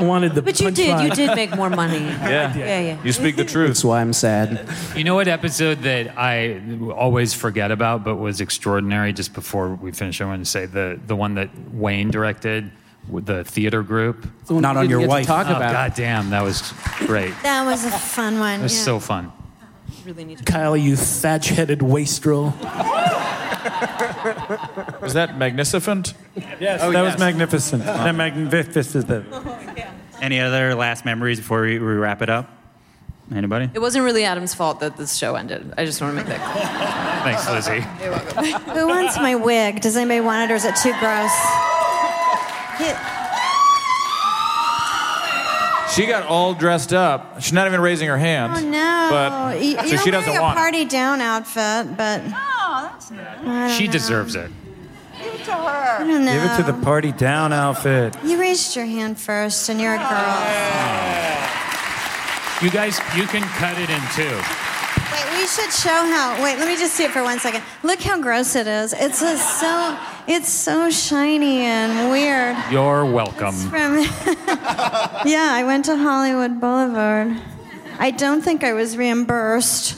wanted 0.00 0.34
the. 0.34 0.40
But 0.40 0.58
you 0.58 0.70
did. 0.70 0.98
You 1.02 1.10
did 1.10 1.36
make 1.36 1.54
more 1.54 1.68
money. 1.68 1.98
Yeah. 2.30 2.56
Yeah, 2.56 2.80
yeah. 2.80 2.98
You 3.04 3.12
speak 3.12 3.36
the 3.36 3.44
truth. 3.44 3.68
That's 3.68 3.84
why 3.84 4.00
I'm 4.00 4.14
sad. 4.14 4.66
You 4.96 5.04
know 5.04 5.14
what 5.14 5.28
episode 5.28 5.82
that 5.82 6.16
I 6.16 6.62
always 6.96 7.34
forget 7.34 7.70
about, 7.70 8.04
but 8.04 8.16
was 8.16 8.40
extraordinary? 8.40 9.12
Just 9.12 9.34
before 9.34 9.74
we 9.74 9.92
finish, 9.92 10.20
I 10.22 10.24
want 10.24 10.42
to 10.42 10.50
say 10.50 10.64
the 10.64 10.98
the 11.06 11.14
one 11.14 11.34
that 11.34 11.50
Wayne 11.74 12.10
directed, 12.10 12.70
with 13.10 13.26
the 13.26 13.44
theater 13.44 13.82
group. 13.82 14.26
The 14.46 14.54
Not 14.60 14.76
on 14.76 14.88
your 14.88 15.00
get 15.00 15.08
wife. 15.08 15.26
Talk 15.26 15.46
Oh, 15.48 15.56
about. 15.56 15.72
God 15.72 15.94
damn, 15.94 16.30
that 16.30 16.42
was 16.42 16.72
great. 16.98 17.34
That 17.42 17.64
was 17.66 17.84
a 17.84 17.90
fun 17.90 18.38
one. 18.38 18.60
It 18.60 18.62
was 18.64 18.76
yeah. 18.76 18.84
so 18.84 19.00
fun. 19.00 19.32
Really 20.04 20.24
need 20.24 20.38
to. 20.38 20.44
Kyle, 20.44 20.76
you 20.76 20.96
thatch-headed 20.96 21.82
wastrel. 21.82 22.54
Was 25.00 25.14
that 25.14 25.36
magnificent? 25.36 26.14
Yes, 26.58 26.80
Oh, 26.82 26.90
that 26.92 27.02
yes. 27.02 27.12
was 27.14 27.20
magnificent. 27.20 27.82
Uh-huh. 27.86 28.04
That 28.04 28.14
magnificent. 28.14 29.26
Any 30.20 30.40
other 30.40 30.74
last 30.74 31.04
memories 31.04 31.38
before 31.38 31.62
we, 31.62 31.78
we 31.78 31.84
wrap 31.94 32.22
it 32.22 32.28
up? 32.30 32.50
Anybody? 33.34 33.70
It 33.72 33.78
wasn't 33.78 34.04
really 34.04 34.24
Adam's 34.24 34.54
fault 34.54 34.80
that 34.80 34.96
this 34.96 35.16
show 35.16 35.34
ended. 35.36 35.72
I 35.78 35.84
just 35.84 36.00
want 36.00 36.12
to 36.18 36.24
make 36.24 36.26
that 36.26 36.40
clear. 36.52 36.66
Thanks, 37.32 37.48
Lizzy. 37.48 37.84
You're 38.02 38.10
welcome. 38.12 38.74
Who 38.74 38.88
wants 38.88 39.16
my 39.18 39.34
wig? 39.36 39.80
Does 39.80 39.96
anybody 39.96 40.20
want 40.20 40.50
it 40.50 40.52
or 40.52 40.56
is 40.56 40.64
it 40.64 40.74
too 40.76 40.92
gross? 40.98 41.30
He- 42.78 42.94
She 45.94 46.06
got 46.06 46.24
all 46.28 46.54
dressed 46.54 46.92
up. 46.92 47.42
She's 47.42 47.52
not 47.52 47.66
even 47.66 47.80
raising 47.80 48.06
her 48.08 48.16
hand. 48.16 48.52
oh 48.56 48.60
no. 48.60 49.08
But 49.10 49.60
You- 49.60 49.76
so 49.76 49.84
You're 49.86 49.98
she 49.98 50.10
doesn't 50.12 50.26
wearing 50.28 50.38
a 50.38 50.42
want. 50.42 50.56
it. 50.56 50.60
party 50.60 50.84
down 50.84 51.20
outfit, 51.20 51.96
but 51.96 52.20
I 52.32 52.90
don't 53.44 53.70
She 53.76 53.86
know. 53.86 53.92
deserves 53.92 54.36
it. 54.36 54.50
I 55.52 55.96
don't 56.06 56.24
know. 56.24 56.32
Give 56.32 56.44
it 56.44 56.56
to 56.58 56.62
the 56.62 56.78
party 56.84 57.10
down 57.12 57.52
outfit. 57.52 58.14
You 58.24 58.38
raised 58.40 58.76
your 58.76 58.86
hand 58.86 59.18
first, 59.18 59.68
and 59.68 59.80
you're 59.80 59.94
a 59.94 59.98
girl. 59.98 60.36
You 62.62 62.70
guys, 62.70 63.00
you 63.16 63.24
can 63.26 63.42
cut 63.42 63.76
it 63.78 63.90
in 63.90 64.00
two. 64.14 64.38
Wait, 65.20 65.38
we 65.38 65.46
should 65.46 65.70
show 65.72 65.90
how. 65.90 66.42
Wait, 66.42 66.58
let 66.58 66.66
me 66.66 66.76
just 66.76 66.94
see 66.94 67.04
it 67.04 67.10
for 67.10 67.22
one 67.22 67.38
second. 67.38 67.62
Look 67.82 68.00
how 68.00 68.20
gross 68.20 68.56
it 68.56 68.66
is. 68.66 68.94
It's 68.94 69.20
a, 69.20 69.36
so, 69.36 69.98
it's 70.26 70.48
so 70.48 70.90
shiny 70.90 71.60
and 71.60 72.10
weird. 72.10 72.56
You're 72.70 73.04
welcome. 73.04 73.54
From 73.54 73.98
yeah, 75.26 75.50
I 75.52 75.62
went 75.66 75.84
to 75.86 75.96
Hollywood 75.96 76.60
Boulevard. 76.60 77.36
I 77.98 78.10
don't 78.12 78.40
think 78.40 78.64
I 78.64 78.72
was 78.72 78.96
reimbursed. 78.96 79.92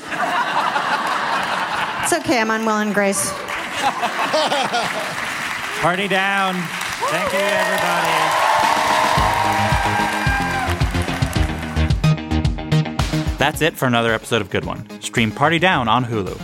It's 2.02 2.12
okay. 2.12 2.40
I'm 2.40 2.50
on 2.50 2.64
Will 2.64 2.78
and 2.78 2.92
Grace. 2.92 3.32
Party 5.80 6.08
down. 6.08 6.54
Thank 7.10 7.32
you, 7.32 7.38
everybody. 7.38 8.51
That's 13.42 13.60
it 13.60 13.76
for 13.76 13.86
another 13.86 14.14
episode 14.14 14.40
of 14.40 14.50
Good 14.50 14.64
One. 14.64 14.88
Stream 15.00 15.32
Party 15.32 15.58
Down 15.58 15.88
on 15.88 16.04
Hulu. 16.04 16.40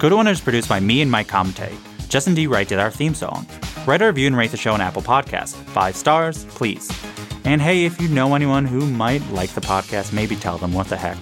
Good 0.00 0.12
One 0.12 0.26
is 0.26 0.40
produced 0.40 0.68
by 0.68 0.80
me 0.80 1.00
and 1.00 1.08
Mike 1.08 1.28
Comte. 1.28 1.70
Justin 2.08 2.34
D. 2.34 2.48
Wright 2.48 2.66
did 2.66 2.80
our 2.80 2.90
theme 2.90 3.14
song. 3.14 3.46
Write 3.86 4.02
a 4.02 4.06
review 4.06 4.26
and 4.26 4.36
rate 4.36 4.50
the 4.50 4.56
show 4.56 4.72
on 4.72 4.80
Apple 4.80 5.02
Podcasts. 5.02 5.54
Five 5.54 5.94
stars, 5.94 6.44
please. 6.46 6.90
And 7.44 7.62
hey, 7.62 7.84
if 7.84 8.00
you 8.00 8.08
know 8.08 8.34
anyone 8.34 8.64
who 8.64 8.84
might 8.88 9.24
like 9.30 9.50
the 9.50 9.60
podcast, 9.60 10.12
maybe 10.12 10.34
tell 10.34 10.58
them 10.58 10.72
what 10.72 10.88
the 10.88 10.96
heck. 10.96 11.16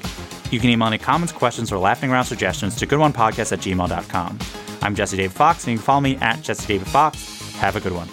You 0.50 0.58
can 0.58 0.70
email 0.70 0.88
any 0.88 0.96
comments, 0.96 1.34
questions, 1.34 1.70
or 1.70 1.76
laughing 1.76 2.10
around 2.10 2.24
suggestions 2.24 2.74
to 2.76 2.86
goodonepodcast 2.86 3.52
at 3.52 3.58
gmail.com. 3.58 4.38
I'm 4.80 4.94
Jesse 4.94 5.18
David 5.18 5.36
Fox, 5.36 5.64
and 5.64 5.72
you 5.72 5.76
can 5.76 5.84
follow 5.84 6.00
me 6.00 6.16
at 6.16 6.40
Jesse 6.40 6.66
David 6.66 6.88
Fox. 6.88 7.52
Have 7.56 7.76
a 7.76 7.80
good 7.80 7.92
one. 7.92 8.08